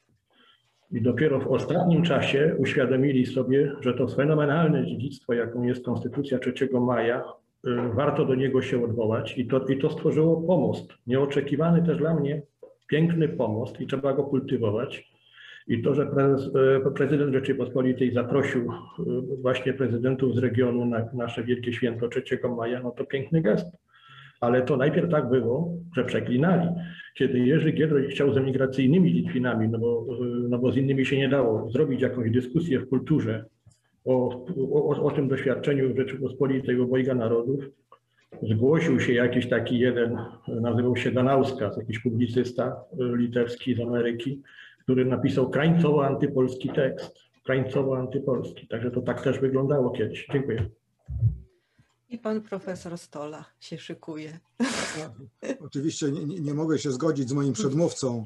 I 0.91 1.01
dopiero 1.01 1.39
w 1.39 1.47
ostatnim 1.47 2.03
czasie 2.03 2.55
uświadomili 2.57 3.25
sobie, 3.25 3.75
że 3.81 3.93
to 3.93 4.07
fenomenalne 4.07 4.85
dziedzictwo, 4.85 5.33
jaką 5.33 5.63
jest 5.63 5.85
Konstytucja 5.85 6.39
3 6.39 6.53
maja, 6.81 7.19
y, 7.19 7.69
warto 7.93 8.25
do 8.25 8.35
niego 8.35 8.61
się 8.61 8.83
odwołać 8.83 9.37
i 9.37 9.47
to, 9.47 9.65
i 9.65 9.77
to 9.77 9.89
stworzyło 9.89 10.41
pomost. 10.41 10.93
Nieoczekiwany 11.07 11.85
też 11.85 11.97
dla 11.97 12.13
mnie 12.13 12.41
piękny 12.87 13.29
pomost 13.29 13.81
i 13.81 13.87
trzeba 13.87 14.13
go 14.13 14.23
kultywować. 14.23 15.08
I 15.69 15.81
to, 15.81 15.95
że 15.95 16.05
prez, 16.05 16.47
y, 16.87 16.91
prezydent 16.95 17.33
Rzeczypospolitej 17.33 18.13
zaprosił 18.13 18.61
y, 18.61 19.05
właśnie 19.41 19.73
prezydentów 19.73 20.35
z 20.35 20.37
regionu 20.37 20.85
na 20.85 21.05
nasze 21.13 21.43
wielkie 21.43 21.73
święto 21.73 22.07
3 22.07 22.23
maja, 22.57 22.83
no 22.83 22.91
to 22.91 23.05
piękny 23.05 23.41
gest. 23.41 23.65
Ale 24.41 24.61
to 24.61 24.77
najpierw 24.77 25.11
tak 25.11 25.29
było, 25.29 25.73
że 25.95 26.03
przeklinali. 26.03 26.67
Kiedy 27.15 27.39
Jerzy 27.39 27.71
Giedroyć 27.71 28.11
chciał 28.11 28.33
z 28.33 28.37
emigracyjnymi 28.37 29.13
Litwinami, 29.13 29.69
no 29.69 29.79
bo, 29.79 30.05
no 30.49 30.59
bo 30.59 30.71
z 30.71 30.77
innymi 30.77 31.05
się 31.05 31.17
nie 31.17 31.29
dało, 31.29 31.69
zrobić 31.71 32.01
jakąś 32.01 32.31
dyskusję 32.31 32.79
w 32.79 32.89
kulturze 32.89 33.45
o, 34.05 34.45
o, 34.71 35.03
o 35.03 35.11
tym 35.11 35.27
doświadczeniu 35.27 35.97
Rzeczypospolitej 35.97 36.81
obojga 36.81 37.15
narodów, 37.15 37.63
zgłosił 38.41 38.99
się 38.99 39.13
jakiś 39.13 39.49
taki 39.49 39.79
jeden, 39.79 40.17
nazywał 40.47 40.95
się 40.95 41.11
Danauskas, 41.11 41.77
jakiś 41.77 41.99
publicysta 41.99 42.75
litewski 42.97 43.75
z 43.75 43.79
Ameryki, 43.79 44.41
który 44.89 45.05
napisał 45.05 45.49
krańcowo 45.49 46.05
antypolski 46.05 46.69
tekst, 46.69 47.13
krańcowo 47.45 47.97
antypolski. 47.97 48.67
Także 48.67 48.91
to 48.91 49.01
tak 49.01 49.23
też 49.23 49.39
wyglądało 49.39 49.91
kiedyś. 49.91 50.27
Dziękuję. 50.33 50.69
I 52.09 52.17
pan 52.17 52.41
profesor 52.41 52.97
Stola 52.97 53.45
się 53.59 53.77
szykuje. 53.77 54.39
Oczywiście 55.65 56.11
nie, 56.11 56.39
nie 56.39 56.53
mogę 56.53 56.79
się 56.79 56.91
zgodzić 56.91 57.29
z 57.29 57.33
moim 57.33 57.53
przedmówcą 57.53 58.25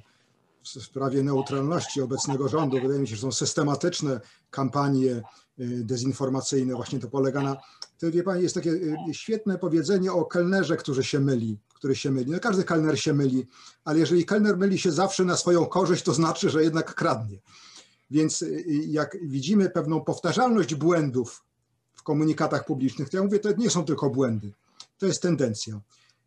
w 0.63 0.67
sprawie 0.67 1.23
neutralności 1.23 2.01
obecnego 2.01 2.47
rządu. 2.47 2.79
Wydaje 2.81 2.99
mi 2.99 3.07
się, 3.07 3.15
że 3.15 3.21
są 3.21 3.31
systematyczne 3.31 4.19
kampanie 4.49 5.21
y, 5.59 5.83
dezinformacyjne. 5.83 6.75
Właśnie 6.75 6.99
to 6.99 7.07
polega 7.07 7.41
na. 7.41 7.57
To 7.99 8.11
wie 8.11 8.23
jest 8.35 8.55
takie 8.55 8.71
y, 8.71 8.97
świetne 9.11 9.57
powiedzenie 9.57 10.11
o 10.11 10.25
kelnerze, 10.25 10.77
który 10.77 11.03
się 11.03 11.19
myli, 11.19 11.57
który 11.75 11.95
się 11.95 12.11
myli. 12.11 12.31
No 12.31 12.39
każdy 12.39 12.63
kelner 12.63 12.99
się 12.99 13.13
myli, 13.13 13.47
ale 13.85 13.99
jeżeli 13.99 14.25
kelner 14.25 14.57
myli 14.57 14.79
się 14.79 14.91
zawsze 14.91 15.25
na 15.25 15.37
swoją 15.37 15.65
korzyść, 15.65 16.03
to 16.03 16.13
znaczy, 16.13 16.49
że 16.49 16.63
jednak 16.63 16.95
kradnie. 16.95 17.39
Więc 18.11 18.41
y, 18.41 18.63
jak 18.87 19.17
widzimy 19.21 19.69
pewną 19.69 20.01
powtarzalność 20.01 20.75
błędów 20.75 21.43
w 21.93 22.03
komunikatach 22.03 22.65
publicznych, 22.65 23.09
to 23.09 23.17
ja 23.17 23.23
mówię, 23.23 23.39
to 23.39 23.49
nie 23.57 23.69
są 23.69 23.85
tylko 23.85 24.09
błędy, 24.09 24.53
to 24.97 25.05
jest 25.05 25.21
tendencja. 25.21 25.81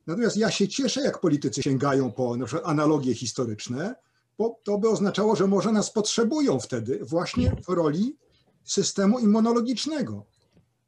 Natomiast 0.07 0.37
ja 0.37 0.51
się 0.51 0.69
cieszę, 0.69 1.01
jak 1.01 1.21
politycy 1.21 1.63
sięgają 1.63 2.13
po 2.13 2.37
na 2.37 2.47
przykład 2.47 2.71
analogie 2.71 3.15
historyczne, 3.15 3.95
bo 4.39 4.61
to 4.65 4.79
by 4.79 4.89
oznaczało, 4.89 5.37
że 5.37 5.47
może 5.47 5.73
nas 5.73 5.93
potrzebują 5.93 6.61
wtedy 6.61 7.01
właśnie 7.03 7.57
w 7.67 7.69
roli 7.69 8.17
systemu 8.67 9.19
immunologicznego. 9.19 10.25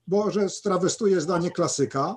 Bo, 0.06 0.30
że 0.30 0.48
strawestuję 0.48 1.20
zdanie 1.20 1.50
klasyka, 1.50 2.16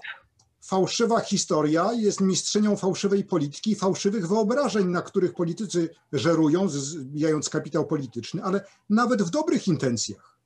fałszywa 0.61 1.19
historia 1.19 1.93
jest 1.93 2.21
mistrzynią 2.21 2.75
fałszywej 2.75 3.23
polityki, 3.23 3.75
fałszywych 3.75 4.27
wyobrażeń, 4.27 4.88
na 4.88 5.01
których 5.01 5.33
politycy 5.33 5.89
żerują, 6.13 6.69
zbijając 6.69 7.49
kapitał 7.49 7.88
polityczny, 7.88 8.43
ale 8.43 8.65
nawet 8.89 9.21
w 9.21 9.29
dobrych 9.29 9.67
intencjach, 9.67 10.38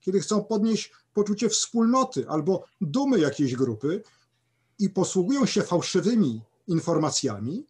kiedy 0.00 0.20
chcą 0.20 0.44
podnieść 0.44 0.92
poczucie 1.14 1.48
wspólnoty 1.48 2.28
albo 2.28 2.64
dumy 2.80 3.18
jakiejś 3.18 3.56
grupy 3.56 4.02
i 4.78 4.90
posługują 4.90 5.46
się 5.46 5.62
fałszywymi 5.62 6.42
informacjami, 6.66 7.66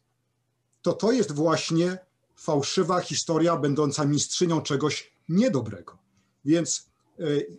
to 0.83 0.93
to 0.93 1.13
jest 1.13 1.33
właśnie 1.33 1.99
fałszywa 2.37 3.01
historia 3.01 3.57
będąca 3.57 4.05
mistrzynią 4.05 4.61
czegoś 4.61 5.13
niedobrego. 5.29 5.99
Więc 6.45 6.92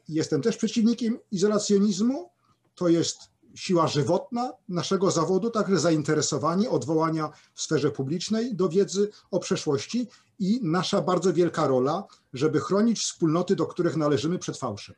jestem 0.10 0.42
też 0.42 0.58
przeciwnikiem 0.58 1.20
izolacjonizmu. 1.32 2.30
To 2.76 2.88
jest 2.90 3.34
siła 3.56 3.88
żywotna 3.88 4.54
naszego 4.70 5.12
zawodu, 5.12 5.50
także 5.50 5.80
zainteresowanie 5.80 6.70
odwołania 6.70 7.30
w 7.54 7.62
sferze 7.62 7.92
publicznej 7.92 8.56
do 8.56 8.70
wiedzy 8.70 9.10
o 9.32 9.40
przeszłości 9.40 10.08
i 10.40 10.60
nasza 10.64 11.02
bardzo 11.02 11.34
wielka 11.34 11.68
rola, 11.68 12.04
żeby 12.34 12.60
chronić 12.60 13.00
wspólnoty, 13.00 13.56
do 13.56 13.66
których 13.66 13.98
należymy 13.98 14.40
przed 14.40 14.58
fałszem. 14.58 14.96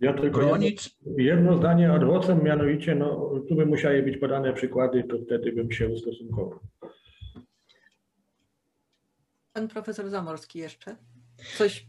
Ja 0.00 0.14
tylko 0.14 0.38
Bronić. 0.38 0.96
jedno, 1.06 1.22
jedno 1.22 1.56
zdanie 1.56 1.92
ad 1.92 2.04
vocem, 2.04 2.44
mianowicie, 2.44 2.94
no, 2.94 3.32
tu 3.48 3.54
by 3.54 3.66
musiały 3.66 4.02
być 4.02 4.16
podane 4.16 4.52
przykłady, 4.52 5.04
to 5.04 5.16
wtedy 5.26 5.52
bym 5.52 5.72
się 5.72 5.88
ustosunkował. 5.88 6.58
Pan 9.52 9.68
profesor 9.68 10.10
Zamorski 10.10 10.58
jeszcze. 10.58 10.96
Coś... 11.58 11.86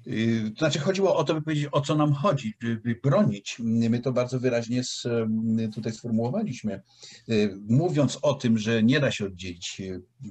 To 0.54 0.60
znaczy 0.60 0.80
chodziło 0.80 1.16
o 1.16 1.24
to, 1.24 1.34
by 1.34 1.42
powiedzieć, 1.42 1.68
o 1.72 1.82
co 1.82 1.96
nam 1.96 2.14
chodzi, 2.14 2.54
by 2.84 2.96
bronić. 3.04 3.58
My 3.60 4.00
to 4.00 4.12
bardzo 4.12 4.40
wyraźnie 4.40 4.82
tutaj 5.76 5.94
sformułowaliśmy. 5.94 6.82
Mówiąc 7.68 8.20
o 8.22 8.34
tym, 8.34 8.58
że 8.58 8.84
nie 8.84 9.00
da 9.00 9.12
się 9.12 9.26
oddzielić 9.26 9.82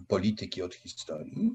polityki 0.08 0.62
od 0.62 0.74
historii, 0.74 1.50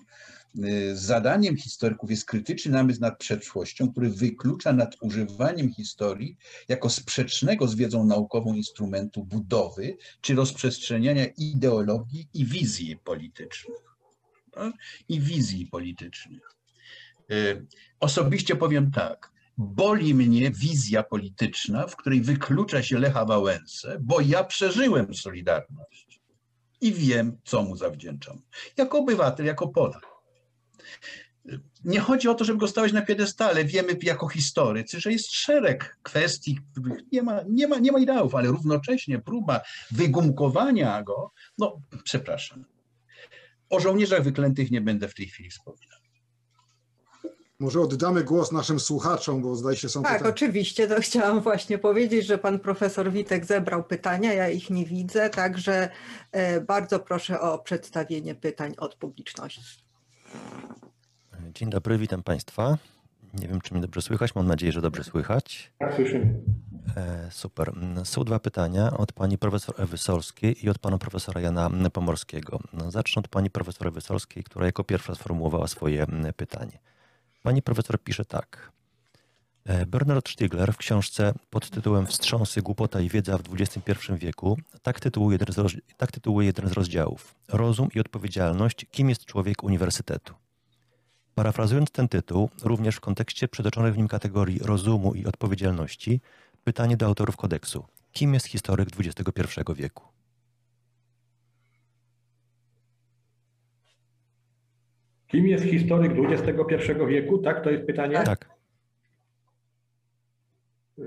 zadaniem 0.94 1.58
historyków 1.58 2.12
jest 2.12 2.26
krytyczny 2.26 2.72
namysł 2.72 3.02
nad 3.02 3.18
przeszłością, 3.18 3.92
który 3.92 4.10
wyklucza 4.10 4.74
nadużywaniem 4.74 5.74
historii 5.74 6.38
jako 6.68 6.90
sprzecznego 6.90 7.68
z 7.68 7.76
wiedzą 7.76 8.06
naukową 8.06 8.54
instrumentu 8.54 9.24
budowy 9.24 9.98
czy 10.22 10.36
rozprzestrzeniania 10.36 11.26
ideologii 11.38 12.28
i 12.34 12.46
wizji 12.46 12.98
politycznych. 13.04 13.78
Tak? 14.52 14.74
I 15.10 15.20
wizji 15.20 15.66
politycznych. 15.66 16.55
Y, 17.32 17.66
osobiście 18.00 18.56
powiem 18.56 18.92
tak, 18.92 19.32
boli 19.58 20.16
mnie 20.16 20.52
wizja 20.52 21.04
polityczna, 21.04 21.88
w 21.88 21.96
której 21.96 22.22
wyklucza 22.22 22.84
się 22.84 23.00
Lecha 23.00 23.26
Wałęsę, 23.26 23.98
bo 24.02 24.22
ja 24.22 24.44
przeżyłem 24.44 25.14
Solidarność 25.14 26.22
i 26.82 26.94
wiem, 26.94 27.38
co 27.44 27.64
mu 27.64 27.76
zawdzięczam. 27.76 28.42
Jako 28.78 29.00
obywatel, 29.00 29.46
jako 29.46 29.68
Polak. 29.68 30.08
Nie 31.84 32.00
chodzi 32.00 32.28
o 32.28 32.34
to, 32.34 32.46
żeby 32.46 32.60
go 32.60 32.68
stawiać 32.68 32.94
na 32.94 33.02
piedestale. 33.02 33.66
Wiemy 33.66 33.98
jako 34.02 34.28
historycy, 34.28 35.00
że 35.00 35.12
jest 35.12 35.32
szereg 35.32 35.98
kwestii, 36.04 36.60
których 36.72 37.12
nie 37.12 37.24
ma, 37.24 37.42
nie 37.50 37.68
ma, 37.68 37.80
nie 37.80 37.92
ma 37.92 38.00
ideałów, 38.00 38.36
ale 38.36 38.48
równocześnie 38.48 39.20
próba 39.20 39.62
wygumkowania 39.92 41.04
go, 41.04 41.32
no 41.58 41.82
przepraszam. 42.04 42.66
O 43.70 43.80
żołnierzach 43.80 44.24
wyklętych 44.24 44.72
nie 44.72 44.82
będę 44.82 45.08
w 45.08 45.14
tej 45.14 45.28
chwili 45.28 45.50
wspominał. 45.50 46.05
Może 47.60 47.82
oddamy 47.82 48.24
głos 48.24 48.52
naszym 48.52 48.80
słuchaczom, 48.80 49.42
bo 49.42 49.56
zdaje 49.56 49.78
się 49.78 49.90
są 49.90 50.04
Tak, 50.04 50.14
pytania. 50.14 50.30
oczywiście, 50.30 50.88
to 50.88 51.02
chciałam 51.02 51.42
właśnie 51.42 51.78
powiedzieć, 51.78 52.26
że 52.26 52.38
pan 52.38 52.60
profesor 52.60 53.12
Witek 53.12 53.46
zebrał 53.46 53.84
pytania, 53.84 54.34
ja 54.34 54.50
ich 54.50 54.70
nie 54.70 54.86
widzę, 54.86 55.30
także 55.30 55.90
e, 56.32 56.62
bardzo 56.62 57.00
proszę 57.00 57.42
o 57.42 57.60
przedstawienie 57.60 58.36
pytań 58.36 58.74
od 58.78 58.96
publiczności. 58.96 59.86
Dzień 61.54 61.70
dobry, 61.70 61.98
witam 61.98 62.24
Państwa. 62.24 62.78
Nie 63.34 63.48
wiem, 63.48 63.62
czy 63.62 63.74
mnie 63.74 63.82
dobrze 63.82 64.02
słychać. 64.02 64.36
Mam 64.36 64.48
nadzieję, 64.48 64.72
że 64.72 64.82
dobrze 64.82 65.04
słychać. 65.04 65.72
Tak, 65.78 65.96
słyszymy. 65.96 66.34
E, 66.98 67.28
super. 67.32 67.74
Są 68.04 68.24
dwa 68.24 68.40
pytania 68.40 68.98
od 68.98 69.14
pani 69.14 69.38
profesor 69.38 69.76
Ewy 69.82 69.98
Solskiej 69.98 70.66
i 70.66 70.70
od 70.70 70.80
pana 70.80 70.98
profesora 70.98 71.42
Jana 71.42 71.70
Pomorskiego. 71.94 72.60
Zacznę 72.90 73.20
od 73.20 73.28
pani 73.28 73.50
profesor 73.50 73.88
Ewy 73.88 74.02
Solskiej, 74.02 74.44
która 74.44 74.66
jako 74.66 74.84
pierwsza 74.84 75.16
sformułowała 75.16 75.68
swoje 75.68 76.06
pytanie. 76.38 76.80
Pani 77.46 77.62
profesor 77.62 78.04
pisze 78.04 78.26
tak. 78.26 78.72
E, 79.66 79.86
Bernard 79.86 80.30
Stiegler 80.30 80.74
w 80.74 80.78
książce 80.78 81.34
pod 81.50 81.70
tytułem 81.70 82.08
Wstrząsy, 82.08 82.62
głupota 82.62 83.02
i 83.02 83.10
wiedza 83.10 83.38
w 83.38 83.42
XXI 83.54 84.14
wieku 84.18 84.58
tak 84.82 85.00
tytułuje 85.00 85.38
jeden, 85.40 85.68
z 85.68 85.78
tak 85.98 86.12
tytułuje 86.12 86.48
jeden 86.48 86.70
z 86.70 86.72
rozdziałów. 86.72 87.36
Rozum 87.48 87.90
i 87.96 88.00
odpowiedzialność. 88.00 88.86
Kim 88.92 89.10
jest 89.10 89.26
człowiek 89.26 89.64
uniwersytetu? 89.64 90.34
Parafrazując 91.36 91.92
ten 91.92 92.08
tytuł, 92.08 92.50
również 92.64 92.96
w 92.96 93.00
kontekście 93.00 93.48
przytoczonych 93.48 93.94
w 93.94 93.98
nim 93.98 94.08
kategorii 94.08 94.60
rozumu 94.60 95.14
i 95.14 95.26
odpowiedzialności, 95.26 96.22
pytanie 96.64 96.98
do 96.98 97.06
autorów 97.06 97.38
kodeksu. 97.38 97.86
Kim 98.12 98.34
jest 98.34 98.46
historyk 98.48 98.90
XXI 99.00 99.62
wieku? 99.76 100.15
Kim 105.28 105.48
jest 105.48 105.64
historyk 105.66 106.12
XXI 106.30 106.92
wieku? 107.08 107.38
Tak, 107.38 107.64
to 107.64 107.70
jest 107.70 107.86
pytanie? 107.86 108.22
Tak. 108.26 108.56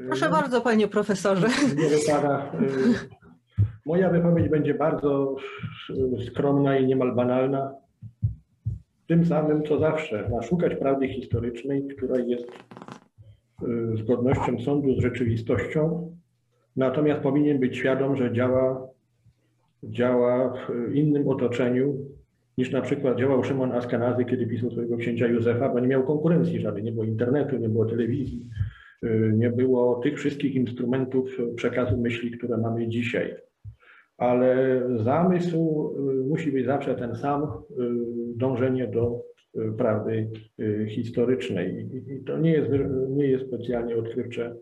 Proszę 0.06 0.30
bardzo, 0.30 0.60
panie 0.60 0.88
profesorze. 0.88 1.48
Nie 1.76 1.88
wypada. 1.88 2.52
y, 2.54 3.18
Moja 3.86 4.10
wypowiedź 4.10 4.48
będzie 4.48 4.74
bardzo 4.74 5.36
y, 6.20 6.24
skromna 6.26 6.78
i 6.78 6.86
niemal 6.86 7.14
banalna. 7.14 7.74
Tym 9.06 9.26
samym, 9.26 9.62
co 9.62 9.78
zawsze, 9.78 10.28
ma 10.28 10.42
szukać 10.42 10.74
prawdy 10.74 11.08
historycznej, 11.08 11.88
która 11.96 12.18
jest 12.18 12.48
y, 13.62 13.96
zgodnością 13.96 14.58
sądu 14.58 14.94
z 14.94 15.02
rzeczywistością, 15.02 16.12
natomiast 16.76 17.20
powinien 17.20 17.58
być 17.60 17.76
świadom, 17.76 18.16
że 18.16 18.32
działa, 18.32 18.88
działa 19.82 20.52
w 20.68 20.94
innym 20.94 21.28
otoczeniu 21.28 21.94
niż 22.58 22.70
na 22.70 22.80
przykład 22.82 23.18
działał 23.18 23.44
Szymon 23.44 23.72
Askenazy, 23.72 24.24
kiedy 24.24 24.46
pisał 24.46 24.70
swojego 24.70 24.96
księcia 24.96 25.26
Józefa, 25.26 25.68
bo 25.68 25.80
nie 25.80 25.88
miał 25.88 26.06
konkurencji 26.06 26.60
żadnej, 26.60 26.84
nie 26.84 26.92
było 26.92 27.04
internetu, 27.04 27.56
nie 27.56 27.68
było 27.68 27.86
telewizji, 27.86 28.50
y, 29.04 29.32
nie 29.36 29.50
było 29.50 30.00
tych 30.02 30.18
wszystkich 30.18 30.54
instrumentów 30.54 31.38
przekazu 31.54 31.96
myśli, 31.96 32.30
które 32.30 32.56
mamy 32.56 32.88
dzisiaj. 32.88 33.36
Ale 34.16 34.82
zamysł 35.04 35.90
y, 36.22 36.28
musi 36.28 36.52
być 36.52 36.66
zawsze 36.66 36.94
ten 36.94 37.16
sam, 37.16 37.42
y, 37.42 37.46
dążenie 38.36 38.86
do 38.86 39.22
prawdy 39.78 40.30
historycznej. 40.88 41.88
I- 42.08 42.24
to 42.24 42.38
nie 42.38 42.50
jest, 42.50 42.70
nie 43.08 43.26
jest 43.26 43.46
specjalnie 43.46 43.96
odkrywcze 43.96 44.56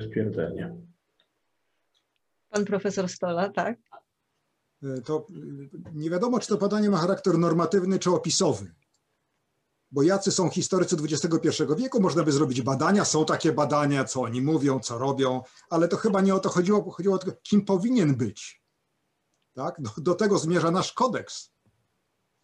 stwierdzenie. 0.00 0.74
Pan 2.50 2.64
profesor 2.64 3.08
Stola, 3.08 3.48
tak? 3.48 3.78
E, 4.82 5.00
To 5.00 5.26
y, 5.30 5.70
nie 5.94 6.10
wiadomo, 6.10 6.40
czy 6.40 6.48
to 6.48 6.56
badanie 6.56 6.90
ma 6.90 6.98
charakter 6.98 7.38
normatywny 7.38 7.98
czy 7.98 8.10
opisowy. 8.10 8.74
Bo 9.92 10.02
jacy 10.02 10.32
są 10.32 10.50
historycy 10.50 10.96
XXI 10.96 11.62
wieku, 11.76 12.00
można 12.00 12.22
by 12.22 12.32
zrobić 12.32 12.62
badania, 12.62 13.04
są 13.04 13.24
takie 13.24 13.52
badania, 13.52 14.04
co 14.04 14.22
oni 14.22 14.42
mówią, 14.42 14.80
co 14.80 14.98
robią, 14.98 15.42
ale 15.70 15.88
to 15.88 15.96
chyba 15.96 16.20
nie 16.20 16.34
o 16.34 16.40
to 16.40 16.48
chodziło, 16.48 16.90
chodziło 16.90 17.14
o 17.14 17.18
to, 17.18 17.32
kim 17.42 17.64
powinien 17.64 18.14
być. 18.14 18.62
Tak? 19.54 19.80
Do, 19.80 19.90
do 19.98 20.14
tego 20.14 20.38
zmierza 20.38 20.70
nasz 20.70 20.92
kodeks. 20.92 21.50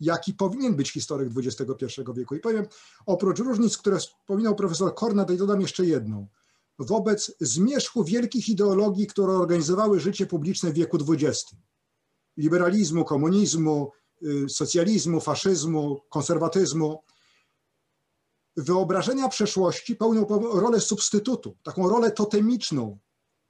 Jaki 0.00 0.34
powinien 0.34 0.76
być 0.76 0.92
historyk 0.92 1.32
XXI 1.36 2.02
wieku. 2.14 2.34
I 2.34 2.40
powiem, 2.40 2.66
oprócz 3.06 3.38
różnic, 3.38 3.78
które 3.78 3.98
wspominał 3.98 4.54
profesor 4.54 4.94
Kornat, 4.94 5.30
i 5.30 5.36
dodam 5.36 5.60
jeszcze 5.60 5.86
jedną. 5.86 6.28
Wobec 6.78 7.36
zmierzchu 7.40 8.04
wielkich 8.04 8.48
ideologii, 8.48 9.06
które 9.06 9.32
organizowały 9.32 10.00
życie 10.00 10.26
publiczne 10.26 10.70
w 10.70 10.74
wieku 10.74 10.98
XX 11.08 11.56
liberalizmu, 12.36 13.04
komunizmu, 13.04 13.92
y, 14.22 14.48
socjalizmu, 14.48 15.20
faszyzmu, 15.20 16.00
konserwatyzmu. 16.08 17.02
Wyobrażenia 18.56 19.28
przeszłości 19.28 19.96
pełnią 19.96 20.26
rolę 20.52 20.80
substytutu, 20.80 21.56
taką 21.62 21.88
rolę 21.88 22.10
totemiczną, 22.10 22.98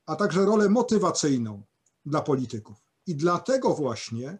a 0.06 0.16
także 0.16 0.44
rolę 0.44 0.68
motywacyjną 0.68 1.62
dla 2.06 2.22
polityków. 2.22 2.76
I 3.06 3.14
dlatego 3.14 3.74
właśnie 3.74 4.38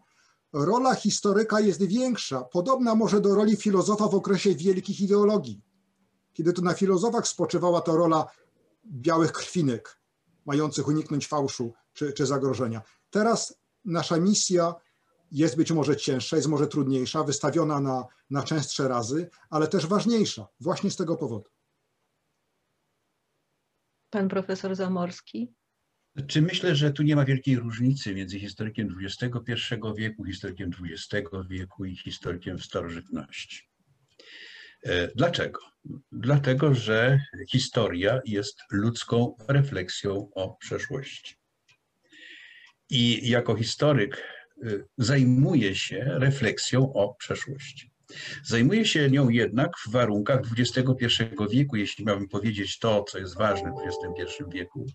rola 0.52 0.94
historyka 0.94 1.60
jest 1.60 1.82
większa, 1.82 2.42
podobna 2.42 2.94
może 2.94 3.20
do 3.20 3.34
roli 3.34 3.56
filozofa 3.56 4.08
w 4.08 4.14
okresie 4.14 4.54
wielkich 4.54 5.00
ideologii, 5.00 5.62
kiedy 6.32 6.52
to 6.52 6.62
na 6.62 6.74
filozofach 6.74 7.28
spoczywała 7.28 7.80
ta 7.80 7.92
rola 7.92 8.26
białych 8.86 9.32
krwinek, 9.32 10.00
mających 10.46 10.88
uniknąć 10.88 11.28
fałszu 11.28 11.72
czy, 11.92 12.12
czy 12.12 12.26
zagrożenia. 12.26 12.82
Teraz 13.10 13.54
nasza 13.86 14.16
misja 14.16 14.74
jest 15.32 15.56
być 15.56 15.72
może 15.72 15.96
cięższa, 15.96 16.36
jest 16.36 16.48
może 16.48 16.66
trudniejsza, 16.66 17.24
wystawiona 17.24 17.80
na, 17.80 18.04
na 18.30 18.42
częstsze 18.42 18.88
razy, 18.88 19.30
ale 19.50 19.68
też 19.68 19.86
ważniejsza 19.86 20.48
właśnie 20.60 20.90
z 20.90 20.96
tego 20.96 21.16
powodu. 21.16 21.50
Pan 24.10 24.28
profesor 24.28 24.76
Zamorski. 24.76 25.54
Czy 26.26 26.42
myślę, 26.42 26.76
że 26.76 26.92
tu 26.92 27.02
nie 27.02 27.16
ma 27.16 27.24
wielkiej 27.24 27.56
różnicy 27.56 28.14
między 28.14 28.40
historykiem 28.40 28.96
XXI 29.00 29.52
wieku, 29.96 30.24
historykiem 30.24 30.70
XX 30.80 31.30
wieku 31.48 31.84
i 31.84 31.96
historykiem 31.96 32.58
w 32.58 32.64
starożytności? 32.64 33.68
E, 34.82 35.08
Dlaczego? 35.14 35.60
Dlatego, 36.12 36.74
że 36.74 37.20
historia 37.48 38.20
jest 38.24 38.58
ludzką 38.70 39.36
refleksją 39.48 40.30
o 40.34 40.56
przeszłości. 40.56 41.36
I 42.90 43.30
jako 43.30 43.54
historyk 43.54 44.22
y, 44.64 44.84
zajmuje 44.98 45.74
się 45.74 46.04
refleksją 46.04 46.92
o 46.92 47.14
przeszłości. 47.14 47.90
Zajmuje 48.44 48.84
się 48.84 49.10
nią 49.10 49.28
jednak 49.28 49.70
w 49.86 49.90
warunkach 49.90 50.40
XXI 50.58 51.06
wieku, 51.50 51.76
jeśli 51.76 52.04
miałbym 52.04 52.28
powiedzieć 52.28 52.78
to, 52.78 53.04
co 53.04 53.18
jest 53.18 53.36
ważne 53.36 53.70
w 53.70 54.06
XXI 54.08 54.44
wieku, 54.52 54.86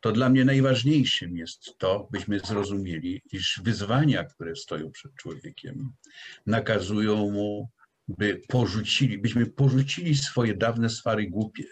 to 0.00 0.12
dla 0.12 0.28
mnie 0.28 0.44
najważniejszym 0.44 1.36
jest 1.36 1.78
to, 1.78 2.08
byśmy 2.12 2.40
zrozumieli, 2.40 3.22
iż 3.32 3.60
wyzwania, 3.64 4.24
które 4.24 4.56
stoją 4.56 4.90
przed 4.90 5.14
człowiekiem, 5.14 5.92
nakazują 6.46 7.30
mu, 7.30 7.68
by 8.08 8.40
porzucili, 8.48 9.18
byśmy 9.18 9.46
porzucili 9.46 10.14
swoje 10.14 10.54
dawne 10.54 10.88
swary 10.88 11.30
głupie. 11.30 11.64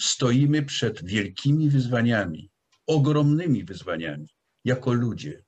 Stoimy 0.00 0.62
przed 0.62 1.04
wielkimi 1.04 1.70
wyzwaniami, 1.70 2.50
ogromnymi 2.86 3.64
wyzwaniami, 3.64 4.28
jako 4.64 4.92
ludzie. 4.92 5.44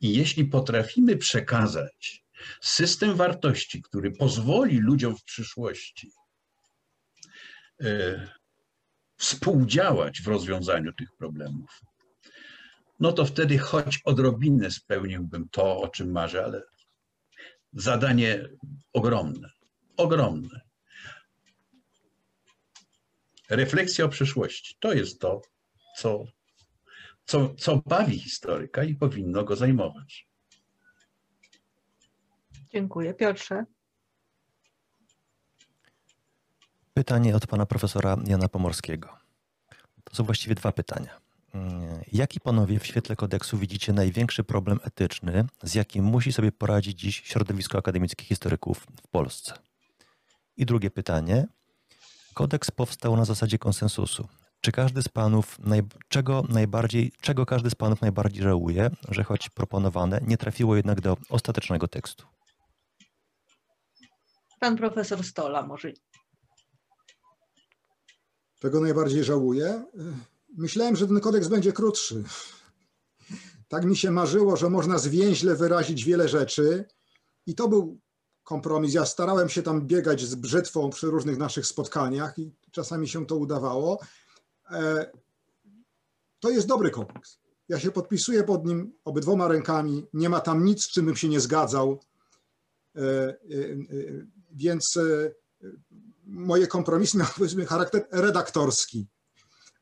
I 0.00 0.14
jeśli 0.14 0.44
potrafimy 0.44 1.16
przekazać 1.16 2.24
system 2.60 3.16
wartości, 3.16 3.82
który 3.82 4.10
pozwoli 4.10 4.78
ludziom 4.78 5.16
w 5.16 5.24
przyszłości 5.24 6.10
e, 7.80 8.28
współdziałać 9.16 10.22
w 10.22 10.28
rozwiązaniu 10.28 10.92
tych 10.92 11.08
problemów, 11.18 11.80
no 13.00 13.12
to 13.12 13.24
wtedy 13.24 13.58
choć 13.58 14.00
odrobinę 14.04 14.70
spełniłbym 14.70 15.48
to, 15.48 15.80
o 15.80 15.88
czym 15.88 16.10
marzę, 16.10 16.44
ale 16.44 16.62
zadanie 17.72 18.48
ogromne, 18.92 19.50
ogromne. 19.96 20.60
Refleksja 23.50 24.04
o 24.04 24.08
przyszłości 24.08 24.76
to 24.80 24.92
jest 24.92 25.20
to, 25.20 25.42
co, 25.96 26.24
co, 27.24 27.54
co 27.54 27.82
bawi 27.86 28.18
historyka 28.18 28.84
i 28.84 28.94
powinno 28.94 29.44
go 29.44 29.56
zajmować. 29.56 30.28
Dziękuję. 32.72 33.14
Piotrze. 33.14 33.64
Pytanie 36.94 37.36
od 37.36 37.46
pana 37.46 37.66
profesora 37.66 38.16
Jana 38.26 38.48
Pomorskiego. 38.48 39.08
To 40.04 40.16
są 40.16 40.24
właściwie 40.24 40.54
dwa 40.54 40.72
pytania. 40.72 41.20
Mm, 41.54 42.00
Jaki 42.12 42.40
panowie 42.40 42.78
w 42.78 42.86
świetle 42.86 43.16
kodeksu 43.16 43.58
widzicie 43.58 43.92
największy 43.92 44.44
problem 44.44 44.80
etyczny, 44.84 45.44
z 45.62 45.74
jakim 45.74 46.04
musi 46.04 46.32
sobie 46.32 46.52
poradzić 46.52 47.00
dziś 47.00 47.22
środowisko 47.24 47.78
akademickich 47.78 48.28
historyków 48.28 48.86
w 49.04 49.08
Polsce? 49.08 49.54
I 50.56 50.66
drugie 50.66 50.90
pytanie. 50.90 51.46
Kodeks 52.34 52.70
powstał 52.70 53.16
na 53.16 53.24
zasadzie 53.24 53.58
konsensusu. 53.58 54.28
Czy 54.64 54.72
każdy 54.72 55.02
z 55.02 55.08
panów, 55.08 55.58
naj, 55.58 55.82
czego, 56.08 56.42
najbardziej, 56.48 57.12
czego 57.20 57.46
każdy 57.46 57.70
z 57.70 57.74
panów 57.74 58.00
najbardziej 58.00 58.42
żałuje, 58.42 58.90
że 59.08 59.24
choć 59.24 59.50
proponowane, 59.50 60.20
nie 60.26 60.36
trafiło 60.36 60.76
jednak 60.76 61.00
do 61.00 61.16
ostatecznego 61.30 61.88
tekstu? 61.88 62.26
Pan 64.60 64.76
profesor 64.76 65.24
Stola 65.24 65.66
może. 65.66 65.92
Tego 68.60 68.80
najbardziej 68.80 69.24
żałuję. 69.24 69.84
Myślałem, 70.56 70.96
że 70.96 71.06
ten 71.06 71.20
kodeks 71.20 71.48
będzie 71.48 71.72
krótszy. 71.72 72.24
Tak 73.68 73.84
mi 73.84 73.96
się 73.96 74.10
marzyło, 74.10 74.56
że 74.56 74.70
można 74.70 74.98
zwięźle 74.98 75.54
wyrazić 75.54 76.04
wiele 76.04 76.28
rzeczy 76.28 76.84
i 77.46 77.54
to 77.54 77.68
był 77.68 78.00
kompromis. 78.42 78.94
Ja 78.94 79.06
starałem 79.06 79.48
się 79.48 79.62
tam 79.62 79.86
biegać 79.86 80.20
z 80.20 80.34
brzytwą 80.34 80.90
przy 80.90 81.06
różnych 81.06 81.38
naszych 81.38 81.66
spotkaniach 81.66 82.38
i 82.38 82.52
czasami 82.70 83.08
się 83.08 83.26
to 83.26 83.36
udawało. 83.36 83.98
E, 84.70 85.10
to 86.40 86.50
jest 86.50 86.66
dobry 86.66 86.90
kodeks. 86.90 87.38
Ja 87.68 87.80
się 87.80 87.90
podpisuję 87.90 88.44
pod 88.44 88.66
nim 88.66 88.92
obydwoma 89.04 89.48
rękami. 89.48 90.06
Nie 90.12 90.28
ma 90.28 90.40
tam 90.40 90.64
nic, 90.64 90.84
z 90.84 90.88
czym 90.88 91.06
bym 91.06 91.16
się 91.16 91.28
nie 91.28 91.40
zgadzał. 91.40 92.00
E, 92.96 93.00
e, 93.00 93.36
więc 94.52 94.98
moje 96.26 96.66
kompromisy 96.66 97.18
miały 97.18 97.30
powiedzmy 97.36 97.66
charakter 97.66 98.06
redaktorski, 98.12 99.06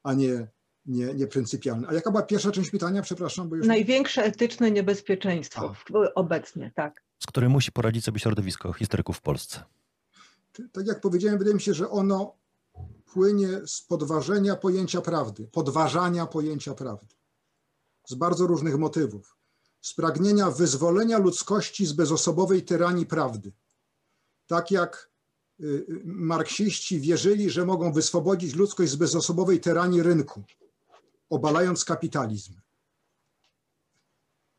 a 0.03 0.15
nie, 0.15 0.49
nie, 0.87 1.15
nie 1.15 1.27
pryncypialny. 1.27 1.89
A 1.89 1.95
jaka 1.95 2.11
była 2.11 2.23
pierwsza 2.23 2.51
część 2.51 2.71
pytania? 2.71 3.03
Przepraszam, 3.03 3.49
bo 3.49 3.57
już... 3.57 3.67
Największe 3.67 4.25
etyczne 4.25 4.71
niebezpieczeństwo 4.71 5.75
obecnie, 6.15 6.73
tak. 6.75 7.03
Z 7.19 7.27
którym 7.27 7.53
musi 7.53 7.73
poradzić 7.73 8.05
sobie 8.05 8.21
środowisko 8.21 8.73
historyków 8.73 9.17
w 9.17 9.21
Polsce? 9.21 9.65
Tak 10.73 10.87
jak 10.87 11.01
powiedziałem, 11.01 11.39
wydaje 11.39 11.55
mi 11.55 11.61
się, 11.61 11.75
że 11.75 11.91
ono 11.91 12.42
płynie 13.13 13.49
z 13.67 13.83
podważenia 13.83 14.57
pojęcia 14.57 15.01
prawdy, 15.01 15.49
podważania 15.53 16.27
pojęcia 16.27 16.75
prawdy. 16.75 17.15
Z 18.09 18.15
bardzo 18.15 18.47
różnych 18.47 18.79
motywów. 18.79 19.37
Z 19.81 19.95
pragnienia 19.95 20.51
wyzwolenia 20.51 21.19
ludzkości 21.19 21.87
z 21.87 21.93
bezosobowej 21.93 22.65
tyranii 22.65 23.07
prawdy. 23.07 23.53
Tak 24.47 24.71
jak 24.71 25.11
marksiści 26.05 27.01
wierzyli, 27.01 27.51
że 27.51 27.67
mogą 27.67 27.93
wyswobodzić 27.93 28.55
ludzkość 28.55 28.91
z 28.93 28.97
bezosobowej 28.97 29.61
tyranii 29.61 30.03
rynku, 30.03 30.43
obalając 31.31 31.85
kapitalizm. 31.85 32.55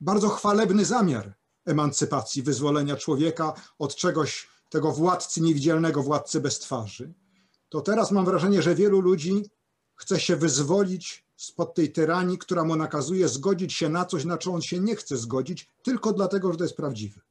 Bardzo 0.02 0.30
chwalebny 0.30 0.86
zamiar 0.86 1.34
emancypacji, 1.66 2.44
wyzwolenia 2.44 2.96
człowieka 2.96 3.54
od 3.80 3.96
czegoś, 3.96 4.48
tego 4.70 4.92
władcy 4.92 5.42
niewidzialnego, 5.42 6.04
władcy 6.04 6.42
bez 6.42 6.60
twarzy. 6.60 7.14
To 7.74 7.82
teraz 7.82 8.12
mam 8.12 8.26
wrażenie, 8.26 8.62
że 8.62 8.76
wielu 8.76 9.02
ludzi 9.02 9.50
chce 9.96 10.20
się 10.20 10.36
wyzwolić 10.36 11.26
spod 11.36 11.76
tej 11.76 11.92
tyranii, 11.92 12.38
która 12.38 12.64
mu 12.64 12.76
nakazuje 12.76 13.28
zgodzić 13.28 13.74
się 13.74 13.90
na 13.90 14.06
coś, 14.06 14.26
na 14.26 14.38
co 14.38 14.52
on 14.52 14.62
się 14.62 14.80
nie 14.80 14.96
chce 14.96 15.18
zgodzić, 15.18 15.70
tylko 15.84 16.14
dlatego, 16.14 16.52
że 16.52 16.58
to 16.58 16.64
jest 16.64 16.76
prawdziwe. 16.76 17.22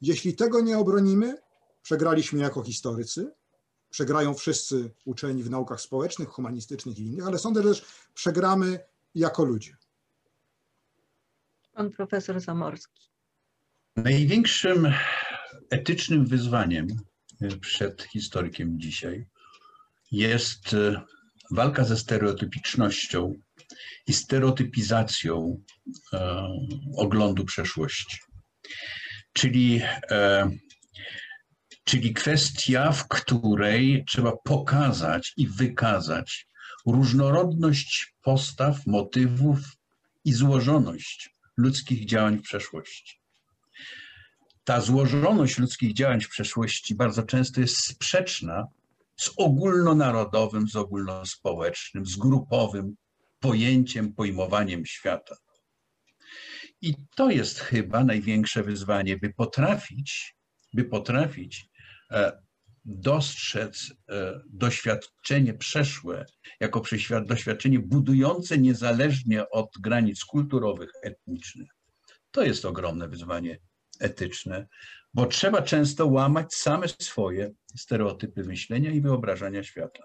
Jeśli 0.00 0.34
tego 0.34 0.60
nie 0.60 0.78
obronimy, 0.78 1.36
Przegraliśmy 1.82 2.40
jako 2.40 2.62
historycy, 2.62 3.32
przegrają 3.90 4.34
wszyscy 4.34 4.90
uczeni 5.04 5.42
w 5.42 5.50
naukach 5.50 5.80
społecznych, 5.80 6.28
humanistycznych 6.28 6.98
i 6.98 7.06
innych, 7.06 7.26
ale 7.26 7.38
sądzę, 7.38 7.62
że 7.62 7.68
też 7.68 7.84
przegramy 8.14 8.80
jako 9.14 9.44
ludzie. 9.44 9.76
Pan 11.72 11.90
profesor 11.90 12.40
Zamorski. 12.40 13.10
Największym 13.96 14.92
etycznym 15.70 16.26
wyzwaniem 16.26 16.86
przed 17.60 18.02
historykiem 18.02 18.80
dzisiaj 18.80 19.26
jest 20.10 20.76
walka 21.50 21.84
ze 21.84 21.96
stereotypicznością 21.96 23.34
i 24.06 24.12
stereotypizacją 24.12 25.62
e, 26.12 26.48
oglądu 26.96 27.44
przeszłości. 27.44 28.18
Czyli 29.32 29.80
e, 30.10 30.50
czyli 31.88 32.14
kwestia, 32.14 32.92
w 32.92 33.08
której 33.08 34.04
trzeba 34.08 34.32
pokazać 34.44 35.32
i 35.36 35.46
wykazać 35.46 36.46
różnorodność 36.86 38.14
postaw, 38.22 38.86
motywów 38.86 39.58
i 40.24 40.32
złożoność 40.32 41.30
ludzkich 41.56 42.06
działań 42.06 42.38
w 42.38 42.42
przeszłości. 42.42 43.20
Ta 44.64 44.80
złożoność 44.80 45.58
ludzkich 45.58 45.94
działań 45.94 46.20
w 46.20 46.28
przeszłości 46.28 46.94
bardzo 46.94 47.22
często 47.22 47.60
jest 47.60 47.76
sprzeczna 47.76 48.66
z 49.20 49.30
ogólnonarodowym, 49.36 50.68
z 50.68 50.76
ogólnospołecznym, 50.76 52.06
z 52.06 52.16
grupowym 52.16 52.94
pojęciem, 53.40 54.14
pojmowaniem 54.14 54.86
świata. 54.86 55.36
I 56.82 56.94
to 57.16 57.30
jest 57.30 57.58
chyba 57.58 58.04
największe 58.04 58.62
wyzwanie, 58.62 59.16
by 59.16 59.32
potrafić, 59.34 60.36
by 60.72 60.84
potrafić 60.84 61.68
E, 62.10 62.42
dostrzec 62.84 63.92
e, 64.08 64.40
doświadczenie 64.50 65.54
przeszłe 65.54 66.26
jako 66.60 66.82
doświadczenie 67.26 67.78
budujące 67.78 68.58
niezależnie 68.58 69.50
od 69.50 69.70
granic 69.80 70.24
kulturowych, 70.24 70.90
etnicznych. 71.02 71.68
To 72.30 72.42
jest 72.42 72.64
ogromne 72.64 73.08
wyzwanie 73.08 73.58
etyczne, 74.00 74.66
bo 75.18 75.26
trzeba 75.26 75.62
często 75.62 76.06
łamać 76.06 76.54
same 76.54 76.88
swoje 76.88 77.50
stereotypy 77.76 78.44
myślenia 78.44 78.90
i 78.90 79.00
wyobrażania 79.00 79.62
świata. 79.62 80.04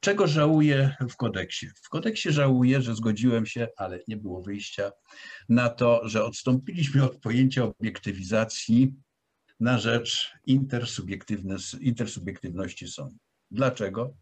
Czego 0.00 0.26
żałuję 0.26 0.96
w 1.10 1.16
kodeksie? 1.16 1.66
W 1.84 1.88
kodeksie 1.88 2.32
żałuję, 2.32 2.82
że 2.82 2.94
zgodziłem 2.94 3.46
się, 3.46 3.68
ale 3.76 4.00
nie 4.08 4.16
było 4.16 4.42
wyjścia, 4.42 4.92
na 5.48 5.68
to, 5.68 6.08
że 6.08 6.24
odstąpiliśmy 6.24 7.04
od 7.04 7.20
pojęcia 7.20 7.64
obiektywizacji 7.64 8.94
na 9.60 9.78
rzecz 9.78 10.32
intersubiektywności 11.80 12.88
sądu. 12.88 13.25
Dlaczego? 13.50 14.14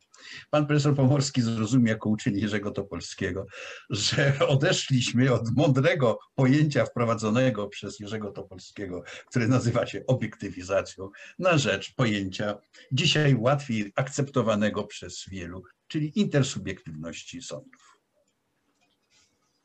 Pan 0.50 0.66
profesor 0.66 0.96
Pomorski 0.96 1.42
zrozumiał 1.42 1.86
jako 1.86 2.08
uczeń 2.08 2.36
Jerzego 2.38 2.70
Topolskiego, 2.70 3.46
że 3.90 4.38
odeszliśmy 4.48 5.32
od 5.32 5.56
mądrego 5.56 6.18
pojęcia 6.34 6.84
wprowadzonego 6.84 7.68
przez 7.68 8.00
Jerzego 8.00 8.30
Topolskiego, 8.32 9.02
które 9.26 9.48
nazywa 9.48 9.86
się 9.86 10.06
obiektywizacją, 10.06 11.10
na 11.38 11.58
rzecz 11.58 11.94
pojęcia 11.94 12.58
dzisiaj 12.92 13.34
łatwiej 13.38 13.92
akceptowanego 13.96 14.84
przez 14.84 15.24
wielu, 15.28 15.62
czyli 15.88 16.20
intersubiektywności 16.20 17.42
sądów. 17.42 17.98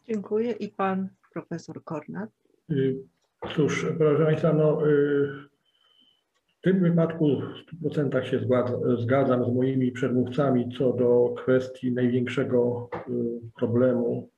Dziękuję. 0.07 0.51
I 0.51 0.67
pan 0.69 1.09
profesor 1.33 1.83
Kornat. 1.83 2.29
Y, 2.71 2.97
cóż, 3.55 3.85
proszę 3.97 4.25
Państwa, 4.25 4.53
no, 4.53 4.87
y, 4.87 5.49
w 6.59 6.61
tym 6.61 6.79
wypadku 6.79 7.41
w 7.81 7.87
100% 7.87 8.23
się 8.23 8.39
zgadzam 9.01 9.45
z 9.45 9.55
moimi 9.55 9.91
przedmówcami 9.91 10.69
co 10.77 10.93
do 10.93 11.33
kwestii 11.37 11.91
największego 11.91 12.89
y, 13.09 13.11
problemu 13.59 14.29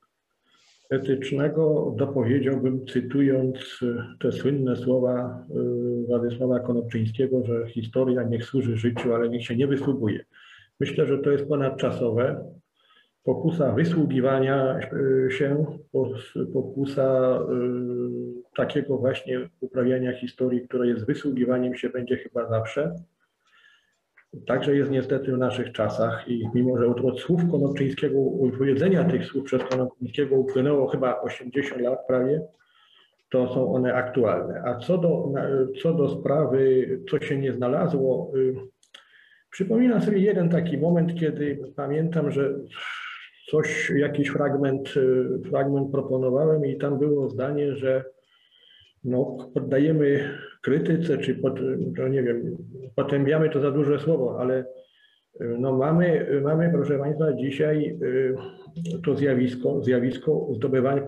etycznego. 0.90 1.94
Dopowiedziałbym, 1.98 2.86
cytując 2.86 3.58
y, 3.82 3.96
te 4.20 4.32
słynne 4.32 4.76
słowa 4.76 5.46
y, 6.04 6.08
Władysława 6.08 6.60
Konopczyńskiego, 6.60 7.46
że 7.46 7.68
historia 7.68 8.24
niech 8.24 8.46
służy 8.46 8.78
życiu, 8.78 9.14
ale 9.14 9.30
niech 9.30 9.46
się 9.46 9.56
nie 9.56 9.68
wysługuje. 9.68 10.26
Myślę, 10.80 11.08
że 11.08 11.18
to 11.18 11.32
jest 11.32 11.48
ponadczasowe. 11.48 12.46
pokusa 13.24 13.72
wysługiwania 13.72 14.80
się, 15.30 15.66
pokusa 16.54 17.40
takiego 18.56 18.98
właśnie 18.98 19.50
uprawiania 19.60 20.14
historii, 20.14 20.68
które 20.68 20.88
jest 20.88 21.06
wysługiwaniem 21.06 21.76
się, 21.76 21.90
będzie 21.90 22.18
chyba 22.18 22.50
zawsze. 22.50 22.96
Także 24.48 24.76
jest 24.76 24.92
niestety 24.92 25.32
w 25.32 25.38
naszych 25.38 25.72
czasach 25.72 26.28
i 26.28 26.50
mimo, 26.54 26.78
że 26.78 26.88
od, 26.88 27.00
od 27.00 27.20
słów 27.20 27.42
Konopczyńskiego, 27.52 28.18
wypowiedzenia 28.44 29.04
tych 29.04 29.26
słów 29.26 29.44
przez 29.44 29.64
Konopczyńskiego 29.64 30.36
upłynęło 30.36 30.88
chyba 30.88 31.22
80 31.22 31.82
lat 31.82 32.08
prawie, 32.08 32.42
to 33.30 33.54
są 33.54 33.74
one 33.74 33.94
aktualne. 33.94 34.62
A 34.66 34.80
co 34.80 34.98
do, 34.98 35.34
co 35.82 35.94
do 35.94 36.10
sprawy, 36.10 36.88
co 37.10 37.20
się 37.20 37.38
nie 37.38 37.54
znalazło, 37.54 38.32
y, 38.36 38.56
przypominam 39.50 40.02
sobie 40.02 40.18
jeden 40.18 40.50
taki 40.50 40.78
moment, 40.78 41.20
kiedy 41.20 41.74
pamiętam, 41.76 42.32
że 42.32 42.54
coś, 43.50 43.92
jakiś 43.96 44.28
fragment, 44.28 44.98
y, 44.98 45.50
fragment 45.50 45.92
proponowałem 45.92 46.66
i 46.66 46.78
tam 46.78 47.00
było 47.00 47.30
zdanie, 47.30 47.76
że 47.76 48.04
no, 49.04 49.38
poddajemy 49.54 50.30
krytyce, 50.62 51.18
czy 51.18 51.36
pod, 51.36 51.60
to 51.98 52.08
nie 52.08 52.24
wiem, 52.24 52.58
potępiamy 52.96 53.50
to 53.50 53.62
za 53.62 53.72
duże 53.72 54.00
słowo, 54.00 54.38
ale 54.40 54.66
y, 55.42 55.56
no 55.60 55.78
mamy, 55.78 56.28
mamy, 56.44 56.70
proszę 56.74 57.00
Państwa, 57.00 57.34
dzisiaj 57.34 58.00
to 59.06 59.16
zjawisko, 59.16 59.84
zjawisko 59.84 60.48
zdobywania, 60.54 61.08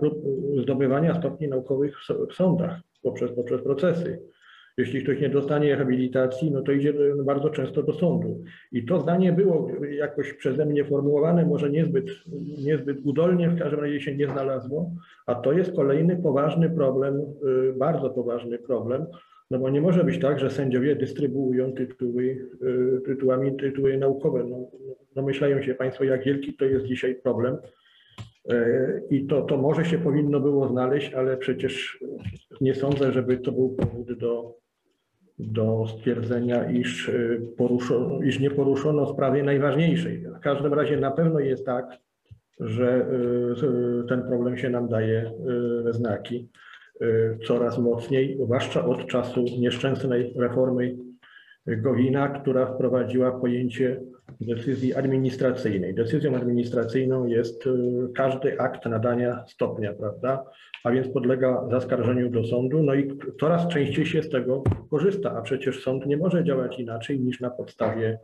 zdobywania 0.62 1.14
stopni 1.14 1.48
naukowych 1.48 1.96
w 2.30 2.34
sądach 2.34 2.80
poprzez, 3.02 3.32
poprzez 3.32 3.62
procesy. 3.62 4.33
Jeśli 4.78 5.02
ktoś 5.02 5.20
nie 5.20 5.28
dostanie 5.28 5.70
rehabilitacji, 5.70 6.50
no 6.50 6.62
to 6.62 6.72
idzie 6.72 6.94
bardzo 7.24 7.50
często 7.50 7.82
do 7.82 7.92
sądu. 7.92 8.44
I 8.72 8.84
to 8.84 9.00
zdanie 9.00 9.32
było 9.32 9.70
jakoś 9.90 10.32
przeze 10.32 10.66
mnie 10.66 10.84
formułowane, 10.84 11.46
może 11.46 11.70
niezbyt, 11.70 12.10
niezbyt 12.64 12.98
udolnie, 13.04 13.48
w 13.48 13.58
każdym 13.58 13.80
razie 13.80 14.00
się 14.00 14.16
nie 14.16 14.28
znalazło, 14.28 14.90
a 15.26 15.34
to 15.34 15.52
jest 15.52 15.76
kolejny 15.76 16.16
poważny 16.16 16.70
problem, 16.70 17.20
y, 17.70 17.72
bardzo 17.72 18.10
poważny 18.10 18.58
problem, 18.58 19.06
no 19.50 19.58
bo 19.58 19.70
nie 19.70 19.80
może 19.80 20.04
być 20.04 20.20
tak, 20.20 20.40
że 20.40 20.50
sędziowie 20.50 20.96
dystrybuują 20.96 21.72
tytuły, 21.72 22.48
y, 22.62 23.00
tytułami, 23.06 23.56
tytuły 23.56 23.98
naukowe. 23.98 24.44
No, 24.44 24.70
domyślają 25.14 25.62
się 25.62 25.74
Państwo, 25.74 26.04
jak 26.04 26.24
wielki 26.24 26.54
to 26.54 26.64
jest 26.64 26.86
dzisiaj 26.86 27.14
problem. 27.14 27.56
Y, 28.52 29.02
I 29.10 29.26
to, 29.26 29.42
to 29.42 29.56
może 29.56 29.84
się 29.84 29.98
powinno 29.98 30.40
było 30.40 30.68
znaleźć, 30.68 31.14
ale 31.14 31.36
przecież 31.36 32.04
nie 32.60 32.74
sądzę, 32.74 33.12
żeby 33.12 33.38
to 33.38 33.52
był 33.52 33.74
powód 33.74 34.18
do, 34.18 34.63
do 35.38 35.86
stwierdzenia, 35.88 36.70
iż, 36.70 37.08
y, 37.08 37.42
poruszono, 37.56 38.22
iż 38.22 38.40
nie 38.40 38.50
poruszono 38.50 39.06
sprawy 39.06 39.42
najważniejszej. 39.42 40.24
W 40.36 40.40
każdym 40.40 40.74
razie 40.74 40.96
na 40.96 41.10
pewno 41.10 41.40
jest 41.40 41.66
tak, 41.66 41.86
że 42.60 43.06
ten 44.08 44.22
problem 44.22 44.58
się 44.58 44.70
nam 44.70 44.88
daje 44.88 45.32
znaki. 45.90 46.48
Y, 47.02 47.38
coraz 47.46 47.78
mocniej, 47.78 48.38
zwłaszcza 48.44 48.84
od 48.84 49.06
czasu 49.06 49.44
nieszczęsnej 49.58 50.34
reformy 50.36 50.96
Gowina, 51.66 52.28
która 52.28 52.66
wprowadziła 52.66 53.40
pojęcie 53.40 54.00
decyzji 54.40 54.94
administracyjnej. 54.94 55.94
Decyzją 55.94 56.36
administracyjną 56.36 57.26
jest 57.26 57.66
y, 57.66 57.70
każdy 58.14 58.60
akt 58.60 58.86
nadania 58.86 59.44
stopnia, 59.48 59.92
prawda? 59.92 60.44
A 60.84 60.90
więc 60.90 61.08
podlega 61.08 61.68
zaskarżeniu 61.70 62.30
do 62.30 62.44
sądu, 62.44 62.82
no 62.82 62.94
i 62.94 63.18
coraz 63.40 63.68
częściej 63.68 64.06
się 64.06 64.22
z 64.22 64.28
tego 64.28 64.62
korzysta, 64.90 65.36
a 65.36 65.42
przecież 65.42 65.82
sąd 65.82 66.06
nie 66.06 66.16
może 66.16 66.44
działać 66.44 66.78
inaczej 66.78 67.20
niż 67.20 67.40
na 67.40 67.50
podstawie, 67.50 68.18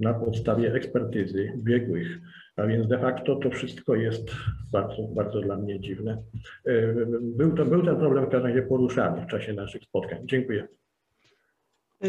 na 0.00 0.14
podstawie 0.14 0.74
ekspertyzy 0.74 1.52
biegłych. 1.56 2.18
A 2.56 2.66
więc 2.66 2.88
de 2.88 2.98
facto 2.98 3.36
to 3.36 3.50
wszystko 3.50 3.94
jest 3.94 4.30
bardzo, 4.72 5.02
bardzo 5.02 5.40
dla 5.40 5.56
mnie 5.56 5.80
dziwne. 5.80 6.22
E, 6.66 6.94
był, 7.20 7.56
to, 7.56 7.64
był 7.64 7.84
ten 7.84 7.96
problem 7.96 8.26
w 8.26 8.28
każdym 8.28 8.50
razie 8.50 8.62
poruszany 8.62 9.22
w 9.22 9.26
czasie 9.26 9.52
naszych 9.52 9.82
spotkań. 9.82 10.18
Dziękuję. 10.24 10.68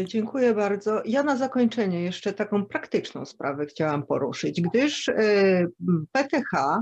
Dziękuję 0.04 0.54
bardzo. 0.54 1.02
Ja 1.04 1.22
na 1.22 1.36
zakończenie 1.36 2.02
jeszcze 2.02 2.32
taką 2.32 2.66
praktyczną 2.66 3.24
sprawę 3.24 3.66
chciałam 3.66 4.06
poruszyć, 4.06 4.60
gdyż 4.60 5.08
e, 5.08 5.66
PTH 6.12 6.78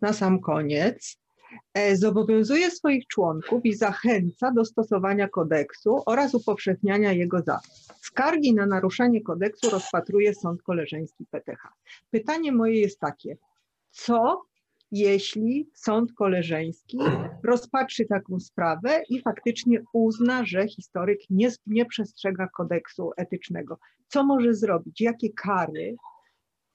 na 0.00 0.12
sam 0.12 0.40
koniec 0.40 1.16
e, 1.16 1.21
zobowiązuje 1.94 2.70
swoich 2.70 3.06
członków 3.06 3.64
i 3.64 3.74
zachęca 3.74 4.52
do 4.52 4.64
stosowania 4.64 5.28
kodeksu 5.28 6.02
oraz 6.06 6.34
upowszechniania 6.34 7.12
jego 7.12 7.38
zasad. 7.38 7.96
Skargi 8.00 8.54
na 8.54 8.66
naruszenie 8.66 9.22
kodeksu 9.22 9.70
rozpatruje 9.70 10.34
Sąd 10.34 10.62
Koleżeński 10.62 11.26
PTH. 11.30 11.68
Pytanie 12.10 12.52
moje 12.52 12.80
jest 12.80 13.00
takie, 13.00 13.36
co 13.90 14.42
jeśli 14.92 15.70
Sąd 15.74 16.12
Koleżeński 16.12 16.98
rozpatrzy 17.44 18.04
taką 18.04 18.40
sprawę 18.40 19.02
i 19.08 19.20
faktycznie 19.20 19.82
uzna, 19.92 20.44
że 20.44 20.68
historyk 20.68 21.20
nie, 21.30 21.50
nie 21.66 21.86
przestrzega 21.86 22.48
kodeksu 22.48 23.10
etycznego? 23.16 23.78
Co 24.08 24.24
może 24.24 24.54
zrobić? 24.54 25.00
Jakie 25.00 25.32
kary 25.32 25.96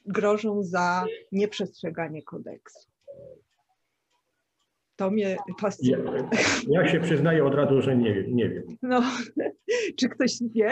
grożą 0.06 0.64
za 0.64 1.06
nieprzestrzeganie 1.32 2.24
kodeksu? 2.24 2.90
To 4.98 5.12
mnie 5.12 5.38
fascynuje. 5.60 6.30
Ja, 6.68 6.82
ja, 6.84 6.92
się 6.92 7.00
przyznaję 7.00 7.46
od 7.46 7.54
razu, 7.56 7.82
że 7.82 7.98
nie, 7.98 8.24
nie 8.28 8.50
wiem. 8.50 8.78
No, 8.82 9.04
czy 9.98 10.10
ktoś 10.10 10.38
wie? 10.42 10.72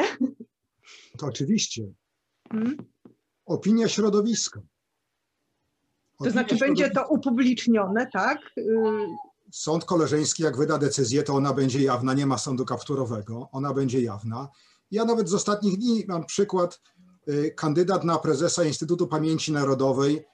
To 1.18 1.26
oczywiście. 1.26 1.84
Hmm? 2.52 2.78
Opinia 3.46 3.88
środowiska. 3.88 4.60
Opinia 4.60 6.30
to 6.30 6.32
znaczy 6.32 6.56
będzie 6.56 6.90
to 6.90 7.08
upublicznione, 7.08 8.08
tak? 8.14 8.40
Y, 8.58 8.64
Sąd 9.52 9.86
koleżeński, 9.86 10.44
jak 10.44 10.58
wyda 10.58 10.78
decyzję, 10.78 11.24
to 11.24 11.34
ona 11.34 11.54
będzie 11.54 11.84
jawna, 11.84 12.14
nie 12.14 12.26
ma 12.26 12.38
sądu 12.38 12.66
kapturowego, 12.66 13.50
ona 13.52 13.74
będzie 13.74 14.02
jawna. 14.02 14.50
Ja 14.92 15.06
nawet 15.06 15.30
z 15.30 15.34
ostatnich 15.34 15.78
dni 15.78 16.04
mam 16.08 16.26
przykład, 16.26 16.82
y, 17.30 17.52
kandydat 17.52 18.04
na 18.04 18.18
prezesa 18.18 18.64
Instytutu 18.64 19.08
Pamięci 19.08 19.52
Narodowej 19.52 20.26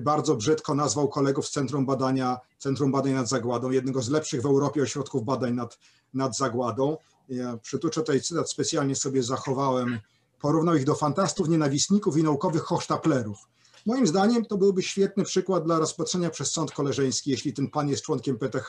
bardzo 0.00 0.36
brzydko 0.36 0.74
nazwał 0.74 1.08
kolegów 1.08 1.46
z 1.46 1.50
Centrum 1.50 1.86
Badania, 1.86 2.38
Centrum 2.58 2.92
Badań 2.92 3.12
nad 3.12 3.28
Zagładą, 3.28 3.70
jednego 3.70 4.02
z 4.02 4.10
lepszych 4.10 4.42
w 4.42 4.46
Europie 4.46 4.82
ośrodków 4.82 5.24
badań 5.24 5.54
nad, 5.54 5.78
nad 6.14 6.36
Zagładą. 6.36 6.96
Ja 7.28 7.56
przytuczę 7.56 8.00
tutaj 8.00 8.20
cytat, 8.20 8.50
specjalnie 8.50 8.96
sobie 8.96 9.22
zachowałem. 9.22 9.98
Porównał 10.40 10.76
ich 10.76 10.84
do 10.84 10.94
fantastów, 10.94 11.48
nienawistników 11.48 12.16
i 12.16 12.22
naukowych 12.22 12.62
hochsztaplerów. 12.62 13.38
Moim 13.86 14.06
zdaniem 14.06 14.44
to 14.44 14.58
byłby 14.58 14.82
świetny 14.82 15.24
przykład 15.24 15.64
dla 15.64 15.78
rozpatrzenia 15.78 16.30
przez 16.30 16.52
sąd 16.52 16.72
koleżeński, 16.72 17.30
jeśli 17.30 17.52
ten 17.52 17.70
pan 17.70 17.88
jest 17.88 18.02
członkiem 18.02 18.38
PTH 18.38 18.68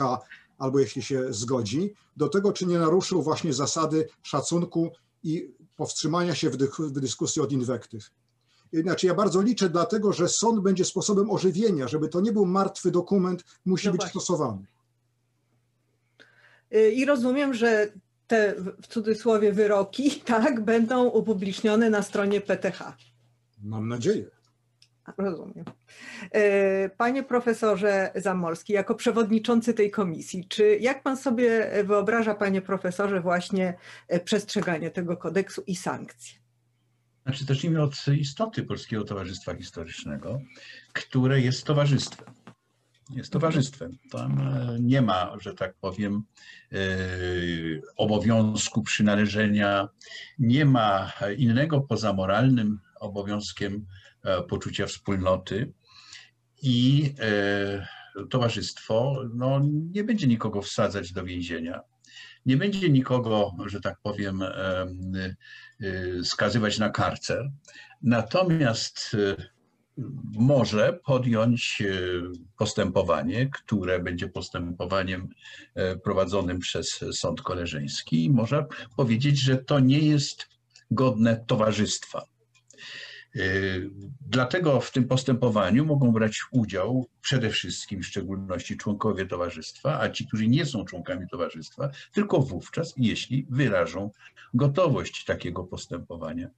albo 0.57 0.79
jeśli 0.79 1.01
się 1.01 1.33
zgodzi, 1.33 1.93
do 2.17 2.29
tego, 2.29 2.53
czy 2.53 2.65
nie 2.65 2.79
naruszył 2.79 3.21
właśnie 3.21 3.53
zasady 3.53 4.07
szacunku 4.23 4.91
i 5.23 5.53
powstrzymania 5.75 6.35
się 6.35 6.49
w, 6.49 6.57
w 6.79 6.99
dyskusji 6.99 7.41
od 7.41 7.51
inwektyw. 7.51 8.09
Znaczy 8.73 9.07
ja 9.07 9.13
bardzo 9.13 9.41
liczę 9.41 9.69
dlatego, 9.69 10.13
że 10.13 10.29
sąd 10.29 10.59
będzie 10.59 10.85
sposobem 10.85 11.31
ożywienia, 11.31 11.87
żeby 11.87 12.09
to 12.09 12.21
nie 12.21 12.31
był 12.31 12.45
martwy 12.45 12.91
dokument, 12.91 13.43
musi 13.65 13.87
no 13.87 13.93
być 13.93 14.03
stosowany. 14.03 14.65
Y, 16.75 16.91
I 16.91 17.05
rozumiem, 17.05 17.53
że 17.53 17.91
te 18.27 18.55
w 18.81 18.87
cudzysłowie 18.87 19.53
wyroki, 19.53 20.11
tak, 20.25 20.61
będą 20.61 21.05
upublicznione 21.05 21.89
na 21.89 22.01
stronie 22.01 22.41
PTH. 22.41 22.97
Mam 23.63 23.87
nadzieję. 23.87 24.25
Rozumiem. 25.17 25.65
E, 26.31 26.89
panie 26.89 27.23
profesorze 27.23 28.11
Zamorski, 28.15 28.73
jako 28.73 28.95
przewodniczący 28.95 29.73
tej 29.73 29.91
komisji, 29.91 30.45
czy 30.47 30.77
jak 30.77 31.03
pan 31.03 31.17
sobie 31.17 31.71
wyobraża, 31.83 32.35
panie 32.35 32.61
profesorze, 32.61 33.21
właśnie 33.21 33.77
e, 34.07 34.19
przestrzeganie 34.19 34.91
tego 34.91 35.17
kodeksu 35.17 35.63
i 35.67 35.75
sankcje? 35.75 36.46
Znaczy, 37.27 37.45
zacznijmy 37.45 37.81
od 37.81 38.07
istoty 38.07 38.63
Polskiego 38.63 39.03
Towarzystwa 39.03 39.55
Historycznego, 39.55 40.39
które 40.93 41.41
jest 41.41 41.63
towarzystwem 41.63 42.33
jest 43.15 43.33
towarzystwem. 43.33 43.97
Tam 44.11 44.39
e, 44.39 44.77
nie 44.79 45.01
ma, 45.01 45.33
że 45.41 45.53
tak 45.53 45.75
powiem, 45.81 46.23
e, 46.71 46.77
obowiązku 47.95 48.81
przynależenia, 48.81 49.89
nie 50.39 50.65
ma 50.65 51.11
innego 51.37 51.81
poza 51.81 52.13
moralnym 52.13 52.79
obowiązkiem 52.99 53.85
e, 54.23 54.43
poczucia 54.43 54.87
wspólnoty 54.87 55.73
i 56.61 57.13
towarzystwo 58.29 59.23
no, 59.33 59.61
nie 59.91 60.03
będzie 60.03 60.27
nikogo 60.27 60.61
wsadzać 60.61 61.13
do 61.13 61.23
więzienia. 61.23 61.81
Nie 62.47 62.57
będzie 62.57 62.89
nikogo, 62.89 63.51
że 63.65 63.81
tak 63.81 63.99
powiem, 64.03 64.43
skazywać 66.23 66.79
na 66.79 66.89
karcer. 66.89 67.51
Natomiast 68.01 69.15
może 70.33 70.99
podjąć 71.05 71.83
postępowanie, 72.57 73.49
które 73.49 73.99
będzie 73.99 74.27
postępowaniem 74.27 75.29
e, 75.75 75.97
prowadzonym 75.97 76.59
przez 76.59 76.99
sąd 77.11 77.41
koleżeński 77.41 78.25
i 78.25 78.29
może 78.29 78.65
powiedzieć, 78.97 79.39
że 79.39 79.57
to 79.57 79.79
nie 79.79 79.99
jest 79.99 80.47
godne 80.91 81.43
towarzystwa. 81.47 82.36
Y, 83.37 83.89
Dlatego 84.29 84.81
w 84.81 84.91
tym 84.91 85.07
postępowaniu 85.07 85.85
mogą 85.85 86.11
brać 86.11 86.41
udział 86.51 87.09
przede 87.21 87.49
wszystkim 87.49 88.01
w 88.01 88.05
szczególności 88.05 88.77
członkowie 88.77 89.25
towarzystwa, 89.25 89.99
a 89.99 90.09
ci, 90.09 90.27
którzy 90.27 90.47
nie 90.47 90.65
są 90.65 90.85
członkami 90.85 91.27
towarzystwa, 91.31 91.89
tylko 92.11 92.39
wówczas, 92.39 92.93
jeśli 92.97 93.47
wyrażą 93.49 94.11
gotowość 94.53 95.25
takiego 95.25 95.63
postępowania. 95.63 96.49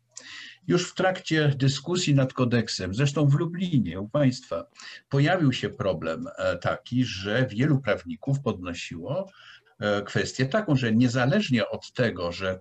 Już 0.67 0.91
w 0.91 0.95
trakcie 0.95 1.53
dyskusji 1.57 2.15
nad 2.15 2.33
kodeksem, 2.33 2.93
zresztą 2.93 3.27
w 3.27 3.33
Lublinie 3.33 3.99
u 3.99 4.09
Państwa, 4.09 4.65
pojawił 5.09 5.53
się 5.53 5.69
problem 5.69 6.25
e, 6.37 6.57
taki, 6.57 7.05
że 7.05 7.47
wielu 7.47 7.79
prawników 7.79 8.41
podnosiło 8.41 9.31
e, 9.79 10.01
kwestię 10.01 10.45
taką, 10.45 10.75
że 10.75 10.95
niezależnie 10.95 11.69
od 11.69 11.93
tego, 11.93 12.31
że 12.31 12.59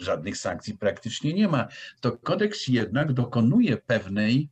żadnych 0.00 0.36
sankcji 0.36 0.78
praktycznie 0.78 1.32
nie 1.34 1.48
ma, 1.48 1.68
to 2.00 2.12
kodeks 2.12 2.68
jednak 2.68 3.12
dokonuje 3.12 3.76
pewnej, 3.76 4.48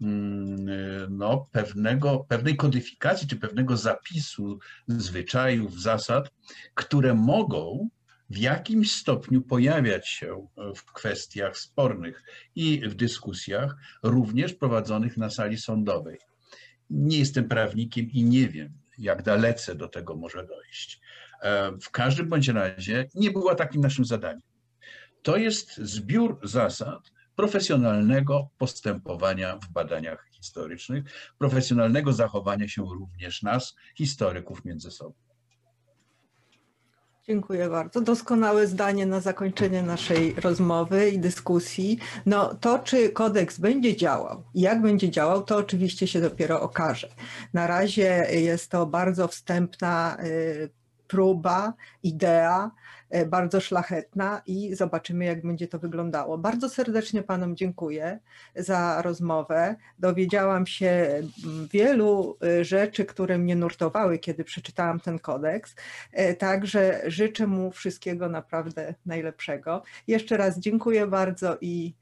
mm, 0.00 1.16
no, 1.16 1.46
pewnego, 1.52 2.26
pewnej 2.28 2.56
kodyfikacji 2.56 3.28
czy 3.28 3.36
pewnego 3.36 3.76
zapisu 3.76 4.58
zwyczajów, 4.88 5.80
zasad, 5.80 6.30
które 6.74 7.14
mogą 7.14 7.88
w 8.30 8.38
jakimś 8.38 8.92
stopniu 8.92 9.42
pojawiać 9.42 10.08
się 10.08 10.46
w 10.76 10.92
kwestiach 10.92 11.58
spornych 11.58 12.22
i 12.54 12.80
w 12.88 12.94
dyskusjach, 12.94 13.76
również 14.02 14.54
prowadzonych 14.54 15.16
na 15.16 15.30
sali 15.30 15.58
sądowej. 15.58 16.18
Nie 16.90 17.18
jestem 17.18 17.48
prawnikiem 17.48 18.10
i 18.10 18.24
nie 18.24 18.48
wiem, 18.48 18.72
jak 18.98 19.22
dalece 19.22 19.74
do 19.74 19.88
tego 19.88 20.16
może 20.16 20.46
dojść. 20.46 21.00
E, 21.42 21.72
W 21.82 21.90
każdym 21.90 22.28
bądź 22.28 22.48
razie 22.48 23.08
nie 23.14 23.30
było 23.30 23.54
takim 23.54 23.80
naszym 23.80 24.04
zadaniem. 24.04 24.53
To 25.24 25.36
jest 25.36 25.76
zbiór 25.76 26.38
zasad 26.42 27.12
profesjonalnego 27.36 28.48
postępowania 28.58 29.58
w 29.58 29.72
badaniach 29.72 30.26
historycznych, 30.30 31.04
profesjonalnego 31.38 32.12
zachowania 32.12 32.68
się 32.68 32.82
również 32.82 33.42
nas, 33.42 33.74
historyków 33.96 34.64
między 34.64 34.90
sobą. 34.90 35.14
Dziękuję 37.26 37.68
bardzo. 37.68 38.00
Doskonałe 38.00 38.66
zdanie 38.66 39.06
na 39.06 39.20
zakończenie 39.20 39.82
naszej 39.82 40.34
rozmowy 40.34 41.10
i 41.10 41.18
dyskusji. 41.18 41.98
No 42.26 42.54
to, 42.54 42.78
czy 42.78 43.08
kodeks 43.08 43.58
będzie 43.58 43.96
działał 43.96 44.42
jak 44.54 44.82
będzie 44.82 45.10
działał, 45.10 45.42
to 45.42 45.56
oczywiście 45.56 46.06
się 46.06 46.20
dopiero 46.20 46.60
okaże. 46.60 47.08
Na 47.52 47.66
razie 47.66 48.26
jest 48.30 48.70
to 48.70 48.86
bardzo 48.86 49.28
wstępna 49.28 50.16
y, 50.24 50.70
próba, 51.08 51.74
idea, 52.02 52.70
bardzo 53.26 53.60
szlachetna 53.60 54.42
i 54.46 54.74
zobaczymy, 54.74 55.24
jak 55.24 55.42
będzie 55.42 55.68
to 55.68 55.78
wyglądało. 55.78 56.38
Bardzo 56.38 56.68
serdecznie 56.68 57.22
Panom 57.22 57.56
dziękuję 57.56 58.18
za 58.56 59.02
rozmowę. 59.02 59.76
Dowiedziałam 59.98 60.66
się 60.66 60.86
mm, 60.86 61.68
wielu 61.72 62.36
y, 62.60 62.64
rzeczy, 62.64 63.04
które 63.04 63.38
mnie 63.38 63.56
nurtowały, 63.56 64.18
kiedy 64.18 64.44
przeczytałam 64.44 65.00
ten 65.00 65.18
kodeks. 65.18 65.74
E, 66.12 66.34
Także 66.34 67.02
życzę 67.06 67.46
mu 67.46 67.70
wszystkiego 67.70 68.28
naprawdę 68.28 68.94
najlepszego. 69.06 69.82
Jeszcze 70.06 70.36
raz 70.36 70.58
dziękuję 70.58 71.06
bardzo 71.06 71.56
i 71.60 71.94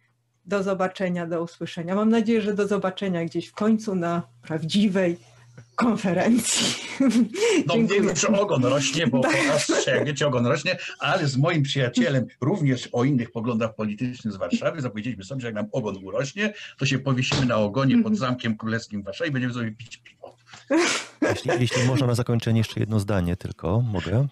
do 0.45 0.63
zobaczenia, 0.63 1.27
do 1.27 1.43
usłyszenia. 1.43 1.95
Mam 1.95 2.11
nadzieję, 2.11 2.41
że 2.41 2.55
do 2.55 2.69
zobaczenia 2.69 3.25
gdzieś 3.25 3.49
w 3.49 3.55
końcu 3.55 3.95
na 3.95 4.23
prawdziwej 4.43 5.17
konferencji. 5.75 6.67
No 7.67 7.75
Dziękuję. 7.75 8.01
wiem, 8.01 8.17
że 8.17 8.29
ogon 8.29 8.65
rośnie, 8.65 9.07
bo 9.07 9.21
po 9.23 9.29
raz 9.49 9.87
jak 9.87 10.07
wiecie, 10.07 10.27
ogon 10.27 10.47
rośnie, 10.47 10.79
ale 10.99 11.29
z 11.29 11.37
moim 11.37 11.63
przyjacielem 11.63 12.27
również 12.41 12.89
o 12.93 13.05
innych 13.05 13.33
poglądach 13.33 13.75
politycznych 13.75 14.35
z 14.35 14.37
Warszawy 14.37 14.81
zapowiedzieliśmy 14.81 15.25
sobie, 15.25 15.41
że 15.41 15.47
jak 15.47 15.55
nam 15.55 15.67
ogon 15.73 15.97
urośnie, 16.05 16.55
to 16.79 16.87
się 16.87 16.99
powiesimy 16.99 17.47
na 17.47 17.57
ogonie 17.57 18.03
pod 18.03 18.17
Zamkiem 18.17 18.57
Królewskim 18.57 19.03
w 19.03 19.05
Warszawie 19.05 19.31
i 19.31 19.33
będziemy 19.33 19.55
sobie 19.55 19.73
pić 19.73 19.97
piwo. 19.97 20.37
Jeśli, 21.23 21.51
jeśli 21.61 21.85
można 21.85 22.07
na 22.07 22.15
zakończenie 22.15 22.61
jeszcze 22.61 22.81
jedno 22.81 23.01
zdanie 23.01 23.37
tylko, 23.37 23.81
mogę? 23.81 24.29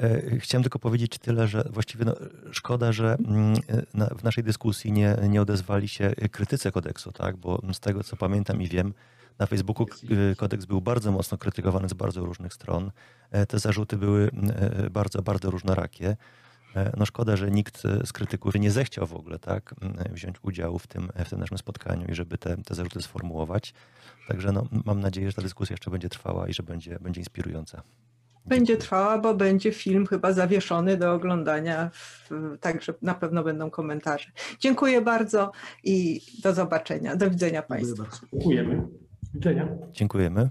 E, 0.00 0.38
Chciałem 0.38 0.62
tylko 0.62 0.78
powiedzieć 0.78 1.18
tyle, 1.18 1.48
że 1.48 1.64
właściwie 1.70 2.04
no, 2.04 2.14
szkoda, 2.52 2.92
że 2.92 3.16
mm, 3.28 3.54
na, 3.94 4.06
w 4.06 4.24
naszej 4.24 4.44
dyskusji 4.44 4.92
nie, 4.92 5.16
nie 5.28 5.42
odezwali 5.42 5.88
się 5.88 6.10
krytycy 6.32 6.72
kodeksu, 6.72 7.12
tak? 7.12 7.36
bo 7.36 7.62
z 7.72 7.80
tego 7.80 8.04
co 8.04 8.16
pamiętam 8.16 8.62
i 8.62 8.68
wiem, 8.68 8.94
na 9.38 9.46
Facebooku 9.46 9.86
k- 9.86 9.96
kodeks 10.36 10.64
był 10.64 10.80
bardzo 10.80 11.12
mocno 11.12 11.38
krytykowany 11.38 11.88
z 11.88 11.92
bardzo 11.94 12.24
różnych 12.24 12.54
stron. 12.54 12.90
E, 13.30 13.46
Te 13.46 13.58
zarzuty 13.58 13.96
były 13.96 14.30
e, 14.84 14.90
bardzo, 14.90 15.22
bardzo 15.22 15.50
różnorakie. 15.50 16.16
E, 16.76 16.92
No 16.96 17.06
szkoda, 17.06 17.36
że 17.36 17.50
nikt 17.50 17.82
z 18.04 18.12
krytyków 18.12 18.54
nie 18.54 18.70
zechciał 18.70 19.06
w 19.06 19.14
ogóle 19.14 19.38
tak, 19.38 19.74
wziąć 20.12 20.36
udziału 20.42 20.78
w 20.78 20.86
tym, 20.86 21.08
w 21.24 21.30
tym 21.30 21.40
naszym 21.40 21.58
spotkaniu 21.58 22.06
i 22.06 22.14
żeby 22.14 22.38
te, 22.38 22.56
te 22.56 22.74
zarzuty 22.74 23.02
sformułować. 23.02 23.74
Także 24.28 24.52
no, 24.52 24.66
mam 24.84 25.00
nadzieję, 25.00 25.28
że 25.30 25.34
ta 25.34 25.42
dyskusja 25.42 25.74
jeszcze 25.74 25.90
będzie 25.90 26.08
trwała 26.08 26.48
i 26.48 26.54
że 26.54 26.62
będzie, 26.62 26.98
będzie 27.00 27.20
inspirująca. 27.20 27.82
Będzie 28.48 28.76
trwała, 28.76 29.18
bo 29.18 29.34
będzie 29.34 29.72
film 29.72 30.06
chyba 30.06 30.32
zawieszony 30.32 30.96
do 30.96 31.12
oglądania, 31.12 31.90
także 32.60 32.94
na 33.02 33.14
pewno 33.14 33.44
będą 33.44 33.70
komentarze. 33.70 34.30
Dziękuję 34.60 35.00
bardzo 35.02 35.52
i 35.84 36.20
do 36.42 36.52
zobaczenia. 36.54 37.16
Do 37.16 37.30
widzenia 37.30 37.62
Państwu. 37.62 37.96
Dziękuję 37.96 38.06
bardzo. 38.06 38.26
Dziękujemy. 38.32 38.88
Widzenia. 39.34 39.68
Dziękujemy. 39.92 40.50